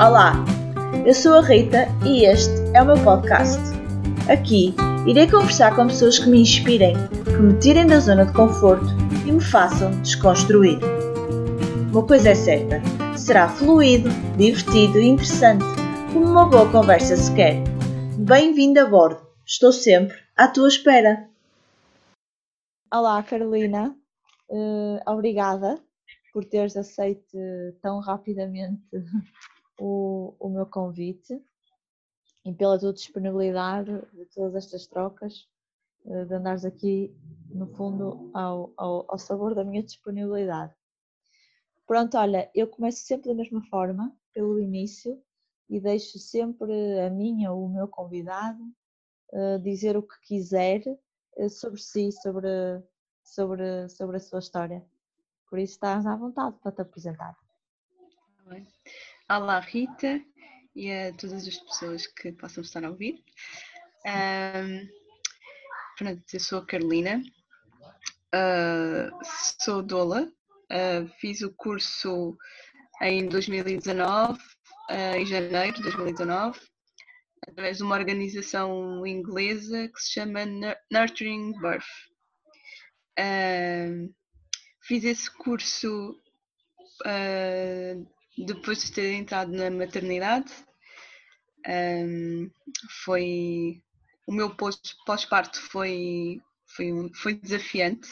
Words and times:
Olá, 0.00 0.32
eu 1.06 1.12
sou 1.12 1.34
a 1.34 1.42
Rita 1.42 1.86
e 2.04 2.24
este 2.24 2.50
é 2.74 2.82
o 2.82 2.86
meu 2.86 3.04
podcast. 3.04 3.60
Aqui 4.32 4.74
irei 5.06 5.30
conversar 5.30 5.76
com 5.76 5.86
pessoas 5.86 6.18
que 6.18 6.30
me 6.30 6.40
inspirem, 6.40 6.94
que 7.24 7.36
me 7.36 7.58
tirem 7.60 7.86
da 7.86 8.00
zona 8.00 8.24
de 8.24 8.32
conforto 8.32 8.86
e 9.26 9.30
me 9.30 9.40
façam 9.40 9.90
desconstruir. 10.00 10.78
Uma 11.92 12.06
coisa 12.06 12.30
é 12.30 12.34
certa, 12.34 12.80
será 13.18 13.50
fluido, 13.50 14.08
divertido 14.38 14.98
e 14.98 15.08
interessante, 15.08 15.64
como 16.12 16.24
uma 16.24 16.46
boa 16.46 16.72
conversa 16.72 17.14
se 17.14 17.32
quer. 17.34 17.62
Bem-vindo 18.18 18.80
a 18.80 18.86
bordo, 18.86 19.20
estou 19.46 19.72
sempre 19.72 20.16
à 20.34 20.48
tua 20.48 20.68
espera. 20.68 21.28
Olá, 22.92 23.22
Carolina. 23.22 23.94
Uh, 24.48 24.98
obrigada 25.06 25.78
por 26.32 26.46
teres 26.46 26.76
aceito 26.78 27.36
tão 27.82 28.00
rapidamente 28.00 28.82
o, 29.78 30.34
o 30.38 30.48
meu 30.48 30.66
convite 30.66 31.42
e 32.44 32.52
pela 32.52 32.78
tua 32.78 32.92
disponibilidade 32.92 33.92
de 34.12 34.26
todas 34.26 34.54
estas 34.64 34.86
trocas, 34.86 35.48
uh, 36.04 36.26
de 36.26 36.34
andares 36.34 36.64
aqui, 36.64 37.14
no 37.50 37.66
fundo, 37.68 38.30
ao, 38.34 38.72
ao, 38.76 39.04
ao 39.08 39.18
sabor 39.18 39.54
da 39.54 39.64
minha 39.64 39.82
disponibilidade. 39.82 40.74
Pronto, 41.86 42.16
olha, 42.16 42.50
eu 42.54 42.66
começo 42.66 43.04
sempre 43.04 43.28
da 43.28 43.34
mesma 43.34 43.62
forma, 43.66 44.16
pelo 44.32 44.58
início, 44.58 45.22
e 45.68 45.80
deixo 45.80 46.18
sempre 46.18 47.00
a 47.00 47.10
minha 47.10 47.52
ou 47.52 47.64
o 47.64 47.68
meu 47.68 47.86
convidado 47.88 48.62
uh, 49.32 49.58
dizer 49.60 49.96
o 49.96 50.02
que 50.02 50.20
quiser 50.22 50.82
uh, 51.36 51.48
sobre 51.48 51.80
si, 51.80 52.10
sobre, 52.12 52.48
sobre, 53.22 53.88
sobre 53.88 54.16
a 54.16 54.20
sua 54.20 54.40
história. 54.40 54.84
Por 55.48 55.58
isso 55.58 55.74
estás 55.74 56.06
à 56.06 56.16
vontade 56.16 56.56
para 56.62 56.72
te 56.72 56.82
apresentar. 56.82 57.36
Olá 59.30 59.60
Rita 59.60 60.20
e 60.74 60.90
a 60.90 61.12
todas 61.14 61.46
as 61.46 61.56
pessoas 61.56 62.06
que 62.06 62.32
possam 62.32 62.62
estar 62.62 62.84
a 62.84 62.90
ouvir. 62.90 63.24
Um, 64.04 64.88
pronto, 65.96 66.22
eu 66.32 66.40
sou 66.40 66.58
a 66.58 66.66
Carolina, 66.66 67.22
uh, 68.34 69.24
sou 69.60 69.82
doula, 69.82 70.22
uh, 70.24 71.08
fiz 71.20 71.40
o 71.40 71.52
curso 71.54 72.36
em 73.00 73.26
2019, 73.28 74.38
uh, 74.90 75.16
em 75.16 75.24
janeiro 75.24 75.76
de 75.76 75.82
2019, 75.82 76.60
através 77.48 77.78
de 77.78 77.84
uma 77.84 77.96
organização 77.96 79.06
inglesa 79.06 79.88
que 79.88 80.00
se 80.00 80.12
chama 80.12 80.40
Nurturing 80.90 81.52
Birth. 81.60 81.84
Uh, 83.18 84.12
fiz 84.82 85.04
esse 85.04 85.30
curso 85.30 86.20
uh, 87.06 88.21
depois 88.38 88.82
de 88.84 88.92
ter 88.92 89.12
entrado 89.14 89.52
na 89.52 89.70
maternidade. 89.70 90.52
Um, 91.66 92.50
foi 93.04 93.82
o 94.26 94.32
meu 94.32 94.54
pós-parto 94.54 95.60
foi, 95.60 96.40
foi, 96.76 97.10
foi 97.14 97.34
desafiante. 97.34 98.08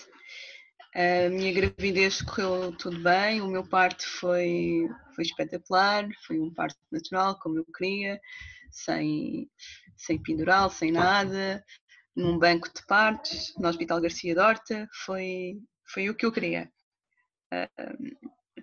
A 0.95 1.29
minha 1.31 1.53
gravidez 1.53 2.21
correu 2.21 2.77
tudo 2.77 3.01
bem, 3.01 3.41
o 3.41 3.47
meu 3.47 3.65
parto 3.65 4.05
foi, 4.19 4.89
foi 5.15 5.25
espetacular, 5.25 6.09
foi 6.27 6.41
um 6.41 6.53
parto 6.53 6.77
natural, 6.91 7.39
como 7.39 7.59
eu 7.59 7.65
queria, 7.77 8.21
sem, 8.73 9.49
sem 9.97 10.21
pendural, 10.21 10.69
sem 10.69 10.91
nada, 10.91 11.65
num 12.17 12.37
banco 12.37 12.69
de 12.75 12.85
partos, 12.87 13.55
no 13.57 13.69
Hospital 13.69 14.01
Garcia 14.01 14.35
Dorta, 14.35 14.89
foi, 15.05 15.61
foi 15.93 16.11
o 16.11 16.15
que 16.15 16.27
eu 16.27 16.33
queria. 16.33 16.69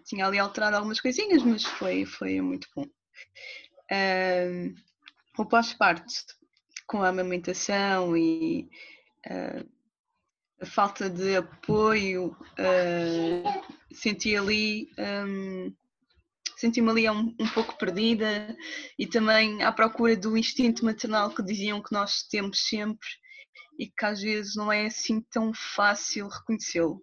Tinha 0.06 0.26
ali 0.26 0.40
alterado 0.40 0.76
algumas 0.76 1.00
coisinhas, 1.00 1.44
mas 1.44 1.64
foi, 1.64 2.06
foi 2.06 2.42
muito 2.42 2.68
bom. 2.76 2.86
O 5.38 5.46
pós-parto, 5.46 6.14
com 6.88 7.04
a 7.04 7.10
amamentação 7.10 8.18
e 8.18 8.70
uh, 9.28 9.70
a 10.60 10.66
falta 10.66 11.08
de 11.10 11.36
apoio, 11.36 12.36
uh, 12.58 13.94
senti 13.94 14.36
ali. 14.36 14.90
Um, 14.98 15.76
senti-me 16.58 16.90
ali 16.90 17.08
um, 17.08 17.36
um, 17.40 17.48
pouco 17.54 17.78
perdida 17.78 18.58
e 18.98 19.06
também 19.06 19.62
à 19.62 19.72
procura 19.72 20.18
do 20.18 20.36
instinto 20.36 20.84
maternal 20.84 21.30
que 21.30 21.44
diziam 21.44 21.84
que 21.84 21.94
nós 21.94 22.24
temos 22.24 22.68
sempre 22.68 23.08
e 23.78 23.86
que 23.86 24.06
às 24.06 24.20
vezes 24.20 24.56
não 24.56 24.72
é 24.72 24.88
assim 24.88 25.22
tão 25.30 25.54
fácil 25.54 26.28
reconhecê-lo. 26.28 27.00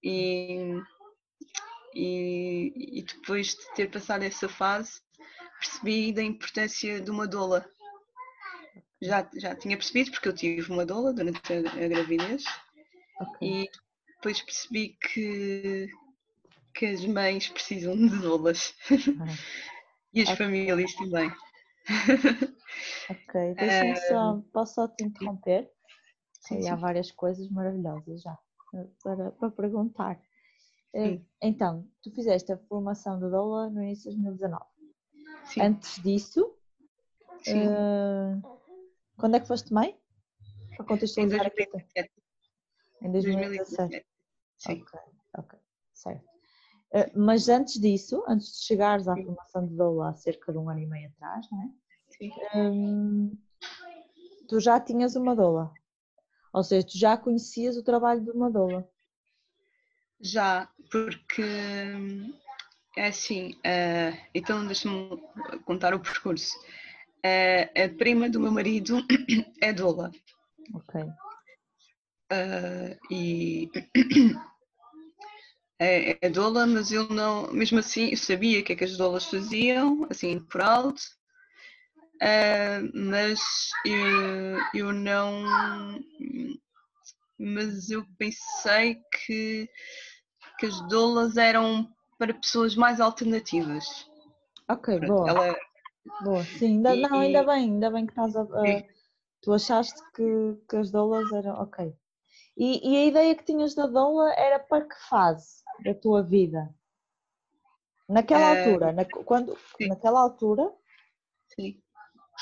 E, 0.00 0.80
e, 1.96 2.98
e, 2.98 3.02
depois 3.02 3.54
de 3.54 3.74
ter 3.74 3.90
passado 3.90 4.22
essa 4.22 4.48
fase, 4.48 5.00
percebi 5.58 6.12
da 6.12 6.22
importância 6.22 7.00
de 7.00 7.10
uma 7.10 7.26
doula. 7.26 7.66
Já, 9.00 9.28
já 9.34 9.54
tinha 9.54 9.76
percebido, 9.76 10.10
porque 10.10 10.28
eu 10.28 10.34
tive 10.34 10.70
uma 10.70 10.84
doula 10.84 11.12
durante 11.12 11.40
a, 11.52 11.58
a 11.58 11.88
gravidez, 11.88 12.44
okay. 13.20 13.62
e 13.62 13.70
depois 14.16 14.42
percebi 14.42 14.96
que, 15.00 15.88
que 16.74 16.86
as 16.86 17.04
mães 17.04 17.48
precisam 17.48 17.96
de 17.96 18.18
doulas 18.18 18.74
ah. 18.90 19.34
e 20.12 20.20
as 20.20 20.28
okay. 20.28 20.36
famílias 20.36 20.94
também. 20.94 21.30
ok, 23.10 23.54
deixa-me 23.54 23.96
só, 24.08 24.42
posso 24.52 24.74
só 24.74 24.88
te 24.88 25.04
interromper? 25.04 25.70
Sim, 26.40 26.60
sim. 26.60 26.68
Há 26.68 26.76
várias 26.76 27.10
coisas 27.10 27.48
maravilhosas 27.50 28.20
já 28.22 28.36
para, 29.02 29.30
para 29.32 29.50
perguntar. 29.50 30.20
Sim. 31.02 31.26
Então, 31.42 31.86
tu 32.02 32.10
fizeste 32.10 32.52
a 32.52 32.56
formação 32.56 33.18
de 33.18 33.28
doula 33.28 33.68
no 33.68 33.82
início 33.82 34.10
de 34.10 34.16
2019. 34.16 34.64
Sim. 35.44 35.60
Antes 35.60 36.02
disso, 36.02 36.54
uh, 37.48 38.58
quando 39.18 39.36
é 39.36 39.40
que 39.40 39.46
foste 39.46 39.72
mãe? 39.72 39.98
Para 40.76 40.86
contextualizar 40.86 41.46
aqui. 41.46 41.62
Em 43.02 43.12
2017. 43.12 43.88
2017. 43.88 44.06
Sim. 44.56 44.82
Ok, 44.82 45.00
ok, 45.38 45.58
certo. 45.92 46.24
Uh, 46.94 47.18
mas 47.18 47.48
antes 47.48 47.78
disso, 47.80 48.24
antes 48.26 48.58
de 48.58 48.64
chegares 48.64 49.06
à 49.06 49.14
Sim. 49.14 49.24
formação 49.24 49.66
de 49.66 49.74
doula 49.74 50.10
há 50.10 50.14
cerca 50.14 50.52
de 50.52 50.58
um 50.58 50.68
ano 50.70 50.80
e 50.80 50.86
meio 50.86 51.08
atrás, 51.10 51.46
não 51.50 51.62
é? 51.62 51.70
Sim. 52.08 52.30
Um, 52.54 53.38
tu 54.48 54.60
já 54.60 54.80
tinhas 54.80 55.14
uma 55.14 55.36
doula. 55.36 55.72
Ou 56.52 56.64
seja, 56.64 56.86
tu 56.86 56.96
já 56.96 57.16
conhecias 57.18 57.76
o 57.76 57.82
trabalho 57.82 58.24
de 58.24 58.30
uma 58.30 58.50
doula. 58.50 58.88
Já, 60.20 60.68
porque 60.90 61.42
é 62.96 63.08
assim, 63.08 63.50
uh, 63.50 64.18
então 64.34 64.66
deixa-me 64.66 65.20
contar 65.64 65.94
o 65.94 66.00
percurso. 66.00 66.56
Uh, 67.18 67.84
a 67.84 67.88
prima 67.98 68.28
do 68.30 68.40
meu 68.40 68.50
marido 68.50 69.04
é 69.60 69.72
doula. 69.72 70.10
Ok. 70.74 71.02
Uh, 72.32 72.98
e 73.10 73.70
é, 75.78 76.26
é 76.26 76.30
doula, 76.30 76.66
mas 76.66 76.90
eu 76.90 77.06
não, 77.08 77.52
mesmo 77.52 77.78
assim, 77.78 78.08
eu 78.10 78.16
sabia 78.16 78.60
o 78.60 78.64
que 78.64 78.72
é 78.72 78.76
que 78.76 78.84
as 78.84 78.96
doulas 78.96 79.26
faziam, 79.26 80.06
assim, 80.10 80.40
por 80.40 80.62
alto, 80.62 81.02
mas 82.94 83.40
eu, 83.84 84.64
eu 84.72 84.92
não. 84.92 86.02
Mas 87.38 87.90
eu 87.90 88.04
pensei 88.18 89.00
que 89.12 89.68
que 90.58 90.66
as 90.66 90.80
doulas 90.88 91.36
eram 91.36 91.88
para 92.18 92.34
pessoas 92.34 92.74
mais 92.74 93.00
alternativas. 93.00 94.08
Ok, 94.68 94.98
boa. 95.00 95.28
Ela... 95.28 95.56
Boa, 96.22 96.44
sim, 96.44 96.76
ainda, 96.76 96.94
e, 96.94 97.00
não, 97.00 97.18
ainda 97.18 97.44
bem, 97.44 97.64
ainda 97.64 97.90
bem 97.90 98.06
que 98.06 98.12
estás 98.12 98.36
a. 98.36 98.46
tu 99.42 99.52
achaste 99.52 100.00
que, 100.14 100.56
que 100.68 100.76
as 100.76 100.90
doulas 100.90 101.30
eram. 101.32 101.60
Ok. 101.60 101.94
E, 102.56 102.90
e, 102.90 102.96
a 102.96 103.04
ideia 103.06 103.34
que 103.34 103.44
tinhas 103.44 103.74
da 103.74 103.86
doula 103.86 104.32
era 104.32 104.58
para 104.58 104.86
que 104.86 104.94
fase 105.08 105.62
da 105.84 105.94
tua 105.94 106.22
vida? 106.22 106.74
Naquela 108.08 108.52
uh, 108.52 108.58
altura, 108.58 108.92
na, 108.92 109.04
quando, 109.04 109.58
naquela 109.80 110.20
altura, 110.20 110.72
sim. 111.54 111.82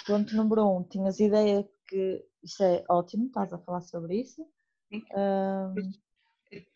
ponto 0.07 0.37
número 0.37 0.69
um, 0.69 0.85
tinhas 0.85 1.19
ideia 1.19 1.69
que 1.89 2.25
isso 2.43 2.63
é 2.63 2.85
ótimo, 2.89 3.27
estás 3.27 3.53
a 3.53 3.59
falar 3.59 3.81
sobre 3.81 4.21
isso. 4.21 4.47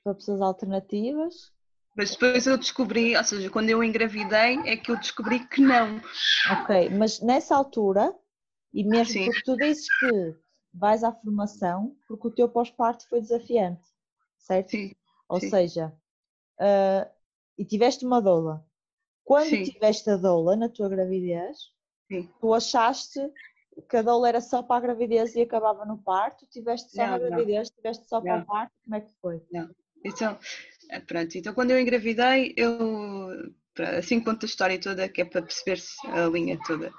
Para 0.04 0.14
pessoas 0.14 0.40
alternativas. 0.40 1.52
Mas 1.96 2.10
depois 2.10 2.46
eu 2.46 2.56
descobri, 2.56 3.16
ou 3.16 3.24
seja, 3.24 3.50
quando 3.50 3.70
eu 3.70 3.82
engravidei, 3.82 4.60
é 4.64 4.76
que 4.76 4.90
eu 4.90 4.96
descobri 4.96 5.46
que 5.46 5.60
não. 5.60 6.00
Ok, 6.52 6.90
mas 6.90 7.20
nessa 7.20 7.56
altura, 7.56 8.14
e 8.72 8.84
mesmo 8.84 9.14
Sim. 9.14 9.24
porque 9.24 9.42
tu 9.42 9.56
dizes 9.56 9.88
que 9.98 10.36
vais 10.72 11.02
à 11.02 11.12
formação 11.12 11.96
porque 12.06 12.28
o 12.28 12.30
teu 12.30 12.48
pós-parto 12.48 13.08
foi 13.08 13.20
desafiante, 13.20 13.82
certo? 14.38 14.70
Sim. 14.70 14.94
Ou 15.28 15.40
Sim. 15.40 15.50
seja, 15.50 15.92
uh, 16.60 17.10
e 17.58 17.64
tiveste 17.64 18.04
uma 18.04 18.22
doula. 18.22 18.64
Quando 19.24 19.50
Sim. 19.50 19.64
tiveste 19.64 20.08
a 20.10 20.16
doula 20.16 20.56
na 20.56 20.68
tua 20.68 20.88
gravidez, 20.88 21.58
Sim. 22.10 22.30
tu 22.40 22.54
achaste 22.54 23.20
que 23.82 23.96
a 23.96 24.02
doula 24.02 24.28
era 24.28 24.40
só 24.40 24.62
para 24.62 24.76
a 24.76 24.80
gravidez 24.80 25.34
e 25.34 25.42
acabava 25.42 25.84
no 25.84 25.98
parto? 25.98 26.46
Tiveste 26.46 26.90
só 26.90 27.02
não, 27.02 27.10
na 27.12 27.18
gravidez, 27.18 27.70
não. 27.70 27.76
tiveste 27.76 28.08
só 28.08 28.16
não. 28.16 28.24
para 28.24 28.42
o 28.42 28.46
parto? 28.46 28.72
Como 28.84 28.96
é 28.96 29.00
que 29.00 29.10
foi? 29.20 29.42
Não. 29.52 29.70
Então, 30.04 30.38
eh, 30.90 31.00
pronto, 31.00 31.36
então 31.36 31.54
quando 31.54 31.70
eu 31.72 31.80
engravidei, 31.80 32.54
eu 32.56 33.52
assim 33.98 34.20
conta 34.20 34.46
a 34.46 34.48
história 34.48 34.80
toda, 34.80 35.08
que 35.08 35.22
é 35.22 35.24
para 35.24 35.42
perceber-se 35.42 35.94
a 36.08 36.26
linha 36.26 36.58
toda. 36.66 36.92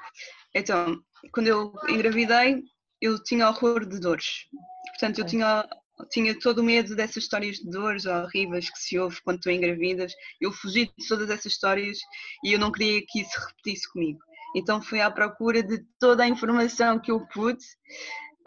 Então, 0.56 1.02
quando 1.34 1.48
eu 1.48 1.74
engravidei, 1.90 2.64
eu 3.02 3.22
tinha 3.24 3.50
horror 3.50 3.86
de 3.86 4.00
dores. 4.00 4.48
Portanto, 4.90 5.20
eu 5.20 5.26
tinha, 5.26 5.68
tinha 6.10 6.38
todo 6.40 6.60
o 6.60 6.64
medo 6.64 6.96
dessas 6.96 7.24
histórias 7.24 7.58
de 7.58 7.70
dores 7.70 8.06
horríveis 8.06 8.70
que 8.70 8.80
se 8.80 8.98
ouve 8.98 9.22
quando 9.24 9.40
tu 9.40 9.50
engravidas. 9.50 10.14
Eu 10.40 10.52
fugi 10.52 10.92
de 10.98 11.08
todas 11.08 11.30
essas 11.30 11.54
histórias 11.54 11.98
e 12.44 12.54
eu 12.54 12.60
não 12.60 12.72
queria 12.72 13.02
que 13.08 13.22
isso 13.22 13.32
se 13.32 13.48
repetisse 13.48 13.92
comigo. 13.92 14.20
Então 14.56 14.82
fui 14.82 15.02
à 15.02 15.12
procura 15.12 15.62
de 15.62 15.80
toda 16.00 16.24
a 16.24 16.28
informação 16.28 17.00
que 17.00 17.12
eu 17.12 17.26
pude. 17.28 17.64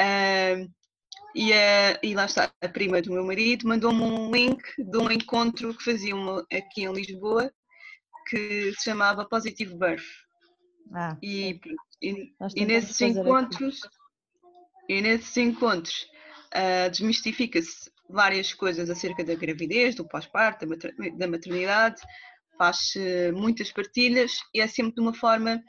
Uh, 0.01 0.71
e, 1.35 1.53
a, 1.53 1.99
e 2.03 2.15
lá 2.15 2.27
está, 2.27 2.53
a 2.61 2.69
prima 2.69 3.01
do 3.01 3.13
meu 3.13 3.25
marido 3.25 3.67
mandou-me 3.67 4.03
um 4.03 4.31
link 4.31 4.63
de 4.79 4.99
um 4.99 5.11
encontro 5.11 5.75
que 5.75 5.85
faziam 5.85 6.39
aqui 6.53 6.85
em 6.85 6.93
Lisboa 6.93 7.51
que 8.29 8.73
se 8.75 8.85
chamava 8.85 9.25
Positive 9.25 9.75
Birth. 9.75 10.05
Ah, 10.95 11.17
e, 11.23 11.59
e, 12.03 12.35
e, 12.55 12.67
nesses 12.67 13.01
encontros, 13.01 13.81
e 14.89 15.01
nesses 15.01 15.37
encontros 15.39 16.07
uh, 16.55 16.91
desmistifica-se 16.91 17.91
várias 18.09 18.53
coisas 18.53 18.91
acerca 18.91 19.25
da 19.25 19.35
gravidez, 19.35 19.95
do 19.95 20.07
pós-parto, 20.07 20.67
da 21.17 21.27
maternidade, 21.27 22.03
faz 22.59 22.95
muitas 23.35 23.73
partilhas 23.73 24.33
e 24.55 24.61
é 24.61 24.67
sempre 24.67 24.95
de 24.95 25.01
uma 25.01 25.15
forma 25.15 25.63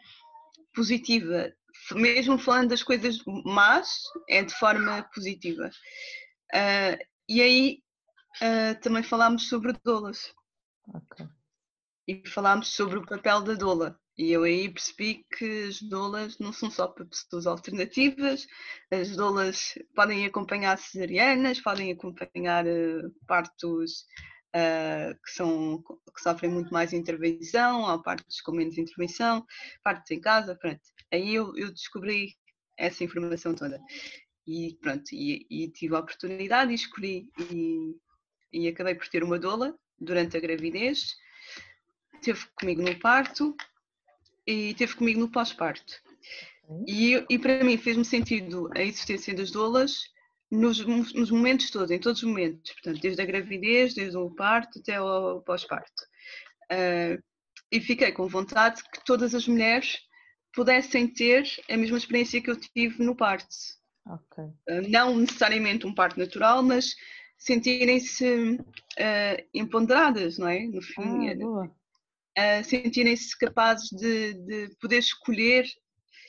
positiva, 0.74 1.54
mesmo 1.92 2.38
falando 2.38 2.70
das 2.70 2.84
coisas 2.84 3.20
más, 3.46 4.02
é 4.30 4.44
de 4.44 4.54
forma 4.56 5.04
positiva. 5.14 5.70
Uh, 6.54 6.98
e 7.28 7.42
aí 7.42 7.80
uh, 8.42 8.80
também 8.81 9.04
falámos 9.04 9.48
sobre 9.48 9.74
dolas. 9.84 10.34
Okay. 10.88 11.28
E 12.08 12.28
falámos 12.30 12.74
sobre 12.74 12.98
o 12.98 13.06
papel 13.06 13.42
da 13.42 13.54
doula. 13.54 14.00
E 14.18 14.31
eu 14.31 14.44
aí 14.44 14.70
percebi 14.70 15.25
que 15.38 15.64
as 15.64 15.81
doulas 15.81 16.38
não 16.38 16.54
são 16.54 16.70
só 16.70 16.88
para 16.88 17.06
pessoas 17.06 17.48
alternativas, 17.48 18.46
as 18.92 19.16
doulas 19.16 19.74
podem 19.96 20.25
acompanhar 20.25 20.78
cesarianas, 20.78 21.60
podem 21.60 21.92
acompanhar 21.92 22.66
uh, 22.68 23.12
partos 23.25 24.06
uh, 24.56 25.14
que, 25.24 25.32
são, 25.32 25.82
que 25.82 26.22
sofrem 26.22 26.52
muito 26.52 26.74
mais 26.74 26.94
intervenção, 26.94 27.88
há 27.88 28.02
partes 28.02 28.42
com 28.42 28.52
menos 28.52 28.78
intervenção, 28.78 29.46
partes 29.84 30.12
em 30.12 30.20
casa, 30.20 30.56
pronto. 30.56 30.82
Aí 31.12 31.34
eu, 31.34 31.56
eu 31.58 31.72
descobri 31.72 32.36
essa 32.78 33.04
informação 33.04 33.54
toda. 33.54 33.80
E 34.46 34.78
pronto, 34.82 35.06
e, 35.14 35.46
e, 35.50 35.70
tive 35.70 35.96
a 35.96 36.00
oportunidade 36.00 36.72
e 36.72 36.76
escolhi 36.76 37.30
e, 37.52 37.96
e 38.52 38.68
acabei 38.68 38.96
por 38.96 39.08
ter 39.08 39.24
uma 39.24 39.40
doula 39.40 39.78
durante 40.00 40.36
a 40.36 40.40
gravidez, 40.40 41.16
teve 42.22 42.46
comigo 42.60 42.82
no 42.82 43.00
parto 43.00 43.56
e 44.46 44.74
teve 44.74 44.96
comigo 44.96 45.20
no 45.20 45.32
pós-parto. 45.32 46.02
E, 46.88 47.24
e 47.30 47.40
para 47.40 47.64
mim 47.64 47.78
fez-me 47.78 48.06
sentido 48.06 48.70
a 48.76 48.82
existência 48.82 49.34
das 49.34 49.52
doulas 49.52 50.12
nos, 50.54 50.86
nos, 50.86 51.32
momentos 51.32 51.72
todos, 51.72 51.90
em 51.92 52.00
todos 52.00 52.22
os 52.22 52.28
momentos, 52.28 52.72
portanto, 52.74 53.02
desde 53.02 53.22
a 53.22 53.26
gravidez, 53.26 53.94
desde 53.94 54.18
o 54.18 54.30
parto 54.30 54.80
até 54.80 55.02
o 55.02 55.42
pós-parto. 55.42 56.04
Uh, 56.72 57.22
e 57.72 57.80
fiquei 57.82 58.12
com 58.12 58.28
vontade 58.28 58.84
que 58.84 59.04
todas 59.04 59.34
as 59.34 59.48
mulheres 59.48 59.98
pudessem 60.54 61.08
ter 61.08 61.44
a 61.70 61.76
mesma 61.76 61.98
experiência 61.98 62.42
que 62.42 62.50
eu 62.50 62.56
tive 62.56 63.04
no 63.04 63.16
parto. 63.16 63.48
Okay. 64.06 64.44
Uh, 64.70 64.90
não 64.90 65.18
necessariamente 65.18 65.88
um 65.88 65.94
parto 65.94 66.20
natural, 66.20 66.62
mas 66.62 66.94
sentirem-se 67.38 68.58
uh, 68.58 69.48
empoderadas, 69.54 70.38
não 70.38 70.48
é? 70.48 70.60
No 70.68 70.82
fim, 70.82 71.30
ah, 72.38 72.60
uh, 72.60 72.64
sentirem-se 72.64 73.38
capazes 73.38 73.90
de, 73.90 74.34
de, 74.34 74.76
poder 74.80 75.00
escolher 75.00 75.66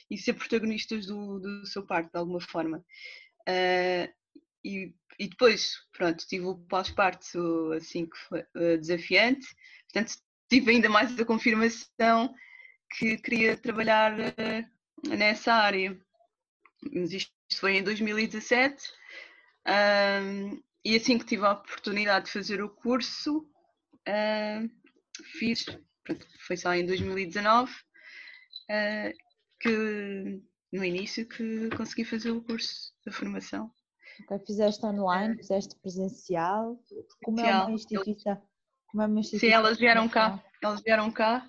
e 0.09 0.17
ser 0.17 0.33
protagonistas 0.33 1.05
do, 1.05 1.39
do 1.39 1.65
seu 1.65 1.85
parto, 1.85 2.11
de 2.11 2.17
alguma 2.17 2.41
forma. 2.41 2.83
Uh, 3.47 4.11
e, 4.63 4.93
e, 5.19 5.27
depois, 5.29 5.75
pronto, 5.93 6.25
tive 6.27 6.45
o 6.45 6.55
pós-parto 6.55 7.71
assim 7.73 8.07
que 8.07 8.17
foi 8.17 8.41
uh, 8.41 8.77
desafiante, 8.79 9.47
portanto 9.91 10.17
tive 10.49 10.71
ainda 10.71 10.89
mais 10.89 11.19
a 11.19 11.25
confirmação 11.25 12.33
que 12.97 13.17
queria 13.17 13.55
trabalhar 13.57 14.13
uh, 14.19 15.09
nessa 15.09 15.53
área. 15.53 15.97
Mas 16.91 17.11
isto 17.11 17.31
foi 17.59 17.77
em 17.77 17.83
2017 17.83 18.91
e 20.83 20.95
assim 20.95 21.17
que 21.17 21.25
tive 21.25 21.45
a 21.45 21.53
oportunidade 21.53 22.25
de 22.25 22.31
fazer 22.31 22.61
o 22.61 22.69
curso, 22.69 23.49
fiz, 25.39 25.65
pronto, 26.03 26.27
foi 26.45 26.57
só 26.57 26.75
em 26.75 26.85
2019 26.85 27.73
que 29.59 30.39
no 30.71 30.83
início 30.83 31.27
que 31.27 31.69
consegui 31.75 32.05
fazer 32.05 32.31
o 32.31 32.41
curso 32.41 32.93
de 33.05 33.11
formação. 33.11 33.71
Okay, 34.23 34.39
fizeste 34.45 34.85
online, 34.85 35.33
é. 35.33 35.37
fizeste 35.37 35.75
presencial, 35.81 36.79
como 37.23 37.39
é 37.41 37.63
uma 37.63 37.71
instituição? 37.71 38.41
Como 38.87 39.03
é 39.03 39.05
uma 39.07 39.19
instituição? 39.19 39.49
Sim, 39.49 39.53
elas 39.53 39.77
vieram 39.77 40.07
cá, 40.07 40.43
elas 40.63 40.81
vieram 40.81 41.11
cá 41.11 41.45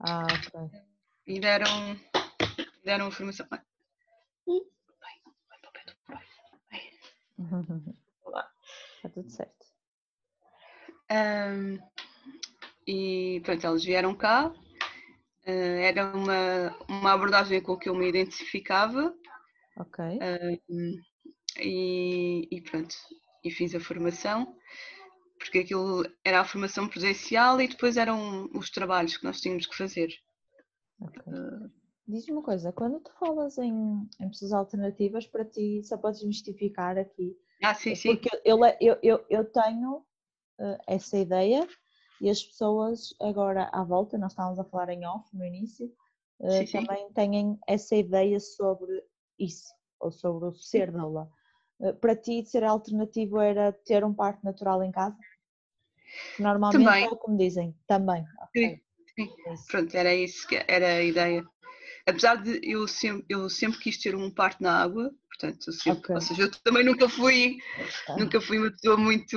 ah, 0.00 0.22
ok. 0.22 0.80
e 1.26 1.40
deram, 1.40 2.00
deram 2.84 3.06
a 3.08 3.10
formação. 3.10 3.46
Está 8.96 9.08
tudo 9.12 9.30
certo. 9.30 9.66
Um, 11.10 11.78
e 12.86 13.40
pronto, 13.44 13.66
elas 13.66 13.84
vieram 13.84 14.14
cá 14.14 14.52
era 15.50 16.14
uma, 16.14 16.76
uma 16.88 17.12
abordagem 17.12 17.60
com 17.62 17.76
que 17.76 17.88
eu 17.88 17.94
me 17.94 18.08
identificava. 18.08 19.14
Ok. 19.76 20.04
Uh, 20.04 20.60
e, 21.60 22.48
e, 22.50 22.60
pronto, 22.62 22.94
e 23.44 23.50
fiz 23.50 23.74
a 23.74 23.80
formação, 23.80 24.56
porque 25.38 25.60
aquilo 25.60 26.04
era 26.24 26.40
a 26.40 26.44
formação 26.44 26.88
presencial 26.88 27.60
e 27.60 27.68
depois 27.68 27.96
eram 27.96 28.50
os 28.54 28.70
trabalhos 28.70 29.16
que 29.16 29.24
nós 29.24 29.40
tínhamos 29.40 29.66
que 29.66 29.76
fazer. 29.76 30.08
Okay. 31.00 31.32
Uh, 31.32 31.70
Diz-me 32.06 32.32
uma 32.32 32.42
coisa, 32.42 32.72
quando 32.72 33.00
tu 33.00 33.12
falas 33.18 33.58
em, 33.58 34.08
em 34.18 34.28
pessoas 34.30 34.52
alternativas, 34.52 35.26
para 35.26 35.44
ti, 35.44 35.82
só 35.84 35.98
podes 35.98 36.22
justificar 36.22 36.96
aqui. 36.96 37.36
Ah, 37.62 37.74
sim, 37.74 37.94
sim. 37.94 38.16
Porque 38.16 38.30
eu, 38.46 38.58
eu, 38.80 38.98
eu, 39.02 39.26
eu 39.28 39.44
tenho 39.44 40.02
essa 40.86 41.18
ideia 41.18 41.68
e 42.20 42.28
as 42.28 42.42
pessoas 42.42 43.14
agora 43.20 43.68
à 43.72 43.82
volta, 43.84 44.18
nós 44.18 44.32
estávamos 44.32 44.58
a 44.58 44.64
falar 44.64 44.90
em 44.90 45.06
off 45.06 45.28
no 45.36 45.44
início, 45.44 45.90
eh, 46.40 46.66
sim, 46.66 46.72
também 46.72 47.06
sim. 47.06 47.12
têm 47.12 47.58
essa 47.66 47.94
ideia 47.94 48.40
sobre 48.40 49.04
isso, 49.38 49.72
ou 50.00 50.10
sobre 50.10 50.48
o 50.48 50.52
ser 50.52 50.90
doula. 50.90 51.28
Eh, 51.80 51.92
para 51.92 52.16
ti, 52.16 52.44
ser 52.44 52.64
alternativo 52.64 53.40
era 53.40 53.72
ter 53.72 54.04
um 54.04 54.14
parto 54.14 54.44
natural 54.44 54.82
em 54.82 54.90
casa? 54.90 55.16
Normalmente 56.38 56.84
também. 56.84 57.04
é 57.04 57.16
como 57.16 57.36
dizem, 57.36 57.76
também. 57.86 58.24
Okay. 58.48 58.80
Sim, 59.14 59.26
sim. 59.26 59.66
Pronto, 59.70 59.96
era 59.96 60.14
isso 60.14 60.46
que 60.46 60.64
era 60.66 60.86
a 60.86 61.02
ideia. 61.02 61.44
Apesar 62.06 62.36
de 62.36 62.60
eu 62.62 62.88
sempre, 62.88 63.26
eu 63.28 63.50
sempre 63.50 63.78
quis 63.80 63.98
ter 63.98 64.14
um 64.14 64.30
parto 64.30 64.62
na 64.62 64.82
água, 64.82 65.14
portanto, 65.28 65.70
sempre, 65.72 66.00
okay. 66.00 66.14
ou 66.14 66.20
seja, 66.20 66.42
eu 66.42 66.50
também 66.62 66.84
nunca 66.84 67.08
fui, 67.08 67.58
nunca 68.16 68.40
fui 68.40 68.58
uma 68.58 68.70
pessoa 68.70 68.96
muito 68.96 69.36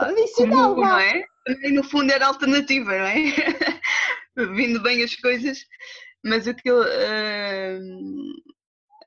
Tradicional, 0.00 0.74
comum, 0.74 0.86
não 0.86 0.98
é? 0.98 1.24
Também 1.44 1.72
no 1.72 1.84
fundo 1.84 2.12
era 2.12 2.26
alternativa, 2.26 2.90
não 2.90 3.06
é? 3.06 3.14
Vindo 4.54 4.82
bem 4.82 5.02
as 5.02 5.14
coisas, 5.16 5.66
mas 6.24 6.46
o 6.46 6.54
que 6.54 6.70
eu. 6.70 6.80
Uh, 6.80 7.80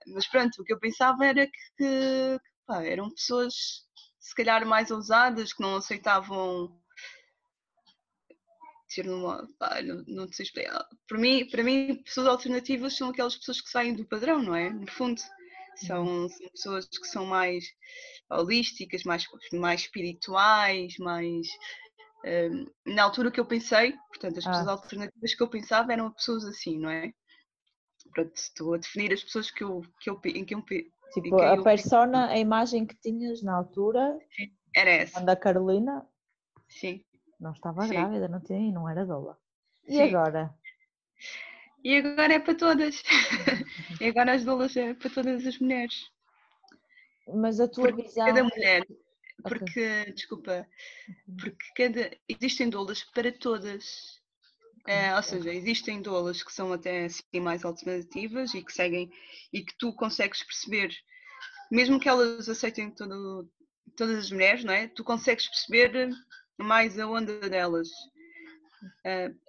mas 0.08 0.28
pronto, 0.28 0.62
o 0.62 0.64
que 0.64 0.74
eu 0.74 0.80
pensava 0.80 1.26
era 1.26 1.48
que, 1.48 2.40
pá, 2.68 2.84
eram 2.84 3.10
pessoas 3.10 3.86
se 4.20 4.36
calhar 4.36 4.66
mais 4.66 4.92
ousadas 4.92 5.54
que 5.54 5.62
não 5.62 5.78
aceitavam 5.78 6.80
ter 8.96 9.06
numa. 9.06 9.48
Pá, 9.60 9.82
não, 9.82 10.04
não 10.08 10.28
sei 10.32 10.44
explicar. 10.46 10.88
Para 11.08 11.18
mim, 11.18 11.48
para 11.50 11.64
mim, 11.64 12.02
pessoas 12.04 12.28
alternativas 12.28 12.96
são 12.96 13.10
aquelas 13.10 13.36
pessoas 13.36 13.62
que 13.62 13.70
saem 13.70 13.94
do 13.94 14.06
padrão, 14.06 14.42
não 14.42 14.56
é? 14.56 14.70
No 14.70 14.90
fundo. 14.90 15.22
São, 15.76 16.30
são 16.30 16.50
pessoas 16.50 16.88
que 16.88 17.08
são 17.08 17.26
mais 17.26 17.66
holísticas, 18.30 19.04
mais, 19.04 19.26
mais 19.54 19.82
espirituais, 19.82 20.98
mais. 20.98 21.48
Um, 22.26 22.94
na 22.94 23.04
altura 23.04 23.30
que 23.30 23.40
eu 23.40 23.46
pensei, 23.46 23.94
portanto, 24.10 24.40
as 24.40 24.48
ah. 24.48 24.50
pessoas 24.50 24.68
alternativas 24.68 25.36
que 25.36 25.44
eu 25.44 25.48
pensava 25.48 25.94
eram 25.94 26.12
pessoas 26.12 26.44
assim, 26.46 26.80
não 26.80 26.90
é? 26.90 27.14
Pronto, 28.14 28.36
estou 28.36 28.74
a 28.74 28.78
definir 28.78 29.14
as 29.14 29.24
pessoas 29.24 29.52
que 29.52 29.64
eu, 29.64 29.82
que 30.00 30.10
eu, 30.10 30.20
em 30.26 30.46
que 30.46 30.56
eu. 30.56 30.64
Tipo, 31.14 31.40
a 31.40 31.64
persona, 31.64 32.28
a 32.28 32.38
imagem 32.38 32.86
que 32.86 32.96
tinhas 32.96 33.44
na 33.44 33.56
altura. 33.56 34.18
Sim, 34.36 34.52
era 34.76 34.90
essa. 34.90 35.22
Da 35.22 35.36
Carolina. 35.36 36.06
Sim. 36.68 37.04
Não 37.40 37.52
estava 37.52 37.84
Sim. 37.84 37.90
grávida, 37.90 38.28
não 38.28 38.40
tinha, 38.42 38.72
não 38.72 38.90
era 38.90 39.06
doula. 39.06 39.38
E 39.88 39.94
Sim. 39.94 40.02
agora? 40.04 40.54
E 41.86 41.98
agora 41.98 42.34
é 42.34 42.40
para 42.40 42.56
todas. 42.56 43.04
e 44.02 44.06
agora 44.06 44.34
as 44.34 44.44
doulas 44.44 44.76
é 44.76 44.96
para 44.96 45.08
todas 45.08 45.46
as 45.46 45.60
mulheres. 45.60 46.10
Mas 47.28 47.60
a 47.60 47.68
tua 47.68 47.90
Porque 47.90 48.02
visão. 48.02 48.26
Cada 48.26 48.44
mulher, 48.44 48.84
porque, 49.44 50.02
okay. 50.02 50.14
desculpa, 50.14 50.68
uhum. 51.08 51.36
porque 51.38 51.66
cada, 51.78 52.18
existem 52.28 52.70
doulas 52.72 53.04
para 53.04 53.32
todas. 53.32 54.20
É, 54.88 55.16
ou 55.16 55.22
seja, 55.22 55.54
existem 55.54 56.02
doulas 56.02 56.42
que 56.42 56.52
são 56.52 56.74
até 56.74 57.06
assim 57.06 57.40
mais 57.40 57.64
alternativas 57.64 58.56
e 58.56 58.64
que 58.64 58.74
seguem 58.74 59.12
e 59.54 59.64
que 59.64 59.76
tu 59.78 59.94
consegues 59.94 60.44
perceber, 60.44 60.90
mesmo 61.72 62.00
que 62.00 62.10
elas 62.10 62.50
aceitem 62.50 62.90
todo, 62.90 63.48
todas 63.96 64.18
as 64.18 64.32
mulheres, 64.32 64.64
não 64.64 64.74
é? 64.74 64.88
Tu 64.88 65.04
consegues 65.04 65.48
perceber 65.48 66.10
mais 66.58 66.98
a 66.98 67.08
onda 67.08 67.48
delas. 67.48 67.90
Uh, 69.06 69.45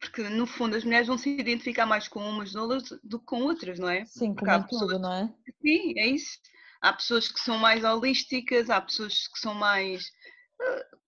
porque 0.00 0.22
no 0.28 0.46
fundo 0.46 0.76
as 0.76 0.84
mulheres 0.84 1.06
vão 1.06 1.16
se 1.16 1.30
identificar 1.30 1.86
mais 1.86 2.08
com 2.08 2.20
umas 2.20 2.52
doulas 2.52 2.84
do 3.02 3.18
que 3.18 3.26
com 3.26 3.42
outras, 3.42 3.78
não 3.78 3.88
é? 3.88 4.04
Sim, 4.04 4.34
tudo, 4.34 4.66
pessoas... 4.68 5.00
não 5.00 5.12
é? 5.12 5.34
Sim, 5.62 5.98
é 5.98 6.06
isso. 6.08 6.38
Há 6.80 6.92
pessoas 6.92 7.28
que 7.28 7.40
são 7.40 7.58
mais 7.58 7.84
holísticas, 7.84 8.68
há 8.68 8.80
pessoas 8.80 9.26
que 9.28 9.38
são 9.38 9.54
mais 9.54 10.10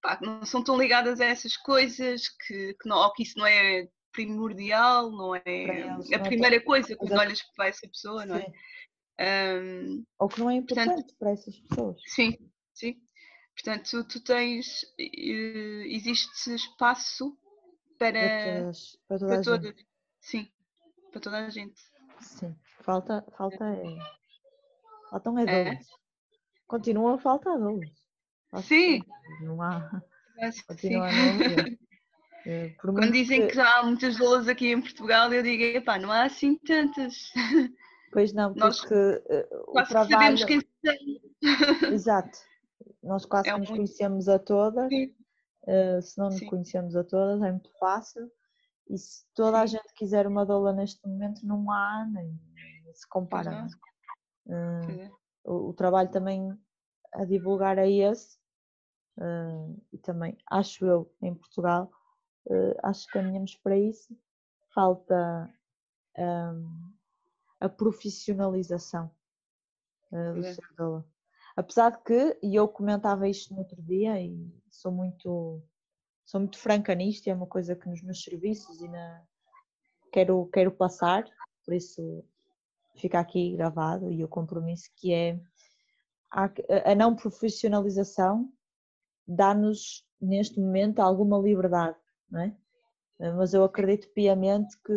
pá, 0.00 0.18
não 0.22 0.44
são 0.44 0.62
tão 0.62 0.78
ligadas 0.78 1.20
a 1.20 1.26
essas 1.26 1.56
coisas, 1.56 2.28
que, 2.28 2.75
que, 2.75 2.88
não, 2.88 2.96
ou 2.98 3.12
que 3.12 3.22
isso 3.22 3.38
não 3.38 3.46
é 3.46 3.88
primordial, 4.12 5.10
não 5.10 5.34
é 5.34 5.42
eles, 5.46 6.12
a 6.12 6.18
não 6.18 6.25
é 6.25 6.28
primeira 6.28 6.56
é 6.56 6.60
coisa 6.60 6.96
quando 6.96 7.12
olhas 7.12 7.42
para 7.54 7.68
essa 7.68 7.87
pessoa, 7.87 8.22
sim. 8.22 8.28
não 8.28 8.37
é? 8.37 8.52
Um, 9.60 10.04
ou 10.18 10.28
que 10.28 10.40
não 10.40 10.50
é 10.50 10.54
importante 10.54 10.94
portanto, 10.94 11.14
para 11.18 11.30
essas 11.32 11.58
pessoas. 11.60 12.00
Sim, 12.06 12.37
sim. 12.72 12.96
Portanto, 13.54 14.04
tu 14.04 14.22
tens, 14.22 14.84
existe 14.96 16.54
espaço 16.54 17.37
para, 17.98 18.12
para, 18.12 18.60
todas, 18.60 18.98
para, 19.08 19.18
toda 19.18 19.34
para 19.34 19.42
todas. 19.42 19.74
Sim, 20.20 20.48
para 21.10 21.20
toda 21.20 21.46
a 21.46 21.50
gente. 21.50 21.80
Sim, 22.20 22.54
falta, 22.80 23.24
falta 23.36 23.64
é. 23.64 23.98
Faltam 25.10 25.38
é, 25.38 25.70
é. 25.70 25.80
Continua 26.66 27.14
a 27.14 27.18
faltar 27.18 27.58
dois. 27.58 27.90
Sim. 28.62 29.02
Não 29.42 29.60
há. 29.62 29.90
Continua 30.66 31.08
é, 32.46 32.68
Quando 32.80 33.10
dizem 33.12 33.42
que... 33.42 33.48
que 33.48 33.54
já 33.54 33.78
há 33.78 33.82
muitas 33.82 34.16
doulas 34.16 34.48
aqui 34.48 34.72
em 34.72 34.80
Portugal, 34.80 35.32
eu 35.32 35.42
digo, 35.42 35.62
epá, 35.62 35.98
não 35.98 36.12
há 36.12 36.24
assim 36.24 36.56
tantas. 36.58 37.32
Pois 38.10 38.32
não, 38.32 38.54
Nós 38.54 38.80
porque 38.80 38.94
uh, 38.94 39.64
o 39.68 39.84
trabalho... 39.84 40.10
sabemos 40.10 40.44
quem 40.44 40.62
são. 40.82 41.92
Exato. 41.92 42.38
Nós 43.02 43.26
quase 43.26 43.50
é 43.50 43.52
que 43.52 43.58
nos 43.58 43.68
muito... 43.68 43.80
conhecemos 43.82 44.30
a 44.30 44.38
todas. 44.38 44.88
Uh, 45.68 46.00
se 46.00 46.16
não 46.16 46.30
nos 46.30 46.40
conhecemos 46.40 46.96
a 46.96 47.04
todas, 47.04 47.42
é 47.42 47.52
muito 47.52 47.70
fácil. 47.78 48.32
E 48.88 48.96
se 48.96 49.26
toda 49.34 49.60
a 49.60 49.66
gente 49.66 49.92
quiser 49.94 50.26
uma 50.26 50.46
doula 50.46 50.72
neste 50.72 51.06
momento, 51.06 51.46
não 51.46 51.70
há, 51.70 52.06
nem, 52.10 52.40
se 52.94 53.06
compara. 53.06 53.66
Uh, 54.46 55.14
o, 55.44 55.68
o, 55.68 55.75
trabalho 55.75 56.10
também 56.10 56.58
a 57.12 57.26
divulgar 57.26 57.76
é 57.76 57.90
esse, 57.90 58.38
uh, 59.18 59.78
e 59.92 59.98
também 59.98 60.38
acho 60.50 60.87
eu 60.87 61.14
em 61.20 61.34
Portugal, 61.34 61.90
acho 62.82 63.04
que 63.06 63.12
caminhamos 63.12 63.54
para 63.56 63.76
isso. 63.76 64.18
Falta 64.75 65.52
um, 66.16 66.94
a 67.60 67.68
profissionalização 67.68 69.10
do 70.10 70.46
é. 70.46 70.54
setor. 70.54 71.04
Apesar 71.58 71.90
de 71.90 71.98
que, 72.04 72.38
e 72.40 72.54
eu 72.54 72.68
comentava 72.68 73.28
isto 73.28 73.52
no 73.52 73.58
outro 73.58 73.82
dia, 73.82 74.22
e 74.22 74.48
sou 74.70 74.92
muito, 74.92 75.60
sou 76.24 76.38
muito 76.38 76.56
franca 76.56 76.94
nisto, 76.94 77.26
é 77.26 77.34
uma 77.34 77.48
coisa 77.48 77.74
que 77.74 77.88
nos 77.88 78.00
meus 78.00 78.22
serviços 78.22 78.80
e 78.80 78.86
na, 78.86 79.24
quero, 80.12 80.48
quero 80.52 80.70
passar, 80.70 81.24
por 81.64 81.74
isso 81.74 82.24
fica 82.94 83.18
aqui 83.18 83.56
gravado 83.56 84.08
e 84.08 84.22
o 84.22 84.28
compromisso 84.28 84.88
que 84.94 85.12
é 85.12 85.40
a 86.30 86.94
não 86.94 87.16
profissionalização 87.16 88.48
dá-nos 89.26 90.06
neste 90.20 90.60
momento 90.60 91.00
alguma 91.00 91.38
liberdade, 91.38 91.98
não 92.30 92.40
é? 92.40 92.56
Mas 93.36 93.52
eu 93.52 93.64
acredito 93.64 94.08
piamente 94.10 94.80
que, 94.82 94.92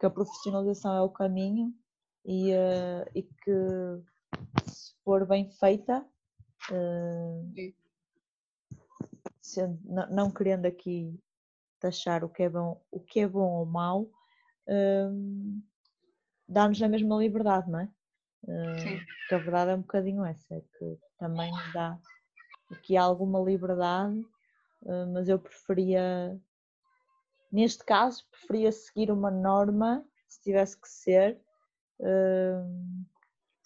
que 0.00 0.04
a 0.04 0.10
profissionalização 0.10 0.94
é 0.94 1.00
o 1.00 1.08
caminho 1.08 1.72
e, 2.26 2.52
uh, 2.52 3.10
e 3.14 3.22
que 3.22 4.02
for 5.08 5.24
bem 5.24 5.48
feita, 5.48 6.04
uh, 6.70 7.74
sendo, 9.40 9.80
não, 9.86 10.10
não, 10.10 10.30
querendo 10.30 10.66
aqui 10.66 11.18
taxar 11.80 12.22
o 12.22 12.28
que 12.28 12.42
é 12.42 12.48
bom, 12.50 12.78
o 12.90 13.00
que 13.00 13.20
é 13.20 13.26
bom 13.26 13.50
ou 13.52 13.64
mau, 13.64 14.02
uh, 14.02 15.62
dá-nos 16.46 16.82
a 16.82 16.88
mesma 16.88 17.16
liberdade, 17.16 17.70
não 17.70 17.80
é? 17.80 17.88
Sim. 18.80 19.00
Que 19.30 19.34
a 19.34 19.38
verdade 19.38 19.70
é 19.70 19.74
um 19.76 19.80
bocadinho 19.80 20.22
essa, 20.26 20.54
é 20.54 20.60
que 20.60 20.98
também 21.18 21.50
dá 21.72 21.98
aqui 22.70 22.94
alguma 22.94 23.40
liberdade, 23.40 24.22
mas 25.12 25.26
eu 25.28 25.38
preferia, 25.38 26.38
neste 27.50 27.82
caso, 27.82 28.26
preferia 28.30 28.70
seguir 28.70 29.10
uma 29.10 29.30
norma, 29.30 30.04
se 30.28 30.40
tivesse 30.42 30.78
que 30.78 30.88
ser, 30.88 31.40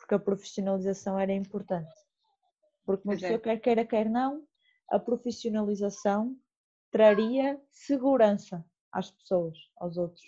porque 0.03 0.15
a 0.15 0.19
profissionalização 0.19 1.19
era 1.19 1.33
importante. 1.33 1.95
Porque 2.85 3.07
uma 3.07 3.15
pessoa 3.15 3.35
é. 3.35 3.39
quer 3.39 3.61
queira, 3.61 3.85
quer 3.85 4.11
não, 4.11 4.43
a 4.91 4.99
profissionalização 4.99 6.37
traria 6.91 7.61
segurança 7.71 8.65
às 8.91 9.11
pessoas, 9.11 9.57
aos 9.77 9.97
outros. 9.97 10.23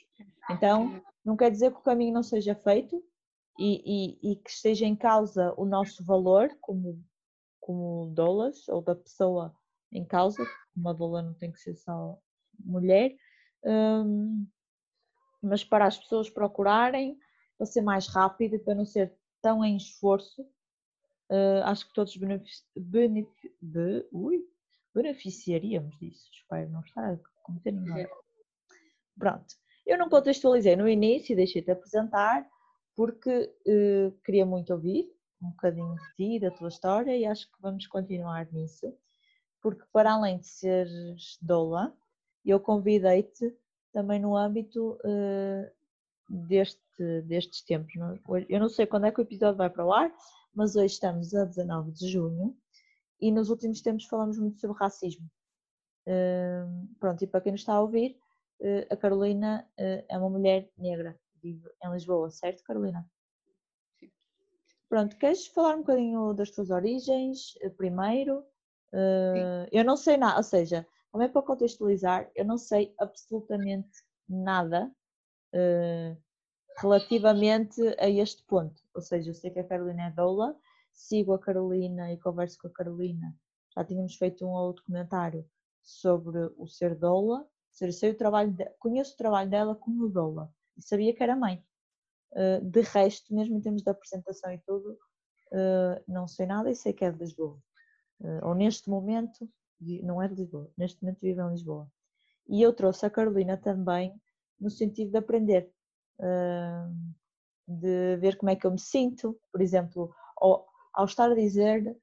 Então, 0.48 1.02
não 1.24 1.36
quer 1.36 1.50
dizer 1.50 1.72
que 1.72 1.78
o 1.78 1.82
caminho 1.82 2.14
não 2.14 2.22
seja 2.22 2.54
feito, 2.54 3.02
e, 3.58 3.82
e, 4.24 4.32
e, 4.32 4.36
que 4.36 4.50
esteja 4.50 4.84
em 4.84 4.96
causa 4.96 5.54
o 5.56 5.64
nosso 5.64 6.04
valor 6.04 6.50
como, 6.60 7.00
como 7.60 8.10
doulas 8.12 8.68
ou 8.68 8.82
da 8.82 8.96
pessoa 8.96 9.54
em 9.92 10.04
causa, 10.04 10.44
uma 10.76 10.92
doula 10.92 11.22
não 11.22 11.34
tem 11.34 11.52
que 11.52 11.60
ser 11.60 11.76
só 11.76 12.18
mulher, 12.58 13.14
um, 13.64 14.44
mas 15.40 15.62
para 15.62 15.86
as 15.86 15.96
pessoas 15.96 16.28
procurarem, 16.28 17.16
para 17.56 17.66
ser 17.66 17.82
mais 17.82 18.08
rápido 18.08 18.58
para 18.58 18.74
não 18.74 18.84
ser 18.84 19.16
tão 19.44 19.62
em 19.62 19.76
esforço, 19.76 20.40
uh, 20.40 21.64
acho 21.64 21.86
que 21.86 21.92
todos 21.92 22.16
benefici 22.16 22.64
be 23.60 24.08
ui, 24.10 24.42
beneficiaríamos 24.94 25.94
disso. 25.98 26.30
Espero 26.32 26.70
não 26.70 26.80
estar 26.80 27.12
a 27.12 27.18
cometer 27.42 27.72
nenhum 27.72 28.06
Pronto. 29.18 29.54
Eu 29.86 29.98
não 29.98 30.08
contextualizei 30.08 30.76
no 30.76 30.88
início, 30.88 31.36
deixei-te 31.36 31.70
apresentar, 31.70 32.48
porque 32.96 33.54
uh, 33.66 34.10
queria 34.24 34.46
muito 34.46 34.72
ouvir 34.72 35.12
um 35.42 35.50
bocadinho 35.50 35.94
de 35.94 36.14
ti, 36.16 36.40
da 36.40 36.50
tua 36.50 36.68
história, 36.68 37.14
e 37.14 37.26
acho 37.26 37.46
que 37.52 37.60
vamos 37.60 37.86
continuar 37.86 38.50
nisso, 38.50 38.96
porque 39.60 39.84
para 39.92 40.14
além 40.14 40.38
de 40.38 40.46
seres 40.46 41.36
doula, 41.42 41.94
eu 42.46 42.58
convidei-te 42.58 43.54
também 43.92 44.18
no 44.18 44.34
âmbito 44.34 44.98
uh, 45.04 45.70
deste, 46.48 46.80
destes 47.26 47.62
tempos. 47.62 47.92
Eu 48.48 48.60
não 48.60 48.68
sei 48.68 48.86
quando 48.86 49.06
é 49.06 49.12
que 49.12 49.20
o 49.20 49.22
episódio 49.22 49.56
vai 49.56 49.70
para 49.70 49.84
o 49.84 49.92
ar, 49.92 50.12
mas 50.54 50.76
hoje 50.76 50.94
estamos 50.94 51.34
a 51.34 51.44
19 51.44 51.92
de 51.92 52.08
junho 52.08 52.56
e 53.20 53.30
nos 53.32 53.50
últimos 53.50 53.80
tempos 53.80 54.04
falamos 54.04 54.38
muito 54.38 54.60
sobre 54.60 54.78
racismo. 54.78 55.26
Uh, 56.06 56.94
pronto, 57.00 57.24
e 57.24 57.26
para 57.26 57.40
quem 57.40 57.52
nos 57.52 57.62
está 57.62 57.74
a 57.74 57.80
ouvir, 57.80 58.18
uh, 58.60 58.86
a 58.92 58.96
Carolina 58.96 59.66
uh, 59.78 60.04
é 60.08 60.18
uma 60.18 60.28
mulher 60.28 60.70
negra 60.76 61.18
vive 61.42 61.68
em 61.82 61.90
Lisboa, 61.90 62.30
certo, 62.30 62.62
Carolina? 62.62 63.06
Sim. 63.98 64.10
Pronto, 64.88 65.16
queres 65.16 65.46
falar 65.46 65.76
um 65.76 65.80
bocadinho 65.80 66.32
das 66.34 66.50
tuas 66.50 66.70
origens 66.70 67.54
eh, 67.60 67.68
primeiro? 67.68 68.44
Eu 69.72 69.84
não 69.84 69.96
sei 69.96 70.16
nada, 70.16 70.36
ou 70.36 70.42
seja, 70.42 70.86
também 71.10 71.28
para 71.28 71.42
contextualizar, 71.42 72.30
eu 72.34 72.44
não 72.44 72.56
sei 72.56 72.94
absolutamente 72.98 74.04
nada 74.28 74.90
relativamente 76.78 77.80
a 77.98 78.08
este 78.08 78.42
ponto. 78.44 78.82
Ou 78.94 79.00
seja, 79.00 79.30
eu 79.30 79.34
sei 79.34 79.50
que 79.50 79.60
a 79.60 79.64
Carolina 79.64 80.06
é 80.06 80.10
doula, 80.10 80.56
sigo 80.92 81.32
a 81.32 81.38
Carolina 81.38 82.12
e 82.12 82.18
converso 82.18 82.58
com 82.58 82.68
a 82.68 82.72
Carolina. 82.72 83.34
Já 83.74 83.84
tínhamos 83.84 84.16
feito 84.16 84.46
um 84.46 84.50
outro 84.50 84.84
comentário 84.84 85.44
sobre 85.82 86.38
o 86.56 86.66
ser 86.66 86.94
doula, 86.94 87.46
o 87.82 88.14
trabalho 88.14 88.52
de, 88.52 88.64
conheço 88.78 89.14
o 89.14 89.16
trabalho 89.16 89.50
dela 89.50 89.74
como 89.74 90.08
doula 90.08 90.52
e 90.76 90.82
sabia 90.82 91.14
que 91.14 91.22
era 91.22 91.36
mãe. 91.36 91.64
Uh, 92.32 92.64
de 92.64 92.80
resto, 92.80 93.32
mesmo 93.34 93.56
em 93.56 93.60
termos 93.60 93.82
de 93.82 93.90
apresentação 93.90 94.52
e 94.52 94.58
tudo, 94.58 94.98
uh, 95.52 96.02
não 96.06 96.26
sei 96.26 96.46
nada 96.46 96.70
e 96.70 96.74
sei 96.74 96.92
que 96.92 97.04
é 97.04 97.10
de 97.10 97.18
Lisboa. 97.18 97.58
Uh, 98.20 98.46
ou 98.46 98.54
neste 98.54 98.88
momento, 98.88 99.48
não 100.02 100.20
é 100.20 100.28
de 100.28 100.34
Lisboa, 100.34 100.70
neste 100.76 101.02
momento 101.02 101.20
vive 101.20 101.40
em 101.40 101.50
Lisboa. 101.50 101.88
E 102.48 102.60
eu 102.60 102.72
trouxe 102.72 103.06
a 103.06 103.10
Carolina 103.10 103.56
também 103.56 104.20
no 104.60 104.70
sentido 104.70 105.10
de 105.12 105.18
aprender, 105.18 105.70
de 107.66 108.16
ver 108.16 108.36
como 108.36 108.50
é 108.50 108.56
que 108.56 108.66
eu 108.66 108.70
me 108.70 108.78
sinto, 108.78 109.38
por 109.50 109.60
exemplo, 109.60 110.14
ao, 110.36 110.66
ao 110.92 111.04
estar 111.06 111.30
a 111.30 111.34
dizer 111.34 111.96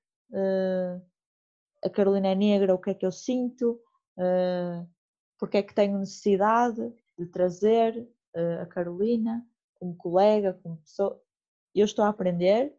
a 1.83 1.89
Carolina 1.89 2.29
é 2.29 2.35
negra, 2.35 2.75
o 2.75 2.79
que 2.79 2.91
é 2.91 2.93
que 2.93 3.05
eu 3.05 3.11
sinto, 3.11 3.79
porque 5.37 5.57
é 5.57 5.63
que 5.63 5.73
tenho 5.73 5.97
necessidade 5.97 6.93
de 7.17 7.25
trazer, 7.25 8.07
a 8.61 8.65
Carolina, 8.65 9.45
como 9.75 9.95
colega, 9.95 10.57
como 10.63 10.77
pessoa. 10.77 11.21
Eu 11.75 11.85
estou 11.85 12.05
a 12.05 12.09
aprender 12.09 12.73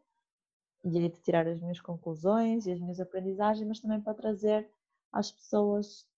e 0.85 0.99
aí 0.99 1.09
de 1.09 1.21
tirar 1.21 1.47
as 1.47 1.61
minhas 1.61 1.81
conclusões 1.81 2.67
e 2.67 2.73
as 2.73 2.81
minhas 2.81 2.99
aprendizagens, 3.01 3.67
mas 3.67 3.81
também 3.81 4.01
para 4.01 4.15
trazer 4.15 4.69
às 5.13 5.31
pessoas, 5.31 6.09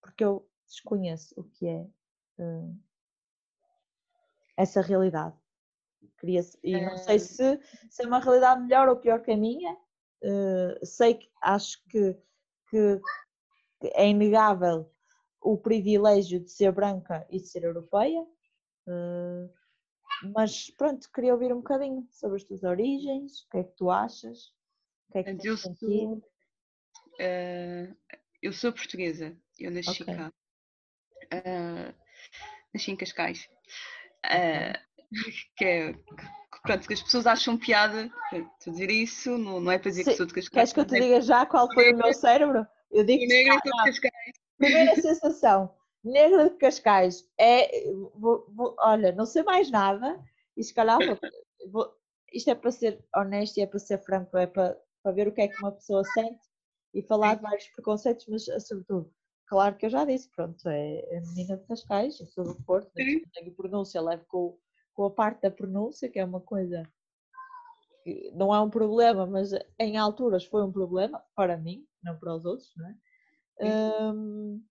porque 0.00 0.24
eu 0.24 0.46
desconheço 0.66 1.32
o 1.38 1.44
que 1.44 1.66
é 1.66 1.86
essa 4.62 4.80
realidade. 4.80 5.34
Queria, 6.18 6.40
e 6.62 6.80
não 6.80 6.96
sei 6.96 7.18
se, 7.18 7.60
se 7.90 8.02
é 8.02 8.06
uma 8.06 8.20
realidade 8.20 8.62
melhor 8.62 8.88
ou 8.88 8.96
pior 8.96 9.20
que 9.20 9.32
a 9.32 9.36
minha. 9.36 9.76
Uh, 10.22 10.86
sei 10.86 11.14
que 11.14 11.28
acho 11.42 11.82
que, 11.88 12.16
que, 12.70 13.00
é 13.94 14.08
inegável 14.08 14.88
o 15.40 15.58
privilégio 15.58 16.38
de 16.38 16.48
ser 16.48 16.70
branca 16.70 17.26
e 17.28 17.40
de 17.40 17.48
ser 17.48 17.64
europeia. 17.64 18.22
Uh, 18.86 19.50
mas 20.32 20.70
pronto, 20.70 21.10
queria 21.12 21.32
ouvir 21.32 21.52
um 21.52 21.56
bocadinho 21.56 22.06
sobre 22.10 22.36
as 22.36 22.44
tuas 22.44 22.62
origens, 22.62 23.40
o 23.40 23.48
que 23.48 23.58
é 23.58 23.64
que 23.64 23.76
tu 23.76 23.90
achas, 23.90 24.52
o 25.08 25.12
que 25.12 25.18
é 25.18 25.24
que 25.24 25.48
eu 25.48 25.56
sou, 25.56 26.14
uh, 26.14 26.22
eu 28.40 28.52
sou 28.52 28.72
portuguesa, 28.72 29.36
eu 29.58 29.72
nasci 29.72 30.02
okay. 30.02 30.14
cá. 30.14 30.32
Nasci 32.72 32.92
em 32.92 32.96
Cascais. 32.96 33.48
Uh, 34.26 34.78
que 35.56 35.64
é 35.64 35.94
pronto, 36.62 36.86
que 36.86 36.94
as 36.94 37.02
pessoas 37.02 37.26
acham 37.26 37.58
piada 37.58 38.10
tu 38.60 38.70
dizer 38.70 38.90
isso, 38.90 39.36
não, 39.36 39.60
não 39.60 39.72
é 39.72 39.78
para 39.78 39.90
dizer 39.90 40.04
Sim. 40.04 40.10
que 40.10 40.16
sou 40.16 40.26
de 40.26 40.34
Cascais. 40.34 40.50
Queres 40.50 40.72
que 40.72 40.80
eu 40.80 40.84
te 40.84 41.00
diga 41.00 41.20
já 41.20 41.44
qual 41.44 41.72
foi 41.72 41.92
o 41.92 41.96
meu 41.96 42.12
cérebro? 42.14 42.66
Eu 42.90 43.04
digo 43.04 43.20
que 43.20 43.26
negra 43.26 43.56
de 43.56 43.70
Cascais. 43.70 44.32
Primeira 44.58 44.94
sensação, 44.94 45.74
negra 46.04 46.50
de 46.50 46.56
Cascais 46.56 47.28
é, 47.38 47.90
vou, 48.14 48.46
vou, 48.54 48.76
olha, 48.78 49.12
não 49.12 49.26
sei 49.26 49.42
mais 49.42 49.70
nada 49.70 50.22
e 50.56 50.62
se 50.62 50.72
calhar 50.72 50.98
vou, 50.98 51.18
vou, 51.70 51.92
isto 52.32 52.50
é 52.50 52.54
para 52.54 52.70
ser 52.70 53.04
honesto 53.14 53.56
e 53.58 53.62
é 53.62 53.66
para 53.66 53.78
ser 53.78 53.98
franco, 53.98 54.36
é 54.36 54.46
para, 54.46 54.78
para 55.02 55.12
ver 55.12 55.28
o 55.28 55.32
que 55.32 55.40
é 55.40 55.48
que 55.48 55.58
uma 55.58 55.72
pessoa 55.72 56.04
sente 56.04 56.40
e 56.94 57.02
falar 57.02 57.36
de 57.36 57.42
vários 57.42 57.66
preconceitos, 57.68 58.26
mas 58.28 58.44
sobretudo 58.66 59.12
claro 59.52 59.76
que 59.76 59.84
eu 59.84 59.90
já 59.90 60.06
disse, 60.06 60.30
pronto, 60.30 60.66
é 60.66 61.18
a 61.18 61.20
menina 61.20 61.58
de 61.58 61.66
Cascais, 61.66 62.18
eu 62.18 62.26
sou 62.26 62.42
do 62.42 62.54
Porto, 62.64 62.90
tenho 62.94 63.54
pronúncia, 63.54 64.00
levo 64.00 64.24
com, 64.26 64.58
com 64.94 65.04
a 65.04 65.10
parte 65.10 65.42
da 65.42 65.50
pronúncia, 65.50 66.08
que 66.08 66.18
é 66.18 66.24
uma 66.24 66.40
coisa 66.40 66.82
que 68.02 68.32
não 68.34 68.54
é 68.54 68.58
um 68.62 68.70
problema, 68.70 69.26
mas 69.26 69.50
em 69.78 69.98
alturas 69.98 70.46
foi 70.46 70.62
um 70.64 70.72
problema 70.72 71.22
para 71.36 71.58
mim, 71.58 71.86
não 72.02 72.18
para 72.18 72.34
os 72.34 72.46
outros, 72.46 72.72
não 72.78 72.88
é? 72.88 72.94
Um, 73.60 74.64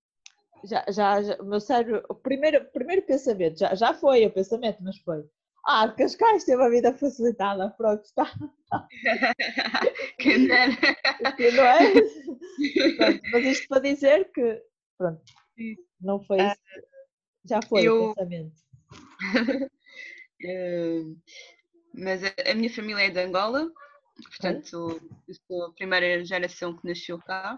já, 0.63 0.83
já, 0.89 1.21
já, 1.21 1.35
o 1.35 1.45
meu 1.45 1.59
cérebro, 1.59 2.03
o 2.09 2.15
primeiro, 2.15 2.65
primeiro 2.71 3.03
pensamento, 3.03 3.59
já, 3.59 3.75
já 3.75 3.93
foi 3.93 4.25
o 4.25 4.33
pensamento, 4.33 4.79
mas 4.81 4.97
foi. 4.97 5.23
Ah, 5.63 5.89
Cascais 5.89 6.43
teve 6.43 6.63
a 6.63 6.69
vida 6.69 6.91
facilitada, 6.91 7.69
pronto, 7.77 8.03
está. 8.03 8.33
Quem 10.17 10.47
dera. 10.47 10.71
não 11.55 11.65
é? 11.65 11.93
Pronto, 12.97 13.21
mas 13.31 13.45
isto 13.45 13.67
para 13.67 13.81
dizer 13.81 14.31
que 14.31 14.70
Pronto. 15.01 15.23
Não 15.99 16.21
foi 16.21 16.37
isso. 16.37 16.61
Já 17.45 17.59
foi 17.67 17.87
eu... 17.87 18.11
o 18.11 18.15
pensamento. 18.15 18.55
uh, 20.45 21.17
mas 21.91 22.23
a, 22.23 22.51
a, 22.51 22.53
minha 22.53 22.69
família 22.71 23.07
é 23.07 23.09
de 23.09 23.19
Angola, 23.19 23.67
portanto, 24.15 25.01
eu 25.27 25.35
sou 25.47 25.65
a 25.65 25.73
primeira 25.73 26.23
geração 26.23 26.77
que 26.77 26.87
nasceu 26.87 27.17
cá, 27.17 27.57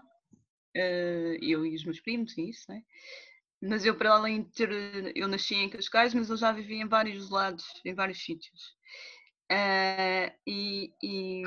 uh, 0.74 1.36
eu 1.42 1.66
e 1.66 1.74
os 1.74 1.84
meus 1.84 2.00
primos 2.00 2.36
e 2.38 2.48
isso, 2.48 2.64
né? 2.66 2.82
Mas 3.60 3.84
eu, 3.84 3.94
para 3.94 4.14
além 4.14 4.44
de 4.44 4.50
ter. 4.52 5.12
Eu 5.14 5.28
nasci 5.28 5.54
em 5.54 5.68
Cascais, 5.68 6.14
mas 6.14 6.30
eu 6.30 6.38
já 6.38 6.50
vivi 6.50 6.76
em 6.76 6.88
vários 6.88 7.28
lados, 7.28 7.66
em 7.84 7.94
vários 7.94 8.24
sítios. 8.24 8.74
Uh, 9.52 10.32
e, 10.46 10.94
e, 11.02 11.42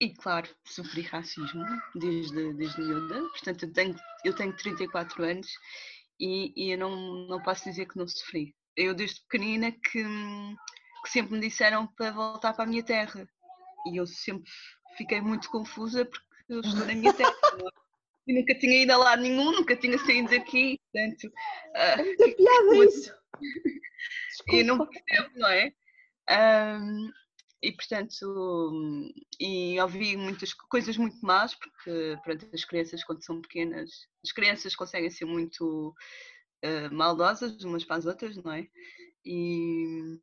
e 0.00 0.10
claro, 0.10 0.48
sofri 0.64 1.02
racismo 1.02 1.64
desde, 1.94 2.52
desde 2.54 2.82
miúda, 2.82 3.20
portanto 3.30 3.64
eu 3.64 3.72
tenho, 3.72 3.96
eu 4.24 4.34
tenho 4.34 4.56
34 4.56 5.24
anos 5.24 5.48
e, 6.20 6.52
e 6.56 6.72
eu 6.72 6.78
não, 6.78 7.26
não 7.26 7.42
posso 7.42 7.64
dizer 7.64 7.86
que 7.86 7.96
não 7.96 8.06
sofri. 8.06 8.54
Eu 8.76 8.94
desde 8.94 9.20
pequenina 9.22 9.72
que, 9.72 10.04
que 11.02 11.10
sempre 11.10 11.34
me 11.34 11.40
disseram 11.40 11.86
para 11.86 12.10
voltar 12.10 12.52
para 12.52 12.64
a 12.64 12.66
minha 12.66 12.82
terra 12.82 13.26
e 13.86 13.96
eu 13.96 14.06
sempre 14.06 14.50
fiquei 14.96 15.20
muito 15.20 15.50
confusa 15.50 16.04
porque 16.04 16.26
eu 16.48 16.60
estou 16.60 16.86
na 16.86 16.94
minha 16.94 17.12
terra. 17.12 17.32
e 18.26 18.38
nunca 18.38 18.54
tinha 18.58 18.82
ido 18.82 18.92
a 18.92 18.96
lado 18.98 19.22
nenhum, 19.22 19.52
nunca 19.52 19.76
tinha 19.76 19.98
saído 19.98 20.28
daqui, 20.28 20.78
portanto. 20.92 21.24
Uh, 21.24 22.00
é 22.00 22.04
muita 22.04 22.36
piada 22.36 22.76
isso! 22.84 23.14
e 24.48 24.62
não 24.62 24.86
percebo, 24.86 25.30
não 25.36 25.48
é? 25.48 25.72
Um, 26.30 27.10
e 27.62 27.72
portanto 27.72 29.12
e 29.40 29.80
ouvi 29.80 30.16
muitas 30.16 30.52
coisas 30.52 30.96
muito 30.96 31.18
más 31.24 31.54
porque 31.54 32.18
pronto, 32.22 32.48
as 32.52 32.64
crianças 32.64 33.02
quando 33.02 33.24
são 33.24 33.40
pequenas 33.40 33.90
as 34.22 34.32
crianças 34.32 34.76
conseguem 34.76 35.10
ser 35.10 35.24
muito 35.24 35.94
uh, 36.64 36.94
maldosas 36.94 37.62
umas 37.64 37.84
para 37.84 37.96
as 37.96 38.06
outras 38.06 38.36
não 38.36 38.52
é? 38.52 38.68
E, 39.24 40.20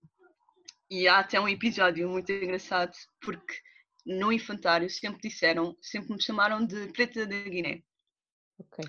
e 0.90 1.08
há 1.08 1.20
até 1.20 1.40
um 1.40 1.50
episódio 1.50 2.08
muito 2.08 2.32
engraçado 2.32 2.94
porque 3.22 3.56
no 4.06 4.32
infantário 4.32 4.90
sempre 4.90 5.22
disseram 5.28 5.76
sempre 5.82 6.14
me 6.14 6.22
chamaram 6.22 6.66
de 6.66 6.88
preta 6.94 7.26
da 7.26 7.44
Guiné. 7.44 7.82
Ok. 8.60 8.86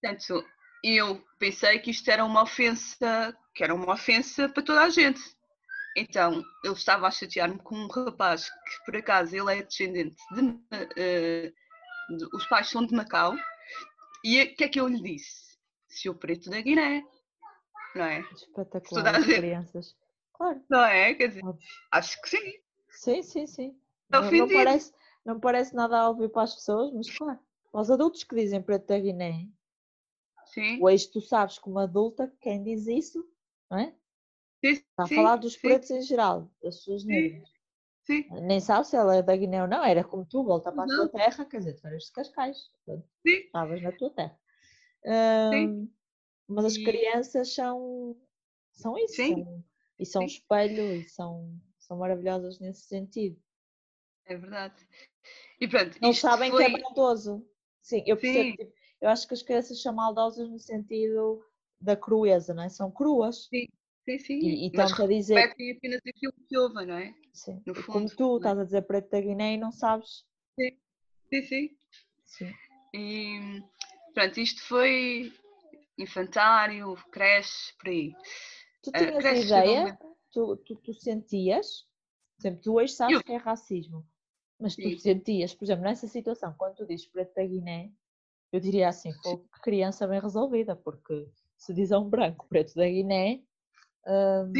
Portanto 0.00 0.46
eu 0.82 1.22
pensei 1.38 1.78
que 1.78 1.90
isto 1.90 2.10
era 2.10 2.24
uma 2.24 2.42
ofensa 2.42 3.36
que 3.54 3.62
era 3.62 3.74
uma 3.74 3.92
ofensa 3.92 4.48
para 4.48 4.62
toda 4.62 4.82
a 4.82 4.88
gente 4.88 5.20
então, 5.96 6.42
ele 6.64 6.74
estava 6.74 7.06
a 7.06 7.10
chatear-me 7.10 7.58
com 7.58 7.76
um 7.76 7.86
rapaz 7.86 8.50
que, 8.50 8.84
por 8.84 8.96
acaso, 8.96 9.36
ele 9.36 9.58
é 9.58 9.62
descendente 9.62 10.16
de, 10.32 10.40
uh, 10.40 12.16
de, 12.16 12.26
Os 12.32 12.46
pais 12.48 12.68
são 12.68 12.84
de 12.84 12.94
Macau. 12.94 13.34
E 14.24 14.42
o 14.42 14.56
que 14.56 14.64
é 14.64 14.68
que 14.68 14.80
eu 14.80 14.88
lhe 14.88 15.00
disse? 15.00 15.56
Se 15.88 16.08
o 16.08 16.14
preto 16.14 16.50
da 16.50 16.60
Guiné. 16.60 17.04
Não 17.94 18.04
é? 18.04 18.20
Espetacular, 18.32 19.14
as 19.14 19.24
crianças. 19.24 19.96
Claro. 20.32 20.64
Não 20.68 20.84
é? 20.84 21.14
Quer 21.14 21.28
dizer, 21.28 21.44
óbvio. 21.44 21.66
acho 21.92 22.20
que 22.20 22.28
sim. 22.28 22.52
Sim, 22.90 23.22
sim, 23.22 23.46
sim. 23.46 23.80
Não, 24.10 24.30
não, 24.30 24.48
parece, 24.48 24.92
não 25.24 25.40
parece 25.40 25.74
nada 25.74 26.08
óbvio 26.08 26.28
para 26.28 26.42
as 26.42 26.54
pessoas, 26.54 26.92
mas 26.92 27.10
claro. 27.16 27.38
Para 27.70 27.80
os 27.80 27.90
adultos 27.90 28.24
que 28.24 28.34
dizem 28.34 28.62
preto 28.62 28.86
da 28.86 28.98
Guiné, 28.98 29.48
sim. 30.46 30.78
hoje 30.82 31.10
tu 31.10 31.20
sabes 31.20 31.58
como 31.58 31.78
adulta 31.78 32.32
quem 32.40 32.62
diz 32.62 32.86
isso, 32.86 33.24
não 33.70 33.78
é? 33.78 33.94
Está 34.70 35.04
a 35.04 35.08
falar 35.08 35.36
dos 35.36 35.56
pretos 35.56 35.90
em 35.90 36.02
geral, 36.02 36.50
das 36.62 36.76
pessoas 36.76 37.04
negras. 37.04 37.48
Sim. 38.04 38.26
Nem 38.42 38.60
sabe 38.60 38.86
se 38.86 38.96
ela 38.96 39.16
é 39.16 39.22
da 39.22 39.36
Guiné 39.36 39.62
ou 39.62 39.68
não, 39.68 39.82
era 39.82 40.04
como 40.04 40.26
tu, 40.26 40.44
volta 40.44 40.70
para 40.70 40.84
a 40.84 40.86
tua 40.86 41.08
terra, 41.08 41.44
quer 41.46 41.58
dizer, 41.58 41.74
tu 41.74 41.86
eras 41.86 42.04
de 42.04 42.12
Cascais, 42.12 42.70
portanto, 42.84 43.08
estavas 43.24 43.82
na 43.82 43.92
tua 43.92 44.10
terra. 44.10 44.38
Um, 45.06 45.90
mas 46.46 46.64
as 46.66 46.76
crianças 46.76 47.54
são, 47.54 48.16
são 48.72 48.98
isso, 48.98 49.16
são, 49.16 49.64
e 49.98 50.06
são 50.06 50.22
Sim. 50.22 50.26
espelho 50.26 50.92
e 50.94 51.08
são, 51.08 51.58
são 51.78 51.96
maravilhosas 51.96 52.58
nesse 52.58 52.82
sentido. 52.82 53.40
É 54.26 54.36
verdade. 54.36 54.86
E 55.60 55.68
pronto, 55.68 55.96
não 56.00 56.12
sabem 56.12 56.50
foi... 56.50 56.64
que 56.64 56.70
é 56.70 56.80
maldoso. 56.80 57.46
Sim, 57.80 58.02
eu 58.06 58.16
percebo, 58.16 58.56
tipo, 58.56 58.72
eu 59.00 59.08
acho 59.08 59.26
que 59.26 59.34
as 59.34 59.42
crianças 59.42 59.80
são 59.80 59.94
maldosas 59.94 60.48
no 60.48 60.58
sentido 60.58 61.42
da 61.80 61.96
crueza, 61.96 62.54
não 62.54 62.62
é? 62.62 62.68
São 62.68 62.90
cruas. 62.90 63.46
Sim. 63.48 63.66
Sim, 64.04 64.18
sim. 64.18 64.38
E, 64.38 64.64
e 64.64 64.66
estão 64.66 65.04
a 65.04 65.08
dizer. 65.08 65.34
Repetem 65.34 65.72
apenas 65.72 66.00
aquilo 66.06 66.32
que 66.46 66.58
ouvem, 66.58 66.86
não 66.86 66.94
é? 66.96 67.14
Sim. 67.32 67.62
No 67.66 67.74
fundo, 67.74 67.86
Como 67.86 68.10
tu 68.10 68.34
é? 68.34 68.36
estás 68.36 68.58
a 68.58 68.64
dizer 68.64 68.82
preto 68.82 69.10
da 69.10 69.20
Guiné 69.20 69.54
e 69.54 69.56
não 69.56 69.72
sabes. 69.72 70.24
Sim, 70.58 70.76
sim, 71.30 71.42
sim. 71.42 71.76
sim. 72.24 72.54
E 72.92 73.62
pronto, 74.12 74.38
isto 74.38 74.62
foi 74.62 75.32
infantário, 75.98 76.94
creche, 77.10 77.74
por 77.78 77.88
aí. 77.88 78.12
Tu 78.82 78.90
ah, 78.92 78.98
tinhas 78.98 79.24
uh, 79.24 79.44
ideia? 79.44 79.98
Tu, 80.30 80.56
tu, 80.58 80.76
tu, 80.76 80.94
sentias? 80.94 81.86
Por 82.36 82.42
exemplo, 82.42 82.62
tu 82.62 82.74
hoje 82.74 82.92
sabes 82.92 83.16
Eu... 83.16 83.22
que 83.22 83.32
é 83.32 83.36
racismo. 83.36 84.06
Mas 84.60 84.76
tu 84.76 84.82
sim. 84.82 84.98
sentias, 84.98 85.54
por 85.54 85.64
exemplo, 85.64 85.84
nessa 85.84 86.06
situação, 86.06 86.54
quando 86.56 86.76
tu 86.76 86.86
dizes 86.86 87.06
preto 87.06 87.34
da 87.34 87.44
Guiné, 87.44 87.90
eu 88.52 88.60
diria 88.60 88.88
assim, 88.88 89.12
pô, 89.22 89.38
criança 89.62 90.06
bem 90.06 90.20
resolvida, 90.20 90.76
porque 90.76 91.28
se 91.56 91.74
diz 91.74 91.90
a 91.90 91.98
um 91.98 92.08
branco 92.08 92.46
preto 92.48 92.74
da 92.74 92.86
Guiné, 92.86 93.42
um, 94.06 94.52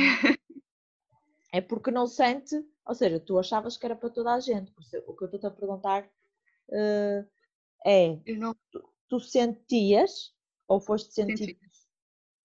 é 1.52 1.60
porque 1.60 1.90
não 1.90 2.06
sente, 2.06 2.54
ou 2.84 2.94
seja, 2.94 3.20
tu 3.20 3.38
achavas 3.38 3.76
que 3.76 3.86
era 3.86 3.96
para 3.96 4.10
toda 4.10 4.34
a 4.34 4.40
gente. 4.40 4.72
O 5.06 5.14
que 5.14 5.24
eu 5.24 5.30
estou 5.30 5.48
a 5.48 5.52
perguntar 5.52 6.04
uh, 6.68 7.28
é: 7.86 8.18
não... 8.36 8.54
tu, 8.70 8.92
tu, 9.08 9.20
sentias 9.20 10.34
ou 10.66 10.80
foste 10.80 11.12
sentir? 11.12 11.58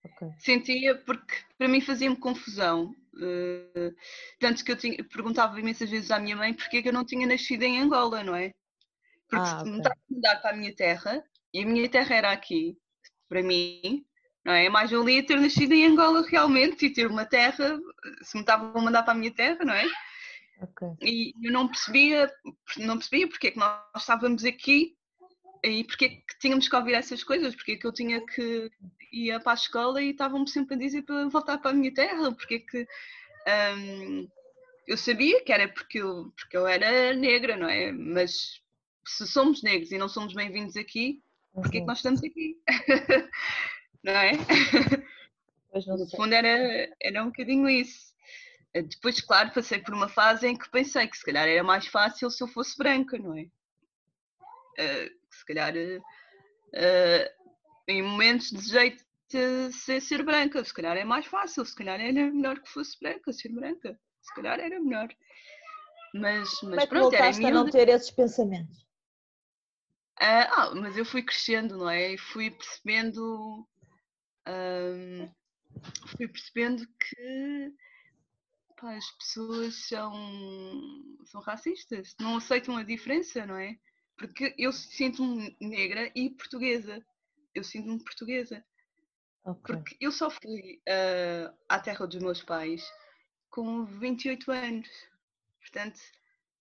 Okay. 0.05 0.29
Sentia 0.39 0.95
porque 0.95 1.35
para 1.57 1.67
mim 1.67 1.81
fazia-me 1.81 2.15
confusão. 2.15 2.95
Uh, 3.15 3.93
tanto 4.39 4.63
que 4.63 4.71
eu 4.71 4.77
tinha, 4.77 5.03
perguntava 5.03 5.59
imensas 5.59 5.89
vezes 5.89 6.09
à 6.09 6.19
minha 6.19 6.37
mãe 6.37 6.53
porque 6.53 6.77
é 6.77 6.81
que 6.81 6.87
eu 6.87 6.93
não 6.93 7.03
tinha 7.03 7.27
nascido 7.27 7.63
em 7.63 7.81
Angola, 7.81 8.23
não 8.23 8.35
é? 8.35 8.53
Porque 9.27 9.49
ah, 9.49 9.59
okay. 9.59 9.71
me 9.71 9.77
estava 9.77 9.95
a 9.95 10.13
mudar 10.13 10.35
para 10.41 10.51
a 10.51 10.57
minha 10.57 10.75
terra 10.75 11.23
e 11.53 11.63
a 11.63 11.65
minha 11.65 11.89
terra 11.89 12.15
era 12.15 12.31
aqui, 12.31 12.77
para 13.27 13.43
mim, 13.43 14.05
não 14.45 14.53
é? 14.53 14.69
Mais 14.69 14.91
valia 14.91 15.25
ter 15.25 15.39
nascido 15.39 15.73
em 15.73 15.85
Angola 15.85 16.25
realmente 16.27 16.85
e 16.85 16.93
ter 16.93 17.07
uma 17.07 17.25
terra, 17.25 17.79
se 18.21 18.35
me 18.35 18.41
estavam 18.41 18.71
a 18.73 18.81
mandar 18.81 19.03
para 19.03 19.13
a 19.13 19.15
minha 19.15 19.31
terra, 19.31 19.63
não 19.63 19.73
é? 19.73 19.85
Okay. 20.61 20.89
E 21.01 21.33
eu 21.41 21.53
não 21.53 21.67
percebia, 21.67 22.31
não 22.77 22.97
percebia 22.97 23.27
porque 23.27 23.47
é 23.47 23.51
que 23.51 23.59
nós 23.59 23.79
estávamos 23.97 24.43
aqui 24.43 24.95
e 25.63 25.83
porque 25.83 26.05
é 26.05 26.09
que 26.09 26.39
tínhamos 26.39 26.67
que 26.67 26.75
ouvir 26.75 26.93
essas 26.93 27.23
coisas, 27.23 27.55
porque 27.55 27.73
é 27.73 27.75
que 27.75 27.87
eu 27.87 27.93
tinha 27.93 28.25
que 28.25 28.71
ir 29.11 29.41
para 29.41 29.53
a 29.53 29.55
escola 29.55 30.01
e 30.01 30.11
estavam-me 30.11 30.49
sempre 30.49 30.75
a 30.75 30.77
dizer 30.77 31.03
para 31.03 31.27
voltar 31.27 31.57
para 31.57 31.71
a 31.71 31.73
minha 31.73 31.93
terra, 31.93 32.31
porque 32.33 32.55
é 32.55 32.59
que 32.59 32.87
um, 33.77 34.27
eu 34.87 34.97
sabia 34.97 35.43
que 35.43 35.51
era 35.51 35.67
porque 35.67 35.99
eu, 35.99 36.31
porque 36.35 36.57
eu 36.57 36.67
era 36.67 37.13
negra, 37.13 37.55
não 37.55 37.69
é? 37.69 37.91
Mas 37.91 38.61
se 39.05 39.27
somos 39.27 39.61
negros 39.63 39.91
e 39.91 39.97
não 39.97 40.09
somos 40.09 40.33
bem-vindos 40.33 40.75
aqui, 40.75 41.21
porque 41.53 41.77
é 41.77 41.81
que 41.81 41.87
nós 41.87 41.99
estamos 41.99 42.23
aqui? 42.23 42.57
não 44.11 44.19
é? 44.19 44.31
Pois 45.71 45.85
não 45.85 45.97
no 45.97 46.09
fundo 46.09 46.33
era, 46.33 46.95
era 47.01 47.23
um 47.23 47.27
bocadinho 47.27 47.69
isso. 47.69 48.13
Depois, 48.73 49.21
claro, 49.21 49.51
passei 49.51 49.79
por 49.79 49.93
uma 49.93 50.07
fase 50.07 50.47
em 50.47 50.57
que 50.57 50.69
pensei 50.69 51.07
que 51.07 51.17
se 51.17 51.25
calhar 51.25 51.47
era 51.47 51.63
mais 51.63 51.87
fácil 51.87 52.29
se 52.29 52.43
eu 52.43 52.47
fosse 52.47 52.77
branca, 52.77 53.17
não 53.17 53.37
é? 53.37 53.43
Uh, 54.79 55.09
se 55.31 55.45
calhar 55.45 55.73
uh, 55.75 57.49
em 57.87 58.01
momentos 58.01 58.51
de 58.51 58.61
jeito 58.61 59.03
de 59.29 59.71
ser 59.71 60.23
branca, 60.23 60.63
se 60.63 60.73
calhar 60.73 60.97
é 60.97 61.03
mais 61.03 61.25
fácil, 61.25 61.63
se 61.65 61.75
calhar 61.75 61.99
era 61.99 62.31
melhor 62.31 62.59
que 62.59 62.69
fosse 62.69 62.97
branca, 62.99 63.31
ser 63.31 63.49
branca, 63.49 63.99
se 64.21 64.33
calhar 64.33 64.59
era 64.59 64.79
melhor. 64.79 65.09
Mas, 66.13 66.49
mas 66.49 66.59
Como 66.61 66.79
é 66.79 66.81
que 66.81 66.87
pronto, 66.87 67.13
era 67.15 67.27
a 67.27 67.51
não 67.51 67.69
ter 67.69 67.89
esses 67.89 68.09
pensamentos? 68.09 68.79
Uh, 70.19 70.49
ah, 70.51 70.71
mas 70.75 70.97
eu 70.97 71.05
fui 71.05 71.21
crescendo, 71.21 71.77
não 71.77 71.89
é? 71.89 72.13
E 72.13 72.17
fui 72.17 72.51
percebendo. 72.51 73.67
Um, 74.47 75.29
fui 76.07 76.27
percebendo 76.27 76.87
que 76.87 77.73
pá, 78.79 78.95
as 78.95 79.11
pessoas 79.11 79.75
são, 79.87 80.13
são 81.25 81.41
racistas, 81.41 82.15
não 82.19 82.37
aceitam 82.37 82.77
a 82.77 82.83
diferença, 82.83 83.45
não 83.45 83.57
é? 83.57 83.77
Porque 84.17 84.53
eu 84.57 84.71
sinto-me 84.71 85.55
negra 85.61 86.11
e 86.15 86.29
portuguesa. 86.29 87.03
Eu 87.55 87.63
sinto-me 87.63 88.03
portuguesa. 88.03 88.63
Okay. 89.45 89.75
Porque 89.75 89.97
eu 89.99 90.11
só 90.11 90.29
fui 90.29 90.81
uh, 90.87 91.55
à 91.67 91.79
terra 91.79 92.05
dos 92.05 92.21
meus 92.21 92.43
pais 92.43 92.83
com 93.49 93.85
28 93.85 94.51
anos. 94.51 94.89
Portanto, 95.61 95.99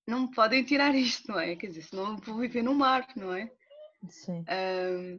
não 0.06 0.22
me 0.22 0.30
podem 0.30 0.64
tirar 0.64 0.94
isto, 0.94 1.28
não 1.28 1.38
é? 1.38 1.56
Quer 1.56 1.66
dizer, 1.68 1.82
senão 1.82 2.12
eu 2.12 2.16
vou 2.18 2.38
viver 2.38 2.62
no 2.62 2.74
mar, 2.74 3.06
não 3.16 3.34
é? 3.34 3.50
Sim. 4.08 4.44
Um, 4.48 5.18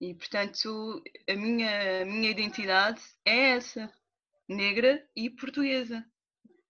e 0.00 0.14
portanto, 0.14 1.02
a 1.28 1.34
minha, 1.34 2.02
a 2.02 2.04
minha 2.04 2.30
identidade 2.30 3.00
é 3.24 3.50
essa, 3.50 3.92
negra 4.48 5.06
e 5.16 5.30
portuguesa. 5.30 6.04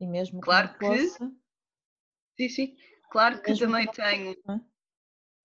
E 0.00 0.06
mesmo 0.06 0.40
claro 0.40 0.76
que. 0.78 1.08
Sim, 2.37 2.48
sim. 2.48 2.76
Claro 3.10 3.40
que 3.42 3.56
também 3.56 3.87
que 3.87 3.94
tenho, 3.94 4.32
é? 4.32 4.58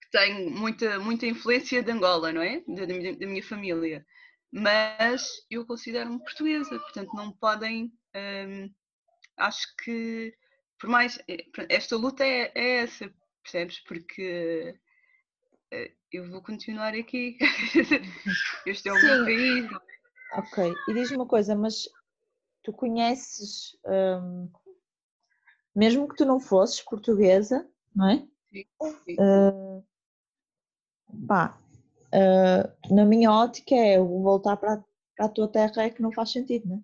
que 0.02 0.12
tenho 0.12 0.50
muita, 0.50 1.00
muita 1.00 1.28
influência 1.28 1.84
de 1.84 1.92
Angola, 1.92 2.32
não 2.32 2.42
é? 2.42 2.64
Da, 2.68 2.86
da, 2.86 2.94
minha, 3.28 3.44
família. 3.44 4.06
Mas 4.52 5.28
eu 5.52 5.66
considero-me 5.66 6.20
portuguesa, 6.20 6.80
portanto 6.80 7.14
não 7.14 7.32
podem. 7.32 7.94
Um, 8.16 8.74
acho 9.38 9.68
que 9.84 10.34
por 10.80 10.90
mais. 10.90 11.20
Eh, 11.28 11.46
esta 11.70 11.96
luta 11.96 12.26
é, 12.26 12.52
é 12.56 12.78
essa, 12.78 13.14
percebes? 13.44 13.80
Porque 13.82 14.76
eu 16.12 16.30
vou 16.30 16.42
continuar 16.42 16.94
aqui. 16.94 17.38
este 18.66 18.90
é 18.90 18.94
o 18.94 19.02
meu 19.02 19.26
país. 19.26 19.70
Ok, 20.34 20.76
e 20.88 20.94
diz-me 20.94 21.18
uma 21.18 21.26
coisa, 21.26 21.56
mas 21.56 21.90
tu 22.64 22.72
conheces, 22.72 23.78
um, 23.86 24.50
mesmo 25.76 26.08
que 26.08 26.16
tu 26.16 26.26
não 26.26 26.40
fosses 26.40 26.82
portuguesa, 26.82 27.68
não 27.96 28.10
é? 28.10 28.18
Sim. 28.52 28.66
sim. 29.06 29.16
Uh, 29.20 29.84
pá, 31.28 31.58
uh, 32.14 32.94
na 32.96 33.06
minha 33.06 33.32
ótica 33.32 33.76
é 33.76 33.98
voltar 33.98 34.58
para, 34.58 34.84
para 35.16 35.26
a 35.26 35.30
tua 35.30 35.48
terra 35.48 35.84
é 35.84 35.90
que 35.90 36.02
não 36.02 36.12
faz 36.12 36.32
sentido, 36.32 36.68
não 36.68 36.78
é? 36.78 36.82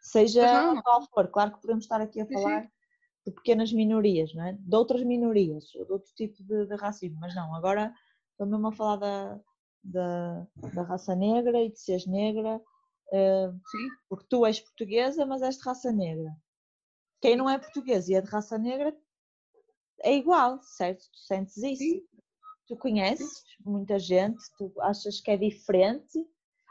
Seja 0.00 0.82
qual 0.82 1.06
for, 1.08 1.28
claro 1.28 1.52
que 1.52 1.60
podemos 1.60 1.84
estar 1.84 2.00
aqui 2.00 2.20
a 2.20 2.26
falar 2.26 2.64
sim 2.64 2.68
de 3.24 3.32
pequenas 3.32 3.72
minorias, 3.72 4.34
não 4.34 4.44
é? 4.44 4.52
de 4.52 4.76
outras 4.76 5.02
minorias, 5.02 5.64
de 5.66 5.92
outro 5.92 6.12
tipo 6.14 6.42
de, 6.42 6.66
de 6.66 6.74
racismo, 6.76 7.18
mas 7.20 7.34
não, 7.34 7.54
agora 7.54 7.94
estou 8.42 8.46
mesmo 8.46 8.68
a 8.68 8.72
falar 8.72 8.96
da, 8.96 9.40
da, 9.84 10.46
da 10.74 10.82
raça 10.82 11.14
negra 11.14 11.62
e 11.62 11.70
de 11.70 11.78
seres 11.78 12.06
negra, 12.06 12.56
uh, 12.56 13.60
porque 14.08 14.26
tu 14.28 14.44
és 14.44 14.60
portuguesa, 14.60 15.24
mas 15.24 15.42
és 15.42 15.56
de 15.56 15.64
raça 15.64 15.92
negra. 15.92 16.30
Quem 17.20 17.36
não 17.36 17.48
é 17.48 17.58
português 17.58 18.08
e 18.08 18.14
é 18.14 18.20
de 18.20 18.28
raça 18.28 18.58
negra 18.58 18.96
é 20.02 20.14
igual, 20.14 20.60
certo? 20.62 21.04
Tu 21.12 21.18
sentes 21.18 21.56
isso. 21.58 21.82
Sim. 21.82 22.06
Tu 22.66 22.76
conheces 22.76 23.44
muita 23.64 23.98
gente, 23.98 24.42
tu 24.56 24.72
achas 24.80 25.20
que 25.20 25.30
é 25.30 25.36
diferente. 25.36 26.18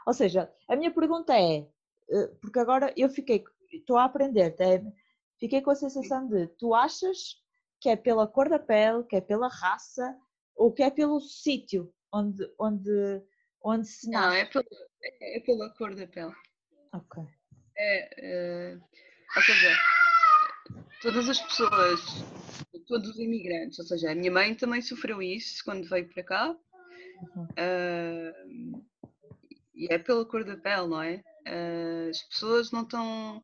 Ou 0.06 0.12
seja, 0.12 0.52
a 0.68 0.76
minha 0.76 0.92
pergunta 0.92 1.34
é, 1.34 1.68
eh, 2.10 2.26
porque 2.40 2.58
agora 2.58 2.92
eu 2.96 3.08
fiquei, 3.08 3.44
estou 3.72 3.96
a 3.96 4.04
aprender, 4.04 4.54
é, 4.58 4.82
fiquei 5.38 5.62
com 5.62 5.70
a 5.70 5.74
sensação 5.74 6.26
de 6.28 6.48
tu 6.58 6.74
achas 6.74 7.36
que 7.80 7.88
é 7.88 7.96
pela 7.96 8.26
cor 8.26 8.48
da 8.48 8.58
pele, 8.58 9.04
que 9.04 9.16
é 9.16 9.20
pela 9.20 9.48
raça 9.48 10.18
ou 10.54 10.72
que 10.72 10.82
é 10.82 10.90
pelo 10.90 11.20
sítio 11.20 11.92
onde, 12.12 12.44
onde, 12.58 13.22
onde 13.62 13.86
se 13.86 14.10
nasce? 14.10 14.26
Não, 14.26 14.32
é 14.34 14.44
pela, 14.44 14.64
é 15.20 15.40
pela 15.40 15.70
cor 15.74 15.94
da 15.94 16.06
pele. 16.06 16.34
Ok. 16.92 17.22
É, 17.76 18.72
é, 18.72 18.78
ou 19.34 19.42
seja, 19.42 19.78
todas 21.00 21.28
as 21.28 21.40
pessoas, 21.40 22.00
todos 22.86 23.10
os 23.10 23.18
imigrantes, 23.18 23.78
ou 23.78 23.84
seja, 23.84 24.12
a 24.12 24.14
minha 24.14 24.30
mãe 24.30 24.54
também 24.54 24.82
sofreu 24.82 25.22
isso 25.22 25.64
quando 25.64 25.88
veio 25.88 26.08
para 26.12 26.22
cá. 26.22 26.56
Uhum. 27.36 27.44
Uh, 27.44 28.84
e 29.74 29.92
é 29.92 29.98
pela 29.98 30.24
cor 30.26 30.44
da 30.44 30.56
pele, 30.56 30.88
não 30.88 31.02
é? 31.02 31.22
Uh, 31.46 32.10
as 32.10 32.22
pessoas 32.22 32.70
não 32.70 32.82
estão 32.82 33.42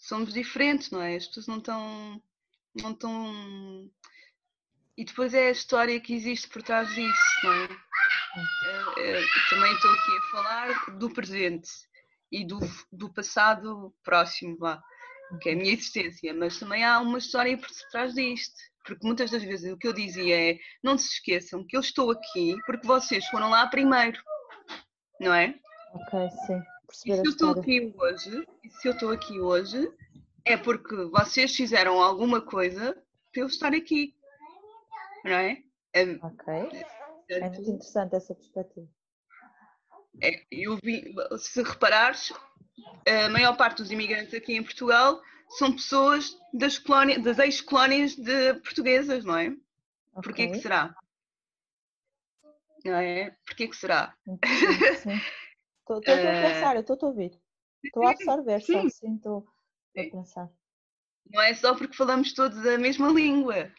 somos 0.00 0.32
diferentes, 0.32 0.90
não 0.90 1.02
é? 1.02 1.16
As 1.16 1.26
pessoas 1.26 1.46
não 1.46 1.58
estão. 1.58 2.22
Não 2.74 2.92
estão. 2.92 3.90
E 5.00 5.04
depois 5.04 5.32
é 5.32 5.48
a 5.48 5.52
história 5.52 5.98
que 5.98 6.12
existe 6.12 6.46
por 6.48 6.62
trás 6.62 6.86
disso, 6.88 7.22
não 7.42 7.52
é? 7.52 7.64
Eh, 8.36 9.18
eh, 9.18 9.24
também 9.48 9.72
estou 9.72 9.90
aqui 9.90 10.16
a 10.16 10.30
falar 10.30 10.90
do 10.98 11.10
presente 11.10 11.70
e 12.30 12.46
do, 12.46 12.60
do 12.92 13.12
passado 13.12 13.94
próximo, 14.04 14.58
lá, 14.60 14.82
que 15.40 15.48
é 15.48 15.52
a 15.52 15.56
minha 15.56 15.72
existência, 15.72 16.34
mas 16.34 16.58
também 16.58 16.84
há 16.84 17.00
uma 17.00 17.16
história 17.16 17.56
por 17.56 17.68
trás 17.90 18.12
disto. 18.12 18.54
Porque 18.84 19.06
muitas 19.06 19.30
das 19.30 19.42
vezes 19.42 19.72
o 19.72 19.78
que 19.78 19.88
eu 19.88 19.92
dizia 19.94 20.52
é: 20.52 20.58
não 20.82 20.98
se 20.98 21.14
esqueçam 21.14 21.66
que 21.66 21.76
eu 21.76 21.80
estou 21.80 22.10
aqui 22.10 22.54
porque 22.66 22.86
vocês 22.86 23.24
foram 23.26 23.48
lá 23.48 23.66
primeiro, 23.66 24.20
não 25.18 25.32
é? 25.32 25.54
Ok, 25.94 26.28
sim 26.46 26.60
perceber 26.90 27.16
se 27.16 27.26
eu 27.26 27.30
estou 27.30 27.50
aqui 27.50 27.94
hoje, 27.96 28.48
se 28.80 28.88
eu 28.88 28.92
estou 28.92 29.10
aqui 29.10 29.40
hoje, 29.40 29.90
é 30.44 30.56
porque 30.56 30.94
vocês 31.04 31.54
fizeram 31.54 32.02
alguma 32.02 32.40
coisa 32.40 32.96
para 33.32 33.42
eu 33.42 33.46
estar 33.46 33.72
aqui. 33.72 34.14
Não 35.24 35.32
é? 35.32 35.62
é 35.92 36.02
ok. 36.22 36.54
É, 37.28 37.38
é 37.38 37.48
muito 37.48 37.70
interessante 37.70 38.14
essa 38.16 38.34
perspectiva. 38.34 38.88
É, 40.22 40.44
eu 40.50 40.76
vi, 40.82 41.14
se 41.38 41.62
reparares, 41.62 42.32
a 43.06 43.28
maior 43.28 43.56
parte 43.56 43.82
dos 43.82 43.90
imigrantes 43.90 44.34
aqui 44.34 44.54
em 44.54 44.62
Portugal 44.62 45.20
são 45.50 45.72
pessoas 45.72 46.36
das, 46.52 46.82
das 47.22 47.38
ex-colónias 47.38 48.16
portuguesas, 48.62 49.24
não 49.24 49.36
é? 49.36 49.46
Okay. 49.46 50.22
Porquê 50.22 50.48
que 50.48 50.58
será? 50.58 50.94
Não 52.84 52.94
é? 52.94 53.36
Porquê 53.46 53.68
que 53.68 53.76
será? 53.76 54.16
Sim. 55.02 55.20
Estou 55.80 56.14
a 56.14 56.18
eh, 56.18 56.54
pensar, 56.54 56.76
estou 56.76 56.98
a 57.00 57.06
ouvir. 57.06 57.40
Estou 57.84 58.06
a 58.06 58.10
absorver, 58.10 58.60
só 58.60 58.78
assim, 58.78 59.16
estou 59.16 59.46
a 59.96 60.02
pensar. 60.02 60.50
Não 61.28 61.42
é 61.42 61.54
só 61.54 61.74
porque 61.74 61.96
falamos 61.96 62.32
todos 62.32 62.64
a 62.66 62.78
mesma 62.78 63.08
língua. 63.08 63.72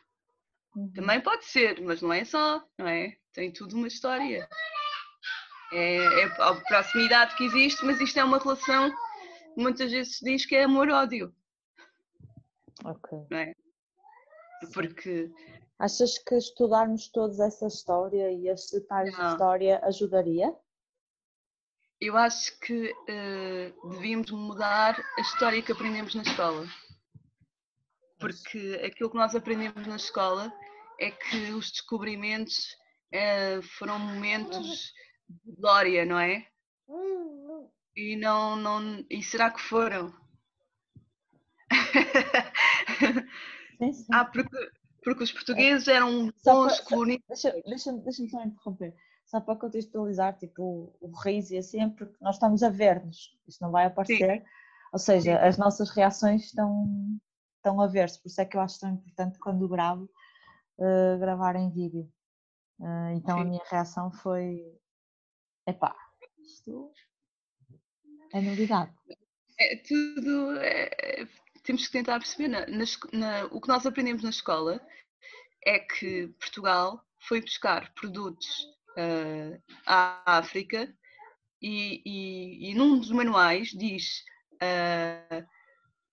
Uhum. 0.75 0.91
Também 0.93 1.21
pode 1.21 1.45
ser, 1.45 1.81
mas 1.81 2.01
não 2.01 2.13
é 2.13 2.23
só, 2.23 2.63
não 2.77 2.87
é? 2.87 3.17
Tem 3.33 3.51
tudo 3.51 3.75
uma 3.75 3.87
história. 3.87 4.47
É, 5.73 5.97
é 5.97 6.25
a 6.39 6.55
proximidade 6.55 7.35
que 7.35 7.45
existe, 7.45 7.85
mas 7.85 7.99
isto 7.99 8.19
é 8.19 8.23
uma 8.23 8.39
relação 8.39 8.89
que 8.89 9.61
muitas 9.61 9.91
vezes 9.91 10.17
se 10.17 10.25
diz 10.25 10.45
que 10.45 10.55
é 10.55 10.63
amor-ódio. 10.63 11.33
Ok. 12.83 13.19
Não 13.29 13.37
é? 13.37 13.53
Porque. 14.73 15.31
Achas 15.79 16.17
que 16.19 16.35
estudarmos 16.35 17.07
todos 17.07 17.39
essa 17.39 17.67
história 17.67 18.31
e 18.31 18.47
este 18.47 18.79
detalhes 18.79 19.15
de 19.15 19.21
história 19.21 19.79
ajudaria? 19.83 20.55
eu 22.01 22.17
acho 22.17 22.59
que 22.59 22.91
uh, 22.91 23.89
devíamos 23.91 24.31
mudar 24.31 24.99
a 25.17 25.21
história 25.21 25.61
que 25.61 25.71
aprendemos 25.71 26.15
na 26.15 26.23
escola. 26.23 26.65
Porque 28.21 28.81
aquilo 28.85 29.09
que 29.09 29.17
nós 29.17 29.35
aprendemos 29.35 29.85
na 29.85 29.97
escola 29.97 30.53
é 30.99 31.11
que 31.11 31.51
os 31.51 31.71
descobrimentos 31.71 32.77
uh, 33.13 33.61
foram 33.77 33.99
momentos 33.99 34.93
de 35.27 35.55
glória, 35.57 36.05
não 36.05 36.19
é? 36.19 36.47
E 37.95 38.15
não, 38.15 38.55
não. 38.55 39.05
E 39.09 39.21
será 39.21 39.51
que 39.51 39.59
foram? 39.61 40.13
Sim, 43.77 43.93
sim. 43.93 44.05
Ah, 44.13 44.25
porque, 44.25 44.71
porque 45.03 45.23
os 45.23 45.31
portugueses 45.31 45.87
eram 45.87 46.31
bons 46.45 46.79
colonistas. 46.81 47.41
Deixa-me 47.65 48.01
deixa 48.03 48.27
só 48.27 48.43
interromper. 48.43 48.93
Só 49.25 49.39
para 49.39 49.55
contextualizar, 49.55 50.37
tipo, 50.37 50.95
o, 50.99 51.11
riso 51.23 51.53
e 51.53 51.57
assim, 51.57 51.89
porque 51.89 52.15
nós 52.21 52.35
estamos 52.35 52.61
a 52.63 52.69
ver-nos, 52.69 53.35
isto 53.47 53.61
não 53.61 53.71
vai 53.71 53.85
aparecer. 53.85 54.39
Sim. 54.39 54.45
Ou 54.93 54.99
seja, 54.99 55.39
as 55.39 55.57
nossas 55.57 55.89
reações 55.89 56.43
estão, 56.43 56.85
estão 57.61 57.79
a 57.79 57.87
ver-se, 57.87 58.19
por 58.19 58.27
isso 58.27 58.41
é 58.41 58.45
que 58.45 58.57
eu 58.57 58.61
acho 58.61 58.79
tão 58.79 58.89
importante 58.89 59.37
quando 59.37 59.69
gravo, 59.69 60.09
uh, 60.79 61.19
gravar 61.19 61.55
em 61.55 61.69
vídeo. 61.71 62.11
Uh, 62.79 63.11
então 63.15 63.37
sim. 63.37 63.41
a 63.41 63.45
minha 63.45 63.63
reação 63.69 64.11
foi: 64.11 64.65
epá, 65.67 65.95
isto 66.39 66.91
é 68.33 68.41
novidade. 68.41 68.91
É, 69.59 69.75
tudo. 69.77 70.57
É, 70.57 71.27
temos 71.63 71.85
que 71.85 71.91
tentar 71.91 72.17
perceber. 72.17 72.47
Na, 72.47 72.65
na, 73.13 73.45
o 73.51 73.61
que 73.61 73.67
nós 73.67 73.85
aprendemos 73.85 74.23
na 74.23 74.31
escola 74.31 74.81
é 75.63 75.77
que 75.77 76.27
Portugal 76.39 77.05
foi 77.19 77.41
buscar 77.41 77.93
produtos 77.93 78.47
uh, 78.97 79.61
à 79.85 80.37
África 80.39 80.91
e, 81.61 82.01
e, 82.03 82.71
e, 82.71 82.73
num 82.73 82.97
dos 82.97 83.11
manuais 83.11 83.67
diz 83.69 84.23
uh, 84.55 85.47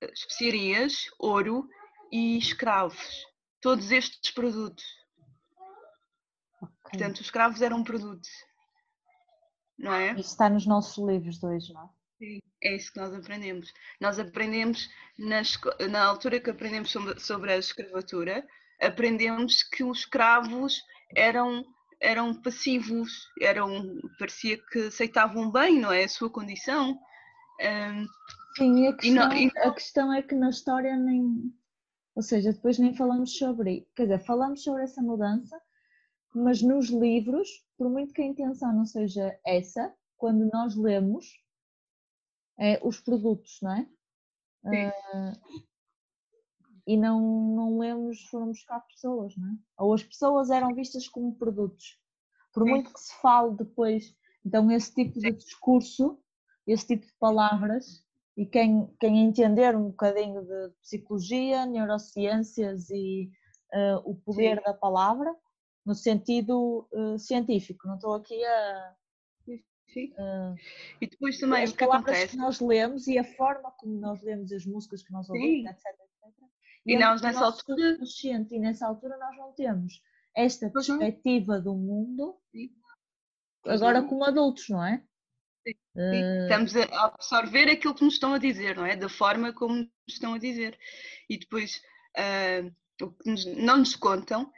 especiarias, 0.00 1.06
ouro 1.18 1.68
e 2.10 2.38
escravos. 2.38 3.26
Todos 3.60 3.90
estes 3.90 4.30
produtos. 4.32 4.84
Okay. 6.56 6.72
Portanto, 6.90 7.16
os 7.16 7.26
escravos 7.26 7.62
eram 7.62 7.78
um 7.78 7.84
produto. 7.84 8.28
Não 9.78 9.92
é? 9.92 10.12
Isso 10.12 10.30
está 10.30 10.48
nos 10.48 10.66
nossos 10.66 10.96
livros 11.04 11.38
dois, 11.38 11.68
não 11.68 11.84
é? 11.84 11.88
Sim, 12.18 12.40
é 12.62 12.74
isso 12.74 12.92
que 12.92 12.98
nós 12.98 13.14
aprendemos. 13.14 13.72
Nós 14.00 14.18
aprendemos, 14.18 14.88
na, 15.16 15.42
na 15.88 16.04
altura 16.04 16.40
que 16.40 16.50
aprendemos 16.50 16.90
sobre, 16.90 17.20
sobre, 17.20 17.52
a 17.52 17.58
escravatura, 17.58 18.44
aprendemos 18.80 19.62
que 19.62 19.84
os 19.84 20.00
escravos 20.00 20.82
eram, 21.14 21.64
eram 22.00 22.34
passivos, 22.42 23.28
eram, 23.40 24.00
parecia 24.18 24.58
que 24.58 24.88
aceitavam 24.88 25.50
bem, 25.50 25.80
não 25.80 25.92
é? 25.92 26.04
A 26.04 26.08
sua 26.08 26.28
condição. 26.28 26.98
Um, 27.60 28.06
Sim, 28.58 28.88
a 28.88 28.92
questão, 28.92 29.08
e 29.08 29.14
não, 29.14 29.32
e... 29.32 29.58
a 29.58 29.72
questão 29.72 30.12
é 30.12 30.22
que 30.22 30.34
na 30.34 30.50
história 30.50 30.96
nem. 30.96 31.54
Ou 32.14 32.22
seja, 32.22 32.52
depois 32.52 32.78
nem 32.78 32.92
falamos 32.94 33.38
sobre. 33.38 33.88
Quer 33.94 34.02
dizer, 34.02 34.18
falamos 34.24 34.64
sobre 34.64 34.82
essa 34.82 35.00
mudança, 35.00 35.60
mas 36.34 36.60
nos 36.60 36.88
livros, 36.88 37.48
por 37.76 37.88
muito 37.88 38.12
que 38.12 38.20
a 38.20 38.26
intenção 38.26 38.72
não 38.72 38.84
seja 38.84 39.38
essa, 39.46 39.94
quando 40.16 40.50
nós 40.52 40.74
lemos, 40.74 41.40
é, 42.58 42.80
os 42.84 43.00
produtos, 43.00 43.60
não 43.62 43.72
é? 43.72 43.88
Uh, 44.64 45.62
e 46.84 46.96
não, 46.96 47.20
não 47.54 47.78
lemos, 47.78 48.24
foram 48.24 48.48
buscar 48.48 48.80
pessoas, 48.80 49.36
não 49.36 49.52
é? 49.52 49.56
Ou 49.78 49.94
as 49.94 50.02
pessoas 50.02 50.50
eram 50.50 50.74
vistas 50.74 51.06
como 51.06 51.36
produtos. 51.36 51.96
Por 52.52 52.64
muito 52.64 52.92
que 52.92 52.98
se 52.98 53.14
fale 53.20 53.54
depois, 53.56 54.16
então 54.44 54.68
esse 54.72 54.92
tipo 54.92 55.20
de 55.20 55.30
discurso, 55.30 56.18
esse 56.66 56.86
tipo 56.86 57.06
de 57.06 57.12
palavras, 57.20 58.04
e 58.38 58.46
quem, 58.46 58.86
quem 59.00 59.26
entender 59.26 59.76
um 59.76 59.88
bocadinho 59.88 60.42
de 60.44 60.70
psicologia, 60.80 61.66
neurociências 61.66 62.88
e 62.88 63.32
uh, 63.74 64.08
o 64.08 64.14
poder 64.14 64.58
Sim. 64.58 64.62
da 64.64 64.72
palavra, 64.72 65.34
no 65.84 65.92
sentido 65.92 66.88
uh, 66.92 67.18
científico, 67.18 67.88
não 67.88 67.96
estou 67.96 68.14
aqui 68.14 68.40
a, 68.44 68.94
Sim. 69.92 70.12
Uh, 70.12 70.54
e 71.00 71.08
depois 71.08 71.40
também 71.40 71.64
as 71.64 71.72
o 71.72 71.76
que 71.76 71.82
acontece. 71.82 72.28
que 72.28 72.36
nós 72.36 72.60
lemos 72.60 73.08
e 73.08 73.18
a 73.18 73.24
forma 73.24 73.72
como 73.72 73.98
nós 73.98 74.22
lemos 74.22 74.52
as 74.52 74.64
músicas 74.64 75.02
que 75.02 75.12
nós 75.12 75.28
ouvimos, 75.28 75.68
etc, 75.68 75.86
etc. 75.86 76.48
E, 76.86 76.92
e 76.92 76.98
nós 76.98 77.20
nessa 77.20 77.44
altura. 77.44 77.98
Consciente, 77.98 78.54
e 78.54 78.60
nessa 78.60 78.86
altura 78.86 79.16
nós 79.18 79.36
não 79.36 79.52
temos 79.52 80.00
esta 80.32 80.70
perspectiva 80.70 81.60
do 81.60 81.74
mundo 81.74 82.36
Sim. 82.52 82.70
agora 83.66 84.00
como 84.02 84.22
adultos, 84.22 84.68
não 84.68 84.84
é? 84.84 85.02
Sim. 85.68 86.22
Uh... 86.22 86.42
Estamos 86.42 86.76
a 86.76 87.04
absorver 87.06 87.70
aquilo 87.70 87.94
que 87.94 88.04
nos 88.04 88.14
estão 88.14 88.34
a 88.34 88.38
dizer, 88.38 88.76
não 88.76 88.86
é? 88.86 88.96
Da 88.96 89.08
forma 89.08 89.52
como 89.52 89.74
nos 89.74 89.90
estão 90.08 90.34
a 90.34 90.38
dizer. 90.38 90.78
E 91.28 91.38
depois 91.38 91.80
uh, 92.16 93.04
o 93.04 93.12
que 93.12 93.30
nos, 93.30 93.44
não 93.56 93.78
nos 93.78 93.96
contam 93.96 94.50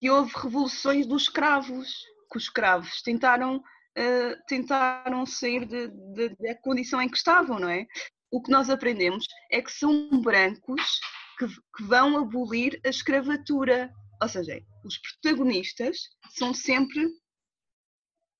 que 0.00 0.10
houve 0.10 0.32
revoluções 0.34 1.06
dos 1.06 1.22
escravos, 1.22 2.04
que 2.30 2.38
os 2.38 2.44
escravos 2.44 3.02
tentaram 3.02 3.56
uh, 3.56 4.46
tentaram 4.46 5.24
sair 5.26 5.66
da 5.66 6.54
condição 6.62 7.00
em 7.00 7.08
que 7.08 7.16
estavam, 7.16 7.58
não 7.58 7.68
é? 7.68 7.86
O 8.30 8.42
que 8.42 8.50
nós 8.50 8.68
aprendemos 8.68 9.26
é 9.50 9.62
que 9.62 9.72
são 9.72 10.20
brancos 10.20 11.00
que, 11.38 11.46
que 11.48 11.82
vão 11.84 12.18
abolir 12.18 12.80
a 12.84 12.88
escravatura. 12.88 13.92
Ou 14.20 14.28
seja, 14.28 14.62
os 14.84 14.98
protagonistas 14.98 16.08
são 16.30 16.52
sempre 16.52 17.08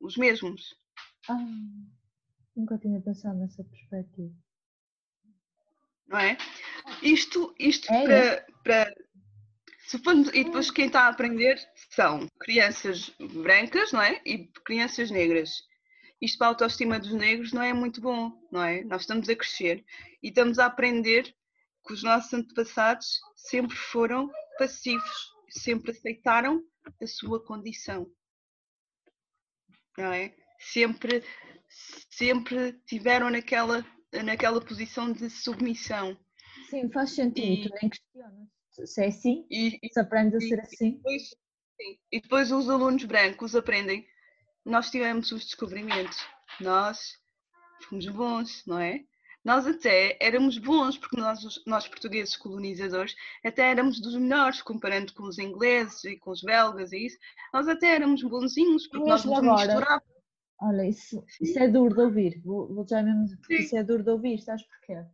os 0.00 0.16
mesmos. 0.16 0.74
Ah, 1.28 1.36
nunca 2.56 2.78
tinha 2.78 3.00
pensado 3.00 3.38
nessa 3.38 3.62
perspectiva. 3.62 4.34
Não 6.06 6.18
é? 6.18 6.38
Isto, 7.02 7.54
isto 7.58 7.92
é, 7.92 8.04
para, 8.04 8.14
é. 8.14 8.46
para 8.62 8.94
Supondo, 9.86 10.34
e 10.34 10.42
depois 10.42 10.68
quem 10.68 10.86
está 10.86 11.02
a 11.02 11.08
aprender 11.08 11.60
são 11.90 12.28
crianças 12.40 13.08
brancas, 13.40 13.92
não 13.92 14.02
é? 14.02 14.20
E 14.26 14.48
crianças 14.64 15.12
negras. 15.12 15.62
Isto 16.20 16.38
para 16.38 16.48
a 16.48 16.50
autoestima 16.50 16.98
dos 16.98 17.12
negros 17.12 17.52
não 17.52 17.62
é 17.62 17.72
muito 17.72 18.00
bom, 18.00 18.32
não 18.50 18.64
é? 18.64 18.82
Nós 18.82 19.02
estamos 19.02 19.28
a 19.28 19.36
crescer 19.36 19.84
e 20.20 20.28
estamos 20.28 20.58
a 20.58 20.66
aprender 20.66 21.32
que 21.86 21.92
os 21.92 22.02
nossos 22.02 22.34
antepassados 22.34 23.20
sempre 23.36 23.76
foram 23.76 24.28
passivos, 24.58 25.32
sempre 25.50 25.92
aceitaram 25.92 26.64
a 27.00 27.06
sua 27.06 27.40
condição. 27.44 28.10
Não 29.96 30.12
é? 30.12 30.34
Sempre, 30.58 31.22
sempre 32.10 32.72
tiveram 32.86 33.30
naquela, 33.30 33.84
naquela 34.24 34.60
posição 34.60 35.12
de 35.12 35.28
submissão. 35.30 36.16
Sim, 36.70 36.90
faz 36.90 37.10
sentido, 37.10 37.68
e, 37.68 37.80
nem 37.80 37.90
questionas 37.90 38.56
se 38.84 39.02
é 39.02 39.06
assim, 39.06 39.46
e, 39.50 39.78
se 39.90 40.00
aprende 40.00 40.36
a 40.36 40.40
ser 40.40 40.60
assim. 40.60 40.92
Depois, 40.92 41.22
e 42.12 42.20
depois 42.20 42.52
os 42.52 42.68
alunos 42.68 43.04
brancos 43.04 43.54
aprendem. 43.54 44.06
Nós 44.64 44.90
tivemos 44.90 45.30
os 45.30 45.44
descobrimentos, 45.44 46.18
nós 46.60 47.14
fomos 47.88 48.06
bons, 48.08 48.64
não 48.66 48.80
é? 48.80 49.04
Nós 49.44 49.64
até 49.64 50.18
éramos 50.20 50.58
bons, 50.58 50.98
porque 50.98 51.20
nós, 51.20 51.40
nós 51.64 51.86
portugueses 51.86 52.36
colonizadores, 52.36 53.14
até 53.44 53.70
éramos 53.70 54.00
dos 54.00 54.16
melhores, 54.16 54.60
comparando 54.60 55.14
com 55.14 55.22
os 55.22 55.38
ingleses 55.38 56.02
e 56.02 56.16
com 56.16 56.32
os 56.32 56.42
belgas 56.42 56.90
e 56.90 57.06
isso. 57.06 57.16
Nós 57.54 57.68
até 57.68 57.94
éramos 57.94 58.24
bonzinhos, 58.24 58.88
porque 58.88 59.08
nós 59.08 59.24
nos 59.24 59.40
misturávamos. 59.40 60.15
Olha, 60.60 60.86
isso, 60.86 61.24
isso 61.40 61.58
é 61.58 61.68
duro 61.68 61.94
de 61.94 62.00
ouvir. 62.00 62.40
Vou, 62.42 62.72
vou 62.74 62.86
já 62.86 63.02
mesmo 63.02 63.24
dizer, 63.24 63.38
isso 63.50 63.76
é 63.76 63.82
duro 63.82 64.02
de 64.02 64.10
ouvir, 64.10 64.38
sabes 64.40 64.64
porquê? 64.66 65.04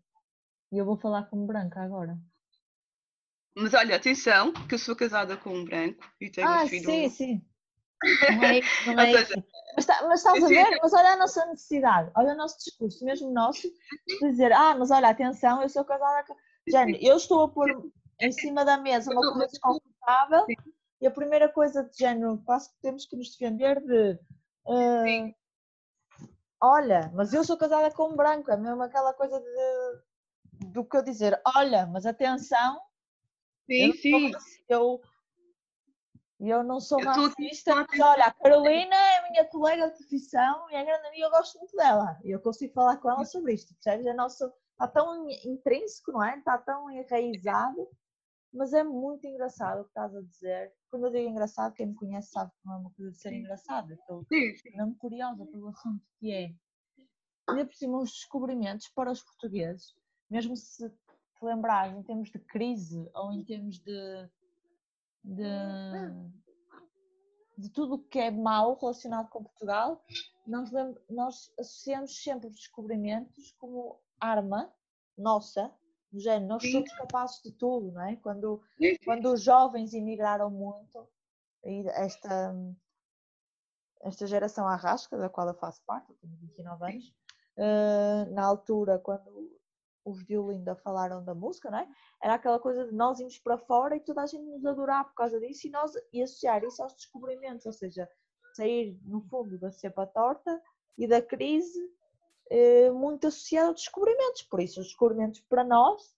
E 0.70 0.78
eu 0.78 0.84
vou 0.84 0.96
falar 0.96 1.24
como 1.24 1.46
branca 1.46 1.82
agora. 1.82 2.16
Mas 3.54 3.74
olha, 3.74 3.96
atenção, 3.96 4.52
que 4.52 4.74
eu 4.74 4.78
sou 4.78 4.96
casada 4.96 5.36
com 5.36 5.50
um 5.50 5.64
branco 5.64 6.04
e 6.20 6.30
tenho 6.30 6.48
ah, 6.48 6.64
um 6.64 6.68
filho. 6.68 6.84
Sim, 6.84 7.08
sim. 7.08 7.46
Não 8.36 8.42
é, 8.42 8.60
não 8.96 9.02
é 9.04 9.12
seja, 9.12 9.44
mas, 9.76 9.86
tá, 9.86 10.02
mas, 10.08 10.18
estás 10.18 10.42
a 10.42 10.48
ver? 10.48 10.78
Mas 10.82 10.92
olha 10.92 11.10
a 11.10 11.16
nossa 11.16 11.46
necessidade, 11.46 12.10
olha 12.16 12.34
o 12.34 12.36
nosso 12.36 12.58
discurso, 12.58 13.04
mesmo 13.04 13.30
nosso, 13.30 13.62
de 14.08 14.30
dizer, 14.30 14.52
ah, 14.52 14.74
mas 14.76 14.90
olha, 14.90 15.08
atenção, 15.08 15.62
eu 15.62 15.68
sou 15.68 15.84
casada 15.84 16.26
com. 16.26 16.36
Jane, 16.68 16.98
eu 17.00 17.16
estou 17.16 17.42
a 17.42 17.48
pôr 17.48 17.68
em 18.20 18.32
cima 18.32 18.64
da 18.64 18.76
mesa 18.76 19.12
uma 19.12 19.32
coisa 19.32 19.46
desconfortável 19.46 20.46
e 21.00 21.06
a 21.06 21.10
primeira 21.10 21.48
coisa 21.48 21.82
de 21.82 21.96
género, 21.96 22.38
passo 22.38 22.70
que 22.70 22.80
temos 22.82 23.06
que 23.06 23.16
nos 23.16 23.30
defender 23.30 23.80
de. 23.80 24.18
Uh, 24.66 25.34
olha, 26.60 27.10
mas 27.14 27.32
eu 27.32 27.44
sou 27.44 27.56
casada 27.56 27.90
com 27.94 28.10
um 28.10 28.16
branco, 28.16 28.50
é 28.50 28.56
mesmo 28.56 28.82
aquela 28.82 29.12
coisa 29.12 29.40
de, 29.40 30.66
do 30.68 30.84
que 30.84 30.96
eu 30.96 31.02
dizer, 31.02 31.40
olha, 31.56 31.86
mas 31.86 32.06
atenção, 32.06 32.80
Sim, 33.66 33.86
eu 33.86 33.92
sim. 33.94 34.32
Eu, 34.68 35.00
eu 36.40 36.62
não 36.62 36.80
sou 36.80 37.00
eu 37.00 37.06
racista, 37.06 37.74
mas 37.74 38.00
olha, 38.00 38.24
a 38.24 38.32
Carolina 38.32 38.96
é 38.96 39.30
minha 39.30 39.44
colega 39.44 39.90
de 39.90 39.98
profissão 39.98 40.68
e 40.70 40.74
é 40.74 40.84
grande 40.84 41.06
amiga, 41.06 41.26
eu 41.26 41.30
gosto 41.30 41.58
muito 41.58 41.76
dela. 41.76 42.18
E 42.24 42.30
eu 42.30 42.40
consigo 42.40 42.72
falar 42.74 42.96
com 42.98 43.10
ela 43.10 43.24
sobre 43.24 43.54
isto, 43.54 43.74
percebes? 43.74 44.06
É 44.06 44.14
nosso, 44.14 44.52
está 44.72 44.88
tão 44.88 45.28
intrínseco, 45.44 46.12
não 46.12 46.24
é? 46.24 46.36
Está 46.38 46.58
tão 46.58 46.90
enraizado, 46.90 47.88
mas 48.52 48.72
é 48.72 48.82
muito 48.82 49.26
engraçado 49.26 49.80
o 49.80 49.84
que 49.84 49.90
estás 49.90 50.14
a 50.14 50.20
dizer. 50.20 50.72
Quando 50.92 51.06
eu 51.06 51.10
digo 51.10 51.30
engraçado, 51.30 51.72
quem 51.72 51.86
me 51.86 51.94
conhece 51.94 52.30
sabe 52.32 52.50
que 52.50 52.66
não 52.66 52.74
é 52.74 52.76
uma 52.76 52.90
coisa 52.90 53.12
de 53.12 53.18
ser 53.18 53.32
engraçada. 53.32 53.94
Estou 53.94 54.26
mesmo 54.30 54.94
curiosa 54.96 55.46
pelo 55.46 55.68
assunto 55.68 56.04
que 56.20 56.30
é. 56.30 56.54
Ainda 57.48 57.64
por 57.64 57.74
cima, 57.74 57.98
os 57.98 58.10
descobrimentos 58.10 58.88
para 58.90 59.10
os 59.10 59.22
portugueses, 59.22 59.96
mesmo 60.28 60.54
se 60.54 60.90
te 60.90 61.44
lembrares 61.44 61.96
em 61.96 62.02
termos 62.02 62.30
de 62.30 62.38
crise 62.38 63.10
ou 63.14 63.32
em 63.32 63.42
termos 63.42 63.78
de, 63.78 64.30
de, 65.24 65.48
de 67.56 67.70
tudo 67.70 67.94
o 67.94 68.04
que 68.04 68.18
é 68.18 68.30
mau 68.30 68.78
relacionado 68.78 69.30
com 69.30 69.44
Portugal, 69.44 70.04
nós, 70.46 70.70
nós 71.08 71.50
associamos 71.58 72.22
sempre 72.22 72.48
os 72.48 72.54
descobrimentos 72.54 73.50
como 73.52 73.98
arma 74.20 74.70
nossa 75.16 75.74
no 76.12 76.20
género, 76.20 76.46
nós 76.46 76.70
somos 76.70 76.92
capazes 76.92 77.40
de 77.42 77.52
tudo, 77.52 77.90
não 77.92 78.02
é? 78.02 78.16
Quando, 78.16 78.62
quando 79.04 79.32
os 79.32 79.42
jovens 79.42 79.94
emigraram 79.94 80.50
muito, 80.50 81.08
e 81.64 81.84
esta, 81.88 82.54
esta 84.02 84.26
geração 84.26 84.66
arrasca, 84.66 85.16
da 85.16 85.28
qual 85.28 85.48
eu 85.48 85.54
faço 85.54 85.82
parte, 85.86 86.10
eu 86.10 86.16
tenho 86.16 86.36
29 86.36 86.84
anos, 86.84 87.14
uh, 87.56 88.34
na 88.34 88.44
altura, 88.44 88.98
quando 88.98 89.50
os 90.04 90.24
de 90.24 90.36
Olinda 90.36 90.74
falaram 90.76 91.24
da 91.24 91.34
música, 91.34 91.70
não 91.70 91.78
é? 91.78 91.88
Era 92.22 92.34
aquela 92.34 92.58
coisa 92.58 92.84
de 92.86 92.92
nós 92.92 93.18
irmos 93.20 93.38
para 93.38 93.56
fora 93.56 93.96
e 93.96 94.00
toda 94.00 94.22
a 94.22 94.26
gente 94.26 94.44
nos 94.44 94.64
adorar 94.66 95.04
por 95.04 95.14
causa 95.14 95.38
disso 95.40 95.66
e 95.66 95.70
nós 95.70 95.92
e 96.12 96.22
associar 96.22 96.62
isso 96.64 96.82
aos 96.82 96.94
descobrimentos, 96.94 97.64
ou 97.66 97.72
seja, 97.72 98.08
sair 98.54 98.98
no 99.04 99.22
fundo 99.22 99.58
da 99.58 99.70
cepa 99.70 100.06
torta 100.06 100.60
e 100.98 101.06
da 101.06 101.22
crise 101.22 101.78
eh, 101.80 102.01
muito 102.92 103.26
associado 103.26 103.70
a 103.70 103.74
descobrimentos. 103.74 104.42
Por 104.42 104.60
isso, 104.60 104.80
os 104.80 104.86
descobrimentos 104.86 105.40
para 105.40 105.64
nós 105.64 106.14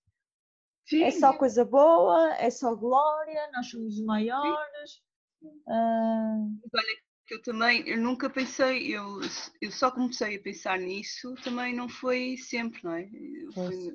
Sim. 0.87 1.03
é 1.03 1.11
só 1.11 1.33
coisa 1.33 1.65
boa, 1.65 2.35
é 2.37 2.51
só 2.51 2.75
glória, 2.75 3.51
nós 3.53 3.69
somos 3.71 3.99
os 3.99 4.05
maiores. 4.05 5.03
Uh... 5.43 6.61
Olha, 6.75 6.97
que 7.27 7.35
eu 7.35 7.43
também, 7.43 7.89
eu 7.89 7.99
nunca 7.99 8.29
pensei, 8.29 8.95
eu, 8.95 9.21
eu 9.61 9.71
só 9.71 9.91
comecei 9.91 10.37
a 10.37 10.43
pensar 10.43 10.79
nisso, 10.79 11.35
também 11.43 11.75
não 11.75 11.89
foi 11.89 12.37
sempre, 12.37 12.81
não 12.85 12.93
é? 12.93 13.09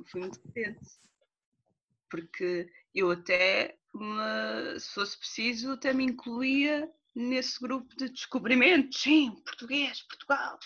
Fui 0.07 0.21
muito 0.21 0.39
repente. 0.45 0.79
Porque 2.09 2.67
eu 2.93 3.11
até, 3.11 3.77
uma, 3.93 4.79
se 4.79 4.89
fosse 4.93 5.17
preciso, 5.17 5.73
até 5.73 5.93
me 5.93 6.05
incluía 6.05 6.91
nesse 7.15 7.59
grupo 7.59 7.95
de 7.95 8.09
descobrimentos. 8.09 8.99
Sim, 9.01 9.31
português, 9.45 10.01
Portugal. 10.03 10.57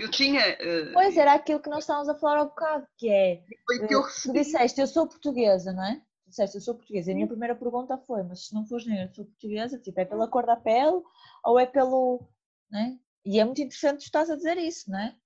Eu 0.00 0.10
tinha. 0.10 0.40
Uh, 0.54 0.92
pois 0.92 1.16
era 1.16 1.34
aquilo 1.34 1.60
que 1.60 1.70
nós 1.70 1.84
estávamos 1.84 2.08
a 2.08 2.14
falar 2.14 2.40
há 2.40 2.44
bocado, 2.44 2.86
que 2.96 3.08
é. 3.08 3.42
Foi 3.66 3.86
que 3.86 3.94
eu 3.94 4.02
recebi. 4.02 4.38
Tu 4.38 4.44
disseste, 4.44 4.80
eu 4.80 4.86
sou 4.86 5.06
portuguesa, 5.06 5.72
não 5.72 5.84
é? 5.84 6.02
disseste, 6.30 6.56
eu 6.56 6.62
sou 6.62 6.74
portuguesa. 6.74 7.10
E 7.10 7.12
a 7.12 7.14
minha 7.14 7.26
primeira 7.26 7.54
pergunta 7.54 7.98
foi, 7.98 8.22
mas 8.22 8.46
se 8.46 8.54
não 8.54 8.64
fores 8.64 8.86
negra, 8.86 9.12
sou 9.12 9.26
portuguesa, 9.26 9.78
tipo, 9.78 10.00
é 10.00 10.04
pela 10.04 10.28
cor 10.28 10.46
da 10.46 10.56
pele 10.56 11.02
ou 11.44 11.58
é 11.58 11.66
pelo. 11.66 12.26
Né? 12.70 12.98
E 13.24 13.38
é 13.38 13.44
muito 13.44 13.60
interessante 13.60 13.98
tu 13.98 14.04
estás 14.04 14.30
a 14.30 14.36
dizer 14.36 14.56
isso, 14.56 14.90
não 14.90 14.98
é? 14.98 15.16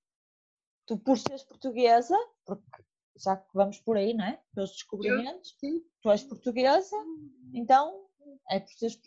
Tu, 0.87 0.99
por 0.99 1.17
seres 1.17 1.45
portuguesa, 1.45 2.17
porque 2.45 2.65
já 3.17 3.37
que 3.37 3.55
vamos 3.55 3.79
por 3.79 3.97
aí, 3.97 4.13
não 4.13 4.25
é? 4.25 4.41
Pelos 4.55 4.73
descobrimentos, 4.73 5.57
tu 6.03 6.11
és 6.11 6.25
portuguesa, 6.25 6.97
então 7.53 8.07
é 8.51 8.61
por 8.61 8.73
seres. 8.73 9.01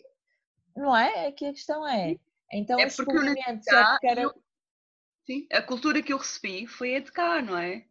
Não 0.74 0.96
é? 0.96 1.26
Aqui 1.26 1.46
a 1.46 1.52
questão 1.52 1.86
é. 1.86 2.16
Então, 2.52 2.78
é 2.78 2.86
os 2.86 2.96
descobrimentos 2.96 3.66
é 3.68 3.84
porque 3.84 4.06
era. 4.06 4.22
Eu... 4.22 4.34
Sim, 5.28 5.46
a 5.52 5.60
cultura 5.60 6.00
que 6.00 6.10
eu 6.10 6.16
recebi 6.16 6.66
foi 6.66 6.96
a 6.96 7.00
de 7.00 7.12
cá, 7.12 7.42
não 7.42 7.58
é? 7.58 7.84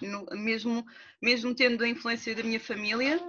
no, 0.00 0.24
mesmo, 0.32 0.82
mesmo 1.20 1.54
tendo 1.54 1.84
a 1.84 1.88
influência 1.88 2.34
da 2.34 2.42
minha 2.42 2.58
família, 2.58 3.20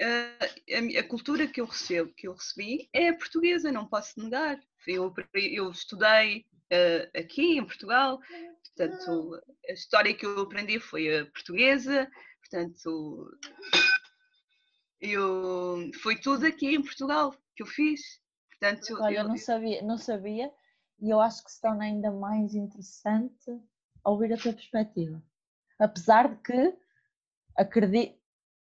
a, 0.00 0.98
a, 0.98 1.02
cultura 1.02 1.46
que 1.46 1.60
eu 1.60 1.66
recebo, 1.66 2.10
que 2.14 2.26
eu 2.26 2.32
recebi, 2.32 2.88
é 2.90 3.08
a 3.08 3.16
portuguesa, 3.16 3.70
não 3.70 3.86
posso 3.86 4.18
negar. 4.18 4.58
Eu, 4.86 5.12
eu 5.34 5.70
estudei 5.70 6.46
uh, 6.72 7.18
aqui 7.18 7.58
em 7.58 7.64
Portugal, 7.66 8.18
portanto, 8.64 9.38
a 9.68 9.72
história 9.72 10.14
que 10.14 10.24
eu 10.24 10.40
aprendi 10.40 10.80
foi 10.80 11.18
a 11.18 11.26
portuguesa, 11.26 12.10
portanto, 12.40 13.38
eu, 15.02 15.90
foi 16.00 16.16
tudo 16.16 16.46
aqui 16.46 16.74
em 16.74 16.82
Portugal 16.82 17.36
que 17.54 17.62
eu 17.62 17.66
fiz. 17.66 18.00
Portanto, 18.48 18.96
Olha, 19.02 19.16
eu, 19.16 19.22
eu 19.22 19.28
não 19.28 19.36
sabia, 19.36 19.82
não 19.82 19.98
sabia, 19.98 20.50
e 21.00 21.10
eu 21.10 21.20
acho 21.20 21.44
que 21.44 21.52
se 21.52 21.60
torna 21.60 21.84
ainda 21.84 22.10
mais 22.10 22.54
interessante 22.54 23.60
ouvir 24.04 24.32
a 24.32 24.36
tua 24.36 24.52
perspectiva 24.52 25.22
apesar 25.78 26.28
de 26.28 26.36
que 26.42 26.76
acredito, 27.56 28.18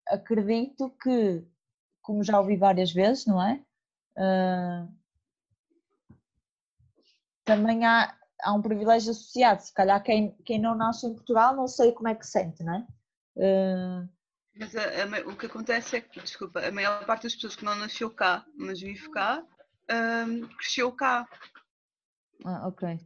acredito 0.09 0.91
que, 1.03 1.45
como 2.01 2.25
já 2.25 2.41
ouvi 2.41 2.57
várias 2.57 2.93
vezes, 2.93 3.27
não 3.27 3.43
é? 3.43 3.63
Uh, 4.17 4.95
também 7.45 7.85
há, 7.85 8.17
há 8.43 8.53
um 8.55 8.63
privilégio 8.63 9.11
associado. 9.11 9.63
Se 9.63 9.73
calhar 9.73 10.03
quem, 10.03 10.35
quem 10.45 10.59
não 10.59 10.75
nasce 10.75 11.07
em 11.07 11.15
Portugal 11.15 11.55
não 11.55 11.69
sei 11.69 11.93
como 11.93 12.09
é 12.09 12.15
que 12.15 12.27
sente, 12.27 12.63
não 12.63 12.75
é? 12.75 12.87
Uh, 13.37 14.09
mas 14.57 14.75
a, 14.77 14.83
a, 14.83 15.29
o 15.29 15.37
que 15.37 15.47
acontece 15.47 15.97
é 15.97 16.01
que, 16.01 16.21
desculpa, 16.21 16.61
a 16.61 16.71
maior 16.71 17.05
parte 17.05 17.25
das 17.25 17.35
pessoas 17.35 17.57
que 17.57 17.65
não 17.65 17.75
nasceu 17.75 18.09
cá, 18.09 18.47
mas 18.57 18.81
vive 18.81 19.11
cá, 19.11 19.45
um, 19.91 20.47
cresceu 20.57 20.93
cá. 20.93 21.29
Ah, 22.45 22.69
ok. 22.69 22.99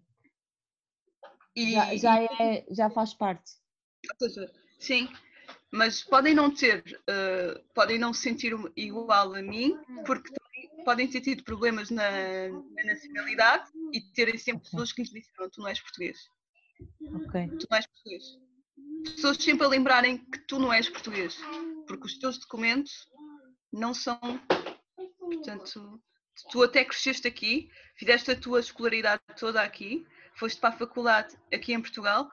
E, 1.56 1.72
já, 1.72 1.96
já, 1.96 2.22
é, 2.22 2.66
já 2.70 2.90
faz 2.90 3.14
parte 3.14 3.52
sim, 4.78 5.08
mas 5.70 6.02
podem 6.02 6.34
não 6.34 6.54
ter, 6.54 6.82
uh, 7.10 7.62
podem 7.74 7.98
não 7.98 8.12
se 8.12 8.22
sentir 8.22 8.54
igual 8.76 9.34
a 9.34 9.42
mim, 9.42 9.76
porque 10.06 10.32
podem 10.84 11.08
ter 11.08 11.20
tido 11.20 11.44
problemas 11.44 11.90
na, 11.90 12.10
na 12.48 12.84
nacionalidade 12.84 13.70
e 13.92 14.00
terem 14.12 14.38
sempre 14.38 14.62
pessoas 14.62 14.92
que 14.92 15.02
nos 15.02 15.10
disseram: 15.10 15.50
tu 15.50 15.60
não 15.60 15.68
és 15.68 15.80
português. 15.80 16.18
Ok. 17.02 17.48
Tu 17.58 17.66
não 17.70 17.76
és 17.76 17.86
português. 17.86 18.24
Pessoas 19.04 19.36
sempre 19.36 19.66
a 19.66 19.68
lembrarem 19.68 20.18
que 20.18 20.38
tu 20.46 20.58
não 20.58 20.72
és 20.72 20.88
português, 20.88 21.36
porque 21.86 22.06
os 22.06 22.18
teus 22.18 22.38
documentos 22.38 23.08
não 23.72 23.92
são. 23.92 24.18
Portanto, 25.18 26.00
tu 26.44 26.62
até 26.62 26.84
cresceste 26.84 27.26
aqui, 27.26 27.70
fizeste 27.96 28.30
a 28.30 28.40
tua 28.40 28.60
escolaridade 28.60 29.22
toda 29.38 29.62
aqui, 29.62 30.06
foste 30.34 30.60
para 30.60 30.70
a 30.70 30.78
faculdade 30.78 31.36
aqui 31.52 31.72
em 31.72 31.80
Portugal, 31.80 32.30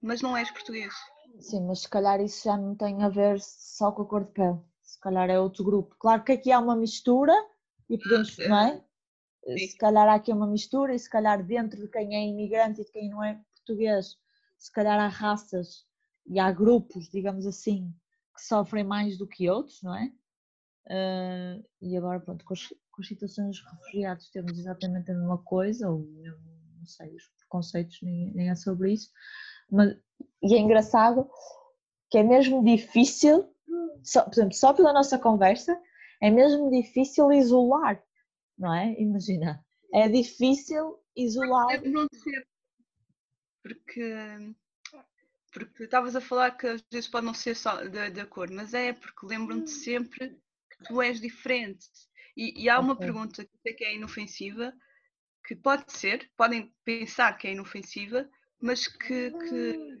mas 0.00 0.22
não 0.22 0.36
és 0.36 0.50
português. 0.50 0.94
Sim, 1.38 1.66
mas 1.66 1.80
se 1.80 1.88
calhar 1.88 2.20
isso 2.20 2.44
já 2.44 2.56
não 2.56 2.74
tem 2.74 3.02
a 3.02 3.08
ver 3.08 3.40
só 3.40 3.92
com 3.92 4.02
a 4.02 4.06
cor 4.06 4.24
de 4.24 4.32
pele. 4.32 4.58
Se 4.82 4.98
calhar 5.00 5.30
é 5.30 5.38
outro 5.38 5.64
grupo. 5.64 5.94
Claro 5.98 6.24
que 6.24 6.32
aqui 6.32 6.50
há 6.52 6.58
uma 6.58 6.76
mistura 6.76 7.32
e 7.88 7.96
podemos, 7.96 8.38
ah, 8.40 8.48
não 8.48 8.58
é? 8.60 8.84
Sim. 9.44 9.68
Se 9.68 9.76
calhar 9.76 10.08
há 10.08 10.14
aqui 10.14 10.32
uma 10.32 10.46
mistura 10.46 10.94
e 10.94 10.98
se 10.98 11.08
calhar 11.08 11.42
dentro 11.44 11.80
de 11.80 11.88
quem 11.88 12.14
é 12.14 12.26
imigrante 12.26 12.80
e 12.80 12.84
de 12.84 12.90
quem 12.90 13.08
não 13.08 13.22
é 13.22 13.40
português, 13.54 14.18
se 14.58 14.70
calhar 14.70 14.98
há 14.98 15.08
raças 15.08 15.86
e 16.26 16.38
há 16.38 16.50
grupos, 16.52 17.08
digamos 17.08 17.46
assim, 17.46 17.92
que 18.34 18.42
sofrem 18.42 18.84
mais 18.84 19.16
do 19.16 19.26
que 19.26 19.48
outros, 19.48 19.82
não 19.82 19.96
é? 19.96 20.12
Uh, 20.86 21.64
e 21.80 21.96
agora, 21.96 22.20
pronto, 22.20 22.44
com 22.44 22.52
as, 22.52 22.72
com 23.00 23.02
as 23.02 23.08
situações 23.08 23.56
dos 23.56 23.64
refugiados 23.64 24.30
temos 24.30 24.58
exatamente 24.58 25.10
a 25.10 25.14
mesma 25.14 25.38
coisa, 25.38 25.88
ou 25.88 26.06
não 26.78 26.86
sei, 26.86 27.14
os 27.14 27.26
preconceitos 27.38 27.98
nem, 28.02 28.32
nem 28.34 28.50
é 28.50 28.54
sobre 28.54 28.92
isso, 28.92 29.10
mas, 29.70 29.96
e 30.42 30.54
é 30.54 30.58
engraçado 30.58 31.28
que 32.10 32.18
é 32.18 32.22
mesmo 32.22 32.62
difícil, 32.62 33.50
só, 34.02 34.22
por 34.24 34.34
exemplo, 34.34 34.54
só 34.54 34.74
pela 34.74 34.92
nossa 34.92 35.18
conversa, 35.18 35.80
é 36.20 36.30
mesmo 36.30 36.70
difícil 36.70 37.32
isolar, 37.32 38.02
não 38.58 38.74
é? 38.74 38.94
Imagina, 39.00 39.64
é 39.94 40.08
difícil 40.08 40.98
isolar. 41.16 41.82
Não 41.82 42.06
ser, 42.12 42.46
porque, 43.62 44.14
porque 45.52 45.84
estavas 45.84 46.14
a 46.16 46.20
falar 46.20 46.50
que 46.50 46.66
às 46.66 46.82
vezes 46.92 47.08
pode 47.08 47.24
não 47.24 47.34
ser 47.34 47.56
só 47.56 47.82
da, 47.88 48.10
da 48.10 48.26
cor, 48.26 48.50
mas 48.50 48.74
é 48.74 48.92
porque 48.92 49.26
lembram-te 49.26 49.70
sempre 49.70 50.28
que 50.70 50.84
tu 50.84 51.00
és 51.00 51.20
diferente. 51.20 51.86
E, 52.36 52.64
e 52.64 52.68
há 52.68 52.78
uma 52.78 52.94
okay. 52.94 53.06
pergunta 53.06 53.44
que 53.76 53.84
é 53.84 53.94
inofensiva, 53.94 54.72
que 55.44 55.56
pode 55.56 55.90
ser, 55.92 56.30
podem 56.36 56.72
pensar 56.84 57.36
que 57.36 57.48
é 57.48 57.52
inofensiva, 57.52 58.28
mas 58.60 58.86
que, 58.86 59.30
que 59.30 59.98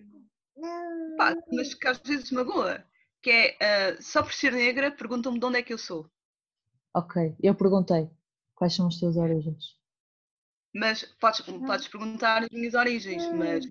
pá, 1.16 1.34
mas 1.52 1.74
que 1.74 1.88
às 1.88 1.98
vezes 1.98 2.30
magoa, 2.30 2.84
que 3.22 3.30
é 3.30 3.56
uh, 3.96 4.02
só 4.02 4.22
por 4.22 4.32
ser 4.32 4.52
negra 4.52 4.90
perguntam-me 4.90 5.38
de 5.38 5.46
onde 5.46 5.58
é 5.58 5.62
que 5.62 5.72
eu 5.72 5.78
sou. 5.78 6.10
Ok, 6.94 7.36
eu 7.42 7.54
perguntei 7.54 8.10
quais 8.54 8.74
são 8.74 8.86
as 8.86 8.98
tuas 8.98 9.16
origens. 9.16 9.78
Mas 10.74 11.04
podes, 11.20 11.40
podes 11.40 11.88
perguntar 11.88 12.42
as 12.44 12.48
minhas 12.50 12.74
origens, 12.74 13.22
mas, 13.32 13.64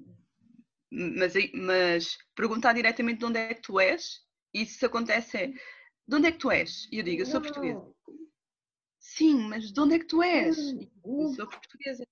mas, 0.92 1.34
mas 1.54 2.18
perguntar 2.36 2.74
diretamente 2.74 3.20
de 3.20 3.26
onde 3.26 3.40
é 3.40 3.54
que 3.54 3.62
tu 3.62 3.80
és, 3.80 4.22
e 4.54 4.66
se 4.66 4.86
acontece 4.86 5.38
é 5.38 5.48
de 5.48 6.16
onde 6.16 6.28
é 6.28 6.32
que 6.32 6.40
tu 6.40 6.50
és? 6.50 6.88
E 6.92 6.98
eu 6.98 7.04
digo, 7.04 7.22
eu 7.22 7.26
sou 7.26 7.40
portuguesa. 7.40 7.86
Sim, 9.00 9.48
mas 9.48 9.72
de 9.72 9.80
onde 9.80 9.96
é 9.96 10.00
que 10.00 10.06
tu 10.06 10.22
és? 10.22 10.58
Eu 10.58 11.34
sou 11.36 11.48
portuguesa 11.48 12.06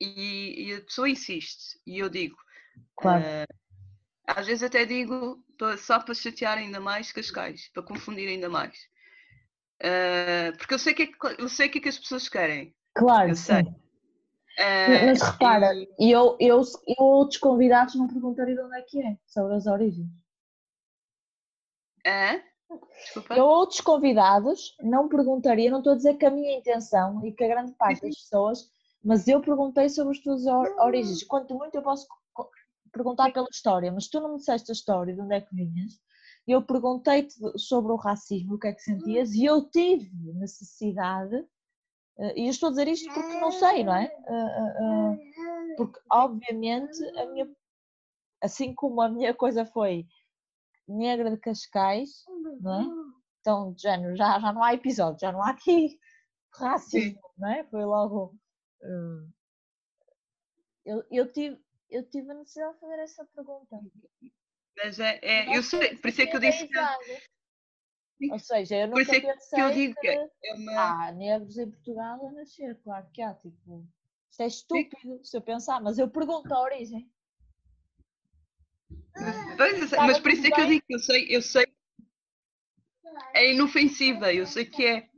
e, 0.00 0.68
e, 0.68 0.74
a 0.74 0.80
pessoa 0.82 1.08
insiste, 1.08 1.80
e 1.86 1.98
eu 1.98 2.08
digo, 2.08 2.36
claro. 2.96 3.22
Uh, 3.22 3.54
às 4.26 4.46
vezes 4.46 4.62
até 4.62 4.84
digo 4.84 5.42
só 5.78 6.00
para 6.00 6.14
chatear 6.14 6.58
ainda 6.58 6.80
mais 6.80 7.12
Cascais, 7.12 7.70
para 7.72 7.82
confundir 7.82 8.28
ainda 8.28 8.48
mais. 8.48 8.76
Uh, 9.80 10.56
porque 10.58 10.74
eu 10.74 10.78
sei, 10.78 10.94
que 10.94 11.02
é, 11.04 11.08
eu 11.38 11.48
sei 11.48 11.68
o 11.68 11.70
que 11.70 11.78
é 11.78 11.80
que 11.80 11.88
as 11.88 11.98
pessoas 11.98 12.28
querem. 12.28 12.74
Claro, 12.94 13.30
eu 13.30 13.36
sei. 13.36 13.62
Uh, 13.62 15.06
Mas 15.06 15.22
repara, 15.22 15.74
e... 15.74 16.10
eu, 16.10 16.36
eu, 16.40 16.62
eu 16.86 17.04
outros 17.04 17.38
convidados 17.38 17.94
não 17.94 18.08
perguntaria 18.08 18.54
de 18.54 18.62
onde 18.62 18.78
é 18.78 18.82
que 18.82 19.02
é, 19.02 19.18
sobre 19.26 19.54
as 19.54 19.66
origens. 19.66 20.08
É? 22.04 22.42
Desculpa. 22.96 23.34
Eu 23.34 23.44
outros 23.44 23.80
convidados 23.80 24.76
não 24.80 25.08
perguntaria, 25.08 25.70
não 25.70 25.78
estou 25.78 25.92
a 25.92 25.96
dizer 25.96 26.14
que 26.14 26.26
a 26.26 26.30
minha 26.30 26.56
intenção 26.56 27.24
e 27.24 27.32
que 27.32 27.44
a 27.44 27.48
grande 27.48 27.72
parte 27.72 28.02
das 28.02 28.16
pessoas 28.16 28.68
mas 29.06 29.28
eu 29.28 29.40
perguntei 29.40 29.88
sobre 29.88 30.16
as 30.16 30.22
tuas 30.22 30.44
origens. 30.80 31.22
Quanto 31.22 31.54
muito 31.54 31.76
eu 31.76 31.82
posso 31.82 32.08
perguntar 32.92 33.32
pela 33.32 33.48
história, 33.48 33.92
mas 33.92 34.08
tu 34.08 34.20
não 34.20 34.32
me 34.32 34.38
disseste 34.38 34.72
a 34.72 34.74
história, 34.74 35.14
de 35.14 35.20
onde 35.20 35.32
é 35.32 35.40
que 35.40 35.54
vinhas. 35.54 36.00
Eu 36.44 36.60
perguntei-te 36.60 37.36
sobre 37.56 37.92
o 37.92 37.96
racismo, 37.96 38.54
o 38.54 38.58
que 38.58 38.66
é 38.66 38.72
que 38.72 38.82
sentias, 38.82 39.32
e 39.32 39.44
eu 39.44 39.62
tive 39.70 40.10
necessidade, 40.34 41.36
uh, 41.36 42.32
e 42.34 42.46
eu 42.46 42.50
estou 42.50 42.68
a 42.68 42.70
dizer 42.70 42.88
isto 42.88 43.12
porque 43.14 43.38
não 43.38 43.52
sei, 43.52 43.84
não 43.84 43.94
é? 43.94 44.06
Uh, 44.28 45.76
porque, 45.76 46.00
obviamente, 46.10 47.04
a 47.18 47.26
minha, 47.26 47.48
assim 48.42 48.74
como 48.74 49.00
a 49.02 49.08
minha 49.08 49.32
coisa 49.34 49.64
foi 49.64 50.04
negra 50.88 51.30
de 51.30 51.36
Cascais, 51.36 52.24
não 52.60 52.80
é? 52.80 53.12
Então, 53.40 53.72
de 53.72 53.82
género, 53.82 54.16
já, 54.16 54.40
já 54.40 54.52
não 54.52 54.62
há 54.62 54.74
episódio, 54.74 55.20
já 55.20 55.30
não 55.30 55.42
há 55.42 55.50
aqui 55.50 55.98
racismo, 56.52 57.20
não 57.38 57.48
é? 57.48 57.64
Foi 57.64 57.84
logo. 57.84 58.34
Uh, 58.82 59.32
eu, 60.84 61.04
eu, 61.10 61.32
tive, 61.32 61.58
eu 61.90 62.08
tive 62.08 62.30
a 62.30 62.34
necessidade 62.34 62.74
de 62.74 62.80
fazer 62.80 62.98
essa 63.00 63.24
pergunta. 63.26 63.80
Mas 64.76 65.00
é, 65.00 65.18
é 65.22 65.56
eu 65.56 65.62
sei, 65.62 65.96
por 65.96 66.08
isso 66.08 66.22
é 66.22 66.26
que 66.26 66.36
eu 66.36 66.40
disse. 66.40 66.68
Que... 66.68 68.32
Ou 68.32 68.38
seja, 68.38 68.76
eu 68.76 68.88
nunca 68.88 69.04
por 69.04 69.14
é 69.14 69.20
que 69.20 69.60
eu 69.60 69.70
digo 69.72 69.94
que, 70.00 70.08
é 70.08 70.54
uma... 70.54 71.06
há 71.06 71.12
negros 71.12 71.58
em 71.58 71.70
Portugal 71.70 72.26
a 72.26 72.32
nascer, 72.32 72.80
claro 72.82 73.06
que 73.12 73.20
há, 73.20 73.34
tipo, 73.34 73.86
isto 74.30 74.42
é 74.42 74.46
estúpido 74.46 75.18
Sim. 75.18 75.24
se 75.24 75.36
eu 75.36 75.42
pensar, 75.42 75.80
mas 75.80 75.98
eu 75.98 76.08
pergunto 76.08 76.52
a 76.52 76.62
origem. 76.62 77.10
Mas, 79.58 79.90
mas 79.90 80.18
por 80.18 80.30
isso 80.30 80.46
é 80.46 80.50
que 80.50 80.60
eu 80.60 80.66
digo 80.66 80.84
que 80.86 80.94
eu 80.94 80.98
sei, 80.98 81.26
eu 81.28 81.42
sei, 81.42 81.66
é 83.34 83.52
inofensiva, 83.52 84.32
eu 84.32 84.46
sei 84.46 84.64
que 84.64 84.84
é. 84.84 85.08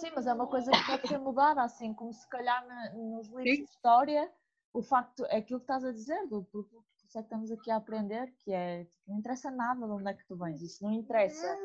Sim, 0.00 0.10
mas 0.14 0.26
é 0.26 0.32
uma 0.32 0.46
coisa 0.46 0.70
que 0.70 0.86
pode 0.86 1.08
ser 1.08 1.18
mudada, 1.18 1.62
assim 1.62 1.94
como 1.94 2.12
se 2.12 2.28
calhar 2.28 2.66
na, 2.66 2.92
nos 2.92 3.28
livros 3.28 3.56
Sim. 3.56 3.64
de 3.64 3.70
história, 3.70 4.30
o 4.72 4.82
facto 4.82 5.24
é 5.26 5.38
aquilo 5.38 5.60
que 5.60 5.64
estás 5.64 5.84
a 5.84 5.92
dizer, 5.92 6.26
do, 6.26 6.42
por, 6.44 6.66
isso 7.06 7.18
é 7.18 7.22
que 7.22 7.26
estamos 7.26 7.50
aqui 7.50 7.70
a 7.70 7.76
aprender, 7.76 8.34
que 8.44 8.52
é 8.52 8.84
tipo, 8.84 8.96
não 9.06 9.18
interessa 9.18 9.50
nada 9.50 9.86
de 9.86 9.92
onde 9.92 10.10
é 10.10 10.14
que 10.14 10.26
tu 10.26 10.36
vens, 10.36 10.60
isso 10.60 10.82
não 10.82 10.92
interessa 10.92 11.56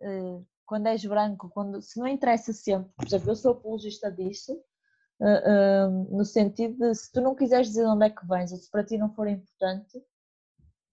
uh, 0.00 0.46
quando 0.66 0.86
és 0.86 1.04
branco, 1.04 1.50
quando, 1.50 1.82
se 1.82 1.98
não 2.00 2.06
interessa 2.08 2.52
sempre, 2.52 2.90
por 2.96 3.06
exemplo, 3.06 3.30
eu 3.30 3.36
sou 3.36 3.52
apologista 3.52 4.10
disso, 4.10 4.54
uh, 5.20 5.88
uh, 5.90 6.16
no 6.16 6.24
sentido 6.24 6.78
de 6.78 6.94
se 6.94 7.12
tu 7.12 7.20
não 7.20 7.34
quiseres 7.34 7.68
dizer 7.68 7.84
de 7.84 7.90
onde 7.90 8.06
é 8.06 8.10
que 8.10 8.26
vens, 8.26 8.50
ou 8.50 8.58
se 8.58 8.70
para 8.70 8.84
ti 8.84 8.96
não 8.96 9.14
for 9.14 9.28
importante, 9.28 10.02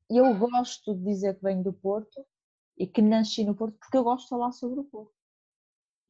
eu 0.09 0.37
gosto 0.37 0.93
de 0.93 1.03
dizer 1.03 1.35
que 1.35 1.43
venho 1.43 1.63
do 1.63 1.71
Porto 1.71 2.25
e 2.79 2.87
que 2.87 3.01
nasci 3.01 3.43
no 3.43 3.53
Porto 3.53 3.77
porque 3.77 3.97
eu 3.97 4.03
gosto 4.03 4.23
de 4.23 4.29
falar 4.29 4.51
sobre 4.53 4.79
o 4.79 4.85
Porto. 4.85 5.13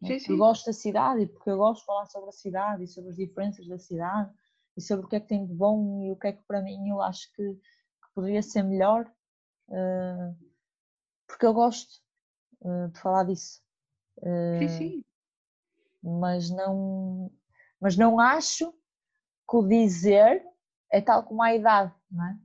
Sim, 0.05 0.19
sim. 0.19 0.31
Eu 0.31 0.37
gosto 0.37 0.67
da 0.67 0.73
cidade 0.73 1.23
e 1.23 1.27
porque 1.27 1.49
eu 1.49 1.57
gosto 1.57 1.81
de 1.81 1.85
falar 1.87 2.05
sobre 2.05 2.29
a 2.29 2.31
cidade 2.31 2.83
e 2.83 2.87
sobre 2.87 3.09
as 3.09 3.17
diferenças 3.17 3.67
da 3.67 3.77
cidade 3.77 4.31
e 4.77 4.81
sobre 4.81 5.05
o 5.05 5.09
que 5.09 5.15
é 5.15 5.19
que 5.19 5.27
tem 5.27 5.45
de 5.45 5.53
bom 5.53 6.03
e 6.03 6.11
o 6.11 6.15
que 6.15 6.27
é 6.27 6.31
que 6.31 6.43
para 6.43 6.61
mim 6.61 6.89
eu 6.89 7.01
acho 7.01 7.29
que, 7.33 7.43
que 7.53 8.13
poderia 8.13 8.41
ser 8.41 8.63
melhor, 8.63 9.11
uh, 9.67 10.37
porque 11.27 11.45
eu 11.45 11.53
gosto 11.53 12.01
uh, 12.61 12.87
de 12.89 12.99
falar 12.99 13.25
disso. 13.25 13.61
Uh, 14.19 14.59
sim, 14.59 14.69
sim. 14.69 15.03
Mas 16.01 16.49
não, 16.49 17.29
mas 17.81 17.97
não 17.97 18.19
acho 18.19 18.71
que 18.71 19.57
o 19.57 19.67
dizer 19.67 20.45
é 20.91 21.01
tal 21.01 21.23
como 21.23 21.41
a 21.43 21.53
idade, 21.53 21.93
não 22.09 22.25
é? 22.25 22.39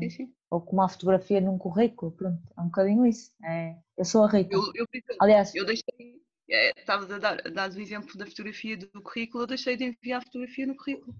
sim, 0.00 0.10
sim. 0.10 0.34
Ou 0.52 0.60
como 0.60 0.82
a 0.82 0.88
fotografia 0.88 1.40
num 1.40 1.56
currículo, 1.56 2.12
pronto, 2.12 2.42
é 2.54 2.60
um 2.60 2.66
bocadinho 2.66 3.06
isso. 3.06 3.32
É, 3.42 3.74
eu 3.96 4.04
sou 4.04 4.22
a 4.22 4.28
Rita. 4.28 4.54
Eu, 4.54 4.60
eu, 4.74 4.86
Aliás, 5.18 5.54
eu 5.54 5.64
deixei 5.64 6.20
é, 6.50 6.78
estavas 6.78 7.10
a 7.10 7.18
dar, 7.18 7.36
dar 7.50 7.70
o 7.70 7.80
exemplo 7.80 8.18
da 8.18 8.26
fotografia 8.26 8.76
do 8.76 9.00
currículo, 9.00 9.44
eu 9.44 9.46
deixei 9.46 9.78
de 9.78 9.84
enviar 9.84 10.20
a 10.20 10.24
fotografia 10.24 10.66
no 10.66 10.76
currículo. 10.76 11.16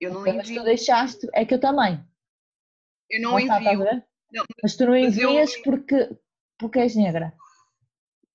Eu 0.00 0.12
não 0.12 0.26
envio. 0.26 0.36
Mas 0.38 0.48
tu 0.48 0.64
deixaste, 0.64 1.28
é 1.32 1.44
que 1.44 1.54
eu 1.54 1.60
também. 1.60 2.04
Eu 3.08 3.22
não, 3.22 3.38
envio. 3.38 3.84
Não, 4.32 4.44
mas, 4.60 4.76
tu 4.76 4.86
não 4.86 4.96
envias 4.96 5.54
eu... 5.54 5.62
porque, 5.62 6.18
porque 6.58 6.80
és 6.80 6.96
negra? 6.96 7.32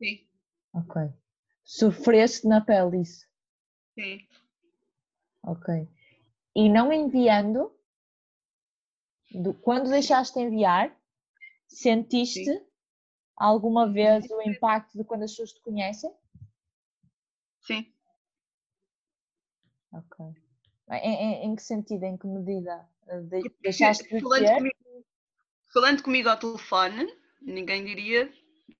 Sim. 0.01 0.25
Ok. 0.73 1.01
Sofreste 1.65 2.47
na 2.47 2.61
pele 2.61 3.01
isso? 3.01 3.27
Sim. 3.95 4.25
Ok. 5.43 5.89
E 6.55 6.69
não 6.69 6.93
enviando, 6.93 7.77
quando 9.61 9.89
deixaste 9.89 10.37
de 10.37 10.45
enviar, 10.45 10.95
sentiste 11.67 12.43
Sim 12.43 12.69
alguma 13.39 13.91
vez 13.91 14.29
o 14.29 14.41
impacto 14.41 14.97
de 14.97 15.03
quando 15.05 15.23
as 15.23 15.31
pessoas 15.31 15.53
te 15.53 15.61
conhecem? 15.61 16.13
Sim. 17.61 17.91
Ok. 19.93 20.25
Em, 20.91 21.15
em, 21.15 21.45
em 21.45 21.55
que 21.55 21.63
sentido, 21.63 22.03
em 22.03 22.17
que 22.17 22.27
medida? 22.27 22.87
De, 23.29 23.49
deixaste 23.61 24.03
de 24.03 24.19
falando 24.19 24.45
ter? 24.45 24.55
Comigo, 24.55 25.05
falando 25.73 26.03
comigo 26.03 26.29
ao 26.29 26.37
telefone, 26.37 27.07
ninguém 27.41 27.85
diria, 27.85 28.31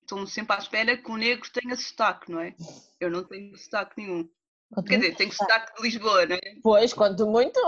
estou-me 0.02 0.26
sempre 0.28 0.54
à 0.54 0.58
espera 0.58 0.96
que 0.96 1.10
o 1.10 1.16
negro 1.16 1.50
tenha 1.50 1.74
sotaque, 1.76 2.30
não 2.30 2.40
é? 2.40 2.54
Eu 3.00 3.10
não 3.10 3.24
tenho 3.24 3.56
sotaque 3.56 3.94
nenhum. 3.96 4.28
Quanto 4.72 4.86
Quer 4.86 5.00
dizer, 5.00 5.16
tenho 5.16 5.32
sotaque 5.32 5.74
de 5.74 5.82
Lisboa, 5.82 6.26
não 6.26 6.36
é? 6.36 6.40
Pois, 6.62 6.92
quanto 6.92 7.26
muito, 7.26 7.58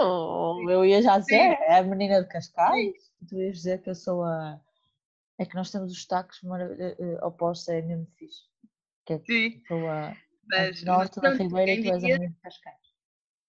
eu 0.70 0.84
ia 0.84 1.03
já 1.03 1.18
dizer, 1.18 1.57
Sim. 1.57 1.62
é 1.64 1.78
a 1.78 1.82
menina 1.82 2.22
de 2.22 2.28
Cascais. 2.28 2.92
Sim. 2.94 3.26
Tu 3.26 3.36
ias 3.36 3.57
dizer 3.57 3.82
que 3.82 3.90
eu 3.90 3.94
sou 3.94 4.22
a 4.22 4.61
é 5.38 5.46
que 5.46 5.55
nós 5.57 5.70
temos 5.70 5.90
os 5.90 5.98
destaques 5.98 6.40
uh, 6.42 7.26
opostos, 7.26 7.68
é 7.68 7.82
mesmo 7.82 8.07
fixe. 8.16 8.42
Que 9.05 9.14
é 9.14 9.18
Sim. 9.18 9.62
a, 9.88 10.16
mas, 10.48 10.82
norte 10.84 11.20
da 11.20 11.30
Ribeira 11.30 11.72
e 11.72 11.82
tu 11.82 11.92
és 11.92 12.05
a 12.05 12.07
minha 12.07 12.18
de 12.18 12.40
Cascais. 12.40 12.76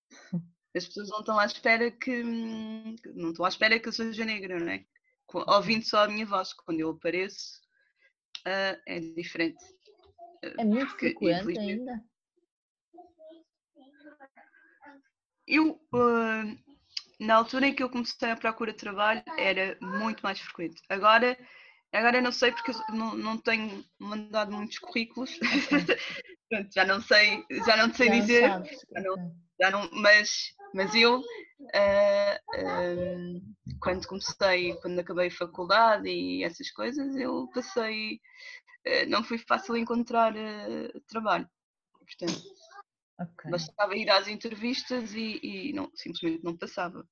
As 0.76 0.88
pessoas 0.88 1.10
não 1.10 1.20
estão 1.20 1.38
à 1.38 1.46
espera 1.46 1.92
que. 1.92 2.24
Não 2.24 3.30
estão 3.30 3.46
à 3.46 3.50
espera 3.50 3.80
que 3.80 3.88
eu 3.88 3.94
seja 3.94 4.26
negra, 4.26 4.60
não 4.60 4.72
é? 4.72 4.84
Ouvindo 5.48 5.86
só 5.86 6.04
a 6.04 6.08
minha 6.08 6.26
voz, 6.26 6.52
quando 6.54 6.80
eu 6.80 6.90
apareço, 6.90 7.62
uh, 8.40 8.82
é 8.88 9.00
diferente. 9.16 9.64
É 10.42 10.66
muito 10.66 10.88
Porque, 10.88 11.10
frequente 11.10 11.60
ainda? 11.60 12.04
Eu, 15.48 15.80
uh, 15.94 16.58
na 17.20 17.36
altura 17.36 17.68
em 17.68 17.74
que 17.74 17.84
eu 17.84 17.90
comecei 17.90 18.32
a 18.32 18.36
procura 18.36 18.72
de 18.72 18.78
trabalho, 18.78 19.24
era 19.38 19.78
muito 19.82 20.22
mais 20.22 20.40
frequente. 20.40 20.82
Agora 20.90 21.38
Agora 21.94 22.20
não 22.20 22.32
sei 22.32 22.52
porque 22.52 22.72
não, 22.90 23.14
não 23.16 23.38
tenho 23.38 23.86
mandado 24.00 24.52
muitos 24.52 24.80
currículos, 24.80 25.40
Pronto, 26.50 26.70
já 26.74 26.86
não 26.86 27.00
sei, 27.00 27.46
já 27.66 27.78
não 27.78 27.94
sei 27.94 28.08
já 28.08 28.14
dizer, 28.14 28.42
já 28.42 29.02
não, 29.02 29.36
já 29.62 29.72
não, 29.72 29.90
mas, 29.92 30.56
mas 30.74 30.94
eu 30.96 31.20
uh, 31.20 32.36
uh, 32.58 33.42
quando 33.80 34.08
comecei, 34.08 34.74
quando 34.78 35.00
acabei 35.00 35.28
a 35.28 35.32
faculdade 35.32 36.10
e 36.10 36.44
essas 36.44 36.72
coisas, 36.72 37.16
eu 37.16 37.48
passei, 37.54 38.20
uh, 38.88 39.10
não 39.10 39.24
foi 39.24 39.38
fácil 39.38 39.78
encontrar 39.78 40.34
trabalho, 41.08 41.48
portanto, 42.00 42.42
okay. 43.24 43.52
bastava 43.52 43.96
ir 43.96 44.10
às 44.10 44.28
entrevistas 44.28 45.14
e, 45.14 45.40
e 45.42 45.74
não, 45.74 45.92
simplesmente 45.96 46.44
não 46.44 46.58
passava. 46.58 47.08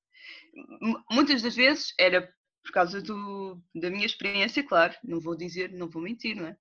Muitas 1.10 1.42
das 1.42 1.56
vezes 1.56 1.94
era 2.00 2.22
por 2.64 2.72
causa 2.72 3.02
do, 3.02 3.60
da 3.74 3.90
minha 3.90 4.06
experiência, 4.06 4.66
claro, 4.66 4.96
não 5.04 5.20
vou 5.20 5.36
dizer, 5.36 5.72
não 5.72 5.90
vou 5.90 6.02
mentir, 6.02 6.36
não 6.36 6.48
é? 6.48 6.58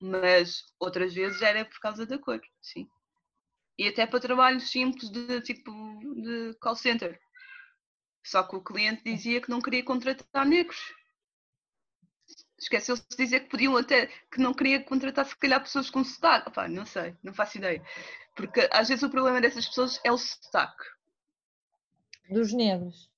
Mas 0.00 0.64
outras 0.78 1.14
vezes 1.14 1.42
era 1.42 1.64
por 1.64 1.78
causa 1.80 2.06
da 2.06 2.18
cor, 2.18 2.40
sim. 2.60 2.88
E 3.78 3.88
até 3.88 4.06
para 4.06 4.20
trabalhos 4.20 4.70
simples 4.70 5.10
de 5.10 5.40
tipo 5.42 5.70
de 6.22 6.54
call 6.60 6.76
center. 6.76 7.20
Só 8.24 8.42
que 8.42 8.56
o 8.56 8.62
cliente 8.62 9.04
dizia 9.04 9.40
que 9.40 9.50
não 9.50 9.60
queria 9.60 9.84
contratar 9.84 10.46
negros. 10.46 10.94
Esqueceu-se 12.58 13.06
de 13.10 13.16
dizer 13.16 13.40
que 13.40 13.50
podiam 13.50 13.76
até, 13.76 14.06
que 14.32 14.40
não 14.40 14.54
queria 14.54 14.82
contratar 14.82 15.26
se 15.26 15.36
calhar 15.36 15.60
pessoas 15.60 15.90
com 15.90 16.02
sotaque. 16.02 16.48
Opa, 16.48 16.66
não 16.68 16.86
sei, 16.86 17.14
não 17.22 17.34
faço 17.34 17.58
ideia. 17.58 17.84
Porque 18.36 18.68
às 18.70 18.88
vezes 18.88 19.02
o 19.02 19.10
problema 19.10 19.40
dessas 19.40 19.66
pessoas 19.66 20.00
é 20.04 20.12
o 20.12 20.18
sotaque. 20.18 20.84
Dos 22.30 22.52
negros 22.52 23.10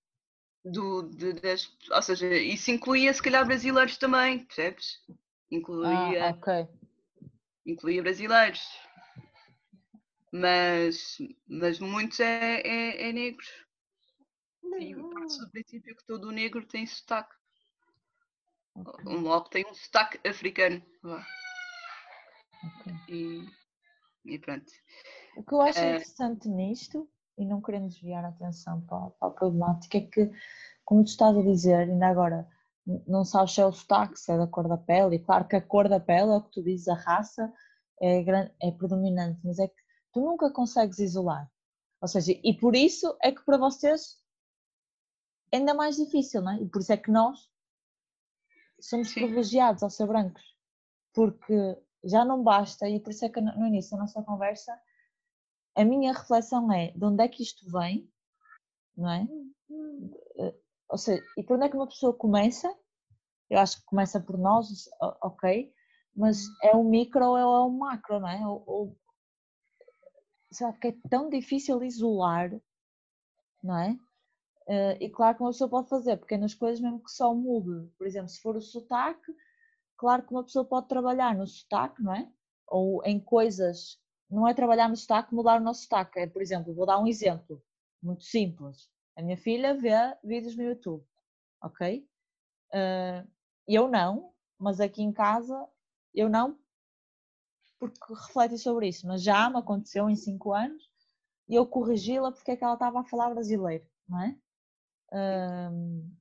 do, 0.65 1.03
de, 1.03 1.33
das, 1.35 1.71
ou 1.91 2.03
seja, 2.03 2.27
isso 2.37 2.71
incluía 2.71 3.13
se 3.13 3.23
calhar 3.23 3.47
brasileiros 3.47 3.97
também, 3.97 4.45
percebes? 4.45 5.03
Incluía, 5.51 6.29
ah, 6.29 6.31
okay. 6.31 6.69
incluía 7.65 8.03
brasileiros. 8.03 8.63
Mas, 10.31 11.17
mas 11.49 11.79
muitos 11.79 12.21
é, 12.21 12.61
é, 12.61 13.09
é 13.09 13.13
negros. 13.13 13.49
E 14.79 14.95
parte 14.95 15.39
do 15.39 15.51
princípio 15.51 15.97
que 15.97 16.05
todo 16.05 16.31
negro 16.31 16.67
tem 16.67 16.87
sotaque. 16.87 17.35
Okay. 18.75 19.05
Um 19.07 19.21
logo 19.21 19.49
tem 19.49 19.67
um 19.67 19.75
sotaque 19.75 20.21
africano. 20.29 20.85
Okay. 21.03 22.95
E, 23.09 23.49
e 24.25 24.39
pronto. 24.39 24.71
O 25.37 25.43
que 25.43 25.55
eu 25.55 25.61
acho 25.61 25.81
uh, 25.81 25.85
interessante 25.85 26.49
nisto 26.49 27.09
e 27.37 27.45
não 27.45 27.61
querendo 27.61 27.89
desviar 27.89 28.25
a 28.25 28.29
atenção 28.29 28.81
para, 28.83 29.11
para 29.11 29.29
a 29.29 29.31
problemática, 29.31 29.99
é 29.99 30.01
que, 30.01 30.31
como 30.85 31.05
tu 31.05 31.09
estás 31.09 31.37
a 31.37 31.43
dizer, 31.43 31.89
ainda 31.89 32.09
agora, 32.09 32.49
não 33.07 33.25
sabes 33.25 33.53
se 33.53 33.61
é 33.61 33.67
o 33.67 33.73
sotaque, 33.73 34.19
se 34.19 34.33
é 34.33 34.37
da 34.37 34.47
cor 34.47 34.69
da 34.69 34.77
pele, 34.77 35.17
e 35.17 35.19
claro 35.21 35.47
que 35.47 35.55
a 35.55 35.63
cor 35.63 35.89
da 35.89 36.01
pele, 36.01 36.33
é 36.33 36.37
o 36.37 36.43
que 36.43 36.51
tu 36.51 36.63
dizes, 36.63 36.89
a 36.89 36.95
raça 36.95 37.53
é, 38.01 38.25
é 38.61 38.73
predominante, 38.73 39.41
mas 39.45 39.59
é 39.59 39.69
que 39.69 39.83
tu 40.13 40.21
nunca 40.21 40.51
consegues 40.51 40.99
isolar. 40.99 41.49
Ou 42.01 42.09
seja, 42.09 42.33
e 42.43 42.55
por 42.55 42.75
isso 42.75 43.17
é 43.23 43.31
que 43.31 43.45
para 43.45 43.59
vocês 43.59 44.19
ainda 45.53 45.75
mais 45.75 45.97
difícil, 45.97 46.43
não 46.43 46.53
é? 46.53 46.63
E 46.63 46.69
por 46.69 46.81
isso 46.81 46.93
é 46.93 46.97
que 46.97 47.11
nós 47.11 47.39
somos 48.81 49.09
Sim. 49.09 49.15
privilegiados 49.21 49.83
ao 49.83 49.91
ser 49.91 50.07
brancos, 50.07 50.57
porque 51.13 51.77
já 52.05 52.25
não 52.25 52.43
basta, 52.43 52.89
e 52.89 53.01
por 53.01 53.11
isso 53.11 53.25
é 53.25 53.29
que 53.29 53.41
no 53.41 53.67
início 53.67 53.93
da 53.93 54.03
nossa 54.03 54.23
conversa, 54.23 54.79
a 55.77 55.85
minha 55.85 56.13
reflexão 56.13 56.73
é 56.73 56.93
de 56.93 57.05
onde 57.05 57.23
é 57.23 57.29
que 57.29 57.43
isto 57.43 57.71
vem, 57.71 58.11
não 58.97 59.11
é? 59.11 59.29
Eh, 60.39 60.55
ou 60.89 60.99
seja, 60.99 61.23
e 61.37 61.43
por 61.43 61.57
onde 61.57 61.67
é 61.67 61.69
que 61.69 61.77
uma 61.77 61.87
pessoa 61.87 62.13
começa? 62.15 62.75
Eu 63.51 63.59
acho 63.59 63.79
que 63.81 63.87
começa 63.87 64.21
por 64.21 64.37
nós, 64.39 64.89
ok, 65.23 65.73
mas 66.15 66.45
é 66.63 66.73
o 66.73 66.85
micro 66.85 67.25
ou 67.25 67.39
é 67.39 67.45
o 67.47 67.71
macro, 67.71 68.21
não 68.21 68.29
é? 68.29 68.47
Ou, 68.47 68.65
ou, 68.67 68.99
sabe 70.51 70.79
que 70.79 70.89
é 70.89 70.97
tão 71.09 71.31
difícil 71.31 71.83
isolar, 71.83 72.51
não 73.63 73.79
é? 73.79 73.99
Uh, 74.69 75.01
e 75.01 75.09
claro 75.09 75.37
que 75.37 75.43
uma 75.43 75.51
pessoa 75.51 75.71
pode 75.71 75.89
fazer 75.89 76.19
pequenas 76.19 76.55
coisas 76.55 76.81
mesmo 76.81 77.03
que 77.03 77.11
só 77.11 77.35
mude. 77.35 77.91
Por 77.97 78.07
exemplo, 78.07 78.29
se 78.29 78.41
for 78.41 78.55
o 78.55 78.61
sotaque, 78.61 79.33
claro 79.99 80.23
que 80.23 80.33
uma 80.33 80.45
pessoa 80.45 80.65
pode 80.65 80.89
trabalhar 80.89 81.37
no 81.37 81.47
sotaque, 81.47 82.03
não 82.03 82.15
é? 82.15 82.31
Ou 82.69 83.05
em 83.05 83.21
coisas, 83.21 84.01
não 84.31 84.47
é 84.47 84.55
trabalhar 84.55 84.89
no 84.89 84.97
sotaque, 84.97 85.35
mudar 85.35 85.61
o 85.61 85.65
nosso 85.65 85.83
sotaque. 85.83 86.21
É, 86.21 86.27
por 86.27 86.41
exemplo, 86.41 86.73
vou 86.73 86.87
dar 86.87 86.99
um 86.99 87.07
exemplo 87.07 87.63
muito 88.03 88.25
simples. 88.25 88.89
A 89.17 89.23
minha 89.23 89.37
filha 89.37 89.75
vê 89.75 89.93
vídeos 90.23 90.57
no 90.57 90.63
YouTube, 90.63 91.05
ok? 91.61 92.09
Uh, 92.73 93.29
eu 93.67 93.89
não, 93.89 94.33
mas 94.57 94.81
aqui 94.81 95.03
em 95.03 95.13
casa 95.13 95.69
eu 96.15 96.29
não, 96.29 96.59
porque 97.79 98.15
refleti 98.15 98.59
sobre 98.59 98.89
isso, 98.89 99.07
mas 99.07 99.23
já 99.23 99.51
me 99.51 99.59
aconteceu 99.59 100.09
em 100.09 100.17
5 100.17 100.53
anos 100.53 100.91
e 101.49 101.55
eu 101.55 101.67
corrigi-la 101.67 102.31
porque 102.31 102.53
é 102.53 102.57
que 102.57 102.65
ela 102.65 102.75
estava 102.75 103.01
a 103.01 103.05
falar 103.05 103.31
brasileiro, 103.31 103.87
não 104.09 104.23
é? 104.23 104.39
Um, 105.13 106.17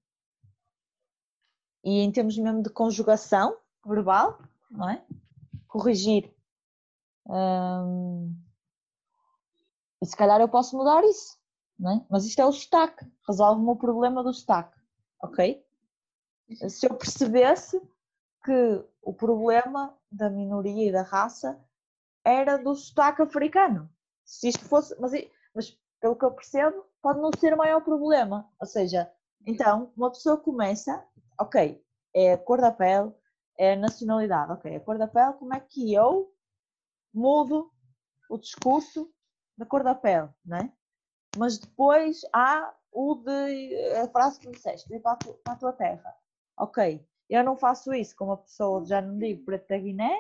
e 1.83 1.99
em 1.99 2.11
termos 2.11 2.37
mesmo 2.37 2.63
de 2.63 2.69
conjugação 2.69 3.57
verbal, 3.87 4.39
não 4.69 4.89
é? 4.89 5.03
Corrigir. 5.67 6.33
Um, 7.25 8.35
e 10.01 10.05
se 10.05 10.15
calhar 10.15 10.39
eu 10.39 10.49
posso 10.49 10.77
mudar 10.77 11.03
isso, 11.03 11.37
não 11.79 11.91
é? 11.91 12.05
Mas 12.09 12.25
isto 12.25 12.39
é 12.39 12.45
o 12.45 12.51
sotaque, 12.51 13.05
resolve-me 13.27 13.69
o 13.69 13.75
problema 13.75 14.23
do 14.23 14.33
sotaque, 14.33 14.77
ok? 15.21 15.63
Se 16.69 16.85
eu 16.85 16.95
percebesse 16.95 17.81
que 18.43 18.85
o 19.01 19.13
problema 19.13 19.97
da 20.11 20.29
minoria 20.29 20.87
e 20.87 20.91
da 20.91 21.01
raça 21.01 21.59
era 22.23 22.57
do 22.57 22.75
sotaque 22.75 23.21
africano. 23.21 23.89
Se 24.23 24.49
isto 24.49 24.63
fosse, 24.65 24.95
mas, 24.99 25.11
mas 25.53 25.77
pelo 25.99 26.15
que 26.15 26.23
eu 26.23 26.31
percebo, 26.31 26.85
pode 27.01 27.19
não 27.19 27.31
ser 27.37 27.53
o 27.53 27.57
maior 27.57 27.81
problema. 27.81 28.49
Ou 28.59 28.67
seja, 28.67 29.11
então, 29.45 29.91
uma 29.95 30.09
pessoa 30.09 30.37
começa, 30.37 31.03
ok, 31.39 31.83
é 32.13 32.33
a 32.33 32.37
cor 32.37 32.59
da 32.59 32.71
pele, 32.71 33.13
é 33.57 33.75
nacionalidade, 33.75 34.51
ok, 34.51 34.75
a 34.75 34.79
cor 34.79 34.97
da 34.97 35.07
pele, 35.07 35.33
como 35.33 35.53
é 35.53 35.59
que 35.59 35.93
eu 35.93 36.31
mudo 37.13 37.71
o 38.29 38.37
discurso 38.37 39.11
da 39.57 39.65
cor 39.65 39.83
da 39.83 39.95
pele, 39.95 40.29
né? 40.45 40.71
Mas 41.35 41.57
depois 41.57 42.21
há 42.33 42.73
o 42.91 43.15
de 43.15 43.95
a 43.97 44.07
frase 44.09 44.39
que 44.39 44.49
disseste, 44.49 44.93
ir 44.93 44.99
para 44.99 45.13
a, 45.13 45.15
tua, 45.15 45.33
para 45.43 45.53
a 45.53 45.57
tua 45.57 45.73
terra. 45.73 46.15
Ok, 46.57 47.05
eu 47.29 47.43
não 47.43 47.55
faço 47.55 47.93
isso 47.93 48.15
com 48.15 48.25
uma 48.25 48.37
pessoa, 48.37 48.85
já 48.85 49.01
não 49.01 49.17
digo 49.17 49.45
preto 49.45 49.67
da 49.67 49.77
Guiné, 49.77 50.17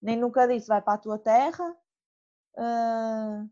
nem 0.00 0.16
nunca 0.16 0.46
disse 0.46 0.68
vai 0.68 0.80
para 0.80 0.94
a 0.94 0.98
tua 0.98 1.18
terra, 1.18 1.76
uh, 2.56 3.50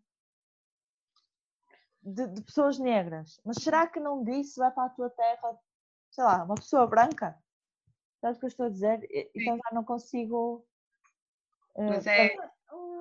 de, 2.02 2.26
de, 2.28 2.42
pessoas 2.42 2.78
negras. 2.78 3.40
Mas 3.44 3.58
será 3.58 3.86
que 3.86 4.00
não 4.00 4.22
disse 4.22 4.58
vai 4.58 4.70
para 4.70 4.86
a 4.86 4.90
tua 4.90 5.10
terra, 5.10 5.58
sei 6.10 6.24
lá, 6.24 6.44
uma 6.44 6.54
pessoa 6.54 6.86
branca? 6.86 7.36
Sabes 8.26 8.38
o 8.38 8.40
que 8.40 8.46
eu 8.46 8.48
estou 8.48 8.66
a 8.66 8.70
dizer? 8.70 9.08
Então 9.36 9.56
já 9.56 9.70
não 9.72 9.84
consigo. 9.84 10.66
Uh, 11.76 11.90
Mas 11.90 12.06
é, 12.08 12.34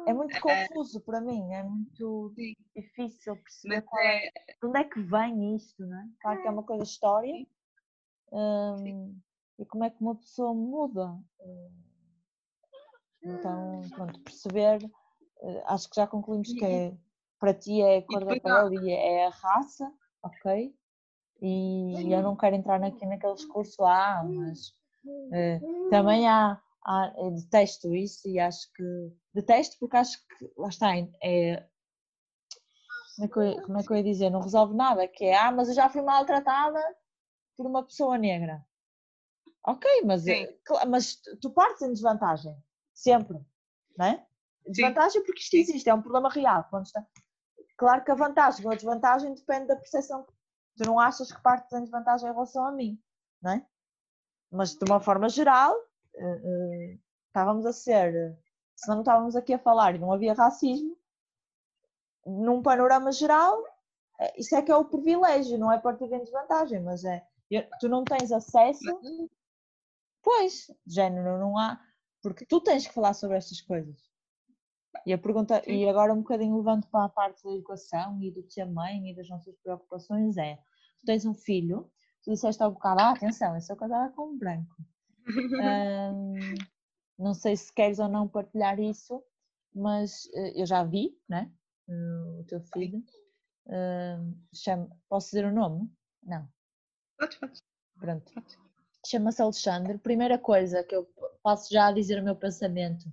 é 0.06 0.14
muito 0.14 0.36
é, 0.36 0.40
confuso 0.40 1.02
para 1.02 1.20
mim, 1.20 1.52
é 1.52 1.64
muito 1.64 2.32
sim. 2.36 2.54
difícil 2.76 3.36
perceber 3.38 3.84
é, 3.98 4.30
de 4.30 4.68
onde 4.68 4.80
é 4.80 4.84
que 4.84 5.02
vem 5.02 5.56
isto, 5.56 5.84
não 5.84 5.98
é? 5.98 6.08
Claro 6.22 6.42
que 6.42 6.48
é 6.48 6.52
uma 6.52 6.64
coisa 6.64 6.84
história. 6.84 7.48
Um, 8.32 9.20
e 9.58 9.66
como 9.66 9.84
é 9.86 9.90
que 9.90 10.00
uma 10.00 10.16
pessoa 10.16 10.54
muda. 10.54 11.18
Então, 13.24 13.82
pronto, 13.96 14.20
perceber, 14.20 14.84
eh, 15.42 15.64
acho 15.66 15.90
que 15.90 15.96
já 15.96 16.06
concluímos 16.06 16.54
que 16.54 16.64
é, 16.64 16.96
para 17.40 17.54
ti 17.54 17.82
é 17.82 17.98
a 17.98 18.02
cor 18.04 18.26
da 18.26 18.40
pele 18.40 18.78
e 18.86 18.92
é 18.92 19.26
a 19.26 19.30
raça, 19.30 19.92
ok? 20.22 20.76
E 21.42 22.14
eu 22.14 22.22
não 22.22 22.36
quero 22.36 22.56
entrar 22.56 22.84
aqui 22.84 23.06
naquele 23.08 23.34
discurso, 23.34 23.84
ah, 23.84 24.24
mas 24.24 24.76
também 25.90 26.28
há, 26.28 26.62
há, 26.84 27.14
detesto 27.32 27.94
isso 27.94 28.28
e 28.28 28.40
acho 28.40 28.72
que, 28.74 28.84
detesto 29.34 29.78
porque 29.80 29.98
acho 29.98 30.18
que, 30.28 30.52
lá 30.58 30.70
está, 30.70 30.96
é, 31.24 31.66
como 33.16 33.26
é, 33.26 33.28
que 33.28 33.40
eu, 33.40 33.62
como 33.64 33.80
é 33.80 33.84
que 33.84 33.92
eu 33.92 33.98
ia 33.98 34.04
dizer, 34.04 34.30
não 34.30 34.42
resolve 34.42 34.76
nada, 34.76 35.08
que 35.08 35.26
é, 35.26 35.38
ah, 35.38 35.52
mas 35.52 35.70
eu 35.70 35.74
já 35.74 35.90
fui 35.90 36.02
maltratada 36.02 36.82
por 37.56 37.66
uma 37.66 37.84
pessoa 37.84 38.18
negra. 38.18 38.64
Ok, 39.66 39.90
mas, 40.06 40.28
eh, 40.28 40.56
mas 40.88 41.16
tu 41.42 41.50
partes 41.50 41.82
em 41.82 41.92
desvantagem, 41.92 42.56
sempre, 42.94 43.40
não 43.98 44.06
é? 44.06 44.26
Desvantagem 44.68 45.22
Sim. 45.22 45.26
porque 45.26 45.40
isto 45.40 45.56
existe, 45.56 45.90
é 45.90 45.94
um 45.94 46.02
problema 46.02 46.30
real. 46.30 46.68
Está... 46.84 47.06
Claro 47.78 48.04
que 48.04 48.12
a 48.12 48.16
vantagem 48.16 48.66
ou 48.66 48.72
a 48.72 48.76
desvantagem 48.76 49.34
depende 49.34 49.68
da 49.68 49.76
percepção. 49.76 50.26
Tu 50.78 50.86
não 50.86 51.00
achas 51.00 51.32
que 51.32 51.42
partes 51.42 51.72
em 51.74 51.82
desvantagem 51.82 52.30
em 52.30 52.34
relação 52.34 52.66
a 52.66 52.72
mim, 52.72 53.02
não 53.42 53.54
é? 53.54 53.66
Mas 54.52 54.76
de 54.76 54.86
uma 54.86 55.00
forma 55.00 55.30
geral, 55.30 55.74
uh, 55.74 56.36
uh, 56.36 57.00
estávamos 57.28 57.66
a 57.66 57.74
ser, 57.74 58.38
se 58.76 58.88
não 58.88 59.00
estávamos 59.00 59.36
aqui 59.36 59.54
a 59.54 59.60
falar 59.60 59.96
e 59.96 60.00
não 60.00 60.12
havia 60.12 60.34
racismo, 60.34 60.98
num 62.26 62.62
panorama 62.62 63.12
geral, 63.12 63.64
isso 64.38 64.56
é 64.56 64.62
que 64.62 64.72
é 64.72 64.76
o 64.76 64.86
privilégio, 64.86 65.60
não 65.60 65.72
é 65.72 65.78
partir 65.78 66.06
em 66.06 66.24
desvantagem, 66.24 66.82
mas 66.82 67.04
é 67.04 67.24
tu 67.80 67.88
não 67.88 68.04
tens 68.04 68.32
acesso 68.32 68.82
Pois, 70.26 70.72
género, 70.88 71.38
não 71.38 71.56
há. 71.56 71.80
Porque 72.20 72.48
tu 72.48 72.60
tens 72.60 72.88
que 72.88 72.94
falar 72.94 73.14
sobre 73.14 73.38
estas 73.38 73.62
coisas. 73.62 73.96
E 75.06 75.14
a 75.14 75.18
pergunta, 75.20 75.62
Sim. 75.64 75.72
e 75.72 75.88
agora 75.88 76.12
um 76.12 76.24
bocadinho 76.24 76.58
levando 76.58 76.88
para 76.88 77.06
a 77.06 77.10
parte 77.10 77.44
da 77.44 77.52
educação 77.52 78.20
e 78.24 78.32
do 78.32 78.42
ser 78.50 78.66
mãe 78.66 79.12
e 79.12 79.16
das 79.16 79.30
nossas 79.30 79.56
preocupações 79.58 80.36
é, 80.36 80.56
tu 81.00 81.06
tens 81.06 81.26
um 81.26 81.36
filho, 81.36 81.92
tu 82.26 82.32
disseste 82.32 82.62
ao 82.62 82.72
bocado, 82.72 83.02
ah, 83.02 83.12
atenção, 83.12 83.54
eu 83.54 83.62
sou 83.62 83.76
casada 83.76 84.12
com 84.14 84.32
um 84.32 84.38
branco. 84.38 84.76
não 87.18 87.34
sei 87.36 87.56
se 87.56 87.72
queres 87.72 88.00
ou 88.00 88.10
não 88.10 88.28
partilhar 88.28 88.80
isso, 88.80 89.24
mas 89.74 90.26
uh, 90.34 90.52
eu 90.56 90.66
já 90.66 90.84
vi, 90.84 91.16
né? 91.30 91.52
O 91.88 92.44
teu 92.46 92.60
filho. 92.74 93.04
Chama, 94.54 94.90
posso 95.08 95.28
dizer 95.28 95.46
o 95.46 95.54
nome? 95.54 95.88
Não. 96.24 96.48
Pode, 97.18 97.40
pode. 97.40 97.62
Pronto. 98.00 98.32
Chama-se 99.06 99.42
Alexandre. 99.42 100.00
Primeira 100.00 100.40
coisa 100.40 100.84
que 100.84 100.96
eu 100.96 101.08
passo 101.44 101.72
já 101.72 101.88
a 101.88 101.92
dizer 101.92 102.20
o 102.20 102.24
meu 102.24 102.36
pensamento. 102.36 103.06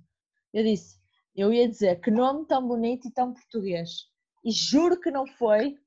Eu 0.51 0.63
disse, 0.63 0.99
eu 1.35 1.53
ia 1.53 1.69
dizer 1.69 2.01
que 2.01 2.09
nome 2.09 2.47
tão 2.47 2.67
bonito 2.67 3.07
e 3.07 3.11
tão 3.11 3.31
português. 3.31 4.07
E 4.43 4.51
juro 4.51 4.99
que 4.99 5.11
não 5.11 5.27
foi 5.27 5.77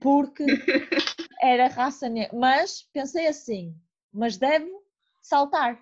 porque 0.00 0.44
era 1.44 1.68
raça 1.68 2.08
negra. 2.08 2.36
Mas 2.36 2.82
pensei 2.92 3.26
assim, 3.26 3.76
mas 4.12 4.36
deve 4.36 4.70
saltar. 5.20 5.78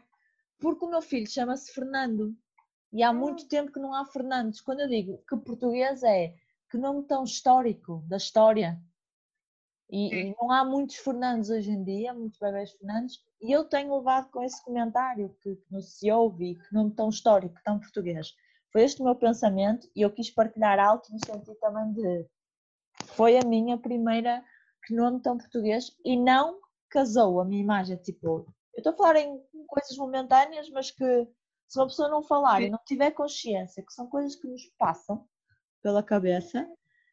Porque 0.59 0.85
o 0.85 0.91
meu 0.91 1.01
filho 1.01 1.29
chama-se 1.29 1.73
Fernando. 1.73 2.37
E 2.93 3.03
há 3.03 3.13
muito 3.13 3.49
tempo 3.49 3.73
que 3.73 3.81
não 3.81 3.95
há 3.95 4.05
Fernandes. 4.05 4.61
Quando 4.61 4.81
eu 4.81 4.89
digo 4.89 5.23
que 5.29 5.37
português 5.37 6.03
é, 6.03 6.35
que 6.71 6.77
nome 6.77 7.05
tão 7.05 7.25
histórico 7.25 8.03
da 8.07 8.17
história. 8.17 8.81
E, 9.91 10.15
e, 10.15 10.37
não 10.41 10.51
há 10.51 10.65
muitos 10.65 10.97
Fernandes 10.97 11.51
hoje 11.51 11.71
em 11.71 11.85
dia, 11.85 12.15
muitos 12.15 12.39
bebés 12.39 12.73
Fernandes, 12.73 13.23
e 13.43 13.53
eu 13.53 13.65
tenho 13.65 13.95
levado 13.95 14.31
com 14.31 14.43
esse 14.43 14.63
comentário 14.65 15.37
que, 15.43 15.55
que 15.55 15.71
não 15.71 15.83
se 15.83 16.11
ouve, 16.11 16.55
que 16.55 16.75
não 16.75 16.89
tão 16.89 17.11
histórico, 17.11 17.61
tão 17.63 17.79
português. 17.79 18.35
Foi 18.71 18.85
este 18.85 19.03
o 19.03 19.05
meu 19.05 19.15
pensamento 19.15 19.87
e 19.95 20.01
eu 20.01 20.11
quis 20.11 20.31
partilhar 20.31 20.79
alto 20.79 21.13
no 21.13 21.19
sentido 21.19 21.55
também 21.57 21.93
de 21.93 22.27
foi 23.09 23.37
a 23.37 23.45
minha 23.45 23.77
primeira 23.77 24.43
que 24.85 24.95
nome 24.95 25.21
tão 25.21 25.39
português 25.39 25.97
e 26.05 26.17
não 26.17 26.61
casou 26.89 27.41
a 27.41 27.45
minha 27.45 27.63
imagem, 27.63 27.97
tipo, 27.97 28.47
eu 28.75 28.79
estou 28.79 28.93
a 28.93 28.97
falar 28.97 29.17
em 29.17 29.41
coisas 29.67 29.97
momentâneas, 29.97 30.69
mas 30.71 30.91
que 30.91 31.29
se 31.69 31.79
uma 31.79 31.87
pessoa 31.87 32.09
não 32.09 32.23
falar 32.23 32.63
e 32.63 32.71
não 32.71 32.79
tiver 32.85 33.11
consciência 33.13 33.83
que 33.83 33.93
são 33.93 34.07
coisas 34.07 34.37
que 34.37 34.47
nos 34.47 34.63
passam 34.79 35.27
pela 35.83 36.03
cabeça, 36.03 36.69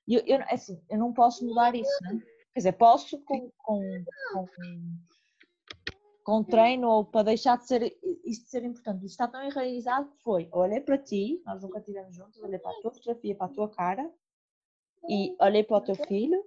eu, 0.07 0.21
eu, 0.25 0.39
é 0.41 0.53
assim, 0.53 0.81
eu 0.89 0.97
não 0.97 1.13
posso 1.13 1.45
mudar 1.45 1.75
isso, 1.75 2.03
né? 2.03 2.19
Quer 2.53 2.59
dizer, 2.59 2.73
posso 2.73 3.19
com, 3.23 3.51
com, 3.57 4.03
com, 4.33 4.47
com 6.23 6.43
treino 6.43 6.89
ou 6.89 7.05
para 7.05 7.23
deixar 7.23 7.57
de 7.57 7.67
ser 7.67 7.83
isto 8.25 8.45
de 8.45 8.49
ser 8.49 8.63
importante. 8.63 9.05
Isto 9.05 9.11
está 9.11 9.27
tão 9.27 9.43
enraizado 9.43 10.09
que 10.09 10.21
foi, 10.23 10.49
olhei 10.51 10.81
para 10.81 10.97
ti, 10.97 11.41
nós 11.45 11.61
nunca 11.61 11.79
estivemos 11.79 12.15
juntos, 12.15 12.41
olhei 12.41 12.59
para 12.59 12.71
a 12.71 12.81
tua 12.81 12.91
fotografia, 12.91 13.35
para 13.35 13.45
a 13.45 13.53
tua 13.53 13.69
cara 13.69 14.11
e 15.07 15.35
olhei 15.39 15.63
para 15.63 15.77
o 15.77 15.81
teu 15.81 15.95
filho 15.95 16.43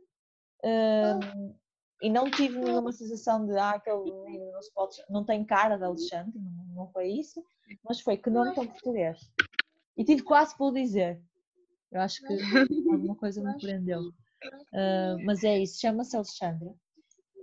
um, 0.64 1.54
e 2.00 2.10
não 2.10 2.30
tive 2.30 2.58
nenhuma 2.58 2.92
sensação 2.92 3.46
de 3.46 3.56
ah, 3.56 3.70
aquele 3.70 4.02
menino 4.02 4.50
não, 4.52 4.62
se 4.62 4.72
pode, 4.74 4.96
não 5.08 5.24
tem 5.24 5.44
cara 5.44 5.76
de 5.76 5.84
Alexandre, 5.84 6.38
não, 6.38 6.64
não 6.74 6.92
foi 6.92 7.08
isso, 7.08 7.44
mas 7.84 8.00
foi 8.00 8.16
que 8.16 8.30
nome 8.30 8.54
tão 8.54 8.66
português. 8.66 9.30
E 9.96 10.04
tive 10.04 10.22
quase 10.22 10.56
por 10.56 10.72
dizer. 10.72 11.20
Eu 11.90 12.00
acho 12.00 12.20
que 12.26 12.32
alguma 12.90 13.14
coisa 13.16 13.42
me 13.42 13.58
prendeu. 13.58 14.00
Uh, 14.72 15.22
mas 15.24 15.44
é 15.44 15.58
isso, 15.58 15.80
chama-se 15.80 16.16
Alexandre. 16.16 16.68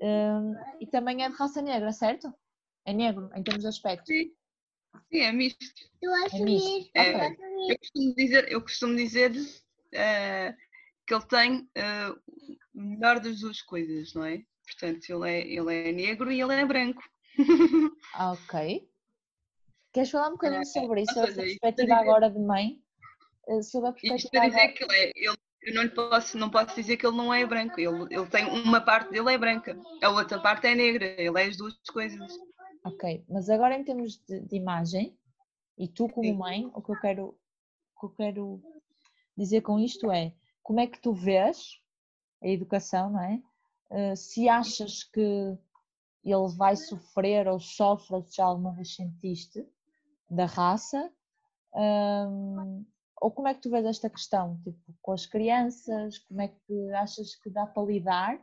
Uh, 0.02 0.56
e 0.80 0.88
também 0.88 1.24
é 1.24 1.30
de 1.30 1.36
raça 1.36 1.62
negra, 1.62 1.92
certo? 1.92 2.34
É 2.86 2.94
negro, 2.94 3.30
em 3.36 3.44
termos 3.44 3.64
de 3.64 3.70
aspecto. 3.70 4.08
Sim, 4.08 4.34
Sim 5.12 5.20
é 5.20 5.32
misto. 5.32 5.66
Eu 6.02 6.14
acho 6.14 6.36
É 6.36 6.40
misto. 6.40 6.76
misto. 6.76 6.92
É, 6.96 7.28
Ok. 7.28 7.38
eu 7.70 7.78
costumo 7.78 8.16
dizer, 8.16 8.52
eu 8.52 8.62
costumo 8.62 8.96
dizer 8.96 9.32
eh, 9.94 10.56
que 11.06 11.14
ele 11.14 11.26
tem 11.26 11.70
eh, 11.76 12.16
melhor 12.82 13.20
das 13.20 13.40
duas 13.40 13.62
coisas, 13.62 14.14
não 14.14 14.24
é? 14.24 14.44
Portanto, 14.66 15.10
ele 15.10 15.30
é, 15.30 15.48
ele 15.48 15.90
é 15.90 15.92
negro 15.92 16.32
e 16.32 16.40
ele 16.40 16.54
é 16.54 16.66
branco. 16.66 17.02
Ah, 18.14 18.34
ok. 18.34 18.88
Queres 19.92 20.12
falar 20.12 20.30
um 20.30 20.34
bocadinho 20.34 20.62
É, 20.62 20.66
sobre 20.66 21.02
isso, 21.02 21.14
sobre 21.14 21.32
seja, 21.32 21.48
isto 21.48 21.60
perspectiva 21.60 21.96
agora 21.96 22.30
de 22.30 22.40
mãe? 22.40 22.82
Eh, 23.48 23.62
Sobre 23.64 23.90
a 23.90 23.92
Isto 23.92 24.02
perspectiva 24.02 24.30
para 24.32 24.48
dizer 24.50 24.60
agora... 24.60 24.74
que 24.74 24.84
ele 24.84 24.94
é. 24.96 25.12
Ele, 25.16 25.38
eu 25.62 25.74
não 25.74 25.84
lhe 25.84 25.90
posso, 25.90 26.38
não 26.38 26.50
posso 26.50 26.76
dizer 26.76 26.98
que 26.98 27.06
ele 27.06 27.18
não 27.18 27.34
é 27.34 27.46
branco. 27.46 27.80
Ele, 27.80 28.04
ele 28.14 28.28
tem 28.28 28.46
uma 28.46 28.80
parte 28.80 29.12
dele 29.12 29.34
é 29.34 29.38
branca, 29.38 29.78
a 30.02 30.10
outra 30.10 30.40
parte 30.40 30.68
é 30.68 30.76
negra. 30.76 31.06
Ele 31.20 31.42
é 31.42 31.46
as 31.46 31.58
duas 31.58 31.76
coisas. 31.92 32.32
Ok, 32.86 33.26
mas 33.28 33.50
agora 33.50 33.76
em 33.76 33.84
termos 33.84 34.18
de, 34.26 34.40
de 34.42 34.56
imagem, 34.56 35.18
e 35.78 35.88
tu 35.88 36.08
como 36.08 36.28
Sim. 36.28 36.38
mãe, 36.38 36.72
o 36.74 36.82
que 36.82 36.92
eu 36.92 37.00
quero, 37.00 37.38
o 37.96 38.00
que 38.00 38.06
eu 38.06 38.10
quero 38.12 38.62
dizer 39.36 39.62
com 39.62 39.80
isto 39.80 40.12
é 40.12 40.34
como 40.64 40.80
é 40.80 40.88
que 40.88 41.00
tu 41.00 41.14
vês 41.14 41.82
a 42.42 42.48
educação, 42.48 43.12
não 43.12 43.22
é? 43.22 43.42
Eh, 43.92 44.16
se 44.16 44.48
achas 44.48 45.04
que 45.04 45.58
ele 46.24 46.56
vai 46.58 46.76
sofrer 46.76 47.48
ou 47.48 47.60
sofre, 47.60 48.16
ou 48.16 48.24
se 48.24 48.38
já 48.38 48.46
alguma 48.46 48.74
vez 48.74 48.96
sentiste, 48.96 49.68
da 50.30 50.46
raça, 50.46 51.12
hum, 51.74 52.86
ou 53.22 53.32
como 53.32 53.48
é 53.48 53.54
que 53.54 53.62
tu 53.62 53.70
vês 53.70 53.86
esta 53.86 54.10
questão, 54.10 54.60
tipo, 54.62 54.80
com 55.02 55.12
as 55.12 55.26
crianças, 55.26 56.20
como 56.20 56.42
é 56.42 56.48
que 56.48 56.94
achas 56.94 57.36
que 57.36 57.50
dá 57.50 57.66
para 57.66 57.84
lidar, 57.84 58.42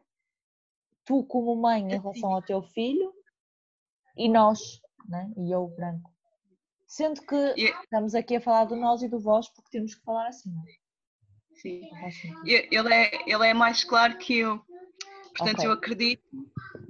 tu 1.04 1.24
como 1.24 1.54
mãe 1.56 1.82
em 1.82 1.98
relação 1.98 2.32
ao 2.32 2.42
teu 2.42 2.62
filho, 2.62 3.14
e 4.16 4.28
nós, 4.28 4.80
né? 5.08 5.32
e 5.36 5.50
eu 5.50 5.68
branco. 5.68 6.10
Sendo 6.86 7.20
que 7.22 7.36
estamos 7.82 8.14
aqui 8.14 8.36
a 8.36 8.40
falar 8.40 8.64
do 8.64 8.76
nós 8.76 9.02
e 9.02 9.08
do 9.08 9.20
vós 9.20 9.48
porque 9.48 9.70
temos 9.70 9.94
que 9.94 10.02
falar 10.02 10.28
assim, 10.28 10.50
não 10.50 10.62
é? 10.62 10.85
Sim. 11.62 11.82
Ele 12.44 12.92
é, 12.94 13.10
ele 13.30 13.46
é 13.46 13.54
mais 13.54 13.84
claro 13.84 14.16
que 14.18 14.38
eu. 14.38 14.58
Portanto, 15.36 15.58
Ok. 15.58 15.64
eu 15.66 15.72
acredito, 15.72 16.22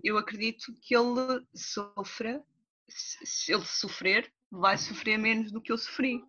eu 0.04 0.18
acredito 0.18 0.72
que 0.82 0.94
ele 0.94 1.44
sofra. 1.54 2.42
Se 2.88 3.52
ele 3.52 3.64
sofrer, 3.64 4.32
vai 4.50 4.78
sofrer 4.78 5.18
menos 5.18 5.50
do 5.52 5.60
que 5.60 5.72
eu 5.72 5.78
sofri. 5.78 6.22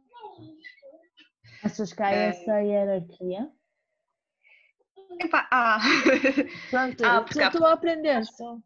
Achas 1.64 1.94
que 1.94 2.02
há 2.02 2.12
É. 2.12 2.30
essa 2.30 2.60
hierarquia? 2.62 3.52
Epá, 5.20 5.48
ah, 5.52 5.80
Pronto, 6.70 7.04
Ah, 7.04 7.16
eu 7.18 7.24
porque 7.26 7.40
há- 7.42 7.48
estou 7.48 7.66
a 7.66 7.74
aprender 7.74 8.26
só. 8.26 8.58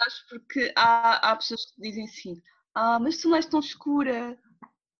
acho 0.00 0.28
porque 0.28 0.72
há, 0.76 1.30
há 1.30 1.36
pessoas 1.36 1.64
que 1.66 1.80
dizem 1.82 2.04
assim: 2.04 2.42
Ah, 2.74 2.98
mas 2.98 3.18
tu 3.18 3.28
não 3.28 3.36
és 3.36 3.46
tão 3.46 3.60
escura. 3.60 4.38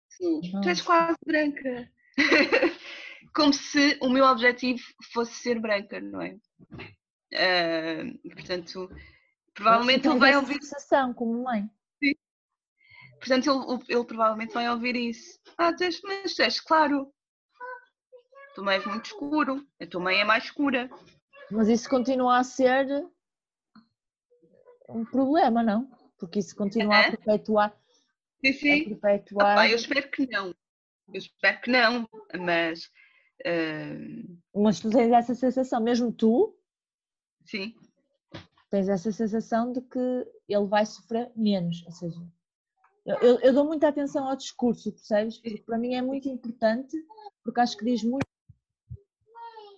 Sim, 0.08 0.40
tu 0.62 0.68
és 0.68 0.80
quase 0.80 1.16
branca. 1.26 1.90
Como 3.36 3.52
se 3.52 3.98
o 4.00 4.08
meu 4.08 4.24
objetivo 4.24 4.80
fosse 5.12 5.34
ser 5.34 5.60
branca, 5.60 6.00
não 6.00 6.22
é? 6.22 6.38
Ah, 7.34 8.30
portanto, 8.32 8.90
provavelmente 9.52 10.02
Tu 10.04 10.10
ele 10.10 10.18
vai 10.18 10.34
ouvir. 10.36 10.62
sensação 10.62 11.12
como 11.12 11.42
mãe. 11.44 11.68
Portanto, 13.18 13.50
ele, 13.50 13.84
ele 13.98 14.04
provavelmente 14.04 14.52
vai 14.54 14.68
ouvir 14.70 14.96
isso. 14.96 15.38
Ah, 15.58 15.72
tu 15.72 15.84
és, 15.84 16.00
mas 16.02 16.34
tu 16.34 16.42
és 16.42 16.60
claro. 16.60 17.12
Tu 18.54 18.62
não 18.62 18.72
és 18.72 18.84
muito 18.86 19.06
escuro. 19.06 19.66
A 19.80 19.86
tua 19.86 20.00
mãe 20.00 20.20
é 20.20 20.24
mais 20.24 20.44
escura. 20.44 20.88
Mas 21.50 21.68
isso 21.68 21.88
continua 21.90 22.38
a 22.38 22.44
ser 22.44 22.86
um 24.88 25.04
problema, 25.04 25.62
não? 25.62 25.90
Porque 26.18 26.38
isso 26.38 26.56
continua 26.56 26.94
a 26.96 27.02
É? 27.02 27.10
perpetuar. 27.10 27.76
Sim, 28.44 28.50
A 28.50 28.52
sim. 28.54 28.84
perpetuar 28.98 29.52
Opá, 29.52 29.68
eu 29.68 29.76
espero 29.76 30.10
que 30.10 30.26
não. 30.26 30.48
Eu 31.08 31.18
espero 31.18 31.60
que 31.60 31.70
não. 31.70 32.08
Mas, 32.38 32.90
ah, 33.44 34.36
Mas 34.54 34.80
tu 34.80 34.90
tens 34.90 35.12
essa 35.12 35.34
sensação, 35.34 35.80
mesmo 35.80 36.12
tu 36.12 36.56
sim. 37.44 37.74
tens 38.70 38.88
essa 38.88 39.12
sensação 39.12 39.72
de 39.72 39.80
que 39.82 40.26
ele 40.48 40.66
vai 40.66 40.86
sofrer 40.86 41.30
menos. 41.36 41.84
Ou 41.86 41.92
seja, 41.92 42.20
eu, 43.04 43.38
eu- 43.40 43.52
dou 43.52 43.64
muita 43.64 43.88
atenção 43.88 44.28
ao 44.28 44.36
discurso, 44.36 44.90
percebes? 44.92 45.38
Porque 45.38 45.62
para 45.62 45.78
mim 45.78 45.94
é 45.94 46.02
muito 46.02 46.28
importante, 46.28 46.96
porque 47.44 47.60
acho 47.60 47.76
que 47.76 47.84
diz 47.84 48.02
muito 48.02 48.26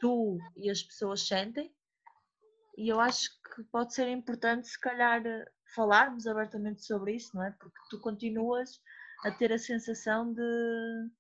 tu 0.01 0.39
e 0.57 0.71
as 0.71 0.83
pessoas 0.83 1.27
sentem, 1.27 1.75
e 2.77 2.89
eu 2.89 3.01
acho 3.01 3.29
que 3.43 3.65
pode 3.65 3.93
ser 3.93 4.09
importante, 4.09 4.69
se 4.69 4.81
calhar, 4.81 5.21
falarmos 5.75 6.27
abertamente 6.27 6.85
sobre 6.85 7.17
isso, 7.17 7.35
não 7.35 7.43
é? 7.43 7.51
Porque 7.59 7.77
tu 7.91 8.01
continuas 8.01 8.81
a 9.25 9.33
ter 9.33 9.53
a 9.53 9.59
sensação 9.59 10.33
de 10.33 11.11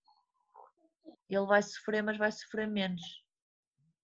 ele 1.28 1.46
vai 1.46 1.62
sofrer, 1.62 2.02
mas 2.02 2.16
vai 2.16 2.30
sofrer 2.32 2.66
menos. 2.68 3.02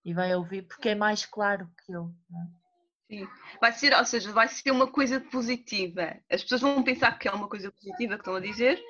E 0.04 0.12
vai 0.12 0.34
ouvir, 0.34 0.62
porque 0.62 0.90
é 0.90 0.94
mais 0.94 1.24
claro 1.24 1.68
que 1.84 1.92
eu. 1.92 2.14
é? 2.30 2.64
Sim. 3.06 3.28
Vai 3.60 3.72
ser, 3.72 3.94
ou 3.94 4.04
seja, 4.04 4.32
vai 4.32 4.48
ser 4.48 4.70
uma 4.70 4.86
coisa 4.86 5.20
positiva. 5.20 6.16
As 6.30 6.42
pessoas 6.42 6.60
vão 6.60 6.82
pensar 6.82 7.18
que 7.18 7.28
é 7.28 7.32
uma 7.32 7.48
coisa 7.48 7.70
positiva 7.72 8.14
que 8.14 8.20
estão 8.20 8.34
a 8.34 8.40
dizer, 8.40 8.82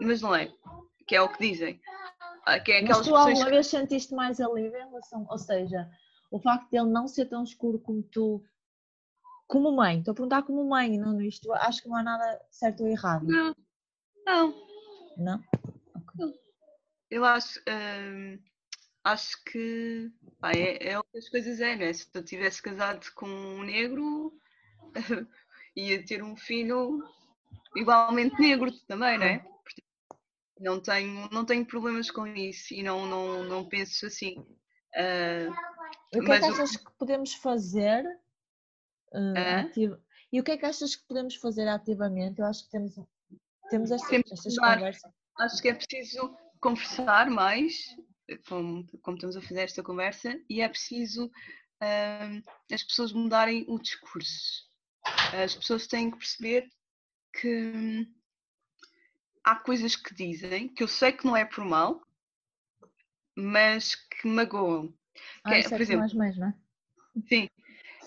mas 0.00 0.20
não 0.20 0.34
é. 0.34 0.52
Que 1.06 1.16
é 1.16 1.20
o 1.22 1.28
que 1.28 1.38
dizem. 1.50 1.80
Ah, 2.44 2.58
Que 2.58 2.72
é 2.72 2.80
Mas 2.82 2.90
aquelas 2.90 3.06
tu 3.06 3.10
pessoas 3.10 3.26
alguma 3.28 3.44
que 3.44 3.50
vez 3.50 3.66
sentiste 3.68 4.14
mais 4.14 4.40
alívio 4.40 4.76
em 4.76 4.86
relação, 4.88 5.26
ou 5.28 5.38
seja, 5.38 5.88
o 6.30 6.40
facto 6.40 6.68
de 6.70 6.78
ele 6.78 6.90
não 6.90 7.06
ser 7.06 7.26
tão 7.26 7.44
escuro 7.44 7.78
como 7.78 8.02
tu, 8.02 8.44
como 9.46 9.70
mãe, 9.70 9.98
estou 9.98 10.12
a 10.12 10.14
perguntar 10.14 10.42
como 10.42 10.68
mãe, 10.68 10.98
não 10.98 11.20
isto, 11.20 11.52
acho 11.52 11.82
que 11.82 11.88
não 11.88 11.96
há 11.96 12.02
nada 12.02 12.40
certo 12.50 12.82
ou 12.82 12.88
errado, 12.88 13.26
Não, 13.26 13.54
não. 14.26 14.54
não? 15.16 15.40
Eu 17.12 17.26
acho, 17.26 17.60
hum, 17.68 18.38
acho 19.04 19.44
que 19.44 20.10
pá, 20.40 20.50
é, 20.54 20.92
é 20.92 20.98
o 20.98 21.04
que 21.04 21.18
as 21.18 21.28
coisas 21.28 21.60
é, 21.60 21.76
não 21.76 21.84
é? 21.84 21.92
Se 21.92 22.08
eu 22.14 22.24
tivesse 22.24 22.62
casado 22.62 23.06
com 23.14 23.26
um 23.28 23.62
negro, 23.62 24.32
ia 25.76 26.02
ter 26.06 26.22
um 26.22 26.34
filho 26.34 27.04
igualmente 27.76 28.40
negro 28.40 28.72
também, 28.88 29.18
não 29.18 29.26
é? 29.26 29.44
Não 30.58 30.80
tenho, 30.80 31.28
não 31.30 31.44
tenho 31.44 31.66
problemas 31.66 32.10
com 32.10 32.26
isso 32.26 32.72
e 32.72 32.82
não, 32.82 33.06
não, 33.06 33.44
não 33.44 33.68
penso 33.68 34.06
assim. 34.06 34.42
Ah, 34.94 35.52
E 36.14 36.18
o 36.18 36.24
que 36.24 36.32
é 36.32 36.38
que 36.38 36.44
Mas 36.46 36.58
o- 36.58 36.62
achas 36.62 36.76
que 36.78 36.92
podemos 36.98 37.34
fazer 37.34 38.06
eh, 39.14 39.18
Hã? 39.36 39.60
ativo- 39.60 39.98
e 40.32 40.40
o 40.40 40.44
que 40.44 40.52
é 40.52 40.56
que 40.56 40.64
achas 40.64 40.96
que 40.96 41.06
podemos 41.06 41.34
fazer 41.36 41.68
ativamente? 41.68 42.40
Eu 42.40 42.46
acho 42.46 42.64
que 42.64 42.70
temos, 42.70 42.94
temos 43.68 43.90
estas, 43.90 44.08
Temos 44.08 44.32
estas 44.32 44.58
conversas. 44.58 45.12
acho 45.38 45.60
que 45.62 45.68
é 45.68 45.74
preciso 45.74 46.34
conversar 46.62 47.30
mais, 47.30 47.74
como, 48.48 48.86
como 49.02 49.16
estamos 49.18 49.36
a 49.36 49.42
fazer 49.42 49.62
esta 49.62 49.82
conversa, 49.82 50.40
e 50.48 50.62
é 50.62 50.68
preciso 50.70 51.26
hum, 51.82 52.42
as 52.72 52.84
pessoas 52.84 53.12
mudarem 53.12 53.66
o 53.68 53.78
discurso. 53.80 54.64
As 55.44 55.54
pessoas 55.56 55.86
têm 55.88 56.10
que 56.10 56.18
perceber 56.18 56.68
que 57.40 57.48
hum, 57.48 58.06
há 59.44 59.56
coisas 59.56 59.96
que 59.96 60.14
dizem 60.14 60.68
que 60.68 60.82
eu 60.82 60.88
sei 60.88 61.12
que 61.12 61.26
não 61.26 61.36
é 61.36 61.44
por 61.44 61.64
mal, 61.64 62.02
mas 63.36 63.94
que 63.94 64.28
magoam. 64.28 64.94
Ah, 65.44 65.54
é, 65.56 65.60
isso 65.60 65.74
é 65.74 65.76
por 65.76 65.82
exemplo, 65.82 66.18
mães, 66.18 66.38
não 66.38 66.48
é? 66.48 66.54
Sim. 67.28 67.48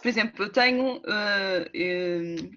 Por 0.02 0.08
exemplo, 0.08 0.44
eu 0.46 0.52
tenho. 0.52 1.02
hum, 1.02 2.52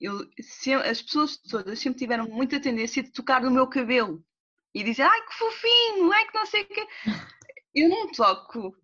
eu, 0.00 0.28
se- 0.40 0.74
as 0.74 1.02
pessoas 1.02 1.36
todas 1.38 1.78
sempre 1.80 1.98
tiveram 2.00 2.28
muita 2.28 2.60
tendência 2.60 3.02
de 3.02 3.10
tocar 3.12 3.42
no 3.42 3.50
meu 3.50 3.66
cabelo 3.68 4.24
e 4.80 4.84
dizer 4.84 5.02
ai 5.02 5.26
que 5.26 5.34
fofinho, 5.34 6.12
ai 6.12 6.26
que 6.26 6.34
não 6.38 6.46
sei 6.46 6.62
o 6.62 6.68
quê. 6.68 6.86
Eu 7.74 7.88
não 7.88 8.10
toco, 8.12 8.76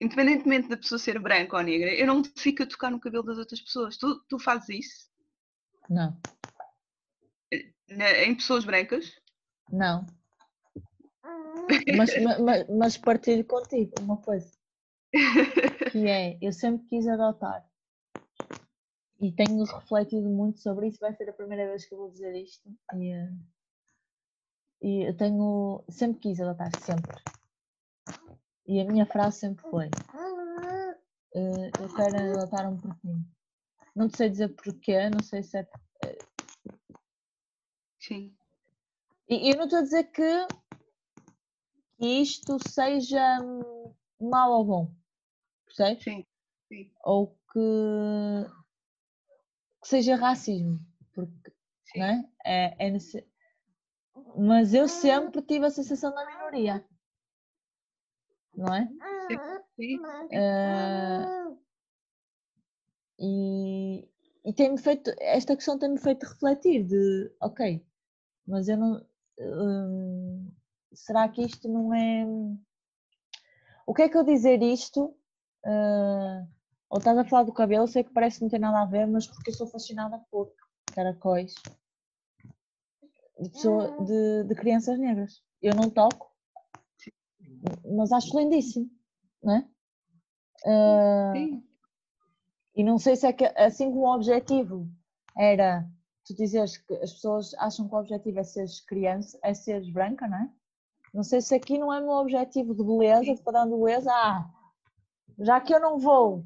independentemente 0.00 0.68
da 0.68 0.76
pessoa 0.76 0.98
ser 0.98 1.18
branca 1.18 1.56
ou 1.56 1.62
negra, 1.62 1.94
eu 1.94 2.06
não 2.06 2.22
fico 2.36 2.62
a 2.62 2.66
tocar 2.66 2.90
no 2.90 3.00
cabelo 3.00 3.24
das 3.24 3.38
outras 3.38 3.60
pessoas. 3.60 3.96
Tu, 3.96 4.20
tu 4.28 4.38
fazes 4.38 4.68
isso 4.68 5.10
Não, 5.88 6.16
na- 7.88 8.18
em 8.24 8.34
pessoas 8.34 8.64
brancas? 8.64 9.12
não. 9.70 10.06
Mas, 11.96 12.18
ma- 12.22 12.38
ma- 12.38 12.64
mas 12.78 12.96
partilho 12.96 13.44
contigo 13.44 13.92
uma 14.00 14.16
coisa. 14.16 14.50
que 15.92 16.06
é, 16.08 16.38
eu 16.40 16.50
sempre 16.52 16.86
quis 16.88 17.06
adotar. 17.06 17.62
E 19.20 19.32
tenho 19.32 19.62
refletido 19.64 20.28
muito 20.28 20.60
sobre 20.60 20.86
isso, 20.88 20.98
vai 21.00 21.12
ser 21.14 21.28
a 21.28 21.32
primeira 21.32 21.66
vez 21.66 21.84
que 21.84 21.92
eu 21.94 21.98
vou 21.98 22.10
dizer 22.10 22.34
isto. 22.36 22.70
E, 22.94 23.10
eh, 23.10 23.28
e 24.80 25.08
eu 25.08 25.16
tenho, 25.16 25.84
sempre 25.88 26.20
quis 26.20 26.40
adotar, 26.40 26.72
sempre. 26.80 27.16
E 28.66 28.80
a 28.80 28.84
minha 28.84 29.06
frase 29.06 29.38
sempre 29.40 29.62
foi, 29.70 29.86
eh, 31.34 31.70
eu 31.82 31.94
quero 31.94 32.16
adotar 32.16 32.70
um 32.70 32.76
porquinho. 32.78 33.24
não 33.96 34.08
sei 34.08 34.28
dizer 34.30 34.48
porquê, 34.50 35.08
não 35.10 35.22
sei 35.22 35.42
se 35.42 35.58
é. 35.58 35.66
Sim. 37.98 38.34
E 39.28 39.50
eu 39.52 39.56
não 39.56 39.64
estou 39.64 39.80
a 39.80 39.82
dizer 39.82 40.04
que 40.04 40.46
isto 42.00 42.58
seja 42.60 43.38
mau 44.20 44.52
ou 44.52 44.64
bom, 44.64 44.94
percebes? 45.66 46.04
Sim. 46.04 46.26
Sim. 46.68 46.92
Ou 47.04 47.28
que, 47.52 47.58
que 49.82 49.88
seja 49.88 50.16
racismo, 50.16 50.78
porque 51.12 51.52
Sim. 51.84 51.98
não 52.00 52.06
é? 52.06 52.30
É, 52.44 52.86
é 52.86 52.90
nesse- 52.90 53.26
Mas 54.38 54.72
eu 54.72 54.88
sempre 54.88 55.42
tive 55.42 55.66
a 55.66 55.70
sensação 55.70 56.14
da 56.14 56.24
minoria, 56.26 56.82
não 58.54 58.74
é? 58.74 58.88
Sim. 59.76 59.98
Ah, 60.34 61.50
e 63.18 64.08
e 64.44 64.52
tem-me 64.54 64.78
feito, 64.78 65.10
esta 65.20 65.54
questão 65.54 65.78
tem-me 65.78 65.98
feito 65.98 66.24
refletir 66.24 66.82
de, 66.84 67.30
ok, 67.42 67.84
mas 68.46 68.68
eu 68.68 68.78
não, 68.78 69.06
hum, 69.40 70.50
será 70.94 71.28
que 71.28 71.42
isto 71.42 71.68
não 71.68 71.94
é, 71.94 72.26
o 73.86 73.94
que 73.94 74.02
é 74.02 74.08
que 74.08 74.16
eu 74.16 74.24
dizer 74.24 74.62
isto, 74.62 75.14
ah, 75.64 76.46
ou 76.90 76.98
estás 76.98 77.18
a 77.18 77.24
falar 77.24 77.42
do 77.44 77.52
cabelo, 77.52 77.86
sei 77.86 78.04
que 78.04 78.12
parece 78.12 78.38
que 78.38 78.44
não 78.44 78.50
tem 78.50 78.60
nada 78.60 78.80
a 78.82 78.86
ver, 78.86 79.06
mas 79.06 79.26
porque 79.26 79.50
eu 79.50 79.54
sou 79.54 79.66
fascinada 79.66 80.18
por 80.30 80.52
caracóis 80.94 81.54
de, 83.38 83.50
pessoa, 83.50 84.04
de, 84.04 84.44
de 84.44 84.54
crianças 84.54 84.98
negras, 84.98 85.42
eu 85.62 85.74
não 85.74 85.90
toco, 85.90 86.30
mas 87.96 88.12
acho 88.12 88.38
lindíssimo, 88.38 88.90
não 89.42 89.56
é? 89.56 89.68
Ah, 90.66 91.32
Sim. 91.34 91.64
E 92.74 92.84
não 92.84 92.98
sei 92.98 93.16
se 93.16 93.26
é 93.26 93.32
que 93.32 93.44
assim 93.56 93.90
como 93.90 94.06
o 94.06 94.14
objetivo 94.14 94.88
era 95.36 95.84
tu 96.24 96.34
dizeres 96.34 96.76
que 96.76 96.94
as 96.96 97.12
pessoas 97.12 97.54
acham 97.54 97.88
que 97.88 97.94
o 97.94 97.98
objetivo 97.98 98.38
é 98.38 98.44
seres 98.44 98.80
criança, 98.80 99.38
é 99.42 99.54
seres 99.54 99.90
branca, 99.90 100.28
não 100.28 100.36
é? 100.36 100.50
Não 101.14 101.22
sei 101.22 101.40
se 101.40 101.54
aqui 101.54 101.78
não 101.78 101.92
é 101.92 102.00
o 102.00 102.04
meu 102.04 102.12
objetivo 102.12 102.74
de 102.74 102.84
beleza, 102.84 103.34
de 103.34 103.42
padrão 103.42 103.64
de 103.64 103.76
beleza, 103.76 104.12
ah, 104.12 104.48
já 105.38 105.60
que 105.60 105.74
eu 105.74 105.80
não 105.80 105.98
vou, 105.98 106.44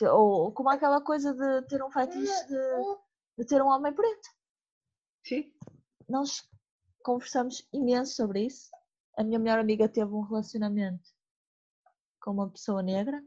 ou 0.00 0.52
como 0.52 0.68
aquela 0.68 1.00
coisa 1.00 1.34
de 1.34 1.66
ter 1.66 1.82
um 1.82 1.90
fetiche 1.90 2.46
de, 2.46 2.96
de 3.38 3.44
ter 3.46 3.60
um 3.60 3.68
homem 3.68 3.92
preto. 3.92 4.28
Sim. 5.26 5.52
Nós 6.08 6.48
conversamos 7.02 7.66
imenso 7.72 8.14
sobre 8.14 8.46
isso. 8.46 8.70
A 9.18 9.24
minha 9.24 9.40
melhor 9.40 9.58
amiga 9.58 9.88
teve 9.88 10.12
um 10.12 10.20
relacionamento 10.20 11.10
com 12.20 12.30
uma 12.30 12.48
pessoa 12.48 12.80
negra 12.80 13.20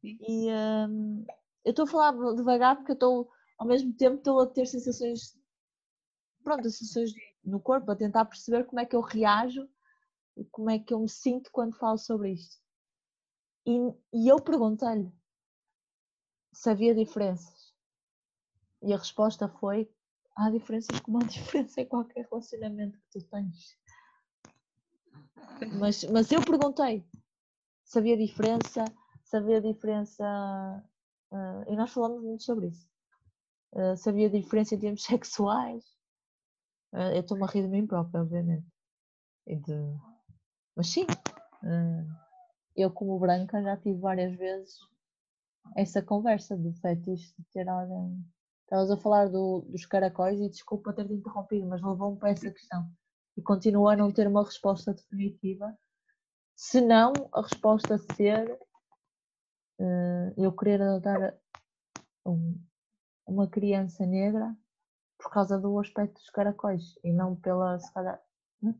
Sim. 0.00 0.18
e 0.20 0.48
hum, 0.88 1.24
eu 1.64 1.70
estou 1.70 1.84
a 1.84 1.88
falar 1.88 2.34
devagar 2.34 2.76
porque 2.76 2.92
eu 2.92 2.94
estou 2.94 3.30
ao 3.58 3.66
mesmo 3.66 3.92
tempo 3.94 4.16
estou 4.16 4.40
a 4.40 4.46
ter 4.46 4.66
sensações 4.66 5.38
pronto, 6.42 6.70
sensações 6.70 7.12
no 7.44 7.60
corpo, 7.60 7.90
a 7.90 7.96
tentar 7.96 8.24
perceber 8.24 8.64
como 8.64 8.80
é 8.80 8.86
que 8.86 8.96
eu 8.96 9.00
reajo 9.00 9.68
e 10.36 10.44
como 10.46 10.70
é 10.70 10.78
que 10.78 10.94
eu 10.94 11.00
me 11.00 11.08
sinto 11.08 11.50
quando 11.52 11.76
falo 11.76 11.98
sobre 11.98 12.32
isto. 12.32 12.56
E, 13.66 13.72
e 14.14 14.28
eu 14.28 14.40
perguntei-lhe 14.40 15.12
se 16.52 16.70
havia 16.70 16.94
diferenças. 16.94 17.72
E 18.82 18.92
a 18.92 18.98
resposta 18.98 19.48
foi: 19.48 19.88
há 20.36 20.50
diferenças 20.50 21.00
como 21.00 21.18
há 21.18 21.22
diferença 21.26 21.80
em 21.80 21.86
qualquer 21.86 22.26
relacionamento 22.30 22.98
que 22.98 23.20
tu 23.20 23.26
tens. 23.28 23.76
Mas, 25.78 26.04
mas 26.04 26.30
eu 26.32 26.42
perguntei 26.44 27.04
se 27.84 27.98
havia 27.98 28.16
diferença, 28.16 28.84
se 29.24 29.36
havia 29.36 29.60
diferença, 29.60 30.24
ah, 30.24 31.64
e 31.68 31.76
nós 31.76 31.92
falamos 31.92 32.22
muito 32.22 32.42
sobre 32.42 32.68
isso. 32.68 32.88
Ah, 33.74 33.96
se 33.96 34.08
havia 34.08 34.30
diferença 34.30 34.74
em 34.74 34.78
termos 34.78 35.02
sexuais. 35.04 35.84
Ah, 36.92 37.14
eu 37.14 37.20
estou-me 37.20 37.44
a 37.44 37.46
rir 37.46 37.62
de 37.62 37.68
mim 37.68 37.86
própria, 37.86 38.22
obviamente. 38.22 38.66
De- 39.46 39.98
Mas 40.76 40.88
sim, 40.88 41.06
eu 42.76 42.90
como 42.90 43.18
branca 43.18 43.62
já 43.62 43.76
tive 43.76 43.98
várias 43.98 44.34
vezes 44.36 44.78
essa 45.76 46.02
conversa 46.02 46.56
do 46.56 46.72
fetiche 46.74 47.34
de 47.38 47.44
ter 47.52 47.68
alguém. 47.68 48.24
Estavas 48.72 48.90
a 48.90 48.96
falar 48.96 49.28
do- 49.28 49.60
dos 49.68 49.84
caracóis 49.84 50.40
e 50.40 50.48
desculpa 50.48 50.94
ter-te 50.94 51.12
interrompido, 51.12 51.66
mas 51.66 51.82
levou-me 51.82 52.18
para 52.18 52.30
essa 52.30 52.50
questão. 52.50 52.88
E 53.36 53.42
continuo 53.42 53.86
a 53.86 53.94
não 53.94 54.10
ter 54.10 54.26
uma 54.26 54.42
resposta 54.42 54.94
definitiva, 54.94 55.76
se 56.56 56.80
não 56.80 57.12
a 57.34 57.42
resposta 57.42 57.98
ser 58.16 58.58
eh, 59.78 60.32
eu 60.38 60.52
querer 60.52 60.80
adotar 60.80 61.36
um- 62.24 62.58
uma 63.26 63.46
criança 63.46 64.06
negra 64.06 64.56
por 65.18 65.30
causa 65.30 65.58
do 65.58 65.78
aspecto 65.78 66.14
dos 66.14 66.30
caracóis 66.30 66.98
e 67.04 67.12
não 67.12 67.36
pela 67.36 67.78
se 67.78 67.92
calhar, 67.92 68.22
hum? 68.62 68.74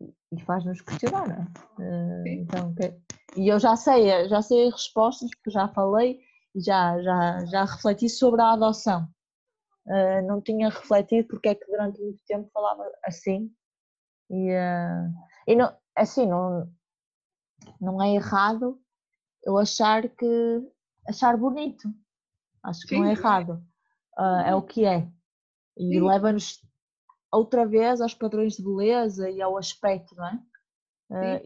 e- 0.00 0.40
faz-nos 0.46 0.80
questionar, 0.80 1.26
não 1.28 1.34
é? 1.34 1.46
Eh, 1.84 2.22
Sim. 2.22 2.40
então, 2.40 2.74
que- 2.74 2.98
e 3.36 3.48
eu 3.48 3.58
já 3.58 3.76
sei, 3.76 4.28
já 4.30 4.40
sei 4.40 4.68
as 4.68 4.72
respostas 4.72 5.28
porque 5.34 5.50
já 5.50 5.68
falei 5.68 6.20
já, 6.60 7.00
já, 7.02 7.44
já 7.46 7.64
refleti 7.64 8.08
sobre 8.08 8.40
a 8.42 8.52
adoção. 8.52 9.08
Eh, 9.86 10.22
não 10.22 10.40
tinha 10.40 10.68
refletido 10.68 11.28
porque 11.28 11.48
é 11.48 11.54
que 11.54 11.64
durante 11.66 12.00
muito 12.00 12.22
tempo 12.26 12.50
falava 12.52 12.84
assim 13.04 13.50
e, 14.28 14.50
eh, 14.50 15.10
e 15.46 15.56
não, 15.56 15.74
assim, 15.96 16.26
não, 16.26 16.70
não 17.80 18.02
é 18.02 18.14
errado 18.14 18.78
eu 19.42 19.56
achar 19.56 20.08
que 20.08 20.72
achar 21.06 21.36
bonito. 21.38 21.88
Acho 22.62 22.86
que 22.86 22.96
não 22.96 23.04
Sim, 23.04 23.10
é 23.10 23.14
não 23.14 23.16
é. 23.16 23.18
errado. 23.18 23.64
Ah, 24.18 24.44
é 24.48 24.54
o 24.54 24.62
que 24.62 24.84
é. 24.84 25.10
E 25.76 26.00
leva-nos 26.00 26.60
outra 27.32 27.66
vez 27.66 28.00
aos 28.00 28.12
padrões 28.12 28.56
de 28.56 28.64
beleza 28.64 29.30
e 29.30 29.40
ao 29.40 29.56
aspecto, 29.56 30.14
não 30.16 30.26
é? 30.26 30.42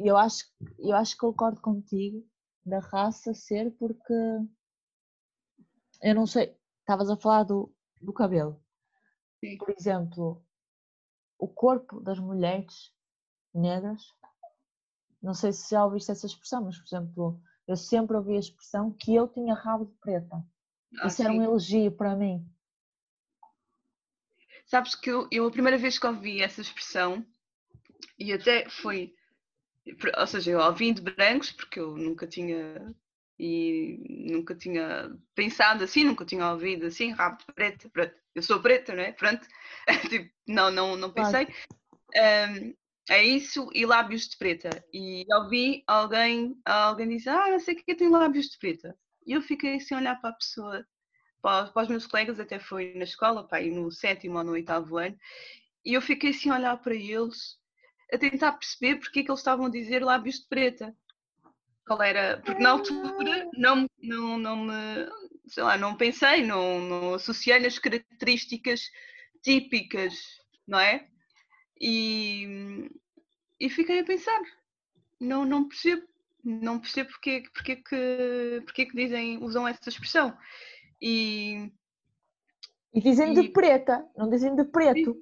E 0.01 0.09
eu 0.09 0.17
acho, 0.17 0.45
eu 0.79 0.97
acho 0.97 1.13
que 1.13 1.21
concordo 1.21 1.61
contigo 1.61 2.27
da 2.65 2.81
raça 2.81 3.35
ser 3.35 3.71
porque 3.79 4.15
eu 6.03 6.15
não 6.15 6.27
sei, 6.27 6.57
estavas 6.81 7.09
a 7.09 7.17
falar 7.17 7.45
do, 7.45 7.73
do 8.01 8.13
cabelo. 8.13 8.61
Sim. 9.41 9.57
Por 9.57 9.71
exemplo, 9.71 10.45
o 11.39 11.49
corpo 11.49 12.01
das 12.01 12.19
mulheres 12.19 12.93
negras, 13.55 14.03
não 15.23 15.35
sei 15.35 15.53
se 15.53 15.71
já 15.71 15.85
ouviste 15.85 16.11
essa 16.11 16.27
expressão, 16.27 16.65
mas 16.65 16.79
por 16.79 16.87
exemplo, 16.87 17.41
eu 17.67 17.77
sempre 17.77 18.17
ouvi 18.17 18.37
a 18.37 18.41
expressão 18.41 18.93
que 18.93 19.15
eu 19.15 19.29
tinha 19.29 19.55
rabo 19.55 19.87
de 19.87 19.95
preta. 19.95 20.45
Ah, 21.01 21.07
Isso 21.07 21.23
era 21.23 21.33
um 21.33 21.37
sim. 21.37 21.45
elogio 21.45 21.93
para 21.93 22.17
mim. 22.17 22.45
Sabes 24.67 24.95
que 24.95 25.11
eu, 25.11 25.29
eu 25.31 25.47
a 25.47 25.51
primeira 25.51 25.79
vez 25.79 25.99
que 25.99 26.07
ouvi 26.07 26.41
essa 26.41 26.61
expressão, 26.61 27.25
e 28.19 28.33
até 28.33 28.69
foi, 28.69 29.15
ou 30.19 30.27
seja, 30.27 30.51
eu 30.53 30.61
ouvi 30.61 30.93
de 30.93 31.03
brancos, 31.03 31.53
porque 31.53 31.79
eu 31.79 31.97
nunca 31.97 32.27
tinha 32.27 32.95
e 33.45 34.31
nunca 34.31 34.55
tinha 34.55 35.11
pensado 35.35 35.83
assim, 35.83 36.05
nunca 36.05 36.25
tinha 36.25 36.49
ouvido 36.49 36.87
assim, 36.87 37.11
rabo 37.11 37.39
de 37.39 37.53
preta, 37.53 37.91
pronto. 37.91 38.15
Eu 38.37 38.43
sou 38.43 38.61
preta, 38.61 38.95
não 38.95 39.03
é? 39.03 39.11
Pronto. 39.13 39.45
Tipo, 40.09 40.31
não, 40.47 40.71
não, 40.71 40.97
não 40.97 41.13
pensei. 41.13 41.49
Ahm, 42.17 42.73
é 43.11 43.25
isso 43.25 43.69
e 43.75 43.85
lábios 43.85 44.29
de 44.29 44.37
preta. 44.37 44.71
E 44.93 45.27
ouvi 45.35 45.83
alguém, 45.89 46.57
alguém 46.65 47.09
dizer, 47.09 47.31
ah, 47.31 47.51
não 47.51 47.59
sei 47.59 47.75
o 47.75 47.77
que 47.79 47.97
tenho 47.97 48.13
lábios 48.13 48.47
de 48.47 48.59
preta. 48.59 48.97
E 49.27 49.33
eu 49.33 49.43
fiquei 49.43 49.75
assim 49.75 49.95
a 49.95 49.99
olhar 49.99 50.21
para 50.21 50.31
a 50.31 50.35
pessoa, 50.35 50.87
para, 51.43 51.67
para 51.67 51.83
os 51.83 51.89
meus 51.89 52.07
colegas, 52.07 52.39
até 52.39 52.61
foi 52.61 52.95
na 52.95 53.03
escola, 53.03 53.47
pá, 53.49 53.61
no 53.61 53.91
sétimo 53.91 54.39
ou 54.39 54.45
no 54.45 54.53
oitavo 54.53 54.99
ano, 54.99 55.19
e 55.85 55.95
eu 55.95 56.01
fiquei 56.01 56.31
assim 56.31 56.49
a 56.49 56.55
olhar 56.55 56.77
para 56.77 56.95
eles, 56.95 57.59
a 58.13 58.19
tentar 58.19 58.53
perceber 58.53 59.01
porque 59.01 59.21
é 59.21 59.23
que 59.25 59.31
eles 59.31 59.41
estavam 59.41 59.67
a 59.67 59.71
dizer 59.71 60.05
lábios 60.05 60.37
de 60.41 60.47
preta. 60.47 60.97
Qual 61.87 62.03
era? 62.03 62.41
Porque 62.45 62.63
na 62.63 62.71
altura 62.71 63.49
não, 63.55 63.87
não, 64.03 64.39
não 64.39 64.57
me, 64.57 64.73
sei 65.49 65.63
lá, 65.63 65.77
não 65.77 65.97
pensei, 65.97 66.45
não, 66.47 66.81
não 66.81 67.15
associei 67.15 67.59
nas 67.59 67.79
características 67.79 68.91
típicas, 69.43 70.15
não 70.67 70.79
é? 70.79 71.07
E, 71.81 72.89
e 73.61 73.71
fiquei 73.71 74.01
a 74.01 74.05
pensar, 74.05 74.41
não, 75.21 75.45
não 75.45 75.69
percebo, 75.69 76.07
não 76.45 76.81
percebo 76.81 77.11
porque, 77.11 77.45
porque, 77.55 77.77
que, 77.77 78.63
porque 78.65 78.87
que 78.87 78.97
dizem, 78.97 79.39
usam 79.43 79.67
essa 79.67 79.89
expressão. 79.89 80.37
E 81.01 81.71
E 82.95 83.01
dizem 83.01 83.33
de 83.33 83.43
E- 83.43 83.49
preta, 83.49 84.05
não 84.17 84.29
dizem 84.29 84.55
de 84.55 84.65
preto. 84.65 85.17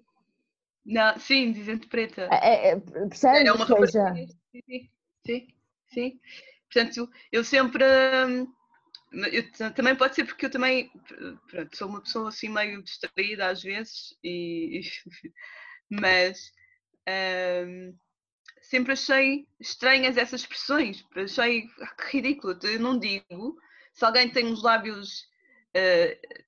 não, 0.84 1.18
sim, 1.18 1.52
dizem 1.52 1.78
de 1.78 1.86
preta. 1.86 2.28
É, 2.32 2.70
é, 2.70 2.76
percebes? 2.80 3.48
É 3.48 3.52
uma 3.52 3.66
seja. 3.66 4.14
Sim, 4.52 4.90
sim, 5.26 5.48
sim. 5.92 6.20
Portanto, 6.72 7.10
eu 7.32 7.44
sempre. 7.44 7.84
hum, 8.26 8.52
eu 9.32 9.74
também 9.74 9.96
pode 9.96 10.14
ser 10.14 10.24
porque 10.24 10.46
eu 10.46 10.50
também 10.50 10.90
pronto, 11.48 11.76
sou 11.76 11.88
uma 11.88 12.00
pessoa 12.00 12.28
assim 12.28 12.48
meio 12.48 12.80
distraída 12.82 13.48
às 13.48 13.60
vezes, 13.60 14.16
e, 14.22 14.82
mas 15.90 16.52
hum, 17.66 17.96
sempre 18.62 18.92
achei 18.92 19.48
estranhas 19.58 20.16
essas 20.16 20.42
expressões. 20.42 21.04
Achei 21.16 21.62
que 21.62 22.16
ridículo. 22.16 22.56
Eu 22.62 22.80
não 22.80 22.98
digo. 22.98 23.58
Se 23.92 24.04
alguém 24.04 24.30
tem 24.30 24.46
uns 24.46 24.62
lábios 24.62 25.28
uh, 25.76 26.46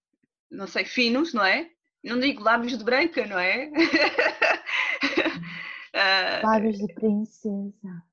não 0.53 0.67
sei, 0.67 0.85
finos, 0.85 1.33
não 1.33 1.45
é? 1.45 1.71
Não 2.05 2.21
digo 2.21 2.43
lábios 2.43 2.77
de 2.77 2.85
branca, 2.85 3.27
não 3.27 3.39
é? 3.39 3.71
lábios 6.45 6.79
de 6.79 6.93
princesa. 6.95 8.05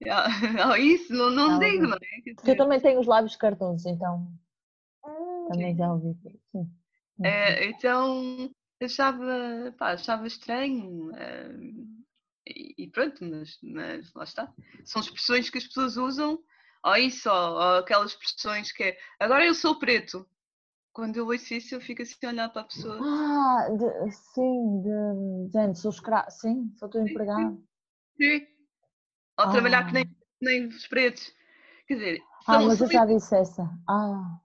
Oh, 0.70 0.76
isso, 0.76 1.12
não, 1.12 1.30
não 1.30 1.58
digo, 1.58 1.86
não 1.86 1.96
é? 1.96 2.34
Porque 2.34 2.52
eu 2.52 2.56
também 2.56 2.80
tenho 2.80 3.00
os 3.00 3.06
lábios 3.06 3.36
cartões, 3.36 3.84
então 3.84 4.32
também 5.50 5.76
já 5.76 5.92
ouvi. 5.92 6.16
Sim. 6.52 6.62
Uh, 7.18 7.64
então 7.64 8.50
achava, 8.82 9.74
pá, 9.76 9.92
achava 9.92 10.26
estranho. 10.26 11.10
Uh, 11.10 12.00
e, 12.46 12.84
e, 12.84 12.88
pronto, 12.88 13.24
mas, 13.24 13.58
mas 13.62 14.12
lá 14.14 14.24
está. 14.24 14.52
São 14.84 15.02
expressões 15.02 15.50
que 15.50 15.58
as 15.58 15.66
pessoas 15.66 15.96
usam, 15.96 16.38
ou 16.82 16.96
isso, 16.96 17.28
ou, 17.30 17.52
ou 17.52 17.78
aquelas 17.78 18.12
expressões 18.12 18.72
que 18.72 18.82
é 18.84 18.98
agora 19.18 19.44
eu 19.44 19.54
sou 19.54 19.78
preto. 19.78 20.26
Quando 20.92 21.16
eu 21.16 21.26
ouço 21.26 21.54
isso, 21.54 21.74
eu 21.74 21.80
fico 21.80 22.02
assim 22.02 22.16
a 22.24 22.28
olhar 22.30 22.48
para 22.48 22.62
a 22.62 22.64
pessoa. 22.64 22.98
Ah, 23.00 23.68
de, 23.70 24.10
sim, 24.10 24.82
de, 24.82 25.52
gente, 25.52 25.78
sou 25.78 25.90
escravo, 25.90 26.30
sim, 26.30 26.72
sou 26.76 26.88
teu 26.88 27.06
empregado. 27.06 27.62
Sim. 28.16 28.46
Ou 29.40 29.46
ah. 29.46 29.50
trabalhar 29.50 29.86
que 29.86 29.92
nem, 29.92 30.16
nem 30.40 30.66
os 30.66 30.86
pretos. 30.86 31.32
Quer 31.86 31.94
dizer, 31.94 32.22
ah, 32.46 32.60
mas 32.60 32.80
eu 32.80 32.90
já 32.90 33.04
disse 33.06 33.34
essa. 33.34 33.62
Ah. 33.88 34.38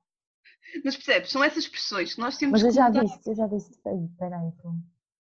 Mas 0.84 0.96
percebes, 0.96 1.32
são 1.32 1.44
essas 1.44 1.64
expressões 1.64 2.14
que 2.14 2.22
nós 2.22 2.38
temos 2.38 2.62
Mas 2.62 2.64
eu 2.64 2.72
já 2.72 2.90
disse, 2.90 3.30
eu 3.30 3.36
já 3.36 3.48
disse, 3.48 3.78
peraí, 4.18 4.52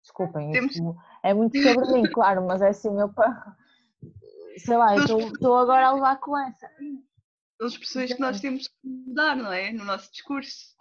desculpem, 0.02 0.52
temos... 0.52 0.76
é 1.24 1.34
muito 1.34 1.62
sobre 1.62 1.94
mim, 1.94 2.04
claro, 2.14 2.46
mas 2.46 2.62
é 2.62 2.70
assim, 2.70 2.90
eu. 3.00 3.14
Sei 4.58 4.76
lá, 4.76 4.96
estou 4.96 5.56
agora 5.56 5.88
a 5.88 5.94
levar 5.94 6.20
com 6.20 6.38
essa. 6.38 6.70
São 7.58 7.68
expressões 7.68 8.14
que 8.14 8.20
nós 8.20 8.40
temos 8.40 8.68
que 8.68 8.76
mudar, 8.84 9.36
não 9.36 9.52
é? 9.52 9.72
No 9.72 9.86
nosso 9.86 10.12
discurso. 10.12 10.76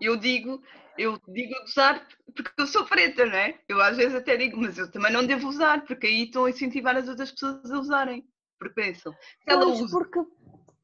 Eu 0.00 0.16
digo, 0.16 0.60
eu 0.98 1.20
digo 1.28 1.54
usar 1.64 2.06
porque 2.34 2.50
eu 2.58 2.66
sou 2.66 2.84
preta, 2.84 3.24
não 3.24 3.34
é? 3.34 3.58
Eu 3.68 3.80
às 3.80 3.96
vezes 3.96 4.14
até 4.14 4.36
digo, 4.36 4.56
mas 4.58 4.76
eu 4.76 4.90
também 4.90 5.12
não 5.12 5.26
devo 5.26 5.48
usar, 5.48 5.84
porque 5.86 6.06
aí 6.06 6.24
estão 6.24 6.44
a 6.44 6.50
incentivar 6.50 6.96
as 6.96 7.08
outras 7.08 7.30
pessoas 7.30 7.70
a 7.70 7.78
usarem. 7.78 8.28
Porque 8.58 8.74
pensam, 8.74 9.12
se 9.12 9.18
ela 9.46 9.66
usa. 9.66 9.86
Porque 9.90 10.18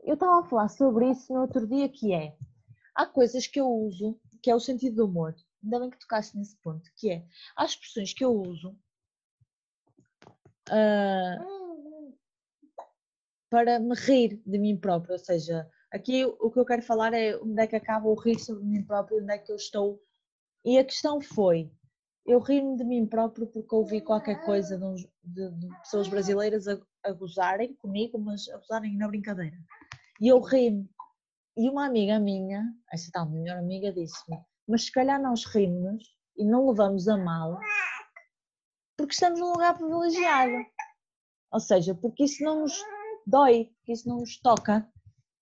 eu 0.04 0.14
estava 0.14 0.40
a 0.40 0.44
falar 0.44 0.68
sobre 0.68 1.10
isso 1.10 1.32
no 1.32 1.40
outro 1.40 1.66
dia, 1.66 1.88
que 1.88 2.12
é 2.12 2.34
há 2.94 3.06
coisas 3.06 3.46
que 3.46 3.60
eu 3.60 3.66
uso, 3.66 4.18
que 4.42 4.50
é 4.50 4.54
o 4.54 4.60
sentido 4.60 4.96
do 4.96 5.06
humor. 5.06 5.34
Ainda 5.62 5.80
bem 5.80 5.90
que 5.90 5.98
tocaste 5.98 6.36
nesse 6.36 6.56
ponto, 6.60 6.90
que 6.96 7.10
é 7.10 7.24
há 7.56 7.64
expressões 7.64 8.12
que 8.12 8.24
eu 8.24 8.34
uso 8.34 8.76
uh, 10.68 11.52
para 13.48 13.78
me 13.78 13.94
rir 13.94 14.42
de 14.44 14.58
mim 14.58 14.76
própria, 14.76 15.12
ou 15.12 15.18
seja, 15.18 15.68
aqui 15.93 16.24
o 16.24 16.51
que 16.51 16.59
eu 16.59 16.64
quero 16.64 16.82
falar 16.82 17.12
é 17.12 17.36
onde 17.36 17.61
é 17.62 17.66
que 17.66 17.76
acaba 17.76 18.09
o 18.09 18.14
rir 18.14 18.38
sobre 18.38 18.64
mim 18.64 18.82
próprio, 18.82 19.22
onde 19.22 19.32
é 19.32 19.38
que 19.38 19.51
eu 19.51 19.57
estou. 19.57 20.01
E 20.64 20.78
a 20.78 20.84
questão 20.84 21.20
foi, 21.20 21.70
eu 22.26 22.38
ri-me 22.38 22.76
de 22.76 22.84
mim 22.84 23.07
próprio 23.07 23.47
porque 23.47 23.74
ouvi 23.74 24.01
qualquer 24.01 24.45
coisa 24.45 24.78
de, 24.78 25.09
de, 25.24 25.51
de 25.51 25.68
pessoas 25.80 26.09
brasileiras 26.09 26.68
a, 26.68 26.78
a, 27.05 27.12
gozarem 27.12 27.74
comigo, 27.74 28.18
mas 28.18 28.49
a 28.49 28.59
gozarem 28.59 28.97
na 28.97 29.09
brincadeira. 29.09 29.57
E 30.20 30.28
eu 30.28 30.40
ri-me. 30.40 30.88
E 31.57 31.68
uma 31.68 31.84
amiga 31.84 32.18
minha, 32.18 32.64
essa 32.90 33.11
tal 33.12 33.28
melhor 33.28 33.59
amiga, 33.59 33.93
disse-me: 33.93 34.38
Mas 34.66 34.84
se 34.84 34.93
calhar 34.93 35.20
nós 35.20 35.45
rimos 35.45 36.03
e 36.36 36.45
não 36.45 36.66
levamos 36.66 37.09
a 37.09 37.16
mal 37.18 37.59
porque 39.03 39.14
estamos 39.14 39.40
num 39.40 39.53
lugar 39.53 39.76
privilegiado. 39.76 40.64
Ou 41.53 41.61
seja, 41.61 41.95
porque 41.95 42.24
isso 42.24 42.43
não 42.45 42.61
nos 42.61 42.72
dói, 43.26 43.70
porque 43.76 43.93
isso 43.93 44.09
não 44.09 44.18
nos 44.18 44.40
toca. 44.40 44.88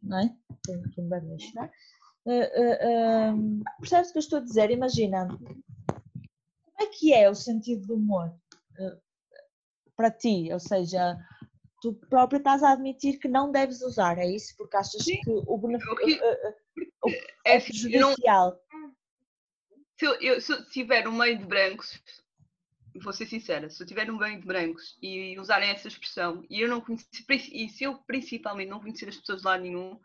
Não 0.02 0.18
é? 0.18 0.34
Tenho 0.64 0.84
aqui 0.84 1.00
um 1.00 1.08
bebê 1.08 1.26
uh, 1.26 2.30
uh, 2.30 3.34
uh, 3.34 3.64
Percebes 3.80 4.10
o 4.10 4.12
que 4.12 4.18
eu 4.18 4.20
estou 4.20 4.38
a 4.38 4.42
dizer? 4.42 4.70
Imagina, 4.70 5.28
como 5.28 5.62
é 6.80 6.86
que 6.86 7.12
é 7.12 7.28
o 7.28 7.34
sentido 7.34 7.86
do 7.86 7.94
humor 7.94 8.28
uh, 8.78 9.00
para 9.96 10.10
ti? 10.10 10.50
Ou 10.52 10.60
seja, 10.60 11.18
tu 11.80 11.94
próprio 12.08 12.38
estás 12.38 12.62
a 12.62 12.72
admitir 12.72 13.18
que 13.18 13.28
não 13.28 13.50
deves 13.50 13.82
usar, 13.82 14.18
é 14.18 14.26
isso? 14.26 14.54
Porque 14.56 14.76
achas 14.76 15.02
Sim. 15.02 15.20
que 15.20 15.30
o 15.30 15.58
benefício 15.58 16.20
é, 17.44 17.56
é 17.56 17.60
prejudicial. 17.60 18.58
Se 19.98 20.06
eu, 20.06 20.14
eu, 20.20 20.40
se 20.40 20.52
eu 20.52 20.66
tiver 20.70 21.06
um 21.06 21.12
meio 21.12 21.38
de 21.38 21.44
brancos, 21.44 22.02
vou 23.02 23.12
ser 23.12 23.26
sincera, 23.26 23.70
se 23.70 23.82
eu 23.82 23.86
tiver 23.86 24.10
um 24.10 24.16
meio 24.16 24.40
de 24.40 24.46
brancos 24.46 24.98
e 25.02 25.38
usarem 25.38 25.70
essa 25.70 25.88
expressão 25.88 26.44
e 26.50 26.60
eu 26.60 26.68
não 26.68 26.80
conhecer, 26.80 27.24
e 27.52 27.68
se 27.68 27.84
eu 27.84 27.96
principalmente 28.06 28.68
não 28.68 28.80
conhecer 28.80 29.08
as 29.08 29.16
pessoas 29.16 29.44
lá 29.44 29.56
nenhum, 29.56 29.98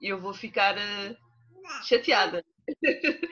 eu 0.00 0.20
vou 0.20 0.34
ficar 0.34 0.76
uh, 0.76 1.84
chateada. 1.84 2.44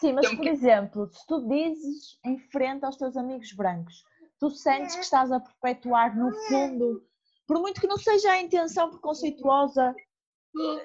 Sim, 0.00 0.14
mas 0.14 0.26
então, 0.26 0.36
por 0.36 0.42
que... 0.42 0.48
exemplo, 0.48 1.08
se 1.12 1.26
tu 1.26 1.48
dizes 1.48 2.18
em 2.24 2.38
frente 2.38 2.84
aos 2.84 2.96
teus 2.96 3.16
amigos 3.16 3.52
brancos, 3.52 4.04
tu 4.38 4.50
sentes 4.50 4.96
que 4.96 5.02
estás 5.02 5.30
a 5.30 5.40
perpetuar 5.40 6.16
no 6.16 6.32
fundo 6.48 7.06
por 7.46 7.60
muito 7.60 7.80
que 7.80 7.86
não 7.86 7.98
seja 7.98 8.32
a 8.32 8.40
intenção 8.40 8.90
preconceituosa, 8.90 9.94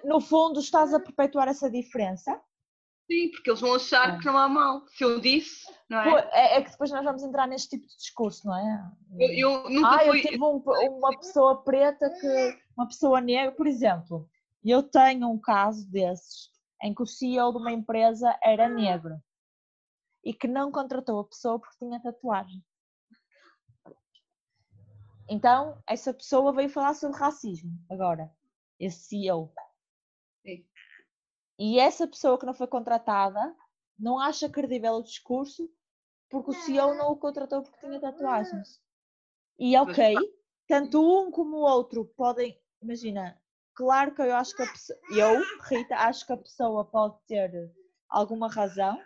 no 0.03 0.19
fundo 0.19 0.59
estás 0.59 0.93
a 0.93 0.99
perpetuar 0.99 1.47
essa 1.47 1.69
diferença? 1.69 2.41
Sim, 3.09 3.31
porque 3.31 3.49
eles 3.49 3.61
vão 3.61 3.73
achar 3.73 4.15
é. 4.15 4.19
que 4.19 4.25
não 4.25 4.37
há 4.37 4.49
mal. 4.49 4.85
Se 4.89 5.03
eu 5.03 5.19
disse, 5.21 5.65
não 5.89 5.99
é? 5.99 6.29
é? 6.33 6.57
é? 6.57 6.61
que 6.61 6.71
depois 6.71 6.91
nós 6.91 7.05
vamos 7.05 7.23
entrar 7.23 7.47
neste 7.47 7.69
tipo 7.69 7.87
de 7.87 7.95
discurso, 7.95 8.45
não 8.45 8.55
é? 8.55 8.91
Eu, 9.17 9.31
eu 9.31 9.69
nunca 9.69 9.95
ah, 9.95 9.99
fui... 9.99 10.19
eu 10.19 10.21
tive 10.23 10.43
um, 10.43 10.61
uma 10.97 11.17
pessoa 11.17 11.63
preta 11.63 12.09
que. 12.09 12.67
Uma 12.77 12.87
pessoa 12.87 13.21
negra, 13.21 13.53
por 13.53 13.65
exemplo, 13.65 14.29
eu 14.63 14.83
tenho 14.83 15.29
um 15.29 15.39
caso 15.39 15.89
desses 15.89 16.51
em 16.83 16.93
que 16.93 17.01
o 17.01 17.07
CEO 17.07 17.51
de 17.51 17.57
uma 17.57 17.71
empresa 17.71 18.37
era 18.43 18.69
negro 18.69 19.19
e 20.23 20.33
que 20.33 20.47
não 20.47 20.71
contratou 20.71 21.19
a 21.19 21.27
pessoa 21.27 21.59
porque 21.59 21.77
tinha 21.79 22.01
tatuagem. 22.01 22.63
Então, 25.29 25.81
essa 25.87 26.13
pessoa 26.13 26.53
veio 26.53 26.69
falar 26.69 26.93
sobre 26.93 27.17
racismo 27.17 27.71
agora, 27.89 28.31
esse 28.79 28.99
CEO. 29.05 29.51
E 31.57 31.79
essa 31.79 32.07
pessoa 32.07 32.37
que 32.37 32.45
não 32.45 32.53
foi 32.53 32.67
contratada 32.67 33.55
não 33.97 34.19
acha 34.19 34.49
credível 34.49 34.93
o 34.93 35.03
discurso 35.03 35.69
porque 36.29 36.51
o 36.51 36.53
CEO 36.53 36.93
não 36.95 37.11
o 37.11 37.17
contratou 37.17 37.63
porque 37.63 37.79
tinha 37.79 37.99
tatuagens. 37.99 38.81
E 39.57 39.75
ok, 39.77 40.15
tanto 40.67 41.01
um 41.01 41.31
como 41.31 41.57
o 41.57 41.61
outro 41.61 42.05
podem, 42.05 42.59
imagina, 42.81 43.41
claro 43.73 44.13
que 44.13 44.21
eu 44.21 44.35
acho 44.35 44.55
que 44.55 44.61
a 44.61 44.71
pessoa, 44.71 44.99
eu, 45.09 45.41
Rita, 45.63 45.95
acho 45.95 46.25
que 46.25 46.33
a 46.33 46.37
pessoa 46.37 46.85
pode 46.85 47.17
ter 47.25 47.73
alguma 48.09 48.49
razão, 48.49 49.01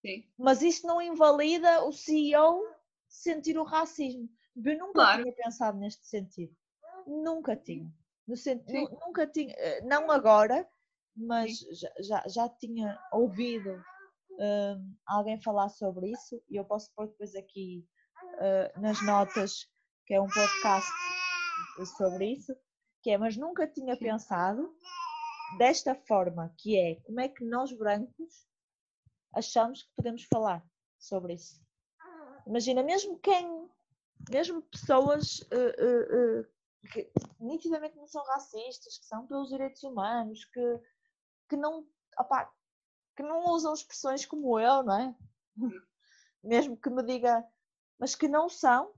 Sim. 0.00 0.24
mas 0.38 0.62
isso 0.62 0.86
não 0.86 1.02
invalida 1.02 1.84
o 1.84 1.92
CEO 1.92 2.62
sentir 3.08 3.58
o 3.58 3.64
racismo. 3.64 4.28
Eu 4.56 4.78
nunca 4.78 4.92
claro. 4.92 5.22
tinha 5.22 5.34
pensado 5.34 5.78
neste 5.78 6.06
sentido. 6.06 6.54
Nunca 7.06 7.56
tinha. 7.56 7.92
No 8.26 8.36
sentido, 8.36 8.96
nunca 9.04 9.26
tinha, 9.26 9.52
eh, 9.56 9.80
não 9.82 10.10
agora, 10.10 10.68
mas 11.16 11.58
já, 11.72 11.90
já, 12.00 12.24
já, 12.28 12.48
tinha 12.48 12.98
ouvido 13.12 13.82
um, 14.38 14.94
alguém 15.06 15.40
falar 15.40 15.68
sobre 15.68 16.10
isso 16.10 16.42
e 16.48 16.56
eu 16.56 16.64
posso 16.64 16.90
pôr 16.94 17.08
depois 17.08 17.34
aqui 17.34 17.86
uh, 18.16 18.80
nas 18.80 19.02
notas 19.02 19.68
que 20.06 20.14
é 20.14 20.20
um 20.20 20.28
podcast 20.28 20.90
sobre 21.98 22.32
isso, 22.32 22.54
que 23.02 23.10
é, 23.10 23.18
mas 23.18 23.36
nunca 23.36 23.66
tinha 23.66 23.96
pensado 23.96 24.74
desta 25.58 25.94
forma, 25.94 26.52
que 26.58 26.78
é 26.78 26.96
como 27.02 27.20
é 27.20 27.28
que 27.28 27.44
nós 27.44 27.72
brancos 27.72 28.46
achamos 29.34 29.82
que 29.82 29.90
podemos 29.96 30.24
falar 30.24 30.64
sobre 30.98 31.34
isso. 31.34 31.60
Imagina, 32.46 32.82
mesmo 32.82 33.18
quem 33.20 33.70
mesmo 34.28 34.62
pessoas 34.62 35.40
uh, 35.40 35.54
uh, 35.54 36.40
uh, 36.40 36.46
que 36.92 37.10
nitidamente 37.38 37.96
não 37.96 38.06
são 38.06 38.22
racistas, 38.24 38.98
que 38.98 39.06
são 39.06 39.26
pelos 39.26 39.48
direitos 39.48 39.82
humanos, 39.82 40.44
que, 40.46 40.80
que, 41.50 41.56
não, 41.56 41.84
opa, 42.16 42.48
que 43.16 43.22
não 43.24 43.44
usam 43.46 43.74
expressões 43.74 44.24
como 44.24 44.58
eu, 44.58 44.84
não 44.84 44.96
é? 44.96 45.14
Mesmo 46.42 46.76
que 46.76 46.88
me 46.88 47.02
diga, 47.02 47.44
mas 47.98 48.14
que 48.14 48.28
não 48.28 48.48
são. 48.48 48.94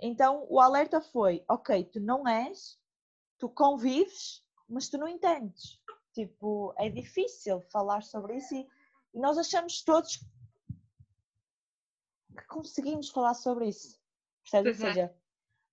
Então 0.00 0.46
o 0.48 0.60
alerta 0.60 1.00
foi: 1.00 1.44
ok, 1.48 1.84
tu 1.84 2.00
não 2.00 2.26
és, 2.26 2.78
tu 3.38 3.48
convives, 3.48 4.42
mas 4.68 4.88
tu 4.88 4.96
não 4.96 5.08
entendes. 5.08 5.78
Tipo, 6.14 6.72
é 6.78 6.88
difícil 6.88 7.60
falar 7.72 8.02
sobre 8.02 8.36
isso 8.36 8.54
e, 8.54 8.66
e 9.12 9.18
nós 9.20 9.36
achamos 9.36 9.82
todos 9.82 10.16
que 12.36 12.46
conseguimos 12.46 13.10
falar 13.10 13.34
sobre 13.34 13.68
isso. 13.68 14.00
Percebe? 14.42 14.70
Ou 14.70 14.74
seja, 14.74 15.14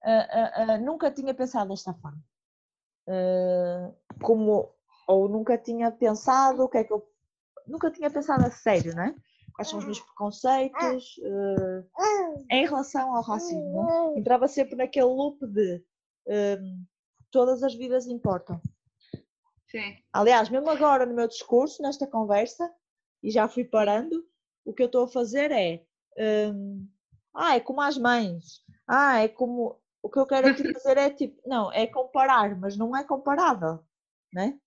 uh, 0.03 0.73
uh, 0.73 0.85
nunca 0.85 1.11
tinha 1.11 1.33
pensado 1.33 1.69
desta 1.69 1.93
forma. 1.93 2.21
como, 4.21 4.76
ou 5.07 5.27
nunca 5.29 5.57
tinha 5.57 5.89
pensado 5.89 6.63
o 6.63 6.69
que 6.69 6.77
é 6.77 6.83
que 6.83 6.93
eu. 6.93 7.07
Nunca 7.65 7.89
tinha 7.89 8.09
pensado 8.09 8.45
a 8.45 8.51
sério, 8.51 8.93
né? 8.93 9.15
Quais 9.55 9.69
são 9.69 9.79
os 9.79 9.85
meus 9.85 9.99
preconceitos 9.99 11.19
em 12.51 12.65
relação 12.65 13.15
ao 13.15 13.23
racismo. 13.23 13.83
Né? 14.13 14.19
Entrava 14.19 14.47
sempre 14.47 14.75
naquele 14.75 15.05
loop 15.05 15.45
de 15.47 15.83
todas 17.31 17.63
as 17.63 17.73
vidas 17.73 18.05
importam. 18.07 18.61
Sim. 19.69 19.97
Aliás, 20.13 20.49
mesmo 20.49 20.69
agora 20.69 21.05
no 21.05 21.13
meu 21.13 21.27
discurso, 21.27 21.81
nesta 21.81 22.07
conversa, 22.07 22.71
e 23.21 23.31
já 23.31 23.47
fui 23.47 23.65
parando, 23.65 24.25
o 24.63 24.73
que 24.73 24.81
eu 24.81 24.87
estou 24.87 25.05
a 25.05 25.07
fazer 25.07 25.51
é. 25.51 25.83
hum, 26.53 26.87
ah, 27.33 27.55
é 27.55 27.59
como 27.59 27.81
as 27.81 27.97
mães. 27.97 28.63
Ah, 28.87 29.19
é 29.19 29.27
como. 29.27 29.79
O 30.01 30.09
que 30.09 30.19
eu 30.19 30.25
quero 30.25 30.47
aqui 30.47 30.71
fazer 30.73 30.97
é 30.97 31.09
tipo. 31.09 31.41
Não, 31.45 31.71
é 31.71 31.85
comparar, 31.85 32.57
mas 32.57 32.77
não 32.77 32.95
é 32.95 33.03
comparável. 33.03 33.83
Né? 34.33 34.57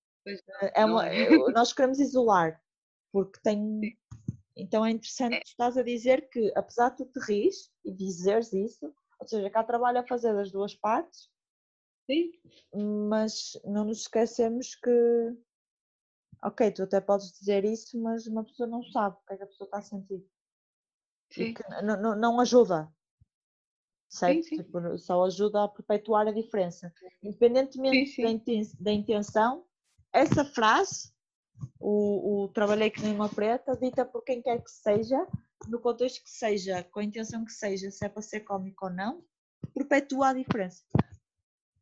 Pois 0.59 0.71
É 0.75 0.85
uma, 0.85 1.09
é. 1.09 1.35
eu- 1.35 1.51
nós 1.53 1.73
queremos 1.73 1.99
isolar, 1.99 2.61
porque 3.13 3.41
tem. 3.43 3.81
Sim. 3.81 3.97
Então 4.57 4.85
é 4.85 4.91
interessante 4.91 5.37
É. 5.37 5.41
tu 5.41 5.47
estás 5.47 5.77
a 5.77 5.83
dizer 5.83 6.29
que, 6.29 6.53
apesar 6.55 6.91
de 6.91 6.97
tu 6.99 7.07
te 7.07 7.21
rires 7.21 7.71
e 7.85 7.93
dizeres 7.93 8.53
isso, 8.53 8.93
ou 9.19 9.27
seja, 9.27 9.49
cá 9.51 9.65
trabalho 9.65 9.99
a 9.99 10.07
fazer 10.07 10.35
das 10.35 10.51
duas 10.51 10.75
partes, 10.75 11.31
Sim, 12.07 12.33
mas 13.09 13.53
não 13.65 13.85
nos 13.85 14.01
esquecemos 14.01 14.75
que, 14.75 15.37
ok, 16.43 16.73
tu 16.73 16.83
até 16.83 17.01
podes 17.01 17.33
dizer 17.39 17.65
isso, 17.65 18.01
mas 18.01 18.27
uma 18.27 18.45
pessoa 18.45 18.69
não 18.69 18.83
sabe 18.85 19.17
o 19.17 19.27
que 19.27 19.35
é 19.35 19.37
que 19.37 19.43
a 19.45 19.47
pessoa 19.47 19.67
está 19.67 19.79
a 19.79 19.83
sentir. 19.83 20.27
Sim, 21.31 21.55
que 21.55 21.63
não 21.83 22.41
ajuda. 22.41 22.93
Certo? 24.09 24.43
sim. 24.43 24.57
Tipo, 24.57 24.99
só 24.99 25.25
ajuda 25.25 25.65
a 25.65 25.69
perpetuar 25.69 26.27
a 26.27 26.33
diferença. 26.33 26.93
Independentemente 27.23 28.11
Sim, 28.11 28.43
sim. 28.67 28.73
da 28.81 28.91
intenção, 28.91 29.65
essa 30.13 30.45
frase, 30.45 31.13
o, 31.79 32.45
o 32.45 32.49
trabalhei 32.49 32.91
que 32.91 33.03
nem 33.03 33.15
uma 33.15 33.29
preta, 33.29 33.77
dita 33.77 34.05
por 34.05 34.23
quem 34.23 34.43
quer 34.43 34.63
que 34.63 34.71
seja, 34.71 35.27
no 35.69 35.81
contexto 35.81 36.23
que 36.23 36.31
seja, 36.31 36.83
com 36.85 37.01
a 37.01 37.05
intenção 37.05 37.45
que 37.45 37.53
seja, 37.53 37.91
se 37.91 38.05
é 38.05 38.09
para 38.09 38.23
ser 38.23 38.41
cómico 38.41 38.87
ou 38.87 38.93
não, 38.93 39.25
perpetua 39.75 40.29
a 40.29 40.35
diferença. 40.35 40.85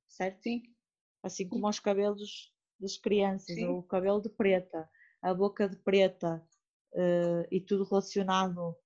Certo? 0.08 0.42
sim, 0.42 0.62
Assim 1.22 1.48
como 1.48 1.66
aos 1.66 1.80
cabelos 1.80 2.52
das 2.78 2.96
crianças, 2.96 3.54
Sim. 3.54 3.66
o 3.68 3.82
cabelo 3.82 4.20
de 4.20 4.28
preta, 4.28 4.88
a 5.22 5.34
boca 5.34 5.68
de 5.68 5.76
preta 5.76 6.44
eh, 6.94 7.48
e 7.50 7.60
tudo 7.60 7.84
relacionado 7.84 8.76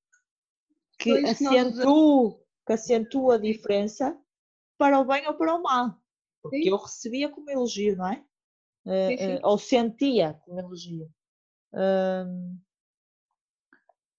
que 0.99 1.11
Pois, 1.11 1.25
acentua, 1.25 2.41
que 2.67 2.73
acentua 2.73 3.35
a 3.35 3.39
diferença 3.39 4.19
para 4.79 5.01
o 5.01 5.05
bem 5.05 5.27
ou 5.27 5.35
para 5.35 5.55
o 5.55 5.63
mal. 5.63 6.01
Porque 6.43 6.65
Sim. 6.65 6.69
eu 6.71 6.77
recebia 6.77 7.29
como 7.29 7.51
elogio, 7.51 7.97
não 7.97 8.09
é? 8.09 8.25
Eh, 8.87 9.09
Sim, 9.11 9.17
sim. 9.19 9.33
eh, 9.33 9.41
ou 9.43 9.59
sentia 9.59 10.35
como 10.45 10.59
elogio. 10.59 11.11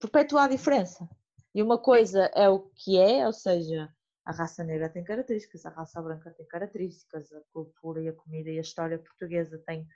Perpetua 0.00 0.44
a 0.44 0.48
diferença. 0.48 1.08
E 1.54 1.62
uma 1.62 1.78
coisa 1.78 2.24
é 2.34 2.48
o 2.48 2.60
que 2.74 2.98
é, 2.98 3.26
ou 3.26 3.32
seja, 3.32 3.88
a 4.24 4.32
raça 4.32 4.64
negra 4.64 4.88
tem 4.88 5.04
características, 5.04 5.64
a 5.64 5.70
raça 5.70 6.02
branca 6.02 6.30
tem 6.32 6.46
características, 6.46 7.32
a 7.32 7.40
cultura 7.52 8.02
e 8.02 8.08
a 8.08 8.12
comida 8.12 8.50
e 8.50 8.58
a 8.58 8.62
história 8.62 8.98
portuguesa 8.98 9.62
têm 9.66 9.86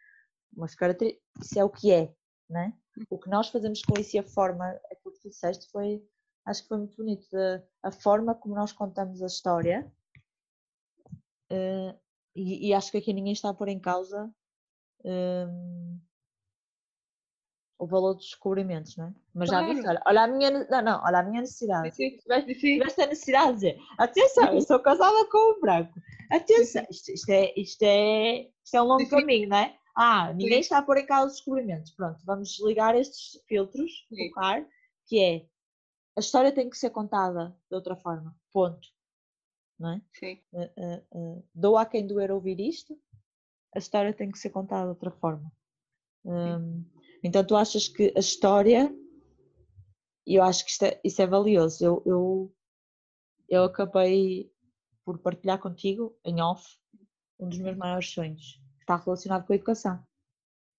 umas 0.56 0.74
características. 0.74 1.26
Isso 1.42 1.58
é 1.58 1.64
o 1.64 1.70
que 1.70 1.90
é, 1.90 2.14
né? 2.48 2.72
O 3.10 3.18
que 3.18 3.28
nós 3.28 3.48
fazemos 3.48 3.82
com 3.82 3.98
isso 3.98 4.16
e 4.16 4.18
a 4.18 4.22
forma, 4.22 4.68
aquilo 4.90 5.14
que 5.14 5.20
tu 5.20 5.28
disseste 5.28 5.68
foi, 5.70 6.02
acho 6.44 6.62
que 6.62 6.68
foi 6.68 6.78
muito 6.78 6.96
bonito, 6.96 7.26
a, 7.82 7.90
forma 7.90 8.34
como 8.34 8.54
nós 8.54 8.72
contamos 8.72 9.22
a 9.22 9.26
história. 9.26 9.90
eh, 11.50 11.94
e, 12.34 12.68
e 12.68 12.74
acho 12.74 12.90
que 12.92 12.98
aqui 12.98 13.12
ninguém 13.12 13.32
está 13.32 13.48
a 13.48 13.54
pôr 13.54 13.68
em 13.68 13.80
causa 13.80 14.32
hum, 15.05 16.01
o 17.78 17.86
valor 17.86 18.14
dos 18.14 18.26
descobrimentos, 18.26 18.96
não 18.96 19.07
é? 19.07 19.14
Mas 19.34 19.51
já 19.51 19.62
viste, 19.62 19.82
Claro. 19.82 20.01
olha, 20.05 20.20
olha 20.20 20.22
a 20.22 20.26
minha, 20.26 20.51
não, 20.51 20.82
não, 20.82 21.05
olha 21.05 21.18
a 21.18 21.22
minha 21.22 21.40
necessidade. 21.42 21.94
Sim, 21.94 22.18
sim. 22.18 22.55
Sim, 22.55 22.78
tiveste 22.78 23.03
a 23.03 23.07
necessidade 23.07 23.49
de 23.49 23.55
dizer, 23.55 23.78
atenção, 23.96 24.53
eu 24.53 24.61
sou 24.62 24.80
casada 24.80 25.24
com 25.30 25.57
um 25.57 25.61
branco. 25.61 25.94
Atenção, 26.30 26.84
isto, 26.90 27.12
isto 27.12 27.30
é, 27.30 27.55
isto, 27.57 27.82
é, 27.82 28.49
isto 28.64 28.74
é 28.74 28.82
um 28.82 28.86
longo 28.86 29.09
caminho, 29.09 29.49
não 29.49 29.57
é? 29.59 29.78
Ah, 29.96 30.32
ninguém 30.32 30.61
está 30.61 30.78
a 30.78 30.82
pôr 30.82 30.99
em 30.99 31.07
causa 31.07 31.26
os 31.28 31.32
descobrimentos. 31.34 31.92
Pronto, 31.92 32.20
vamos 32.24 32.51
desligar 32.51 32.94
estes 32.96 33.40
filtros, 33.49 34.07
focar, 34.09 34.64
que 35.07 35.20
é 35.22 35.46
a 36.16 36.20
história 36.20 36.53
tem 36.53 36.68
que 36.68 36.76
ser 36.76 36.90
contada 36.90 37.57
de 37.70 37.74
outra 37.76 37.94
forma. 37.94 38.34
Ponto. 38.53 38.88
Não 39.78 39.92
é? 39.92 40.03
Sim, 40.12 40.40
eh, 40.53 40.72
eh, 40.76 41.03
eh, 41.14 41.42
dou 41.55 41.78
a 41.78 41.86
quem 41.86 42.05
doer 42.05 42.32
ouvir 42.32 42.59
isto, 42.59 42.99
a 43.74 43.78
história 43.78 44.12
tem 44.12 44.30
que 44.30 44.38
ser 44.38 44.50
contada 44.50 44.84
de 44.84 44.90
outra 44.90 45.10
forma. 45.10 45.52
Hum, 46.24 46.84
então 47.22 47.44
tu 47.44 47.56
achas 47.56 47.88
que 47.88 48.12
a 48.16 48.20
história, 48.20 48.94
e 50.26 50.34
eu 50.34 50.42
acho 50.42 50.64
que 50.64 50.70
isto 50.70 50.84
é, 50.84 51.00
isso 51.04 51.22
é 51.22 51.26
valioso, 51.26 51.84
eu, 51.84 52.02
eu, 52.06 52.56
eu 53.48 53.64
acabei 53.64 54.52
por 55.04 55.18
partilhar 55.18 55.58
contigo, 55.58 56.16
em 56.24 56.40
off, 56.42 56.66
um 57.38 57.48
dos 57.48 57.58
meus 57.58 57.76
maiores 57.76 58.10
sonhos, 58.10 58.60
que 58.76 58.82
está 58.82 58.96
relacionado 58.96 59.46
com 59.46 59.52
a 59.52 59.56
educação. 59.56 59.96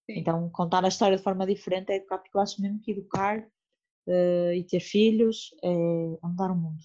Sim. 0.05 0.19
Então 0.19 0.49
contar 0.49 0.83
a 0.83 0.87
história 0.87 1.17
de 1.17 1.23
forma 1.23 1.45
diferente 1.45 1.91
é 1.91 1.95
educar, 1.95 2.19
porque 2.19 2.35
eu 2.35 2.41
acho 2.41 2.61
mesmo 2.61 2.79
que 2.79 2.91
educar 2.91 3.49
eh, 4.07 4.57
e 4.57 4.63
ter 4.63 4.79
filhos 4.79 5.51
é, 5.63 5.69
é 5.71 6.27
mudar 6.27 6.51
o 6.51 6.55
mundo. 6.55 6.83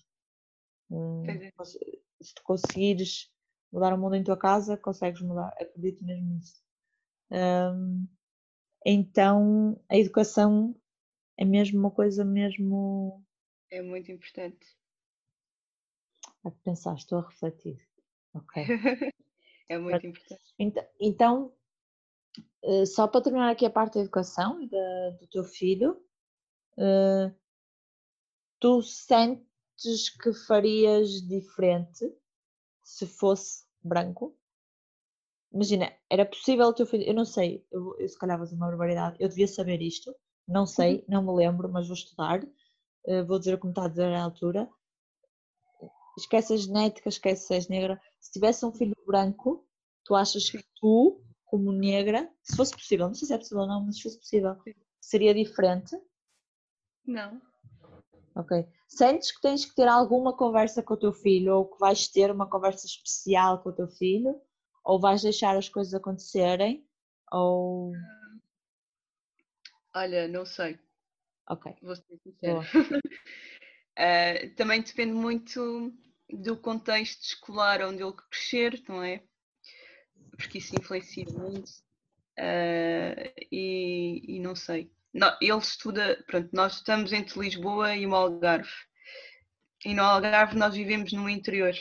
Cons- 1.56 1.78
se 2.20 2.34
tu 2.34 2.42
conseguires 2.42 3.30
mudar 3.74 3.92
o 3.92 3.98
mundo 3.98 4.14
em 4.14 4.22
tua 4.22 4.36
casa, 4.36 4.76
consegues 4.76 5.20
mudar, 5.20 5.48
acredito 5.60 6.04
mesmo 6.04 6.36
nisso. 6.36 6.62
Hum, 7.30 8.06
então, 8.86 9.80
a 9.88 9.96
educação 9.96 10.76
é 11.36 11.44
mesmo 11.44 11.80
uma 11.80 11.90
coisa 11.90 12.24
mesmo 12.24 13.24
é 13.70 13.82
muito 13.82 14.12
importante. 14.12 14.64
a 16.44 16.50
pensar, 16.50 16.94
estou 16.94 17.18
a 17.18 17.26
refletir. 17.28 17.80
Ok. 18.34 18.62
é 19.68 19.78
muito 19.78 20.06
importante. 20.06 20.54
Então, 20.58 20.84
então, 21.00 21.52
só 22.86 23.08
para 23.08 23.22
terminar 23.22 23.50
aqui 23.50 23.66
a 23.66 23.70
parte 23.70 23.94
da 23.94 24.00
educação 24.00 24.62
e 24.62 24.68
da- 24.68 25.10
do 25.18 25.26
teu 25.26 25.42
filho, 25.42 26.00
eh, 26.78 27.32
tu 28.60 28.82
sentes 28.82 30.10
que 30.22 30.32
farias 30.32 31.20
diferente 31.26 32.04
se 32.84 33.06
fosse 33.06 33.64
branco? 33.82 34.36
Imagina, 35.52 35.92
era 36.10 36.26
possível 36.26 36.66
o 36.66 36.72
teu 36.72 36.86
filho, 36.86 37.04
eu 37.04 37.14
não 37.14 37.24
sei, 37.24 37.66
eu, 37.72 37.96
eu 37.98 38.08
se 38.08 38.18
calhar 38.18 38.36
vou 38.36 38.44
dizer 38.44 38.56
uma 38.56 38.68
barbaridade, 38.68 39.16
eu 39.20 39.28
devia 39.28 39.48
saber 39.48 39.80
isto, 39.80 40.14
não 40.46 40.66
sei, 40.66 41.04
não 41.08 41.22
me 41.22 41.32
lembro, 41.32 41.68
mas 41.70 41.86
vou 41.86 41.94
estudar, 41.94 42.44
eh, 43.06 43.22
vou 43.22 43.38
dizer 43.38 43.58
como 43.58 43.70
está 43.70 43.84
a 43.84 43.88
dizer 43.88 44.12
à 44.12 44.22
altura. 44.22 44.68
Esquece 46.18 46.52
a 46.54 46.56
genética, 46.56 47.08
esquece 47.08 47.46
se 47.46 47.54
és 47.54 47.68
negra. 47.68 48.00
Se 48.20 48.32
tivesse 48.32 48.64
um 48.64 48.72
filho 48.72 48.94
branco, 49.06 49.66
tu 50.04 50.14
achas 50.14 50.48
que 50.48 50.62
tu, 50.80 51.20
como 51.44 51.72
negra, 51.72 52.30
se 52.42 52.56
fosse 52.56 52.72
possível, 52.72 53.06
não 53.06 53.14
sei 53.14 53.28
se 53.28 53.34
é 53.34 53.38
possível 53.38 53.62
ou 53.62 53.68
não, 53.68 53.84
mas 53.84 53.96
se 53.96 54.02
fosse 54.02 54.18
possível, 54.18 54.56
seria 55.00 55.34
diferente? 55.34 55.96
Não, 57.06 57.40
Ok. 58.36 58.66
Sentes 58.88 59.30
que 59.30 59.40
tens 59.40 59.64
que 59.64 59.74
ter 59.74 59.86
alguma 59.86 60.36
conversa 60.36 60.82
com 60.82 60.94
o 60.94 60.98
teu 60.98 61.12
filho 61.12 61.54
ou 61.54 61.66
que 61.66 61.78
vais 61.78 62.08
ter 62.08 62.30
uma 62.30 62.48
conversa 62.48 62.86
especial 62.86 63.62
com 63.62 63.68
o 63.68 63.72
teu 63.72 63.88
filho? 63.88 64.40
Ou 64.84 65.00
vais 65.00 65.22
deixar 65.22 65.56
as 65.56 65.68
coisas 65.68 65.94
acontecerem? 65.94 66.86
Ou. 67.32 67.92
olha, 69.94 70.28
não 70.28 70.44
sei, 70.44 70.78
Ok. 71.48 71.72
vou 71.82 71.94
ser 71.94 72.18
sincera. 72.22 72.60
Ah, 73.96 74.34
também 74.56 74.82
depende 74.82 75.12
muito 75.12 75.92
do 76.28 76.56
contexto 76.56 77.22
escolar 77.22 77.82
onde 77.82 78.02
ele 78.02 78.12
crescer, 78.12 78.82
não 78.88 79.02
é? 79.02 79.22
Porque 80.36 80.58
isso 80.58 80.74
influencia 80.74 81.24
muito. 81.32 81.70
Ah, 82.38 83.14
e, 83.50 84.36
e 84.36 84.40
não 84.40 84.56
sei. 84.56 84.90
Ele 85.40 85.58
estuda, 85.58 86.22
pronto, 86.26 86.50
nós 86.52 86.76
estamos 86.76 87.12
entre 87.12 87.38
Lisboa 87.38 87.94
e 87.94 88.06
o 88.06 88.14
Algarve. 88.14 88.70
E 89.84 89.94
no 89.94 90.02
Algarve 90.02 90.56
nós 90.56 90.74
vivemos 90.74 91.12
no 91.12 91.28
interior. 91.28 91.74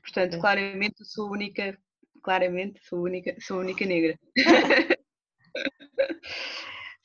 Portanto, 0.00 0.38
claramente 0.40 1.00
eu 1.00 1.06
sou 1.06 1.28
a 1.28 1.32
única, 1.32 1.78
claramente 2.22 2.80
sou 2.88 2.98
a 2.98 3.02
única, 3.02 3.36
sou 3.40 3.60
única 3.60 3.84
negra. 3.86 4.18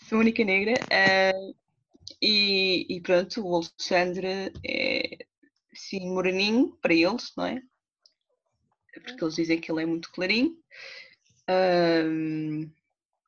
sou 0.07 0.17
a 0.17 0.21
única 0.21 0.43
negra. 0.43 0.73
ah, 0.91 1.53
e, 2.21 2.85
e 2.89 3.01
pronto, 3.01 3.45
o 3.45 3.55
Alexandre 3.55 4.51
é 4.65 5.17
sim 5.73 6.09
moreninho 6.09 6.75
para 6.81 6.93
eles, 6.93 7.31
não 7.35 7.45
é? 7.45 7.61
Porque 8.93 9.23
eles 9.23 9.35
dizem 9.35 9.59
que 9.61 9.71
ele 9.71 9.83
é 9.83 9.85
muito 9.85 10.11
clarinho. 10.11 10.57
Ahm, 11.47 12.71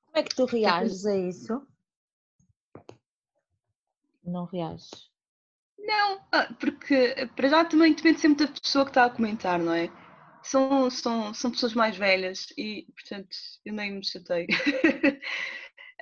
Como 0.05 0.18
é 0.18 0.24
que 0.24 0.36
tu 0.36 0.45
reages 0.45 1.05
a 1.05 1.16
isso? 1.16 1.68
Não 4.32 4.45
reages. 4.45 5.11
não, 5.77 6.19
ah, 6.32 6.53
porque 6.59 7.15
para 7.36 7.49
já 7.49 7.65
também 7.65 7.93
depende 7.93 8.19
sempre 8.19 8.45
da 8.45 8.53
pessoa 8.53 8.86
que 8.86 8.91
está 8.91 9.05
a 9.05 9.09
comentar, 9.09 9.59
não 9.59 9.73
é? 9.73 9.89
São, 10.43 10.89
são, 10.89 11.34
são 11.34 11.51
pessoas 11.51 11.73
mais 11.73 11.97
velhas 11.97 12.47
e, 12.57 12.88
portanto, 12.95 13.30
eu 13.65 13.73
nem 13.73 13.93
me 13.93 14.05
chateio. 14.05 14.47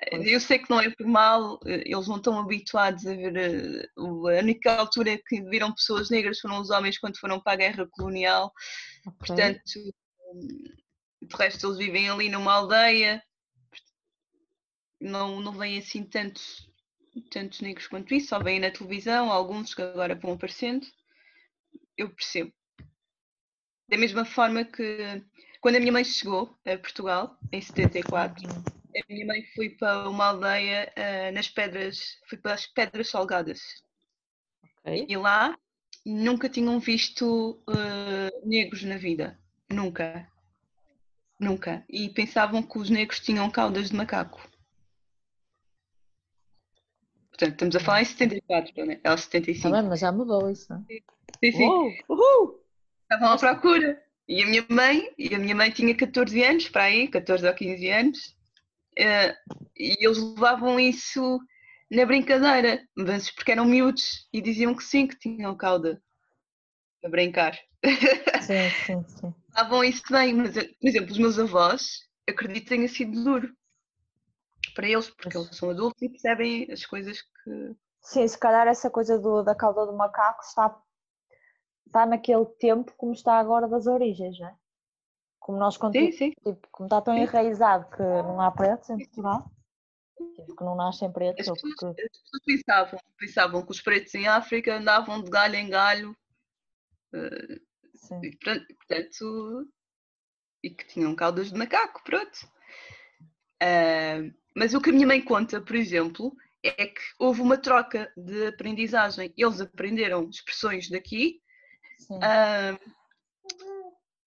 Pois. 0.10 0.32
Eu 0.34 0.40
sei 0.40 0.60
que 0.60 0.70
não 0.70 0.80
é 0.80 0.90
por 0.92 1.08
mal, 1.08 1.60
eh, 1.66 1.84
eles 1.86 2.08
não 2.08 2.18
estão 2.18 2.38
habituados 2.40 3.06
a 3.08 3.16
ver. 3.16 3.36
eh, 3.36 3.88
A 3.98 4.04
única 4.44 4.74
altura 4.76 5.18
que 5.28 5.42
viram 5.50 5.74
pessoas 5.74 6.10
negras 6.10 6.40
foram 6.40 6.60
os 6.62 6.70
homens 6.70 7.00
quando 7.00 7.18
foram 7.20 7.40
para 7.42 7.54
a 7.54 7.56
guerra 7.56 7.88
colonial. 7.92 8.52
Ok. 9.06 9.30
Portanto, 9.36 9.62
de 11.22 11.36
resto 11.38 11.68
eles 11.68 11.78
vivem 11.78 12.10
ali 12.10 12.28
numa 12.28 12.54
aldeia 12.54 13.22
não, 15.02 15.40
não 15.42 15.54
vêm 15.54 15.78
assim 15.80 16.04
tantos, 16.04 16.67
tantos 17.22 17.62
negros 17.62 17.88
quanto 17.88 18.14
isso, 18.14 18.30
só 18.30 18.40
vêm 18.40 18.60
na 18.60 18.72
televisão, 18.72 19.32
alguns 19.32 19.74
que 19.74 19.82
agora 19.82 20.16
vão 20.16 20.34
aparecendo. 20.34 20.86
Eu 21.98 22.10
percebo. 22.10 22.54
Da 23.90 23.98
mesma 23.98 24.26
forma 24.26 24.66
que 24.66 25.24
quando 25.62 25.78
a 25.78 25.80
minha 25.80 25.92
mãe 25.92 26.04
chegou 26.04 26.58
a 26.66 26.78
Portugal, 26.78 27.38
em 27.52 27.62
74, 27.62 28.48
a 28.48 29.14
minha 29.14 29.26
mãe 29.26 29.44
foi 29.56 29.70
para 29.70 30.10
uma 30.10 30.28
aldeia 30.28 30.92
uh, 30.96 31.34
nas 31.34 31.50
pedras, 31.50 32.20
foi 32.28 32.38
para 32.38 32.54
as 32.54 32.66
Pedras 32.66 33.10
Salgadas. 33.10 33.62
Okay. 34.80 35.06
E 35.10 35.18
lá 35.18 35.58
nunca 36.06 36.50
tinham 36.50 36.80
visto 36.80 37.62
uh, 37.70 38.48
negros 38.48 38.84
na 38.84 38.98
vida. 38.98 39.38
Nunca. 39.70 40.28
Nunca. 41.40 41.84
E 41.90 42.10
pensavam 42.10 42.64
que 42.64 42.78
os 42.78 42.90
negros 42.90 43.20
tinham 43.20 43.50
caudas 43.50 43.90
de 43.90 43.96
macaco. 43.96 44.42
Portanto, 47.38 47.54
estamos 47.54 47.76
a 47.76 47.80
falar 47.80 48.02
em 48.02 48.06
74, 48.06 48.74
não 48.78 48.92
é? 48.92 49.00
Ela 49.04 49.16
75. 49.16 49.70
Tá 49.70 49.82
bem, 49.82 49.90
mas 49.90 50.00
já 50.00 50.12
mudou 50.12 50.50
isso, 50.50 50.66
não 50.72 50.80
é? 50.80 50.82
Sim, 51.46 51.52
sim. 51.52 51.66
Uhul! 51.66 51.94
Uhul! 52.10 52.64
Estavam 53.04 53.32
à 53.32 53.38
procura. 53.38 54.02
E 54.28 54.42
a 54.42 54.48
minha 54.48 54.66
mãe, 54.68 55.14
e 55.18 55.36
a 55.36 55.40
minha 55.40 55.56
mãe 55.56 55.70
tinha 55.70 55.96
14 55.96 56.44
anos, 56.44 56.68
para 56.68 56.86
aí, 56.86 57.08
14 57.08 57.48
ou 57.48 57.54
15 57.54 57.90
anos, 57.90 58.18
uh, 59.00 59.54
e 59.78 60.06
eles 60.06 60.18
levavam 60.18 60.80
isso 60.80 61.40
na 61.92 62.06
brincadeira, 62.06 62.82
mas 62.98 63.30
porque 63.30 63.52
eram 63.52 63.66
miúdos 63.66 64.28
e 64.34 64.42
diziam 64.42 64.76
que 64.76 64.84
sim, 64.84 65.08
que 65.08 65.18
tinham 65.18 65.56
cauda 65.56 66.02
a 67.06 67.08
brincar. 67.08 67.58
Sim, 68.42 68.70
sim, 68.86 69.04
sim. 69.08 69.34
Levavam 69.56 69.84
isso 69.84 70.04
bem, 70.10 70.34
mas, 70.34 70.54
por 70.54 70.88
exemplo, 70.88 71.12
os 71.12 71.18
meus 71.18 71.38
avós, 71.38 72.00
acredito 72.28 72.64
que 72.64 72.70
tenha 72.70 72.88
sido 72.88 73.24
duro 73.24 73.57
para 74.78 74.88
eles, 74.88 75.10
porque 75.10 75.36
eles 75.36 75.58
são 75.58 75.72
adultos 75.72 76.00
e 76.04 76.08
percebem 76.08 76.72
as 76.72 76.86
coisas 76.86 77.20
que. 77.20 77.76
Sim, 78.00 78.28
se 78.28 78.38
calhar 78.38 78.68
essa 78.68 78.92
coisa 78.92 79.18
do, 79.18 79.42
da 79.42 79.56
cauda 79.56 79.88
do 79.88 79.94
macaco 79.94 80.44
está 80.44 80.80
está 81.88 82.06
naquele 82.06 82.46
tempo 82.60 82.94
como 82.96 83.14
está 83.14 83.40
agora 83.40 83.68
das 83.68 83.88
origens, 83.88 84.38
não 84.40 84.48
é? 84.48 84.56
Como 85.40 85.58
nós 85.58 85.76
sim, 85.76 86.12
sim. 86.12 86.32
Tipo, 86.32 86.68
como 86.72 86.86
está 86.86 87.02
tão 87.02 87.16
sim. 87.16 87.22
enraizado 87.22 87.90
que 87.90 88.04
não 88.04 88.40
há 88.40 88.52
pretos 88.52 88.90
em 88.90 88.98
Portugal, 88.98 89.50
tipo, 90.36 90.56
que 90.56 90.64
não 90.64 90.76
nascem 90.76 91.12
pretos. 91.12 91.48
As 91.48 91.54
pessoas, 91.54 91.74
porque... 91.80 92.02
as 92.02 92.18
pessoas 92.20 92.44
pensavam, 92.46 93.00
pensavam 93.18 93.66
que 93.66 93.72
os 93.72 93.82
pretos 93.82 94.14
em 94.14 94.28
África 94.28 94.76
andavam 94.76 95.24
de 95.24 95.32
galho 95.32 95.56
em 95.56 95.70
galho. 95.70 96.16
Uh, 97.14 98.24
e, 98.24 98.36
portanto, 98.36 99.68
e 100.62 100.70
que 100.70 100.86
tinham 100.88 101.16
caudas 101.16 101.52
de 101.52 101.58
macaco, 101.58 102.04
pronto. 102.04 102.38
Uh, 103.64 104.32
mas 104.58 104.74
o 104.74 104.82
que 104.82 104.90
a 104.90 104.94
minha 104.94 105.08
mãe 105.08 105.22
conta, 105.22 105.62
por 105.62 105.76
exemplo, 105.76 106.36
é 106.64 106.88
que 106.88 107.02
houve 107.20 107.42
uma 107.42 107.58
troca 107.58 108.12
de 108.18 108.48
aprendizagem. 108.48 109.34
Eles 109.38 109.62
aprenderam 109.62 110.30
expressões 110.30 110.90
daqui 110.90 111.42
Uh, 112.10 112.78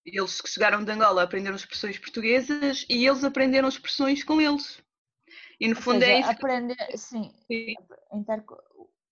eles 0.05 0.41
que 0.41 0.49
chegaram 0.49 0.85
de 0.85 0.91
Angola 0.91 1.23
aprenderam 1.23 1.57
expressões 1.57 1.99
portuguesas 1.99 2.85
e 2.89 3.07
eles 3.07 3.23
aprenderam 3.23 3.69
expressões 3.69 4.25
com 4.25 4.41
eles. 4.41 4.83
E 5.61 5.69
no 5.69 5.77
Ou 5.77 5.83
fundo 5.83 6.01
seja, 6.01 6.13
é 6.13 6.21
isso. 6.21 6.31
Aprender, 6.31 6.97
sim, 6.97 7.35
sim. 7.47 7.75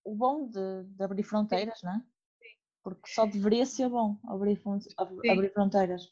O 0.04 0.14
bom 0.14 0.48
de, 0.48 0.84
de, 0.84 1.04
abrir 1.04 1.22
fronteiras, 1.22 1.82
não 1.82 1.92
é? 1.92 2.02
Porque 2.82 3.10
só 3.10 3.26
deveria 3.26 3.66
ser 3.66 3.88
bom 3.88 4.18
abrir, 4.26 4.58
abrir 5.30 5.52
fronteiras. 5.52 6.02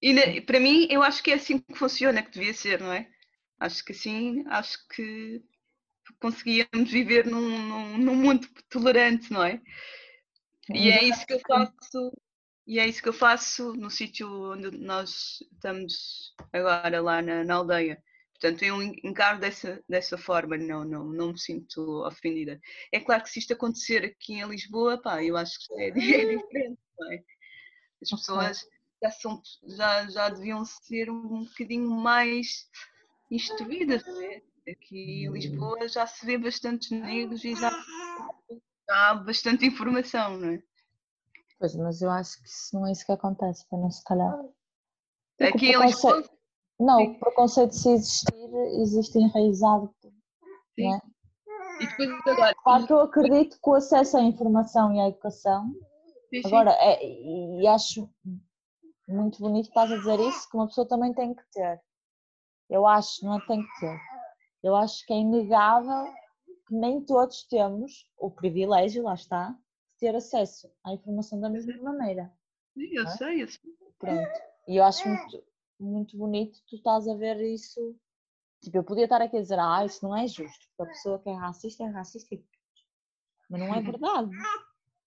E 0.00 0.12
na, 0.12 0.42
para 0.44 0.58
mim, 0.58 0.88
eu 0.90 1.02
acho 1.02 1.22
que 1.22 1.30
é 1.30 1.34
assim 1.34 1.58
que 1.58 1.74
funciona, 1.74 2.22
que 2.22 2.30
devia 2.30 2.54
ser, 2.54 2.80
não 2.80 2.92
é? 2.92 3.08
Acho 3.62 3.84
que 3.84 3.92
assim, 3.92 4.42
acho 4.48 4.76
que 4.88 5.40
conseguíamos 6.18 6.90
viver 6.90 7.26
num, 7.26 7.48
num, 7.68 7.98
num 7.98 8.16
mundo 8.16 8.48
tolerante, 8.68 9.32
não 9.32 9.44
é? 9.44 9.62
E 10.68 10.90
é 10.90 11.04
isso 11.04 11.24
que 11.24 11.34
eu 11.34 11.40
faço, 11.46 12.12
e 12.66 12.80
é 12.80 12.88
isso 12.88 13.00
que 13.00 13.08
eu 13.08 13.12
faço 13.12 13.72
no 13.74 13.88
sítio 13.88 14.28
onde 14.52 14.76
nós 14.78 15.38
estamos 15.52 16.34
agora, 16.52 17.00
lá 17.00 17.22
na, 17.22 17.44
na 17.44 17.54
aldeia. 17.54 18.02
Portanto, 18.32 18.64
eu 18.64 18.82
encaro 18.82 19.38
dessa, 19.38 19.80
dessa 19.88 20.18
forma, 20.18 20.56
não, 20.56 20.84
não, 20.84 21.04
não 21.04 21.28
me 21.28 21.38
sinto 21.38 22.04
ofendida. 22.04 22.60
É 22.90 22.98
claro 22.98 23.22
que 23.22 23.30
se 23.30 23.38
isto 23.38 23.52
acontecer 23.52 24.04
aqui 24.04 24.40
em 24.40 24.48
Lisboa, 24.48 25.00
pá, 25.00 25.22
eu 25.22 25.36
acho 25.36 25.56
que 25.60 25.74
é, 25.74 25.88
é 25.94 26.36
diferente, 26.36 26.80
não 26.98 27.12
é? 27.12 27.22
As 28.02 28.10
pessoas 28.10 28.66
já, 29.00 29.10
são, 29.12 29.40
já, 29.68 30.10
já 30.10 30.28
deviam 30.30 30.64
ser 30.64 31.08
um 31.08 31.44
bocadinho 31.44 31.88
mais 31.88 32.68
instruídas, 33.34 34.04
não 34.06 34.22
é? 34.22 34.42
Aqui 34.70 35.24
em 35.24 35.32
Lisboa 35.32 35.88
já 35.88 36.06
se 36.06 36.24
vê 36.24 36.38
bastantes 36.38 36.90
negros 36.90 37.44
e 37.44 37.54
já 37.56 37.70
há 38.88 39.14
bastante 39.14 39.66
informação, 39.66 40.38
não 40.38 40.50
é? 40.50 40.62
Pois, 41.58 41.74
mas 41.74 42.02
eu 42.02 42.10
acho 42.10 42.40
que 42.40 42.48
isso 42.48 42.74
não 42.74 42.86
é 42.86 42.92
isso 42.92 43.04
que 43.04 43.12
acontece, 43.12 43.66
para 43.68 43.78
não 43.78 43.90
se 43.90 44.04
calhar. 44.04 44.38
Aqui 45.40 45.72
em 45.72 45.80
Lisboa. 45.80 46.22
Não, 46.78 47.02
o 47.02 47.18
preconceito 47.18 47.74
se 47.74 47.90
existir, 47.90 48.54
existe 48.80 49.18
enraizado. 49.18 49.94
Sim. 50.74 50.88
Não 50.88 50.94
é? 50.94 51.00
E 51.80 51.86
depois 51.86 52.10
agora. 52.26 52.54
Claro 52.62 52.86
que 52.86 52.92
eu 52.92 53.00
acredito 53.00 53.58
que 53.62 53.70
o 53.70 53.74
acesso 53.74 54.16
à 54.16 54.22
informação 54.22 54.92
e 54.94 55.00
à 55.00 55.08
educação. 55.08 55.72
Sim, 56.30 56.42
sim. 56.42 56.46
Agora, 56.46 56.72
é, 56.80 57.04
e 57.04 57.66
acho 57.66 58.08
muito 59.08 59.38
bonito 59.38 59.64
que 59.64 59.70
estás 59.70 59.90
a 59.90 59.96
dizer 59.96 60.20
isso, 60.20 60.48
que 60.48 60.56
uma 60.56 60.66
pessoa 60.66 60.86
também 60.86 61.12
tem 61.12 61.34
que 61.34 61.42
ter. 61.52 61.80
Eu 62.72 62.86
acho, 62.86 63.22
não 63.24 63.38
tem 63.46 63.62
que 63.62 63.80
ter. 63.80 64.00
Eu 64.62 64.74
acho 64.74 65.04
que 65.04 65.12
é 65.12 65.16
inegável 65.16 66.10
nem 66.70 67.04
todos 67.04 67.42
temos 67.44 68.10
o 68.16 68.30
privilégio, 68.30 69.02
lá 69.02 69.12
está, 69.12 69.50
de 69.50 69.98
ter 69.98 70.16
acesso 70.16 70.72
à 70.82 70.92
informação 70.94 71.38
da 71.38 71.50
mesma 71.50 71.76
maneira. 71.82 72.32
Sim, 72.72 72.88
eu 72.94 73.02
é? 73.02 73.06
sei, 73.08 73.42
eu 73.42 73.48
sei. 73.48 73.70
Pronto. 73.98 74.40
E 74.66 74.76
eu 74.76 74.84
acho 74.84 75.06
muito, 75.06 75.44
muito 75.78 76.16
bonito 76.16 76.58
tu 76.66 76.76
estás 76.76 77.06
a 77.06 77.14
ver 77.14 77.38
isso. 77.42 77.94
Tipo, 78.62 78.78
eu 78.78 78.84
podia 78.84 79.04
estar 79.04 79.20
aqui 79.20 79.36
a 79.36 79.40
dizer, 79.40 79.58
ah, 79.58 79.84
isso 79.84 80.02
não 80.02 80.16
é 80.16 80.26
justo, 80.26 80.66
porque 80.76 80.90
a 80.90 80.94
pessoa 80.94 81.18
que 81.18 81.28
é 81.28 81.34
racista 81.34 81.84
é 81.84 81.88
racista. 81.88 82.36
Mas 83.50 83.60
não 83.60 83.74
é 83.74 83.82
verdade. 83.82 84.30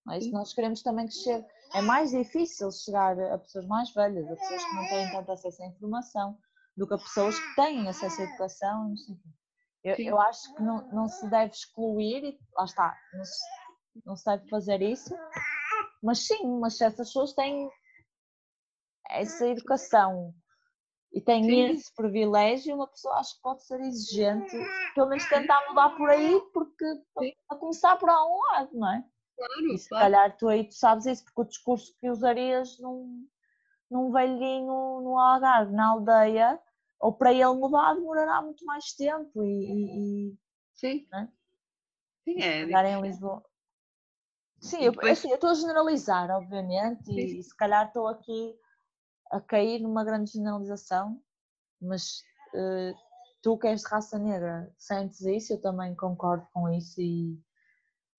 Não 0.05 0.13
é 0.13 0.19
nós 0.31 0.53
queremos 0.53 0.83
também 0.83 1.07
que 1.07 1.13
chegue. 1.13 1.47
É 1.73 1.81
mais 1.81 2.11
difícil 2.11 2.71
chegar 2.71 3.19
a 3.19 3.39
pessoas 3.39 3.65
mais 3.65 3.91
velhas, 3.91 4.29
a 4.29 4.35
pessoas 4.35 4.63
que 4.63 4.75
não 4.75 4.87
têm 4.87 5.11
tanto 5.11 5.31
acesso 5.31 5.63
à 5.63 5.65
informação, 5.65 6.37
do 6.75 6.87
que 6.87 6.93
a 6.93 6.97
pessoas 6.97 7.39
que 7.39 7.55
têm 7.55 7.87
acesso 7.87 8.21
à 8.21 8.23
educação, 8.25 8.89
não 8.89 8.97
sei 8.97 9.15
o 9.15 9.17
quê. 9.17 9.29
Eu, 9.83 9.95
eu 9.97 10.19
acho 10.19 10.53
que 10.55 10.63
não, 10.63 10.87
não 10.91 11.07
se 11.07 11.29
deve 11.29 11.51
excluir, 11.53 12.23
e 12.23 12.39
lá 12.53 12.65
está, 12.65 12.97
não 13.13 13.23
se, 13.23 13.43
não 14.03 14.15
se 14.15 14.25
deve 14.25 14.49
fazer 14.49 14.81
isso, 14.81 15.15
mas 16.01 16.25
sim, 16.25 16.59
mas 16.59 16.77
se 16.77 16.83
essas 16.83 17.07
pessoas 17.07 17.33
têm 17.33 17.69
essa 19.09 19.47
educação 19.47 20.33
e 21.13 21.21
têm 21.21 21.43
sim. 21.43 21.61
esse 21.67 21.93
privilégio, 21.95 22.75
uma 22.75 22.87
pessoa 22.87 23.19
acho 23.19 23.35
que 23.35 23.41
pode 23.41 23.63
ser 23.63 23.79
exigente, 23.81 24.57
pelo 24.93 25.07
menos 25.07 25.29
tentar 25.29 25.65
mudar 25.69 25.91
por 25.91 26.09
aí, 26.09 26.41
porque 26.51 26.85
a 27.49 27.55
começar 27.55 27.95
por 27.97 28.09
algum 28.09 28.41
lado, 28.51 28.69
não 28.73 28.91
é? 28.91 29.05
Claro, 29.37 29.73
e 29.73 29.77
se 29.77 29.89
claro. 29.89 30.03
calhar 30.03 30.37
tu 30.37 30.47
aí 30.47 30.67
tu 30.67 30.73
sabes 30.73 31.05
isso, 31.05 31.23
porque 31.23 31.41
o 31.41 31.45
discurso 31.45 31.95
que 31.99 32.09
usarias 32.09 32.77
num, 32.79 33.27
num 33.89 34.11
velhinho 34.11 35.01
no 35.01 35.17
Algarve, 35.17 35.73
na 35.73 35.91
aldeia, 35.91 36.59
ou 36.99 37.13
para 37.13 37.33
ele 37.33 37.53
mudar 37.53 37.93
demorará 37.93 38.41
muito 38.41 38.65
mais 38.65 38.93
tempo 38.93 39.43
e, 39.43 40.29
e 40.29 40.37
sim. 40.73 41.07
né? 41.11 41.31
sim 42.23 42.41
é 42.41 42.91
em 42.91 43.01
Lisboa 43.01 43.43
sim 44.59 44.83
eu, 44.83 44.91
depois... 44.91 45.19
assim, 45.19 45.29
eu 45.29 45.35
estou 45.35 45.49
a 45.49 45.55
generalizar 45.55 46.29
obviamente 46.31 47.11
e, 47.11 47.39
e, 47.39 47.43
se 47.43 47.55
calhar 47.55 47.87
estou 47.87 48.07
aqui 48.07 48.55
a 49.31 49.39
cair 49.41 49.79
numa 49.79 50.03
grande 50.03 50.31
generalização 50.31 51.21
mas 51.81 52.21
uh, 52.53 52.95
tu 53.41 53.57
que 53.57 53.67
és 53.67 53.81
de 53.81 53.87
raça 53.87 54.17
negra 54.17 54.73
sentes 54.77 55.21
isso? 55.21 55.53
Eu 55.53 55.61
também 55.61 55.93
concordo 55.95 56.47
com 56.51 56.67
isso 56.69 56.99
e, 56.99 57.39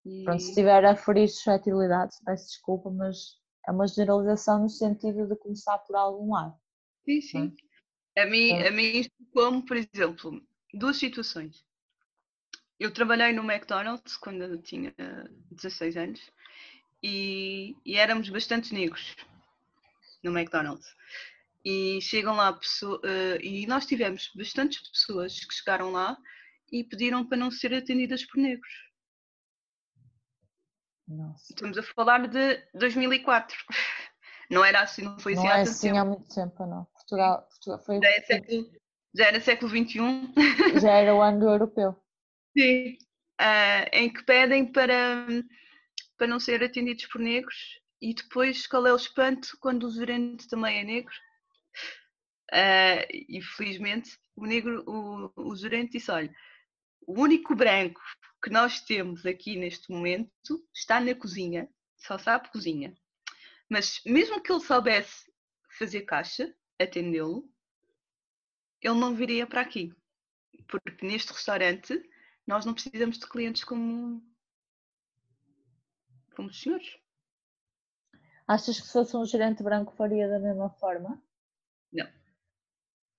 e... 0.04 0.24
Pronto, 0.24 0.40
se 0.40 0.50
estiver 0.50 0.84
a 0.84 0.94
ferir 0.94 1.28
suscetibilidades 1.28 2.20
peço 2.24 2.46
desculpa 2.46 2.90
mas 2.90 3.40
é 3.66 3.72
uma 3.72 3.88
generalização 3.88 4.62
no 4.62 4.68
sentido 4.68 5.26
de 5.26 5.34
começar 5.36 5.78
por 5.78 5.96
algum 5.96 6.32
lado 6.32 6.54
sim 7.04 7.20
sim 7.20 7.56
a 8.16 8.26
mim, 8.26 8.52
a 8.62 8.70
mim 8.70 9.04
como, 9.32 9.64
por 9.64 9.76
exemplo, 9.76 10.42
duas 10.72 10.96
situações. 10.96 11.64
Eu 12.78 12.92
trabalhei 12.92 13.32
no 13.32 13.42
McDonald's 13.42 14.16
quando 14.16 14.42
eu 14.42 14.60
tinha 14.60 14.94
16 15.50 15.96
anos 15.96 16.32
e, 17.02 17.76
e 17.84 17.96
éramos 17.96 18.28
bastante 18.28 18.74
negros 18.74 19.16
no 20.22 20.36
McDonald's. 20.36 20.94
E 21.64 22.00
chegam 22.00 22.36
lá 22.36 22.52
pessoas, 22.52 23.00
uh, 23.00 23.42
e 23.42 23.66
nós 23.66 23.86
tivemos 23.86 24.30
bastantes 24.34 24.88
pessoas 24.88 25.44
que 25.44 25.54
chegaram 25.54 25.90
lá 25.90 26.16
e 26.70 26.84
pediram 26.84 27.26
para 27.26 27.36
não 27.36 27.50
ser 27.50 27.74
atendidas 27.74 28.24
por 28.24 28.38
negros. 28.38 28.86
Nossa. 31.08 31.52
Estamos 31.52 31.78
a 31.78 31.82
falar 31.82 32.26
de 32.28 32.56
2004. 32.74 33.56
Não 34.48 34.64
era 34.64 34.80
assim, 34.82 35.02
não 35.02 35.18
foi 35.18 35.32
assim 35.32 35.42
não 35.42 35.50
há 35.50 35.58
é 35.58 35.62
assim 35.62 35.98
há 35.98 36.04
muito 36.04 36.32
tempo, 36.32 36.66
não. 36.66 36.86
Portugal, 37.06 37.46
Portugal 37.48 37.78
foi. 37.78 38.00
Já 38.00 38.08
é 38.08 38.20
século, 38.20 38.70
já 39.14 39.26
era 39.26 39.40
século 39.40 39.70
XXI. 39.70 40.00
Já 40.82 40.92
era 40.92 41.14
o 41.14 41.22
ano 41.22 41.48
europeu. 41.48 41.96
Sim. 42.56 42.98
Uh, 43.40 43.88
em 43.92 44.12
que 44.12 44.24
pedem 44.24 44.70
para, 44.70 45.26
para 46.18 46.26
não 46.26 46.40
ser 46.40 46.62
atendidos 46.62 47.06
por 47.06 47.20
negros 47.20 47.80
e 48.00 48.14
depois 48.14 48.66
qual 48.66 48.86
é 48.86 48.92
o 48.92 48.96
espanto 48.96 49.56
quando 49.60 49.84
o 49.84 49.90
gerente 49.90 50.48
também 50.48 50.80
é 50.80 50.84
negro? 50.84 51.14
Uh, 52.52 53.04
e 53.10 53.40
felizmente 53.42 54.18
o 54.34 54.46
negro, 54.46 54.84
o, 54.86 55.32
o 55.50 55.56
gerente 55.56 55.92
disse, 55.92 56.10
olha, 56.10 56.34
o 57.06 57.20
único 57.20 57.54
branco 57.54 58.00
que 58.42 58.50
nós 58.50 58.80
temos 58.80 59.24
aqui 59.24 59.56
neste 59.56 59.90
momento 59.90 60.30
está 60.74 61.00
na 61.00 61.14
cozinha, 61.14 61.68
só 61.96 62.18
sabe 62.18 62.50
cozinha. 62.50 62.94
Mas 63.68 64.00
mesmo 64.04 64.42
que 64.42 64.52
ele 64.52 64.60
soubesse 64.60 65.30
fazer 65.78 66.02
caixa, 66.02 66.54
atendê-lo, 66.78 67.48
ele 68.80 68.94
não 68.94 69.14
viria 69.14 69.46
para 69.46 69.60
aqui. 69.60 69.94
Porque 70.68 71.06
neste 71.06 71.32
restaurante 71.32 71.94
nós 72.46 72.64
não 72.64 72.74
precisamos 72.74 73.18
de 73.18 73.28
clientes 73.28 73.64
como, 73.64 74.22
como 76.34 76.48
os 76.48 76.60
senhores. 76.60 76.98
Achas 78.46 78.80
que 78.80 78.86
se 78.86 78.92
fosse 78.92 79.16
um 79.16 79.26
gerente 79.26 79.62
branco 79.62 79.92
faria 79.96 80.28
da 80.28 80.38
mesma 80.38 80.70
forma? 80.70 81.20
Não. 81.92 82.06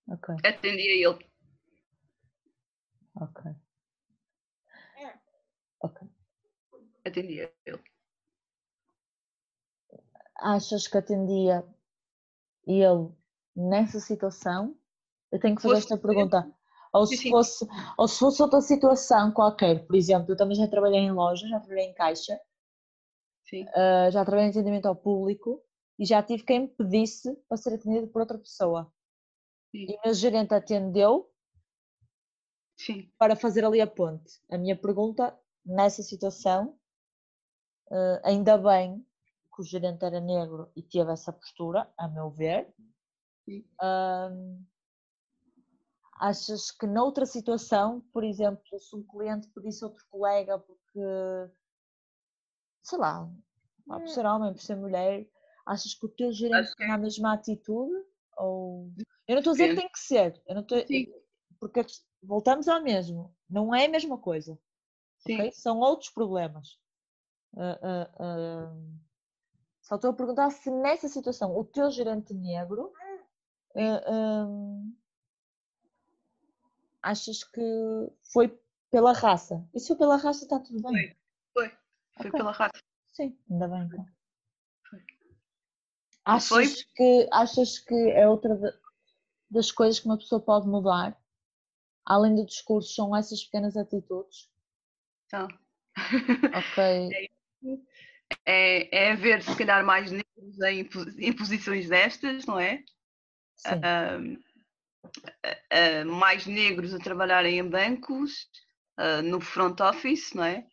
Ok. 0.07 0.35
Atendia 0.45 1.09
ele. 1.09 1.29
Ok. 3.15 3.55
Ok. 5.79 6.07
Atendia 7.05 7.53
ele. 7.65 7.83
Achas 10.37 10.87
que 10.87 10.97
atendia 10.97 11.67
ele 12.65 13.11
nessa 13.57 13.99
situação? 13.99 14.77
Eu 15.31 15.39
tenho 15.39 15.55
que 15.55 15.61
fazer 15.63 15.79
esta 15.79 15.97
pergunta. 15.97 16.49
Ou 16.93 17.05
se, 17.05 17.29
fosse, 17.29 17.67
ou 17.97 18.07
se 18.07 18.19
fosse 18.19 18.41
outra 18.41 18.61
situação 18.61 19.31
qualquer, 19.31 19.85
por 19.85 19.95
exemplo, 19.95 20.31
eu 20.31 20.37
também 20.37 20.55
já 20.55 20.67
trabalhei 20.67 21.01
em 21.01 21.11
loja, 21.11 21.47
já 21.47 21.59
trabalhei 21.59 21.89
em 21.89 21.93
caixa, 21.93 22.39
uh, 23.53 24.09
já 24.09 24.23
trabalhei 24.23 24.47
em 24.47 24.49
atendimento 24.51 24.85
ao 24.85 24.95
público 24.95 25.61
e 25.99 26.05
já 26.05 26.23
tive 26.23 26.43
quem 26.43 26.61
me 26.61 26.67
pedisse 26.69 27.35
para 27.47 27.57
ser 27.57 27.73
atendido 27.73 28.07
por 28.07 28.21
outra 28.21 28.37
pessoa. 28.37 28.91
Sim. 29.71 29.85
E 29.89 29.95
o 29.95 29.99
meu 30.05 30.13
gerente 30.13 30.53
atendeu 30.53 31.29
Sim. 32.79 33.11
para 33.17 33.35
fazer 33.35 33.65
ali 33.65 33.81
a 33.81 33.87
ponte. 33.87 34.39
A 34.49 34.57
minha 34.57 34.75
pergunta, 34.75 35.37
nessa 35.65 36.01
situação, 36.01 36.77
uh, 37.91 38.19
ainda 38.23 38.57
bem 38.57 39.05
que 39.53 39.61
o 39.61 39.65
gerente 39.65 40.05
era 40.05 40.21
negro 40.21 40.71
e 40.75 40.81
teve 40.81 41.11
essa 41.11 41.33
postura, 41.33 41.91
a 41.97 42.07
meu 42.07 42.29
ver. 42.29 42.73
Achas 46.19 46.71
que 46.71 46.87
noutra 46.87 47.25
situação, 47.25 48.01
por 48.11 48.23
exemplo, 48.23 48.61
se 48.79 48.95
um 48.95 49.03
cliente 49.03 49.47
pedisse 49.49 49.85
outro 49.85 50.03
colega 50.09 50.57
porque, 50.57 50.99
sei 52.81 52.97
lá, 52.97 53.29
por 53.85 54.07
ser 54.07 54.25
homem, 54.25 54.51
por 54.51 54.61
ser 54.61 54.75
mulher, 54.75 55.29
achas 55.65 55.93
que 55.93 56.05
o 56.05 56.09
teu 56.09 56.31
gerente 56.31 56.75
tem 56.75 56.91
a 56.91 56.97
mesma 56.97 57.33
atitude? 57.33 57.93
Ou... 58.37 58.91
Eu 59.27 59.35
não 59.35 59.39
estou 59.39 59.51
a 59.51 59.55
dizer 59.55 59.69
que 59.69 59.81
tem 59.81 59.91
que 59.91 59.99
ser, 59.99 60.41
eu 60.47 60.55
não 60.55 60.61
estou... 60.63 60.79
porque 61.59 61.85
voltamos 62.23 62.67
ao 62.67 62.81
mesmo, 62.81 63.35
não 63.47 63.73
é 63.73 63.85
a 63.85 63.89
mesma 63.89 64.17
coisa. 64.17 64.57
Okay? 65.21 65.51
São 65.51 65.79
outros 65.79 66.09
problemas. 66.09 66.79
Uh, 67.53 67.59
uh, 67.61 68.73
uh, 68.73 68.99
só 69.81 69.95
estou 69.95 70.11
a 70.11 70.13
perguntar 70.13 70.49
se 70.51 70.69
nessa 70.69 71.07
situação 71.07 71.55
o 71.57 71.63
teu 71.63 71.89
gerente 71.89 72.33
negro 72.33 72.91
achas 77.01 77.43
que 77.43 77.61
foi 78.33 78.59
pela 78.91 79.13
raça? 79.13 79.65
E 79.73 79.79
se 79.79 79.87
foi 79.87 79.97
pela 79.97 80.17
raça 80.17 80.43
está 80.43 80.59
tudo 80.59 80.81
bem? 80.81 81.15
Foi, 81.53 81.69
foi, 81.69 81.77
foi 82.17 82.27
okay. 82.27 82.39
pela 82.39 82.51
raça. 82.51 82.83
Sim, 83.13 83.37
ainda 83.49 83.67
bem 83.67 83.83
então. 83.83 84.05
Foi. 84.89 84.99
Achas 86.25 86.83
que, 86.83 87.29
achas 87.31 87.79
que 87.79 87.95
é 88.11 88.27
outra 88.27 88.57
das 89.49 89.71
coisas 89.71 89.99
que 89.99 90.05
uma 90.05 90.17
pessoa 90.17 90.41
pode 90.41 90.67
mudar? 90.67 91.17
Além 92.05 92.35
do 92.35 92.45
discurso, 92.45 92.93
são 92.93 93.15
essas 93.15 93.43
pequenas 93.43 93.75
atitudes? 93.75 94.49
São. 95.29 95.47
Ok. 96.55 97.39
É, 98.45 99.05
é 99.05 99.11
haver, 99.13 99.41
se 99.41 99.55
calhar, 99.55 99.85
mais 99.85 100.11
negros 100.11 100.59
em, 100.61 100.87
em 101.17 101.33
posições 101.33 101.87
destas, 101.87 102.45
não 102.45 102.59
é? 102.59 102.83
Uh, 103.65 104.37
mais 106.05 106.45
negros 106.45 106.93
a 106.93 106.99
trabalharem 106.99 107.59
em 107.59 107.67
bancos, 107.67 108.47
uh, 108.99 109.21
no 109.23 109.39
front 109.39 109.79
office, 109.79 110.33
não 110.33 110.43
é? 110.43 110.65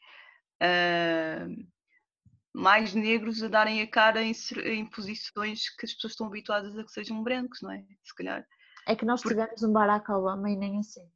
mais 2.55 2.95
negros 2.95 3.43
a 3.43 3.49
darem 3.49 3.83
a 3.83 3.87
cara 3.87 4.23
em, 4.23 4.33
em, 4.65 4.87
posições 4.87 5.69
que 5.69 5.85
as 5.85 5.93
pessoas 5.93 6.13
estão 6.13 6.29
habituadas 6.29 6.79
a 6.79 6.85
que 6.85 6.93
sejam 6.93 7.23
brancos, 7.23 7.61
não 7.61 7.73
é? 7.73 7.85
Se 8.05 8.15
calhar. 8.15 8.47
É 8.87 8.95
que 8.95 9.05
nós 9.05 9.21
Porque... 9.21 9.37
tivemos 9.37 9.63
um 9.63 9.73
Barack 9.73 10.11
Obama 10.13 10.49
e 10.49 10.57
nem 10.57 10.79
assim. 10.79 11.07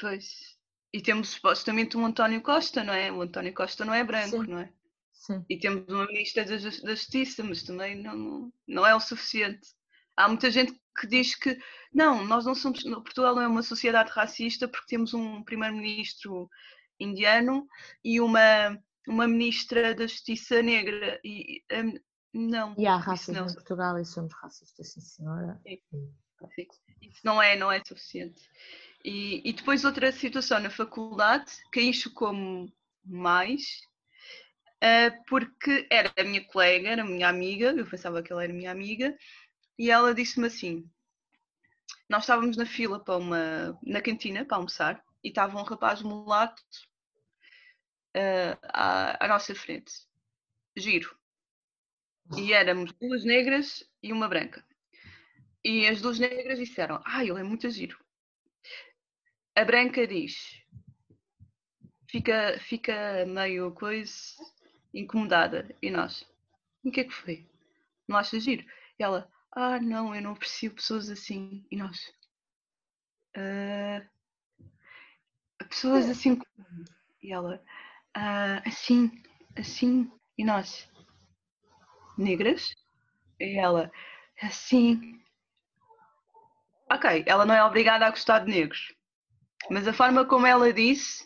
Pois. 0.00 0.56
E 0.92 1.00
temos 1.00 1.28
supostamente 1.28 1.96
um 1.96 2.06
António 2.06 2.40
Costa, 2.40 2.82
não 2.82 2.94
é? 2.94 3.12
O 3.12 3.20
António 3.20 3.52
Costa 3.54 3.84
não 3.84 3.94
é 3.94 4.02
branco, 4.02 4.44
Sim. 4.44 4.50
não 4.50 4.58
é? 4.58 4.72
Sim. 5.12 5.44
E 5.48 5.58
temos 5.58 5.86
uma 5.88 6.06
ministra 6.06 6.44
da, 6.44 6.56
Justiça, 6.56 7.44
mas 7.44 7.62
também 7.62 8.02
não, 8.02 8.50
não 8.66 8.86
é 8.86 8.94
o 8.94 9.00
suficiente. 9.00 9.68
Há 10.16 10.28
muita 10.28 10.50
gente 10.50 10.78
que 10.98 11.06
diz 11.06 11.34
que 11.34 11.58
não, 11.92 12.24
nós 12.24 12.44
não 12.44 12.54
somos, 12.54 12.82
Portugal 12.82 13.34
não 13.34 13.42
é 13.42 13.48
uma 13.48 13.62
sociedade 13.62 14.10
racista 14.10 14.68
porque 14.68 14.88
temos 14.88 15.14
um 15.14 15.42
primeiro-ministro 15.42 16.48
indiano 16.98 17.66
e 18.04 18.20
uma, 18.20 18.78
uma 19.08 19.26
ministra 19.26 19.94
da 19.94 20.06
Justiça 20.06 20.62
negra. 20.62 21.20
E, 21.24 21.62
um, 21.72 21.98
não. 22.32 22.74
E 22.78 22.86
há 22.86 22.96
racismo 22.96 23.40
não. 23.40 23.48
em 23.48 23.54
Portugal 23.54 23.98
e 23.98 24.04
somos 24.04 24.32
racistas, 24.34 24.92
sim 24.92 25.00
senhora. 25.00 25.60
Sim. 25.66 25.80
Sim. 26.54 26.66
Isso 27.02 27.20
não 27.24 27.42
é, 27.42 27.56
não 27.56 27.70
é 27.70 27.82
suficiente. 27.84 28.40
E, 29.04 29.48
e 29.48 29.52
depois 29.52 29.84
outra 29.84 30.12
situação 30.12 30.60
na 30.60 30.70
faculdade, 30.70 31.50
que 31.72 31.80
aí 31.80 31.92
chocou-me 31.92 32.72
mais, 33.04 33.82
uh, 34.82 35.24
porque 35.26 35.86
era 35.90 36.12
a 36.16 36.24
minha 36.24 36.44
colega, 36.46 36.88
era 36.88 37.02
a 37.02 37.06
minha 37.06 37.28
amiga, 37.28 37.72
eu 37.72 37.86
pensava 37.86 38.22
que 38.22 38.32
ela 38.32 38.44
era 38.44 38.52
minha 38.52 38.70
amiga, 38.70 39.16
e 39.80 39.90
ela 39.90 40.14
disse-me 40.14 40.46
assim: 40.46 40.86
nós 42.06 42.24
estávamos 42.24 42.54
na 42.58 42.66
fila 42.66 43.02
para 43.02 43.16
uma, 43.16 43.80
na 43.82 44.02
cantina 44.02 44.44
para 44.44 44.58
almoçar 44.58 45.02
e 45.24 45.28
estava 45.28 45.58
um 45.58 45.62
rapaz 45.62 46.02
mulato 46.02 46.62
uh, 48.14 48.58
à, 48.64 49.24
à 49.24 49.28
nossa 49.28 49.54
frente, 49.54 49.90
giro. 50.76 51.18
E 52.36 52.52
éramos 52.52 52.92
duas 52.92 53.24
negras 53.24 53.82
e 54.02 54.12
uma 54.12 54.28
branca. 54.28 54.62
E 55.64 55.88
as 55.88 56.02
duas 56.02 56.18
negras 56.18 56.58
disseram: 56.58 57.02
Ah, 57.06 57.24
ele 57.24 57.40
é 57.40 57.42
muito 57.42 57.70
giro. 57.70 57.98
A 59.56 59.64
branca 59.64 60.06
diz: 60.06 60.62
Fica, 62.06 62.60
fica 62.60 63.24
meio 63.24 63.72
coisa 63.72 64.12
incomodada. 64.92 65.74
E 65.80 65.90
nós: 65.90 66.22
O 66.84 66.90
que 66.90 67.00
é 67.00 67.04
que 67.04 67.14
foi? 67.14 67.48
Não 68.06 68.18
achas 68.18 68.44
giro? 68.44 68.62
E 68.98 69.02
ela: 69.02 69.26
ah, 69.52 69.80
não, 69.80 70.14
eu 70.14 70.22
não 70.22 70.32
aprecio 70.32 70.74
pessoas 70.74 71.08
assim. 71.10 71.64
E 71.70 71.76
nós? 71.76 71.98
Uh, 73.36 74.06
pessoas 75.68 76.08
assim. 76.08 76.40
E 77.22 77.32
ela? 77.32 77.62
Uh, 78.16 78.68
assim, 78.68 79.10
assim. 79.56 80.10
E 80.38 80.44
nós? 80.44 80.88
Negras? 82.16 82.74
E 83.38 83.58
ela? 83.58 83.90
Assim. 84.42 85.20
Ok, 86.90 87.24
ela 87.26 87.44
não 87.44 87.54
é 87.54 87.64
obrigada 87.64 88.06
a 88.06 88.10
gostar 88.10 88.40
de 88.40 88.50
negros. 88.50 88.94
Mas 89.70 89.86
a 89.86 89.92
forma 89.92 90.24
como 90.24 90.46
ela 90.46 90.72
disse 90.72 91.24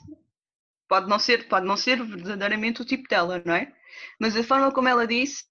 pode 0.89 1.09
não 1.09 1.19
ser, 1.19 1.49
pode 1.49 1.67
não 1.67 1.77
ser 1.77 2.03
verdadeiramente 2.05 2.83
o 2.83 2.85
tipo 2.85 3.09
dela, 3.09 3.43
não 3.45 3.55
é? 3.55 3.73
Mas 4.21 4.37
a 4.37 4.45
forma 4.45 4.71
como 4.73 4.89
ela 4.89 5.07
disse 5.07 5.45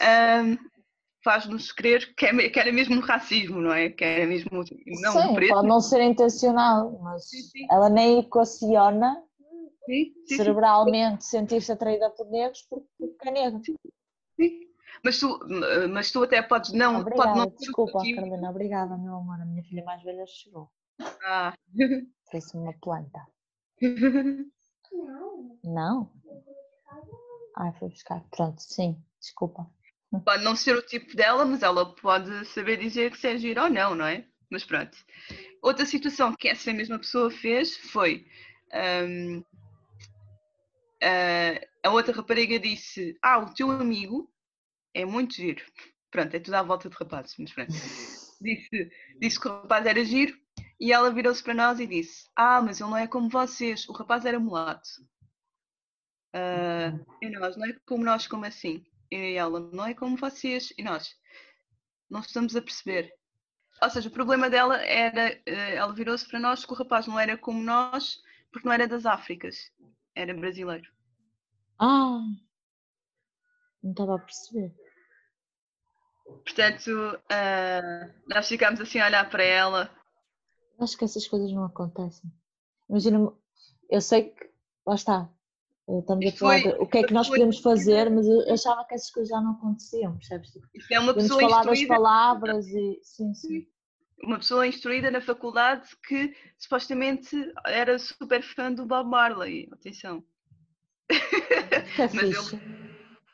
um, 0.00 0.56
faz-nos 1.26 1.72
crer 1.72 2.14
que, 2.14 2.24
é, 2.24 2.48
que, 2.48 2.60
era 2.60 2.72
mesmo 2.72 3.00
racismo, 3.00 3.60
não 3.60 3.72
é? 3.72 3.90
Que 3.90 4.04
era 4.04 4.26
mesmo 4.28 4.48
não 4.52 5.12
sim, 5.12 5.34
preto. 5.34 5.54
pode 5.54 5.66
não 5.66 5.80
ser 5.80 6.00
intencional, 6.00 7.00
mas 7.02 7.28
sim, 7.28 7.42
sim. 7.42 7.66
ela 7.68 7.88
nem 7.88 8.20
equaciona 8.20 9.20
cerebralmente 10.24 11.24
sentir-se 11.24 11.72
atraída 11.72 12.10
por 12.10 12.28
negros 12.30 12.62
porque, 12.70 13.28
é 13.28 13.30
negro. 13.32 13.60
Sim. 13.64 13.76
Mas 15.04 15.18
tu, 15.18 15.40
mas 15.90 16.12
tu 16.12 16.22
até 16.22 16.40
podes 16.42 16.72
não. 16.72 17.00
Obrigada, 17.00 17.32
pode 17.32 17.38
não 17.38 17.56
desculpa, 17.58 17.92
Carolina, 18.14 18.50
obrigada, 18.50 18.96
meu 18.96 19.16
amor. 19.16 19.40
A 19.40 19.44
minha 19.44 19.64
filha 19.64 19.84
mais 19.84 20.02
velha 20.04 20.24
chegou. 20.28 20.70
Ah. 21.24 21.52
Trouxe 22.30 22.56
uma 22.56 22.72
planta. 22.80 23.20
Não. 24.92 25.56
Não? 25.64 26.12
Ai, 27.56 27.72
foi 27.80 27.88
buscar. 27.88 28.22
Pronto, 28.30 28.60
sim, 28.60 28.96
desculpa. 29.18 29.68
Pode 30.24 30.42
não 30.42 30.54
ser 30.54 30.76
o 30.76 30.82
tipo 30.82 31.14
dela, 31.16 31.44
mas 31.44 31.62
ela 31.62 31.94
pode 31.94 32.44
saber 32.46 32.78
dizer 32.78 33.10
que 33.10 33.18
se 33.18 33.28
é 33.28 33.38
giro 33.38 33.62
ou 33.62 33.70
não, 33.70 33.94
não 33.94 34.06
é? 34.06 34.26
Mas 34.50 34.64
pronto. 34.64 34.96
Outra 35.60 35.84
situação 35.84 36.34
que 36.34 36.48
essa 36.48 36.72
mesma 36.72 36.98
pessoa 36.98 37.30
fez 37.30 37.76
foi. 37.76 38.26
Um, 38.72 39.38
uh, 41.02 41.66
a 41.82 41.90
outra 41.90 42.14
rapariga 42.14 42.58
disse: 42.58 43.18
Ah, 43.20 43.38
o 43.38 43.52
teu 43.52 43.70
amigo 43.70 44.30
é 44.94 45.04
muito 45.04 45.34
giro. 45.34 45.64
Pronto, 46.10 46.34
é 46.34 46.40
tudo 46.40 46.54
à 46.54 46.62
volta 46.62 46.88
de 46.88 46.96
rapazes, 46.96 47.34
mas 47.38 47.52
pronto. 47.52 47.72
Disse, 48.38 48.90
disse 49.18 49.40
que 49.40 49.48
o 49.48 49.62
rapaz 49.62 49.86
era 49.86 50.04
giro 50.04 50.38
e 50.78 50.92
ela 50.92 51.10
virou-se 51.10 51.42
para 51.42 51.54
nós 51.54 51.80
e 51.80 51.86
disse: 51.86 52.28
Ah, 52.36 52.60
mas 52.60 52.80
ele 52.80 52.90
não 52.90 52.96
é 52.96 53.06
como 53.06 53.30
vocês, 53.30 53.88
o 53.88 53.92
rapaz 53.92 54.26
era 54.26 54.38
mulato. 54.38 54.88
Uh, 56.34 57.02
e 57.22 57.30
nós, 57.30 57.56
não 57.56 57.66
é 57.66 57.72
como 57.86 58.04
nós, 58.04 58.26
como 58.26 58.44
assim? 58.44 58.84
E 59.10 59.34
ela, 59.34 59.60
não 59.60 59.86
é 59.86 59.94
como 59.94 60.16
vocês. 60.16 60.72
E 60.76 60.82
nós, 60.82 61.16
não 62.10 62.20
estamos 62.20 62.54
a 62.56 62.62
perceber. 62.62 63.12
Ou 63.82 63.90
seja, 63.90 64.08
o 64.08 64.12
problema 64.12 64.48
dela 64.48 64.76
era, 64.82 65.32
eh, 65.44 65.74
ela 65.74 65.92
virou-se 65.92 66.26
para 66.26 66.40
nós 66.40 66.64
que 66.64 66.72
o 66.72 66.76
rapaz 66.76 67.06
não 67.06 67.20
era 67.20 67.36
como 67.36 67.62
nós, 67.62 68.22
porque 68.50 68.66
não 68.66 68.72
era 68.72 68.88
das 68.88 69.04
Áfricas, 69.04 69.70
era 70.14 70.32
brasileiro. 70.34 70.90
Ah, 71.78 72.20
não 73.82 73.90
estava 73.90 74.16
a 74.16 74.18
perceber. 74.18 74.74
Portanto, 76.24 76.90
uh, 76.90 78.14
nós 78.26 78.48
ficámos 78.48 78.80
assim 78.80 78.98
a 78.98 79.06
olhar 79.06 79.28
para 79.30 79.44
ela. 79.44 79.90
Acho 80.80 80.96
que 80.96 81.04
essas 81.04 81.26
coisas 81.28 81.52
não 81.52 81.64
acontecem. 81.64 82.32
Imagina, 82.88 83.32
eu 83.90 84.00
sei 84.00 84.30
que, 84.30 84.50
lá 84.86 84.94
está, 84.94 85.30
estamos 85.88 86.26
a 86.26 86.32
falar 86.32 86.58
de, 86.62 86.68
o 86.68 86.86
que 86.86 86.98
é 86.98 87.02
que 87.04 87.12
nós 87.12 87.28
podemos 87.28 87.60
fazer, 87.60 88.10
mas 88.10 88.26
eu 88.26 88.52
achava 88.52 88.84
que 88.84 88.94
essas 88.94 89.10
coisas 89.10 89.30
já 89.30 89.40
não 89.40 89.52
aconteciam, 89.52 90.16
percebes? 90.16 90.58
Isso 90.74 90.92
é 90.92 90.98
uma 90.98 91.14
pessoa 91.14 91.40
falar 91.40 91.64
das 91.64 91.84
palavras 91.84 92.66
e 92.68 92.98
sim, 93.02 93.32
sim. 93.34 93.66
Uma 94.22 94.38
pessoa 94.38 94.66
instruída 94.66 95.10
na 95.10 95.20
faculdade 95.20 95.88
que 96.08 96.34
supostamente 96.58 97.36
era 97.64 97.98
super 97.98 98.42
fã 98.42 98.72
do 98.72 98.86
Bob 98.86 99.08
Marley. 99.08 99.68
Atenção. 99.72 100.24
Que 101.08 102.02
é 102.02 102.08
mas 102.14 102.36
fixe. 102.36 102.60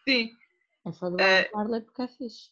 sim. 0.06 0.30
É 0.84 0.92
fã 0.92 1.10
do 1.10 1.16
Bob 1.16 1.22
uh, 1.22 1.56
Marley 1.56 1.80
porque 1.82 2.02
é 2.02 2.08
fixe. 2.08 2.50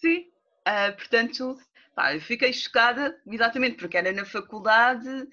Sim. 0.00 0.30
Uh, 0.66 0.96
portanto, 0.96 1.58
pá, 1.94 2.14
eu 2.14 2.20
fiquei 2.20 2.52
chocada, 2.52 3.20
exatamente, 3.26 3.76
porque 3.76 3.96
era 3.96 4.12
na 4.12 4.24
faculdade, 4.24 5.28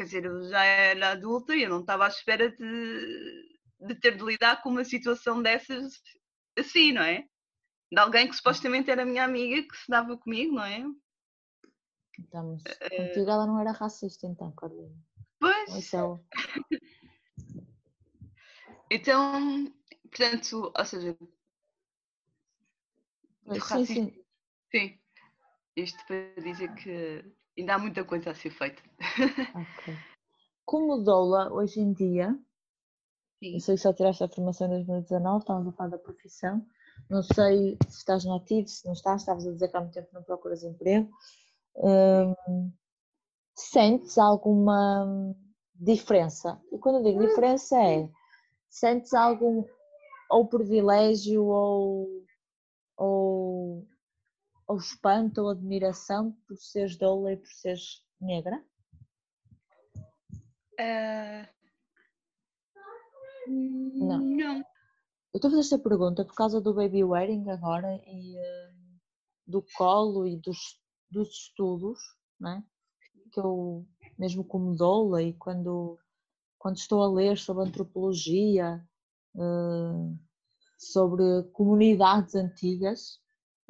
quer 0.00 0.04
dizer, 0.04 0.24
eu 0.24 0.48
já 0.48 0.64
era 0.64 1.10
adulta 1.10 1.54
e 1.54 1.62
eu 1.62 1.68
não 1.68 1.80
estava 1.80 2.06
à 2.06 2.08
espera 2.08 2.50
de, 2.50 3.58
de 3.80 3.94
ter 3.96 4.16
de 4.16 4.24
lidar 4.24 4.62
com 4.62 4.70
uma 4.70 4.82
situação 4.82 5.42
dessas 5.42 6.00
assim, 6.58 6.92
não 6.92 7.02
é? 7.02 7.28
De 7.92 8.00
alguém 8.00 8.26
que 8.26 8.34
supostamente 8.34 8.90
era 8.90 9.04
minha 9.04 9.24
amiga, 9.24 9.62
que 9.68 9.76
se 9.76 9.90
dava 9.90 10.16
comigo, 10.16 10.54
não 10.54 10.64
é? 10.64 10.82
Então, 12.18 12.46
mas 12.46 12.62
uh, 12.62 12.96
contigo 12.96 13.30
ela 13.30 13.46
não 13.46 13.60
era 13.60 13.72
racista, 13.72 14.26
então, 14.26 14.50
Carolina. 14.52 14.96
Pois. 15.38 15.92
É 15.92 15.98
então, 18.90 19.70
portanto, 20.10 20.72
ou 20.74 20.84
seja. 20.86 21.16
Sim, 23.52 23.84
sim. 23.84 24.24
Sim. 24.70 24.98
Isto 25.76 26.06
para 26.06 26.42
dizer 26.42 26.74
que 26.76 27.39
ainda 27.60 27.74
há 27.74 27.78
muita 27.78 28.04
coisa 28.04 28.30
a 28.30 28.34
ser 28.34 28.50
feita. 28.50 28.82
Ok. 29.54 29.94
Como 30.64 30.98
doula, 30.98 31.52
hoje 31.52 31.80
em 31.80 31.92
dia, 31.92 32.38
Sim. 33.40 33.54
eu 33.54 33.60
sei 33.60 33.74
que 33.74 33.80
só 33.80 33.92
tiraste 33.92 34.22
a 34.22 34.28
formação 34.28 34.68
em 34.68 34.84
2019, 34.84 35.38
estamos 35.40 35.66
a 35.66 35.72
falar 35.72 35.90
da 35.90 35.98
profissão. 35.98 36.64
Não 37.08 37.22
sei 37.22 37.76
se 37.88 37.98
estás 37.98 38.24
no 38.24 38.36
ativo, 38.36 38.68
se 38.68 38.86
não 38.86 38.92
estás, 38.92 39.22
estavas 39.22 39.46
a 39.46 39.50
dizer 39.50 39.68
que 39.68 39.76
há 39.76 39.80
muito 39.80 39.94
tempo 39.94 40.08
não 40.12 40.22
procuras 40.22 40.62
emprego. 40.62 41.10
Hum, 41.76 42.72
sentes 43.56 44.16
alguma 44.18 45.34
diferença? 45.74 46.60
E 46.70 46.78
quando 46.78 46.98
eu 46.98 47.02
digo 47.02 47.26
diferença 47.26 47.76
é, 47.82 48.08
sentes 48.68 49.12
algum 49.12 49.64
ou 50.30 50.46
privilégio 50.46 51.44
ou, 51.44 52.24
ou 52.96 53.88
ou 54.70 54.76
espanto 54.76 55.42
ou 55.42 55.48
admiração 55.48 56.32
por 56.46 56.56
seres 56.56 56.96
doula 56.96 57.32
e 57.32 57.36
por 57.36 57.48
seres 57.48 58.04
negra? 58.20 58.64
Uh... 60.78 61.60
Não. 63.48 64.18
não. 64.20 64.58
Eu 64.58 64.64
estou 65.34 65.48
a 65.48 65.50
fazer 65.50 65.60
esta 65.60 65.78
pergunta 65.78 66.24
por 66.24 66.34
causa 66.34 66.60
do 66.60 66.72
baby 66.72 67.02
wearing 67.02 67.50
agora 67.50 68.00
e 68.06 68.36
uh, 68.36 69.00
do 69.44 69.64
colo 69.76 70.24
e 70.24 70.36
dos, 70.36 70.80
dos 71.10 71.28
estudos, 71.30 71.98
né? 72.38 72.64
que 73.32 73.40
eu, 73.40 73.84
mesmo 74.16 74.44
como 74.44 74.76
doula 74.76 75.20
e 75.20 75.32
quando, 75.34 75.98
quando 76.58 76.76
estou 76.76 77.02
a 77.02 77.10
ler 77.10 77.38
sobre 77.38 77.64
antropologia, 77.64 78.84
uh, 79.34 80.16
sobre 80.78 81.42
comunidades 81.52 82.36
antigas, 82.36 83.20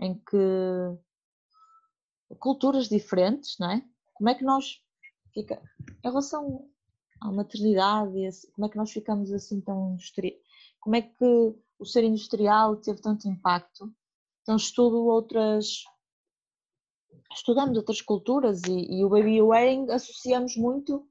em 0.01 0.15
que 0.15 0.37
culturas 2.39 2.89
diferentes, 2.89 3.59
não 3.59 3.71
é? 3.71 3.85
Como 4.15 4.29
é 4.29 4.35
que 4.35 4.45
nós 4.45 4.83
fica 5.33 5.63
em 6.03 6.09
relação 6.09 6.69
à 7.21 7.31
maternidade, 7.31 8.13
como 8.55 8.67
é 8.67 8.71
que 8.71 8.77
nós 8.77 8.91
ficamos 8.91 9.33
assim 9.33 9.61
tão 9.61 9.93
industrial? 9.93 10.39
Como 10.81 10.97
é 10.97 11.03
que 11.03 11.55
o 11.79 11.85
ser 11.85 12.05
industrial 12.05 12.77
teve 12.77 13.01
tanto 13.01 13.29
impacto? 13.29 13.93
Então 14.43 14.57
estudo 14.57 15.05
outras 15.05 15.85
estudamos 17.33 17.77
outras 17.77 18.01
culturas 18.01 18.63
e, 18.65 18.99
e 18.99 19.05
o 19.05 19.09
baby 19.09 19.41
wearing 19.41 19.91
associamos 19.91 20.57
muito 20.57 21.07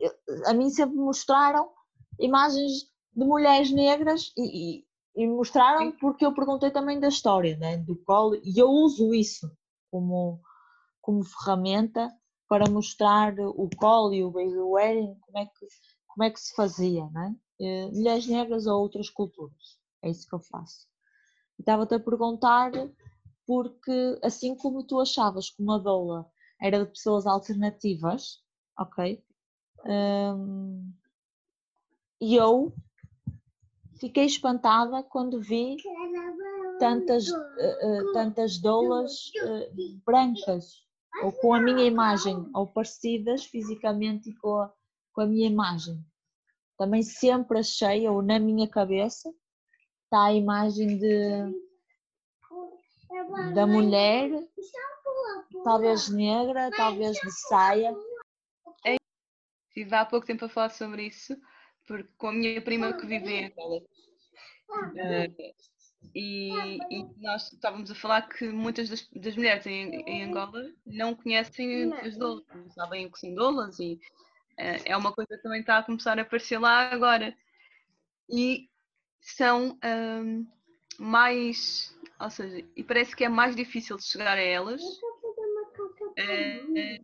eh, 0.00 0.16
a 0.46 0.54
mim 0.54 0.70
sempre 0.70 0.96
mostraram 0.96 1.70
imagens 2.18 2.90
de 3.14 3.24
mulheres 3.24 3.70
negras 3.70 4.32
e, 4.36 4.78
e 4.78 4.86
mostraram 5.16 5.92
porque 5.92 6.26
eu 6.26 6.34
perguntei 6.34 6.70
também 6.70 6.98
da 6.98 7.08
história 7.08 7.56
né, 7.56 7.76
do 7.76 7.96
colo 7.96 8.34
e 8.42 8.58
eu 8.58 8.68
uso 8.68 9.14
isso 9.14 9.50
como, 9.90 10.40
como 11.00 11.24
ferramenta 11.24 12.12
para 12.48 12.68
mostrar 12.68 13.34
o 13.38 13.68
colo 13.76 14.12
e 14.12 14.24
o 14.24 14.30
baby 14.30 14.58
wearing, 14.58 15.14
como 15.20 15.38
é 15.38 15.46
que, 15.46 15.66
como 16.08 16.24
é 16.24 16.30
que 16.30 16.40
se 16.40 16.54
fazia, 16.54 17.08
né? 17.10 17.34
mulheres 17.92 18.26
negras 18.26 18.66
ou 18.66 18.80
outras 18.80 19.08
culturas. 19.08 19.78
É 20.02 20.10
isso 20.10 20.28
que 20.28 20.34
eu 20.34 20.40
faço. 20.40 20.86
Estava-te 21.58 21.94
a 21.94 22.00
perguntar 22.00 22.72
porque 23.46 24.18
assim 24.22 24.56
como 24.56 24.84
tu 24.84 25.00
achavas 25.00 25.50
que 25.50 25.62
uma 25.62 25.78
doula 25.78 26.28
era 26.60 26.84
de 26.84 26.90
pessoas 26.90 27.26
alternativas, 27.26 28.42
ok? 28.78 29.22
Um, 29.86 30.92
e 32.20 32.36
eu 32.36 32.74
fiquei 34.04 34.26
espantada 34.26 35.02
quando 35.02 35.40
vi 35.40 35.78
tantas, 36.78 37.26
uh, 37.30 38.12
tantas 38.12 38.58
doulas 38.58 39.30
uh, 39.42 39.98
brancas, 40.04 40.84
ou 41.22 41.32
com 41.32 41.54
a 41.54 41.60
minha 41.60 41.86
imagem, 41.86 42.36
ou 42.54 42.66
parecidas 42.66 43.46
fisicamente 43.46 44.30
com 44.34 44.56
a, 44.56 44.70
com 45.14 45.22
a 45.22 45.26
minha 45.26 45.48
imagem. 45.48 46.04
Também 46.76 47.02
sempre 47.02 47.60
achei, 47.60 48.06
ou 48.06 48.20
na 48.20 48.38
minha 48.38 48.68
cabeça, 48.68 49.32
está 50.04 50.26
a 50.26 50.34
imagem 50.34 50.98
de, 50.98 51.54
da 53.54 53.66
mulher, 53.66 54.30
talvez 55.64 56.10
negra, 56.10 56.70
talvez 56.76 57.16
de 57.16 57.30
saia. 57.48 57.96
Estive 59.68 59.94
há 59.94 60.04
pouco 60.04 60.26
tempo 60.26 60.44
a 60.44 60.48
falar 60.48 60.70
sobre 60.70 61.06
isso 61.06 61.34
porque 61.86 62.08
com 62.16 62.28
a 62.28 62.32
minha 62.32 62.60
prima 62.60 62.92
que 62.92 63.06
vive 63.06 63.30
em 63.30 63.46
Angola. 63.46 63.80
Uh, 64.70 65.54
e, 66.14 66.50
e, 66.90 67.06
nós 67.18 67.52
estávamos 67.52 67.90
a 67.90 67.94
falar 67.94 68.28
que 68.28 68.48
muitas 68.48 68.88
das, 68.88 69.08
das 69.10 69.36
mulheres 69.36 69.66
em, 69.66 70.02
em, 70.06 70.24
Angola 70.24 70.70
não 70.84 71.14
conhecem 71.14 71.92
as 71.94 72.16
doulas, 72.16 72.44
não 72.54 72.70
sabem 72.70 73.06
o 73.06 73.10
que 73.10 73.18
são 73.18 73.34
doulas 73.34 73.78
e 73.78 73.94
uh, 73.94 74.82
é 74.84 74.96
uma 74.96 75.12
coisa 75.12 75.36
que 75.36 75.42
também 75.42 75.60
está 75.60 75.78
a 75.78 75.82
começar 75.82 76.18
a 76.18 76.22
aparecer 76.22 76.58
lá 76.58 76.92
agora. 76.92 77.36
E 78.28 78.68
são 79.20 79.78
um, 79.84 80.46
mais, 80.98 81.96
ou 82.20 82.30
seja, 82.30 82.66
e 82.76 82.82
parece 82.82 83.16
que 83.16 83.24
é 83.24 83.28
mais 83.28 83.56
difícil 83.56 83.96
de 83.96 84.04
chegar 84.04 84.36
a 84.36 84.42
elas 84.42 84.82
uh, 84.82 84.94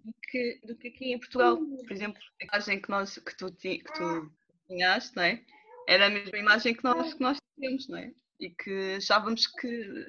do, 0.04 0.14
que, 0.30 0.60
do 0.64 0.76
que 0.76 0.88
aqui 0.88 1.12
em 1.12 1.18
Portugal. 1.18 1.56
Por 1.56 1.92
exemplo, 1.92 2.20
a 2.40 2.44
imagem 2.44 2.80
que, 2.80 2.90
nós, 2.90 3.18
que, 3.18 3.36
tu, 3.36 3.52
que 3.52 3.82
tu 3.84 4.32
desenhaste, 4.70 5.16
não 5.16 5.22
é? 5.24 5.42
Era 5.86 6.06
a 6.06 6.10
mesma 6.10 6.38
imagem 6.38 6.74
que 6.74 6.84
nós, 6.84 7.14
que 7.14 7.20
nós 7.20 7.36
tínhamos, 7.58 7.88
não 7.88 7.98
é? 7.98 8.12
E 8.38 8.50
que 8.50 8.94
achávamos 8.96 9.46
que, 9.46 10.06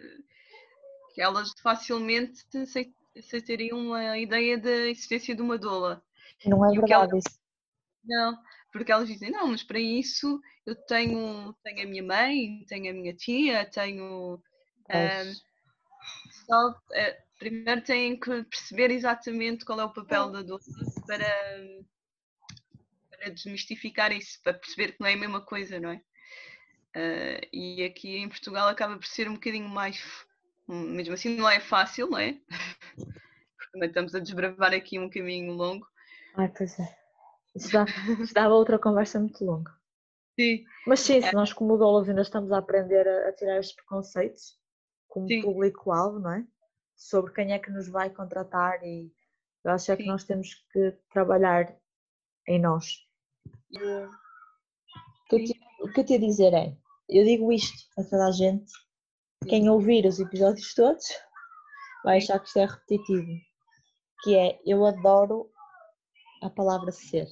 que 1.14 1.22
elas 1.22 1.52
facilmente 1.62 2.44
aceitariam 3.18 3.94
a 3.94 4.18
ideia 4.18 4.58
da 4.58 4.88
existência 4.88 5.36
de 5.36 5.42
uma 5.42 5.58
doula. 5.58 6.04
Não 6.46 6.66
é 6.66 6.72
verdade 6.72 7.18
isso. 7.18 7.40
Não, 8.04 8.38
porque 8.72 8.92
elas 8.92 9.08
dizem, 9.08 9.32
não, 9.32 9.48
mas 9.48 9.64
para 9.64 9.80
isso 9.80 10.40
eu 10.66 10.76
tenho, 10.76 11.54
tenho 11.64 11.84
a 11.84 11.90
minha 11.90 12.04
mãe, 12.04 12.64
tenho 12.68 12.90
a 12.92 12.94
minha 12.94 13.14
tia, 13.14 13.66
tenho. 13.66 14.42
Um, 14.90 15.34
só, 16.46 16.82
é, 16.94 17.18
primeiro 17.38 17.82
têm 17.82 18.20
que 18.20 18.44
perceber 18.44 18.92
exatamente 18.92 19.66
qual 19.66 19.80
é 19.80 19.86
o 19.86 19.94
papel 19.94 20.32
da 20.32 20.42
dor 20.42 20.60
para, 21.08 21.26
para 23.22 23.30
desmistificar 23.30 24.12
isso, 24.12 24.42
para 24.44 24.56
perceber 24.56 24.94
que 24.94 25.00
não 25.00 25.08
é 25.08 25.14
a 25.14 25.18
mesma 25.18 25.42
coisa, 25.42 25.80
não 25.80 25.92
é? 25.92 26.02
Uh, 26.96 27.48
e 27.54 27.84
aqui 27.84 28.18
em 28.18 28.28
Portugal 28.28 28.68
acaba 28.68 28.98
por 28.98 29.06
ser 29.06 29.30
um 29.30 29.36
bocadinho 29.36 29.70
mais, 29.70 30.04
mesmo 30.68 31.14
assim 31.14 31.38
não 31.38 31.48
é 31.48 31.60
fácil, 31.60 32.10
não 32.10 32.18
é? 32.18 32.38
Porque 33.56 33.86
estamos 33.86 34.16
a 34.16 34.20
desbravar 34.20 34.74
aqui 34.74 35.00
um 35.00 35.10
caminho 35.10 35.54
longo. 35.54 35.88
Ai, 36.36 36.50
pois 36.50 36.78
é. 36.80 36.98
Isso, 37.56 37.72
dá, 37.72 37.86
isso 38.20 38.34
dava 38.34 38.54
outra 38.54 38.80
conversa 38.80 39.20
muito 39.20 39.46
longa. 39.46 39.72
Sim. 40.40 40.66
Mas 40.88 41.02
sim, 41.02 41.22
se 41.22 41.28
é. 41.28 41.32
nós 41.34 41.54
como 41.54 41.76
odólogos 41.76 42.10
ainda 42.10 42.22
estamos 42.22 42.52
a 42.52 42.58
aprender 42.58 43.08
a, 43.08 43.30
a 43.30 43.34
tirar 43.34 43.60
estes 43.60 43.76
preconceitos 43.76 44.58
como 45.08 45.28
público-alvo, 45.42 46.20
não 46.20 46.32
é? 46.32 46.46
Sobre 46.96 47.34
quem 47.34 47.54
é 47.54 47.60
que 47.60 47.70
nos 47.70 47.88
vai 47.88 48.10
contratar 48.10 48.84
e 48.84 49.14
eu 49.64 49.72
acho 49.72 49.92
é 49.92 49.98
que 49.98 50.06
nós 50.06 50.24
temos 50.24 50.56
que 50.72 50.98
trabalhar 51.12 51.76
em 52.48 52.60
nós. 52.60 53.08
O 53.74 55.30
que, 55.30 55.44
te, 55.46 55.60
o 55.82 55.92
que 55.92 56.02
eu 56.02 56.06
te 56.06 56.20
dizer 56.20 56.54
é, 56.54 56.78
eu 57.10 57.24
digo 57.24 57.52
isto 57.52 57.88
a 57.98 58.04
toda 58.04 58.28
a 58.28 58.32
gente, 58.32 58.72
quem 59.48 59.70
ouvir 59.70 60.06
os 60.06 60.20
episódios 60.20 60.74
todos 60.74 61.06
vai 62.04 62.18
achar 62.18 62.40
que 62.40 62.48
isto 62.48 62.60
é 62.60 62.66
repetitivo, 62.66 63.32
que 64.24 64.36
é, 64.36 64.60
eu 64.66 64.86
adoro 64.86 65.50
a 66.42 66.50
palavra 66.50 66.92
ser. 66.92 67.28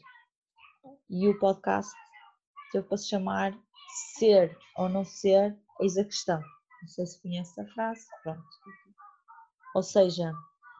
E 1.09 1.27
o 1.27 1.37
podcast 1.39 1.91
teve 2.71 2.87
para 2.87 2.97
se 2.97 3.09
chamar 3.09 3.57
Ser 4.17 4.57
ou 4.77 4.87
Não 4.87 5.03
Ser, 5.03 5.57
eis 5.81 5.97
a 5.97 6.05
questão. 6.05 6.39
Não 6.81 6.87
sei 6.87 7.05
se 7.05 7.21
conhece 7.21 7.59
a 7.59 7.67
frase, 7.73 8.05
pronto. 8.23 8.43
Ou 9.75 9.83
seja, 9.83 10.31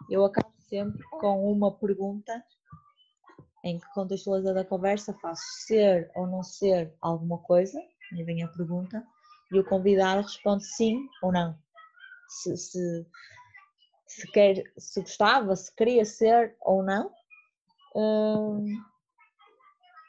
eu 0.09 0.23
acabo 0.23 0.53
sempre 0.69 1.03
com 1.09 1.51
uma 1.51 1.77
pergunta 1.77 2.43
em 3.63 3.79
que 3.79 3.93
contextualizada 3.93 4.61
a 4.61 4.65
conversa 4.65 5.13
faço 5.21 5.43
ser 5.65 6.11
ou 6.15 6.27
não 6.27 6.43
ser 6.43 6.93
alguma 7.01 7.37
coisa, 7.39 7.79
aí 8.13 8.23
vem 8.23 8.43
a 8.43 8.47
pergunta, 8.47 9.05
e 9.51 9.59
o 9.59 9.65
convidado 9.65 10.21
responde 10.21 10.65
sim 10.65 11.07
ou 11.21 11.31
não. 11.31 11.57
Se, 12.27 12.55
se, 12.55 13.07
se, 14.07 14.31
quer, 14.31 14.63
se 14.77 15.01
gostava, 15.01 15.55
se 15.55 15.73
queria 15.75 16.05
ser 16.05 16.55
ou 16.61 16.83
não. 16.83 17.11
Hum, 17.95 18.65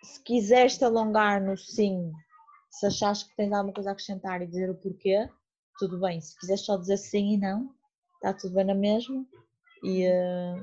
se 0.02 0.22
quiseres 0.22 0.76
te 0.76 0.84
alongar 0.84 1.40
no 1.40 1.56
sim, 1.56 2.12
se 2.70 2.86
achares 2.86 3.22
que 3.22 3.34
tens 3.36 3.52
alguma 3.52 3.72
coisa 3.72 3.90
a 3.90 3.92
acrescentar 3.92 4.42
e 4.42 4.46
dizer 4.46 4.70
o 4.70 4.74
porquê, 4.74 5.28
tudo 5.78 5.98
bem. 5.98 6.20
Se 6.20 6.38
quiseres 6.38 6.64
só 6.64 6.76
dizer 6.76 6.98
sim 6.98 7.34
e 7.34 7.38
não, 7.38 7.74
está 8.14 8.34
tudo 8.34 8.54
bem 8.54 8.64
na 8.64 8.74
mesma. 8.74 9.24
E, 9.82 10.06
uh, 10.06 10.62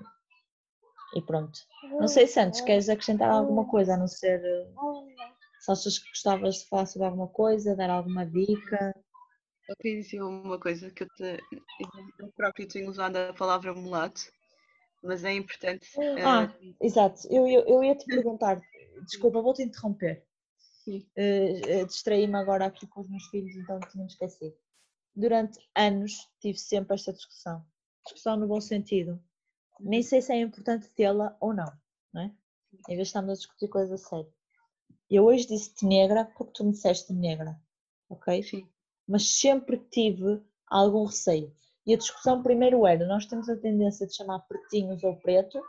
e 1.18 1.22
pronto. 1.22 1.60
Não 2.00 2.08
sei 2.08 2.28
se 2.28 2.40
antes 2.40 2.62
queres 2.62 2.90
acrescentar 2.90 3.32
alguma 3.32 3.66
coisa, 3.66 3.96
a 3.96 3.98
não 3.98 4.08
ser 4.08 4.40
uh, 4.40 5.08
se 5.60 5.72
achas 5.72 5.98
que 5.98 6.10
gostavas 6.10 6.56
de 6.58 6.66
falar 6.70 6.86
sobre 6.86 7.08
alguma 7.08 7.28
coisa, 7.28 7.76
dar 7.76 7.90
alguma 7.90 8.26
dica. 8.26 8.96
Eu 9.68 9.76
queria 9.82 10.02
dizer 10.02 10.22
uma 10.22 10.60
coisa 10.60 10.92
que 10.92 11.04
eu, 11.04 11.08
te, 11.10 11.40
eu 12.20 12.32
próprio 12.36 12.68
tenho 12.68 12.90
usado 12.90 13.18
a 13.18 13.34
palavra 13.34 13.74
mulato, 13.74 14.22
mas 15.04 15.26
é 15.26 15.34
importante. 15.34 15.90
Ah, 16.24 16.46
uh, 16.46 16.76
exato. 16.80 17.28
Eu, 17.30 17.48
eu, 17.48 17.62
eu 17.68 17.84
ia 17.84 17.96
te 17.96 18.06
perguntar, 18.06 18.62
desculpa, 19.02 19.42
vou-te 19.42 19.64
interromper. 19.64 20.24
Uh, 20.88 21.86
Distraí-me 21.86 22.36
agora 22.36 22.68
aqui 22.68 22.88
com 22.88 23.02
os 23.02 23.10
meus 23.10 23.26
filhos, 23.26 23.56
então 23.56 23.80
tinha-me 23.92 24.10
esquecido. 24.10 24.56
Durante 25.16 25.60
anos 25.76 26.14
tive 26.40 26.58
sempre 26.60 26.94
esta 26.96 27.12
discussão. 27.12 27.66
Discussão 28.06 28.38
no 28.38 28.48
bom 28.48 28.62
sentido. 28.62 29.22
Nem 29.80 30.02
sei 30.02 30.22
se 30.22 30.34
é 30.34 30.40
importante 30.40 30.90
tê-la 30.90 31.36
ou 31.40 31.54
não, 31.54 31.72
não 32.14 32.22
é? 32.22 32.32
Em 32.90 32.96
vez 32.96 32.98
de 32.98 33.04
estarmos 33.04 33.32
a 33.32 33.36
discutir 33.36 33.68
coisas 33.68 34.04
a 34.04 34.10
sério. 34.10 34.34
Eu 35.10 35.26
hoje 35.26 35.48
disse-te 35.48 35.86
negra 35.86 36.26
porque 36.38 36.54
tu 36.54 36.66
me 36.66 36.72
disseste 36.72 37.14
negra, 37.14 37.60
ok? 38.10 38.44
Sim. 38.44 38.68
Mas 39.08 39.30
sempre 39.40 39.78
tive 39.78 40.42
algum 40.68 41.06
receio. 41.06 41.56
E 41.86 41.94
a 41.94 41.98
discussão 41.98 42.44
primeiro 42.44 42.86
era, 42.86 43.08
nós 43.08 43.26
temos 43.26 43.48
a 43.48 43.56
tendência 43.56 44.06
de 44.06 44.14
chamar 44.16 44.40
pretinhos 44.40 45.02
ou 45.04 45.16
preto, 45.16 45.62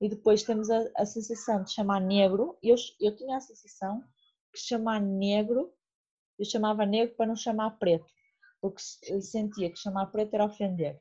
e 0.00 0.08
depois 0.08 0.42
temos 0.42 0.68
a, 0.68 0.90
a 0.96 1.06
sensação 1.06 1.62
de 1.62 1.72
chamar 1.72 2.00
negro. 2.00 2.58
Eu, 2.60 2.74
eu 3.00 3.14
tinha 3.14 3.36
a 3.36 3.40
sensação 3.40 4.02
que 4.52 4.58
chamar 4.58 5.00
negro, 5.00 5.72
eu 6.36 6.44
chamava 6.44 6.84
negro 6.84 7.14
para 7.14 7.26
não 7.26 7.36
chamar 7.36 7.70
preto, 7.78 8.12
porque 8.60 8.82
sentia 9.20 9.70
que 9.70 9.78
chamar 9.78 10.06
preto 10.06 10.34
era 10.34 10.44
ofender. 10.44 11.00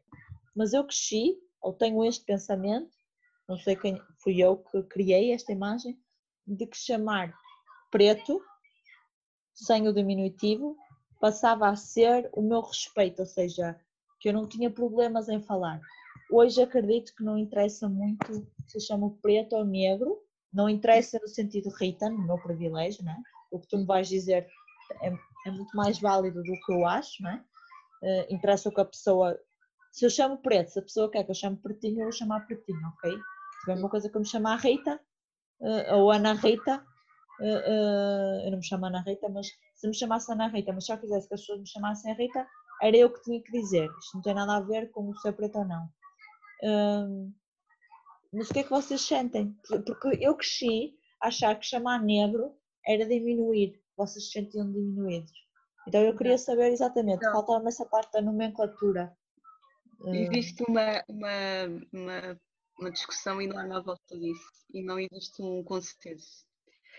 Mas 0.55 0.73
eu 0.73 0.83
cresci, 0.83 1.35
ou 1.61 1.73
tenho 1.73 2.03
este 2.03 2.25
pensamento, 2.25 2.91
não 3.47 3.57
sei 3.57 3.75
quem 3.75 4.01
fui 4.23 4.41
eu 4.41 4.57
que 4.57 4.83
criei 4.83 5.31
esta 5.31 5.51
imagem, 5.51 5.99
de 6.47 6.65
que 6.65 6.77
chamar 6.77 7.33
preto, 7.91 8.41
sem 9.53 9.87
o 9.87 9.93
diminutivo, 9.93 10.75
passava 11.19 11.69
a 11.69 11.75
ser 11.75 12.29
o 12.33 12.41
meu 12.41 12.61
respeito, 12.61 13.19
ou 13.19 13.25
seja, 13.25 13.79
que 14.19 14.29
eu 14.29 14.33
não 14.33 14.47
tinha 14.47 14.71
problemas 14.71 15.29
em 15.29 15.41
falar. 15.41 15.79
Hoje 16.31 16.61
acredito 16.61 17.13
que 17.15 17.23
não 17.23 17.37
interessa 17.37 17.87
muito 17.87 18.47
se 18.67 18.79
chamo 18.79 19.19
preto 19.21 19.55
ou 19.55 19.65
negro, 19.65 20.17
não 20.51 20.69
interessa 20.69 21.19
no 21.21 21.27
sentido 21.27 21.69
Rita, 21.69 22.09
no 22.09 22.25
meu 22.25 22.37
privilégio, 22.41 23.03
né? 23.03 23.21
o 23.51 23.59
que 23.59 23.67
tu 23.67 23.77
me 23.77 23.85
vais 23.85 24.07
dizer 24.07 24.47
é, 25.01 25.13
é, 25.45 25.51
muito 25.51 25.75
mais 25.75 25.99
válido 25.99 26.41
do 26.41 26.53
que 26.65 26.71
eu 26.71 26.85
acho, 26.87 27.21
não 27.21 27.31
é? 27.31 27.43
Uh, 28.01 28.33
interessa 28.33 28.69
o 28.69 28.73
que 28.73 28.81
a 28.81 28.85
pessoa. 28.85 29.37
Se 29.91 30.05
eu 30.05 30.09
chamo 30.09 30.37
preto, 30.37 30.71
se 30.71 30.79
a 30.79 30.81
pessoa 30.81 31.11
quer 31.11 31.23
que 31.23 31.31
eu 31.31 31.35
chame 31.35 31.57
pretinho, 31.57 31.99
eu 31.99 32.03
vou 32.03 32.11
chamar 32.11 32.45
pretinho, 32.45 32.87
ok? 32.87 33.11
Se 33.63 33.71
é 33.71 33.75
uma 33.75 33.89
coisa 33.89 34.09
que 34.09 34.15
eu 34.15 34.21
me 34.21 34.27
chamar 34.27 34.57
Rita, 34.57 34.99
uh, 35.59 35.95
ou 35.95 36.11
Ana 36.11 36.33
Rita, 36.33 36.83
uh, 37.39 38.45
eu 38.45 38.51
não 38.51 38.57
me 38.57 38.65
chamo 38.65 38.85
Ana 38.85 39.01
Rita, 39.01 39.27
mas 39.29 39.47
se 39.75 39.87
me 39.87 39.93
chamasse 39.93 40.31
Ana 40.31 40.47
Rita, 40.47 40.71
mas 40.73 40.85
só 40.85 40.97
quisesse 40.97 41.27
que 41.27 41.33
as 41.33 41.41
pessoas 41.41 41.59
me 41.59 41.67
chamassem 41.67 42.15
Rita, 42.15 42.47
era 42.81 42.97
eu 42.97 43.11
que 43.11 43.21
tinha 43.21 43.41
que 43.41 43.51
dizer. 43.51 43.89
Isto 43.99 44.15
não 44.15 44.21
tem 44.21 44.33
nada 44.33 44.55
a 44.55 44.61
ver 44.61 44.89
com 44.91 45.09
o 45.09 45.17
ser 45.17 45.33
preto 45.33 45.59
ou 45.59 45.65
não. 45.65 45.85
Uh, 46.63 47.33
mas 48.33 48.49
o 48.49 48.53
que 48.53 48.59
é 48.59 48.63
que 48.63 48.69
vocês 48.69 49.01
sentem? 49.01 49.55
Porque 49.67 50.17
eu 50.21 50.35
cresci 50.35 50.95
a 51.21 51.27
achar 51.27 51.53
que 51.59 51.65
chamar 51.65 52.01
negro 52.01 52.55
era 52.87 53.05
diminuir. 53.05 53.79
Vocês 53.97 54.25
se 54.25 54.31
sentiam 54.31 54.71
diminuídos. 54.71 55.31
Então 55.87 56.01
eu 56.01 56.15
queria 56.15 56.37
saber 56.37 56.71
exatamente, 56.71 57.25
faltava-me 57.31 57.67
essa 57.67 57.85
parte 57.85 58.11
da 58.13 58.21
nomenclatura. 58.21 59.15
Existe 60.05 60.63
uma, 60.67 61.03
uma, 61.07 61.29
uma, 61.93 62.39
uma, 62.79 62.91
discussão 62.91 63.41
enorme 63.41 63.75
à 63.75 63.79
volta 63.79 64.17
disso 64.17 64.51
e 64.73 64.83
não 64.83 64.99
existe 64.99 65.41
um 65.41 65.63
consenso. 65.63 66.45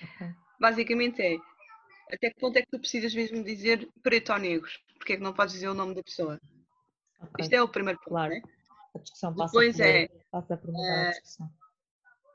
Okay. 0.02 0.32
Basicamente 0.60 1.20
é 1.20 1.36
até 2.12 2.30
que 2.30 2.38
ponto 2.38 2.56
é 2.56 2.62
que 2.62 2.70
tu 2.70 2.78
precisas 2.78 3.14
mesmo 3.14 3.42
dizer 3.42 3.88
preto 4.02 4.32
ou 4.32 4.38
negro? 4.38 4.70
Porque 4.98 5.14
é 5.14 5.16
que 5.16 5.22
não 5.22 5.32
podes 5.32 5.54
dizer 5.54 5.68
o 5.68 5.74
nome 5.74 5.94
da 5.94 6.02
pessoa? 6.02 6.38
Okay. 7.20 7.44
Isto 7.44 7.54
é 7.54 7.62
o 7.62 7.68
primeiro 7.68 7.98
ponto, 8.00 8.10
claro. 8.10 8.34
Né? 8.34 8.42
A 8.94 8.98
discussão 8.98 9.34
passa 9.34 9.52
Depois 9.52 9.76
por, 9.76 9.86
é, 9.86 10.08
passa 10.30 10.56
por 10.56 10.72
mudar 10.72 11.04
uh, 11.04 11.06
a 11.06 11.10
discussão. 11.10 11.46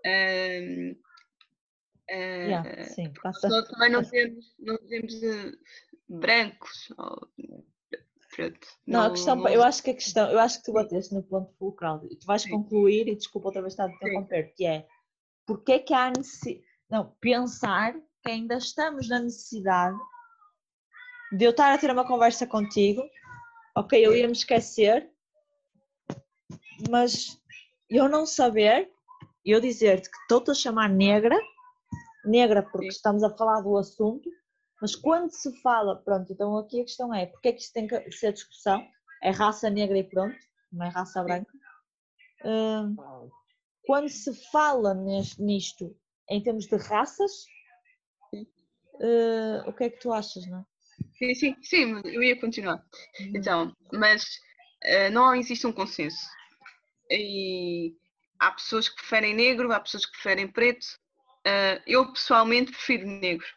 Uh, 0.05 0.91
uh, 2.09 2.47
yeah, 2.47 2.83
sim, 2.85 3.13
passa, 3.21 3.63
também 3.65 3.91
não 3.91 4.03
temos, 4.03 4.55
não 4.57 4.77
temos 4.87 5.13
brancos 6.09 6.93
ou 6.97 7.29
preto. 8.37 8.67
Não, 8.85 8.99
não, 8.99 9.07
a 9.07 9.09
questão, 9.09 9.35
não... 9.35 9.49
eu 9.49 9.63
acho 9.63 9.81
que 9.81 9.89
a 9.89 9.95
questão, 9.95 10.29
eu 10.29 10.39
acho 10.39 10.59
que 10.59 10.65
tu 10.65 10.73
bateste 10.73 11.13
no 11.13 11.23
ponto 11.23 11.51
fulcral 11.57 11.99
tu 11.99 12.25
vais 12.27 12.43
sim. 12.43 12.51
concluir, 12.51 13.07
e 13.07 13.15
desculpa 13.15 13.47
outra 13.47 13.61
vez 13.61 13.73
estar 13.73 13.85
a 13.85 13.91
interromper, 13.91 14.53
que 14.55 14.63
é 14.63 14.85
porque 15.45 15.71
é 15.73 15.79
que 15.79 15.93
há 15.93 16.11
necessidade, 16.15 16.63
não, 16.89 17.15
pensar 17.19 17.93
que 17.93 18.29
ainda 18.29 18.57
estamos 18.57 19.09
na 19.09 19.19
necessidade 19.19 19.97
de 21.31 21.43
eu 21.43 21.51
estar 21.51 21.73
a 21.73 21.77
ter 21.77 21.89
uma 21.89 22.07
conversa 22.07 22.45
contigo, 22.45 23.01
ok, 23.75 24.05
eu 24.05 24.15
ia 24.15 24.27
me 24.27 24.33
esquecer, 24.33 25.09
mas 26.89 27.41
eu 27.89 28.07
não 28.07 28.25
saber, 28.25 28.89
eu 29.43 29.59
dizer-te 29.59 30.11
que 30.11 30.17
estou-te 30.17 30.51
a 30.51 30.53
chamar 30.53 30.89
negra, 30.89 31.37
negra 32.23 32.61
porque 32.61 32.87
estamos 32.87 33.23
a 33.23 33.35
falar 33.35 33.61
do 33.61 33.77
assunto, 33.77 34.29
mas 34.81 34.95
quando 34.95 35.31
se 35.31 35.51
fala, 35.61 35.95
pronto, 35.95 36.31
então 36.31 36.57
aqui 36.57 36.81
a 36.81 36.83
questão 36.83 37.13
é, 37.13 37.25
porque 37.25 37.49
é 37.49 37.51
que 37.53 37.61
isto 37.61 37.73
tem 37.73 37.87
que 37.87 38.11
ser 38.11 38.33
discussão? 38.33 38.85
É 39.23 39.31
raça 39.31 39.69
negra 39.69 39.97
e 39.97 40.03
pronto, 40.03 40.37
não 40.71 40.85
é 40.85 40.89
raça 40.89 41.23
branca. 41.23 41.51
Hum, 42.45 42.95
quando 43.83 44.09
se 44.09 44.33
fala 44.51 44.93
nisto 45.39 45.95
em 46.29 46.43
termos 46.43 46.67
de 46.67 46.75
raças, 46.75 47.31
uh, 48.33 49.67
o 49.67 49.73
que 49.73 49.85
é 49.85 49.89
que 49.89 49.99
tu 49.99 50.13
achas, 50.13 50.45
não 50.47 50.59
é? 50.59 50.65
Sim, 51.17 51.35
sim, 51.35 51.55
sim, 51.61 52.01
eu 52.05 52.21
ia 52.21 52.39
continuar. 52.39 52.83
Uhum. 53.19 53.31
Então, 53.35 53.75
mas 53.93 54.23
uh, 54.83 55.11
não 55.11 55.33
existe 55.35 55.65
um 55.65 55.71
consenso. 55.71 56.27
E 57.09 57.95
há 58.39 58.51
pessoas 58.51 58.89
que 58.89 58.95
preferem 58.95 59.33
negro, 59.33 59.71
há 59.71 59.79
pessoas 59.79 60.05
que 60.05 60.11
preferem 60.11 60.47
preto. 60.47 60.85
Uh, 61.45 61.81
eu 61.87 62.11
pessoalmente 62.11 62.71
prefiro 62.71 63.07
negro. 63.07 63.47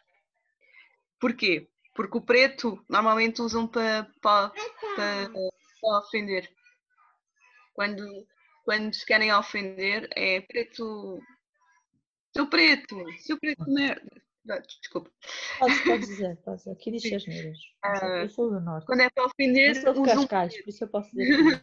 Porquê? 1.21 1.69
Porque 1.93 2.17
o 2.17 2.21
preto 2.21 2.83
normalmente 2.89 3.41
usam 3.41 3.67
para, 3.67 4.11
para, 4.19 4.49
para, 4.95 5.29
para 5.29 5.99
ofender. 5.99 6.49
quando, 7.73 8.03
quando 8.65 8.93
se 8.93 9.05
querem 9.05 9.31
ofender, 9.31 10.09
é 10.15 10.41
preto. 10.41 11.21
Seu 12.35 12.49
preto, 12.49 12.95
seu 13.19 13.39
preto 13.39 13.69
merda. 13.69 14.09
Desculpa. 14.79 15.11
Posso, 15.59 15.83
pode 15.83 16.05
dizer, 16.07 16.37
pode 16.43 16.57
dizer. 16.57 16.71
Aqui 16.71 16.91
diz 16.91 17.13
as 17.13 17.25
neiras. 17.27 17.57
Eu 18.21 18.29
sou 18.29 18.49
do 18.49 18.59
norte. 18.59 18.87
Quando 18.87 19.01
é 19.01 19.09
para 19.09 19.25
ofender. 19.25 19.75
Eu 19.75 19.81
sou 19.81 19.93
de 19.93 20.03
Cascais, 20.03 20.61
por 20.63 20.69
isso 20.69 20.83
eu 20.83 20.87
posso 20.87 21.11
dizer. 21.11 21.61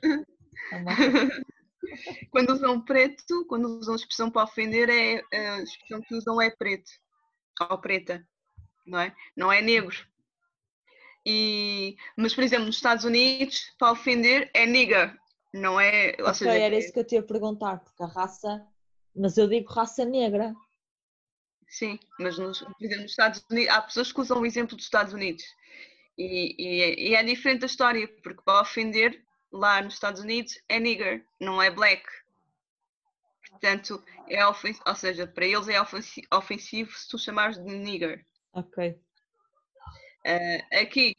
Uma... 0.73 0.93
quando 2.31 2.51
usam 2.51 2.85
preto, 2.85 3.47
quando 3.49 3.79
usam 3.79 3.97
expressão 3.97 4.31
para 4.31 4.45
ofender, 4.45 4.89
é, 4.89 5.25
a 5.33 5.63
expressão 5.63 6.01
que 6.03 6.15
usam 6.15 6.41
é 6.41 6.51
preto 6.51 6.91
ou 7.71 7.81
preta, 7.81 8.25
não 8.89 8.99
é? 8.99 9.15
Não 9.37 9.53
é 9.53 9.61
negro. 9.61 9.97
E, 11.25 11.97
mas, 12.17 12.35
por 12.35 12.43
exemplo, 12.43 12.67
nos 12.67 12.77
Estados 12.77 13.05
Unidos, 13.05 13.75
para 13.79 13.93
ofender 13.93 14.51
é 14.55 14.67
nigger, 14.67 15.17
não 15.53 15.79
é? 15.79 16.17
Ou 16.21 16.33
seja, 16.33 16.53
era 16.53 16.77
isso 16.77 16.93
que 16.93 17.01
eu 17.01 17.05
te 17.05 17.15
ia 17.17 17.23
perguntar, 17.23 17.81
porque 17.81 18.03
a 18.03 18.07
raça. 18.07 18.67
Mas 19.15 19.37
eu 19.37 19.49
digo 19.49 19.71
raça 19.71 20.05
negra. 20.05 20.55
Sim, 21.69 21.99
mas 22.19 22.39
nos, 22.39 22.61
por 22.61 22.75
exemplo, 22.81 23.03
nos 23.03 23.11
Estados 23.11 23.45
Unidos, 23.51 23.75
há 23.75 23.83
pessoas 23.83 24.11
que 24.11 24.21
usam 24.21 24.41
o 24.41 24.47
exemplo 24.47 24.75
dos 24.75 24.87
Estados 24.87 25.13
Unidos. 25.13 25.45
E, 26.17 26.55
e, 26.59 27.11
e 27.11 27.15
é 27.15 27.23
diferente 27.23 27.65
a 27.65 27.67
história, 27.67 28.09
porque 28.23 28.43
para 28.43 28.63
ofender 28.63 29.23
lá 29.53 29.83
nos 29.83 29.95
Estados 29.95 30.23
Unidos 30.23 30.59
é 30.69 30.81
nigger, 30.81 31.25
não 31.39 31.61
é 31.61 31.71
black. 31.71 32.05
Portanto, 33.51 34.03
é 34.29 34.47
ofensivo, 34.47 34.85
ou 34.87 34.95
seja, 34.95 35.27
para 35.27 35.47
eles 35.47 35.69
é 35.69 35.79
ofensivo 36.33 36.93
se 36.93 37.09
tu 37.09 37.19
chamares 37.19 37.59
de 37.59 37.65
nigger. 37.65 38.25
Ok. 38.59 39.01
Uh, 40.27 40.81
aqui, 40.83 41.15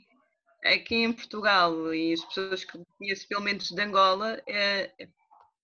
aqui 0.63 0.95
em 0.95 1.13
Portugal 1.13 1.93
e 1.93 2.13
as 2.13 2.23
pessoas 2.25 2.65
que 2.65 2.77
conheço, 2.97 3.27
pelo 3.27 3.41
menos 3.41 3.69
de 3.69 3.81
Angola, 3.81 4.41
é, 4.47 4.91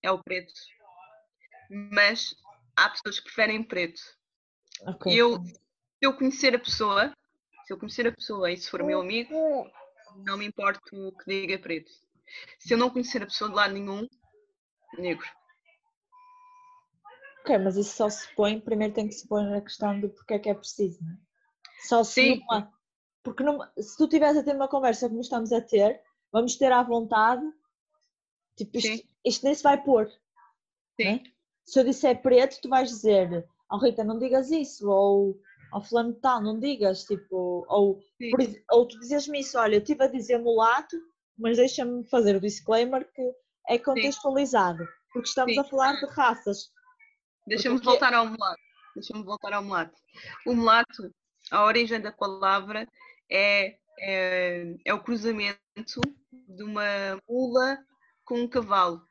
é 0.02 0.12
o 0.12 0.24
preto. 0.24 0.54
Mas 1.70 2.34
há 2.76 2.90
pessoas 2.90 3.20
que 3.20 3.26
preferem 3.26 3.62
preto. 3.62 4.02
Okay. 4.88 5.20
Eu, 5.20 5.44
se 5.44 5.60
eu 6.02 6.16
conhecer 6.16 6.56
a 6.56 6.60
pessoa, 6.60 7.14
se 7.66 7.74
eu 7.74 7.78
conhecer 7.78 8.08
a 8.08 8.12
pessoa 8.12 8.52
e 8.52 8.58
se 8.58 8.70
for 8.70 8.84
meu 8.84 9.02
amigo, 9.02 9.36
não 10.26 10.38
me 10.38 10.46
importo 10.46 11.14
que 11.24 11.26
diga 11.28 11.60
preto. 11.60 11.92
Se 12.60 12.74
eu 12.74 12.78
não 12.78 12.90
conhecer 12.90 13.22
a 13.22 13.26
pessoa 13.26 13.50
de 13.50 13.56
lado 13.56 13.74
nenhum, 13.74 14.08
negro. 14.98 15.28
Ok, 17.42 17.58
mas 17.60 17.76
isso 17.78 17.96
só 17.96 18.10
se 18.10 18.34
põe, 18.34 18.60
primeiro 18.60 18.94
tem 18.94 19.08
que 19.08 19.14
se 19.14 19.28
pôr 19.28 19.44
na 19.44 19.62
questão 19.62 20.00
de 20.00 20.08
porque 20.08 20.34
é 20.34 20.40
que 20.40 20.50
é 20.50 20.54
preciso, 20.54 21.04
não 21.04 21.14
é? 21.14 21.25
Só 21.88 22.04
se. 22.04 22.36
Numa, 22.36 22.72
porque 23.24 23.44
numa, 23.44 23.72
se 23.78 23.98
tu 23.98 24.06
estiveres 24.06 24.38
a 24.38 24.44
ter 24.44 24.56
uma 24.56 24.68
conversa 24.68 25.10
como 25.10 25.22
estamos 25.22 25.52
a 25.52 25.62
ter, 25.62 26.02
vamos 26.32 26.56
ter 26.56 26.72
à 26.72 26.84
vontade, 26.84 27.44
tipo, 28.56 28.78
isto, 28.78 29.08
isto 29.26 29.44
nem 29.44 29.56
se 29.56 29.64
vai 29.64 29.82
pôr. 29.82 30.08
Sim. 31.00 31.08
É? 31.08 31.24
Se 31.66 31.80
eu 31.80 31.84
disser 31.84 32.22
preto, 32.22 32.62
tu 32.62 32.70
vais 32.70 32.90
dizer, 32.90 33.48
oh 33.72 33.78
Rita, 33.78 34.04
não 34.04 34.20
digas 34.20 34.52
isso, 34.52 34.90
ou 34.90 35.40
ao 35.72 35.82
oh, 35.82 35.84
fulano 35.84 36.14
tal, 36.14 36.42
não 36.42 36.60
digas, 36.60 37.04
tipo, 37.04 37.66
ou, 37.68 38.00
por, 38.32 38.40
ou 38.72 38.88
tu 38.88 39.00
dizes-me 39.00 39.40
isso, 39.40 39.58
olha, 39.58 39.76
eu 39.76 39.80
estive 39.80 40.04
a 40.04 40.08
dizer 40.08 40.38
mulato, 40.38 40.96
mas 41.38 41.58
deixa-me 41.58 42.08
fazer 42.08 42.36
o 42.36 42.40
disclaimer 42.40 43.12
que 43.12 43.34
é 43.68 43.78
contextualizado, 43.80 44.84
Sim. 44.84 44.92
porque 45.12 45.28
estamos 45.28 45.54
Sim. 45.54 45.60
a 45.60 45.64
falar 45.64 45.94
de 46.00 46.06
raças. 46.06 46.72
Deixa-me 47.48 47.76
porque... 47.76 47.90
voltar 47.90 48.14
ao 48.14 48.28
mulato. 48.28 48.62
Deixa-me 48.96 49.24
voltar 49.24 49.54
ao 49.54 49.64
mulato. 49.64 50.00
O 50.48 50.54
mulato, 50.54 51.14
a 51.52 51.64
origem 51.64 52.00
da 52.00 52.12
palavra 52.12 52.88
é, 53.30 53.78
é, 54.00 54.76
é 54.84 54.94
o 54.94 55.04
cruzamento 55.04 56.02
de 56.32 56.64
uma 56.64 57.20
mula 57.28 57.78
com 58.24 58.40
um 58.40 58.48
cavalo. 58.48 59.08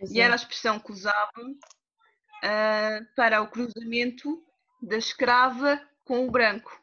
Exato. 0.00 0.16
E 0.16 0.20
era 0.20 0.34
a 0.34 0.36
expressão 0.36 0.78
que 0.78 0.92
usavam 0.92 1.50
uh, 1.50 3.14
para 3.16 3.42
o 3.42 3.48
cruzamento 3.48 4.42
da 4.82 4.96
escrava 4.96 5.80
com 6.04 6.26
o 6.26 6.30
branco 6.30 6.80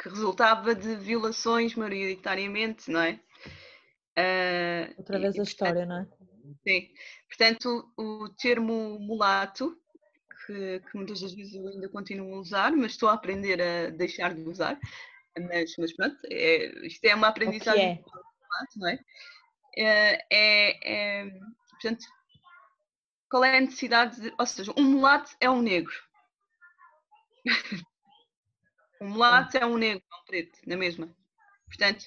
que 0.00 0.08
resultava 0.08 0.74
de 0.74 0.96
violações 0.96 1.74
maioritariamente, 1.74 2.90
não 2.90 3.00
é? 3.00 3.20
Uh, 4.16 4.94
Outra 4.98 5.18
vez 5.18 5.34
e, 5.36 5.40
a 5.40 5.42
história, 5.42 5.86
não 5.86 6.00
é? 6.00 6.08
Sim. 6.66 6.88
Portanto, 7.28 7.92
o 7.96 8.28
termo 8.30 8.98
mulato, 8.98 9.79
que, 10.50 10.80
que, 10.80 10.96
muitas 10.96 11.20
das 11.20 11.32
vezes 11.32 11.54
eu 11.54 11.68
ainda 11.68 11.88
continuo 11.88 12.34
a 12.34 12.40
usar, 12.40 12.72
mas 12.72 12.92
estou 12.92 13.08
a 13.08 13.12
aprender 13.12 13.60
a 13.62 13.90
deixar 13.90 14.34
de 14.34 14.42
usar, 14.42 14.78
mas, 15.38 15.76
mas 15.78 15.92
pronto, 15.92 16.16
é, 16.24 16.86
isto 16.86 17.04
é 17.04 17.14
uma 17.14 17.28
aprendizagem. 17.28 17.92
É? 17.92 18.04
Não 18.76 18.88
é? 18.88 18.98
É, 19.76 20.26
é, 20.30 21.22
é? 21.22 21.30
Portanto, 21.70 22.04
qual 23.30 23.44
é 23.44 23.58
a 23.58 23.60
necessidade 23.60 24.20
de. 24.20 24.34
Ou 24.36 24.46
seja, 24.46 24.72
um 24.76 24.82
mulato 24.82 25.30
é 25.40 25.48
um 25.48 25.62
negro. 25.62 25.94
Um 29.02 29.08
mulato 29.08 29.56
é 29.56 29.64
um 29.64 29.78
negro, 29.78 30.04
é 30.12 30.16
um 30.16 30.24
preto, 30.26 30.58
na 30.66 30.76
mesma. 30.76 31.08
Portanto, 31.64 32.04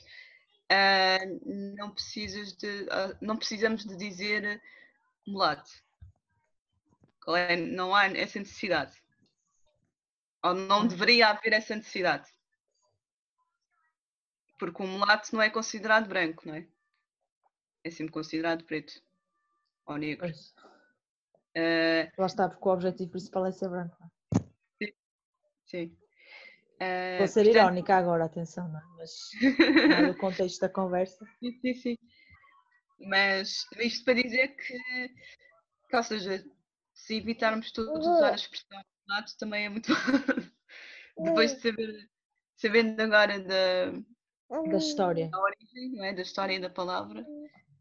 uh, 0.71 1.75
não, 1.75 1.89
precisas 1.89 2.53
de, 2.53 2.83
uh, 2.83 3.17
não 3.19 3.35
precisamos 3.35 3.83
de 3.83 3.95
dizer 3.97 4.61
mulato. 5.25 5.71
É? 7.29 7.55
Não 7.55 7.95
há 7.95 8.07
essa 8.07 8.39
necessidade. 8.39 9.01
Ou 10.43 10.53
não 10.53 10.85
deveria 10.85 11.29
haver 11.29 11.53
essa 11.53 11.75
necessidade. 11.75 12.29
Porque 14.59 14.83
o 14.83 14.87
mulato 14.87 15.33
não 15.33 15.41
é 15.41 15.49
considerado 15.49 16.07
branco, 16.07 16.47
não 16.47 16.55
é? 16.55 16.67
É 17.83 17.89
sempre 17.89 18.13
considerado 18.13 18.63
preto 18.63 19.01
ou 19.85 19.97
negro. 19.97 20.27
Uh, 21.55 22.09
Lá 22.17 22.25
está, 22.25 22.49
porque 22.49 22.67
o 22.67 22.71
objetivo 22.71 23.11
principal 23.11 23.45
é 23.45 23.51
ser 23.51 23.69
branco. 23.69 23.97
Sim. 24.81 24.93
Sim. 25.65 25.97
Uh, 26.81 27.17
Vou 27.19 27.27
ser 27.27 27.43
portanto... 27.43 27.63
irónica 27.63 27.95
agora, 27.95 28.25
atenção, 28.25 28.67
não 28.69 28.79
é? 28.79 28.83
mas 28.97 29.11
no 30.07 30.17
contexto 30.17 30.61
da 30.61 30.69
conversa. 30.69 31.25
Sim, 31.39 31.59
sim, 31.61 31.73
sim. 31.75 31.97
Mas 32.99 33.65
isto 33.79 34.05
para 34.05 34.21
dizer 34.21 34.49
que, 34.55 35.09
que 35.89 35.95
ou 35.95 36.03
seja, 36.03 36.43
se 37.03 37.17
evitarmos 37.17 37.71
todos 37.71 38.07
usar 38.07 38.31
a 38.31 38.35
expressão 38.35 38.81
lado 39.07 39.31
também 39.37 39.65
é 39.65 39.69
muito 39.69 39.91
depois 41.21 41.53
de 41.53 41.61
saber 41.61 42.09
sabendo 42.55 43.01
agora 43.01 43.39
da, 43.41 43.91
da 44.69 44.77
história. 44.77 45.29
da 45.29 45.39
origem, 45.39 45.91
não 45.91 46.05
é? 46.05 46.13
da 46.13 46.21
história 46.21 46.53
e 46.53 46.59
da 46.59 46.69
palavra. 46.69 47.25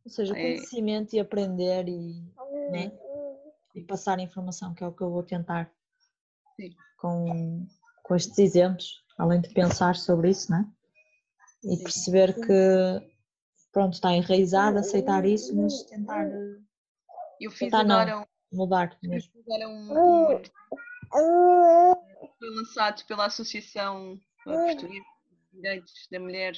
Ou 0.04 0.10
seja, 0.10 0.34
o 0.34 0.36
é... 0.36 0.40
conhecimento 0.40 1.14
e 1.14 1.20
aprender 1.20 1.88
e, 1.88 2.24
né? 2.72 2.90
e 3.76 3.82
passar 3.82 4.18
informação 4.18 4.74
que 4.74 4.82
é 4.82 4.86
o 4.86 4.92
que 4.92 5.02
eu 5.02 5.10
vou 5.10 5.22
tentar 5.22 5.72
Sim. 6.56 6.74
com 6.98 7.66
com 8.02 8.16
estes 8.16 8.36
exemplos, 8.40 9.04
além 9.16 9.40
de 9.40 9.48
pensar 9.54 9.94
sobre 9.94 10.30
isso, 10.30 10.50
né? 10.50 10.68
E 11.62 11.76
perceber 11.78 12.34
que, 12.34 13.12
pronto, 13.70 13.94
está 13.94 14.12
enraizado, 14.12 14.78
aceitar 14.78 15.24
isso, 15.24 15.54
mas 15.54 15.84
tentar. 15.84 16.28
Eu 17.40 17.52
fiz 17.52 17.60
tentar 17.60 17.82
agora 17.82 18.16
não, 18.16 18.26
mudar 18.52 18.96
mesmo. 19.02 19.32
Agora 19.46 19.68
um, 19.68 20.36
um 20.36 20.42
foi 22.38 22.50
lançado 22.50 23.04
pela 23.06 23.26
Associação 23.26 24.18
Portuguesa 24.44 24.86
de 24.86 25.02
Direitos 25.52 26.08
da 26.10 26.20
Mulher 26.20 26.54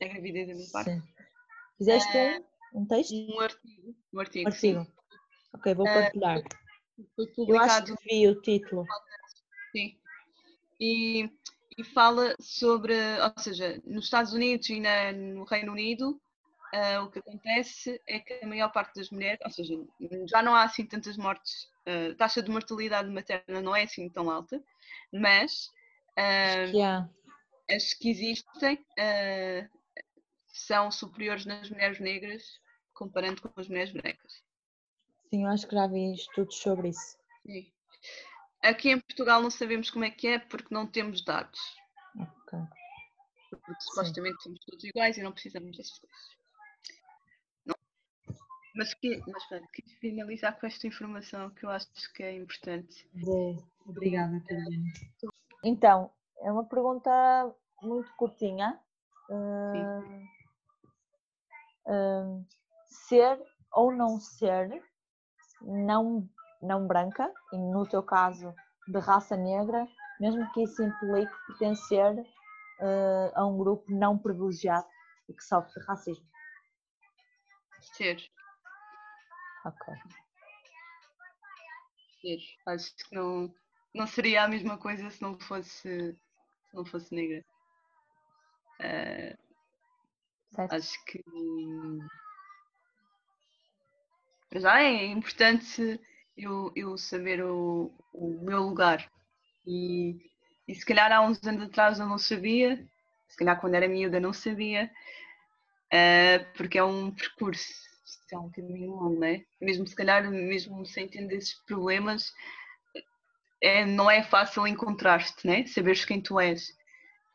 na 0.00 0.08
Gravidez 0.08 0.48
da 0.48 0.54
minha 0.54 0.70
parte. 0.72 0.90
Sim. 0.90 1.02
Fizeste 1.78 2.16
uh, 2.16 2.78
um 2.78 2.86
texto? 2.86 3.14
Um 3.14 3.40
artigo. 3.40 3.96
Um 4.12 4.20
artigo. 4.20 4.48
Um 4.48 4.52
artigo. 4.52 4.86
Ok, 5.54 5.74
vou 5.74 5.84
partilhar. 5.84 6.38
Uh, 6.38 7.06
foi 7.14 7.26
publicado. 7.28 7.90
Eu 7.90 7.94
acho 7.94 7.96
que 7.96 8.14
vi 8.14 8.28
o 8.28 8.40
título. 8.40 8.84
Sim 9.72 9.98
e, 10.80 11.30
e 11.76 11.84
fala 11.84 12.34
sobre, 12.40 12.94
ou 12.94 13.42
seja, 13.42 13.80
nos 13.84 14.04
Estados 14.04 14.32
Unidos 14.32 14.68
e 14.68 14.80
na, 14.80 15.12
no 15.12 15.44
Reino 15.44 15.72
Unido, 15.72 16.20
uh, 16.74 17.04
o 17.04 17.10
que 17.10 17.18
acontece 17.18 18.00
é 18.06 18.18
que 18.20 18.34
a 18.42 18.46
maior 18.46 18.70
parte 18.70 18.94
das 18.94 19.10
mulheres, 19.10 19.40
ou 19.44 19.50
seja, 19.50 19.74
já 20.28 20.42
não 20.42 20.54
há 20.54 20.64
assim 20.64 20.86
tantas 20.86 21.16
mortes, 21.16 21.64
uh, 21.86 22.12
a 22.12 22.14
taxa 22.16 22.42
de 22.42 22.50
mortalidade 22.50 23.10
materna 23.10 23.60
não 23.60 23.74
é 23.74 23.84
assim 23.84 24.08
tão 24.08 24.30
alta, 24.30 24.62
mas 25.12 25.68
uh, 26.18 26.74
yeah. 26.74 27.08
as 27.70 27.94
que 27.94 28.10
existem 28.10 28.78
são 30.46 30.90
superiores 30.90 31.44
nas 31.44 31.68
mulheres 31.68 32.00
negras 32.00 32.42
comparando 32.94 33.42
com 33.42 33.60
as 33.60 33.68
mulheres 33.68 33.92
brancas. 33.92 34.42
Sim, 35.28 35.44
eu 35.44 35.50
acho 35.50 35.66
que 35.66 35.74
já 35.74 35.86
vi 35.86 36.14
estudos 36.14 36.56
sobre 36.56 36.88
isso. 36.88 37.18
Sim. 37.44 37.70
Aqui 38.62 38.90
em 38.90 39.00
Portugal 39.00 39.42
não 39.42 39.50
sabemos 39.50 39.90
como 39.90 40.04
é 40.04 40.10
que 40.10 40.26
é 40.28 40.38
porque 40.38 40.74
não 40.74 40.86
temos 40.86 41.22
dados. 41.22 41.60
Ok. 42.18 42.58
Porque 43.50 43.74
supostamente 43.80 44.42
somos 44.42 44.58
todos 44.64 44.84
iguais 44.84 45.18
e 45.18 45.22
não 45.22 45.32
precisamos 45.32 45.76
dessas 45.76 45.98
coisas. 45.98 46.36
Mas, 48.76 48.92
que, 48.92 49.22
mas 49.26 49.44
pronto, 49.48 49.66
quis 49.72 49.92
finalizar 49.94 50.58
com 50.58 50.66
esta 50.66 50.86
informação 50.86 51.50
que 51.50 51.64
eu 51.64 51.70
acho 51.70 51.88
que 52.14 52.22
é 52.22 52.36
importante. 52.36 53.08
Obrigada, 53.86 54.38
Carolina. 54.46 54.92
Então, 55.64 56.10
é 56.40 56.52
uma 56.52 56.64
pergunta 56.64 57.10
muito 57.82 58.14
curtinha. 58.16 58.78
Uh, 59.30 60.22
uh, 61.86 62.46
ser 62.86 63.42
ou 63.72 63.92
não 63.92 64.20
ser 64.20 64.82
não, 65.62 66.28
não 66.62 66.86
branca, 66.86 67.32
e 67.52 67.58
no 67.58 67.88
teu 67.88 68.02
caso 68.02 68.54
de 68.86 68.98
raça 68.98 69.36
negra, 69.36 69.88
mesmo 70.20 70.50
que 70.52 70.62
isso 70.62 70.82
implique 70.82 71.32
pertencer 71.46 72.20
uh, 72.20 73.32
a 73.34 73.46
um 73.46 73.56
grupo 73.56 73.84
não 73.88 74.18
privilegiado 74.18 74.86
e 75.28 75.34
que 75.34 75.42
sofre 75.42 75.82
racismo. 75.84 76.26
Ser. 77.80 78.18
Ok. 79.66 79.86
Acho 82.66 82.94
que 82.96 83.14
não, 83.14 83.52
não 83.94 84.06
seria 84.06 84.44
a 84.44 84.48
mesma 84.48 84.78
coisa 84.78 85.10
se 85.10 85.20
não 85.20 85.38
fosse, 85.38 86.12
se 86.12 86.74
não 86.74 86.84
fosse 86.84 87.14
negra. 87.14 87.44
Uh, 88.80 89.34
acho 90.70 91.04
que 91.06 91.22
já 94.54 94.80
é 94.82 95.06
importante 95.06 96.00
eu, 96.36 96.72
eu 96.76 96.96
saber 96.96 97.42
o, 97.42 97.92
o 98.12 98.40
meu 98.42 98.62
lugar. 98.62 99.10
E, 99.66 100.16
e 100.68 100.74
se 100.74 100.84
calhar 100.84 101.10
há 101.12 101.20
uns 101.20 101.42
anos 101.44 101.64
atrás 101.64 101.98
eu 101.98 102.06
não 102.06 102.18
sabia, 102.18 102.86
se 103.28 103.36
calhar 103.36 103.60
quando 103.60 103.74
era 103.74 103.88
miúda 103.88 104.20
não 104.20 104.32
sabia, 104.32 104.90
uh, 105.92 106.52
porque 106.56 106.78
é 106.78 106.84
um 106.84 107.10
percurso, 107.10 107.85
é 108.32 108.38
um 108.38 108.50
caminho 108.50 108.92
longo, 108.92 109.20
não 109.20 109.26
é? 109.26 109.44
Mesmo 109.60 109.86
se 109.86 109.94
calhar, 109.94 110.30
mesmo 110.30 110.84
sem 110.86 111.08
esses 111.12 111.54
problemas, 111.66 112.32
é, 113.62 113.84
não 113.84 114.10
é 114.10 114.22
fácil 114.22 114.66
encontrar-te, 114.66 115.46
né? 115.46 115.66
Saberes 115.66 116.04
quem 116.04 116.20
tu 116.20 116.38
és. 116.38 116.70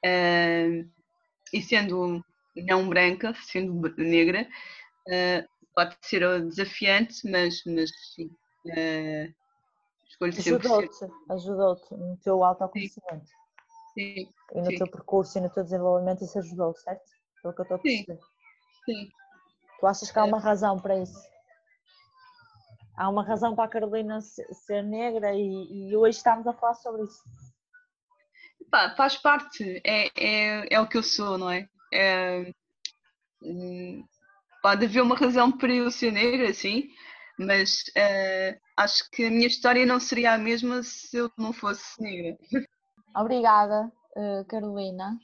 Uh, 0.05 0.89
e 1.53 1.61
sendo 1.61 2.23
não 2.55 2.87
branca, 2.89 3.33
sendo 3.43 3.93
negra, 3.97 4.47
uh, 5.07 5.49
pode 5.75 5.95
ser 6.01 6.21
desafiante, 6.45 7.29
mas, 7.29 7.63
mas 7.65 7.91
sim. 8.13 8.29
Uh, 8.65 9.33
ajudou-te, 10.21 11.11
ajudou-te 11.29 11.93
no 11.95 12.17
teu 12.17 12.43
autoconhecimento. 12.43 13.25
Sim. 13.93 14.27
E 14.53 14.61
no 14.61 14.65
sim. 14.65 14.77
teu 14.77 14.87
percurso 14.87 15.37
e 15.37 15.41
no 15.41 15.49
teu 15.49 15.63
desenvolvimento 15.63 16.23
isso 16.23 16.37
ajudou, 16.39 16.73
certo? 16.75 17.03
Pelo 17.41 17.53
que 17.53 17.61
eu 17.61 17.63
estou 17.63 17.77
a 17.77 17.79
perceber. 17.79 18.19
Sim. 18.85 19.09
Tu 19.81 19.87
achas 19.87 20.11
que 20.11 20.19
há 20.19 20.23
uma 20.23 20.39
razão 20.39 20.79
para 20.79 20.95
isso? 20.99 21.19
Há 22.95 23.09
uma 23.09 23.23
razão 23.23 23.55
para 23.55 23.65
a 23.65 23.67
Carolina 23.67 24.21
ser 24.21 24.83
negra 24.83 25.33
e, 25.33 25.89
e 25.89 25.97
hoje 25.97 26.17
estamos 26.17 26.45
a 26.45 26.53
falar 26.53 26.75
sobre 26.75 27.01
isso. 27.01 27.23
Pá, 28.69 28.93
faz 28.95 29.17
parte, 29.17 29.81
é, 29.83 30.11
é, 30.15 30.75
é 30.75 30.79
o 30.79 30.87
que 30.87 30.99
eu 30.99 31.01
sou, 31.01 31.35
não 31.35 31.49
é? 31.49 31.67
é 31.91 32.53
hum, 33.41 34.05
pode 34.61 34.85
haver 34.85 35.01
uma 35.01 35.15
razão 35.15 35.51
para 35.51 35.73
eu 35.73 35.89
ser 35.89 36.11
negra, 36.11 36.53
sim, 36.53 36.87
mas 37.39 37.81
uh, 37.97 38.61
acho 38.77 39.09
que 39.09 39.25
a 39.25 39.31
minha 39.31 39.47
história 39.47 39.83
não 39.83 39.99
seria 39.99 40.33
a 40.33 40.37
mesma 40.37 40.83
se 40.83 41.17
eu 41.17 41.31
não 41.35 41.51
fosse 41.51 41.99
negra. 41.99 42.37
Obrigada, 43.17 43.91
uh, 44.15 44.45
Carolina. 44.47 45.17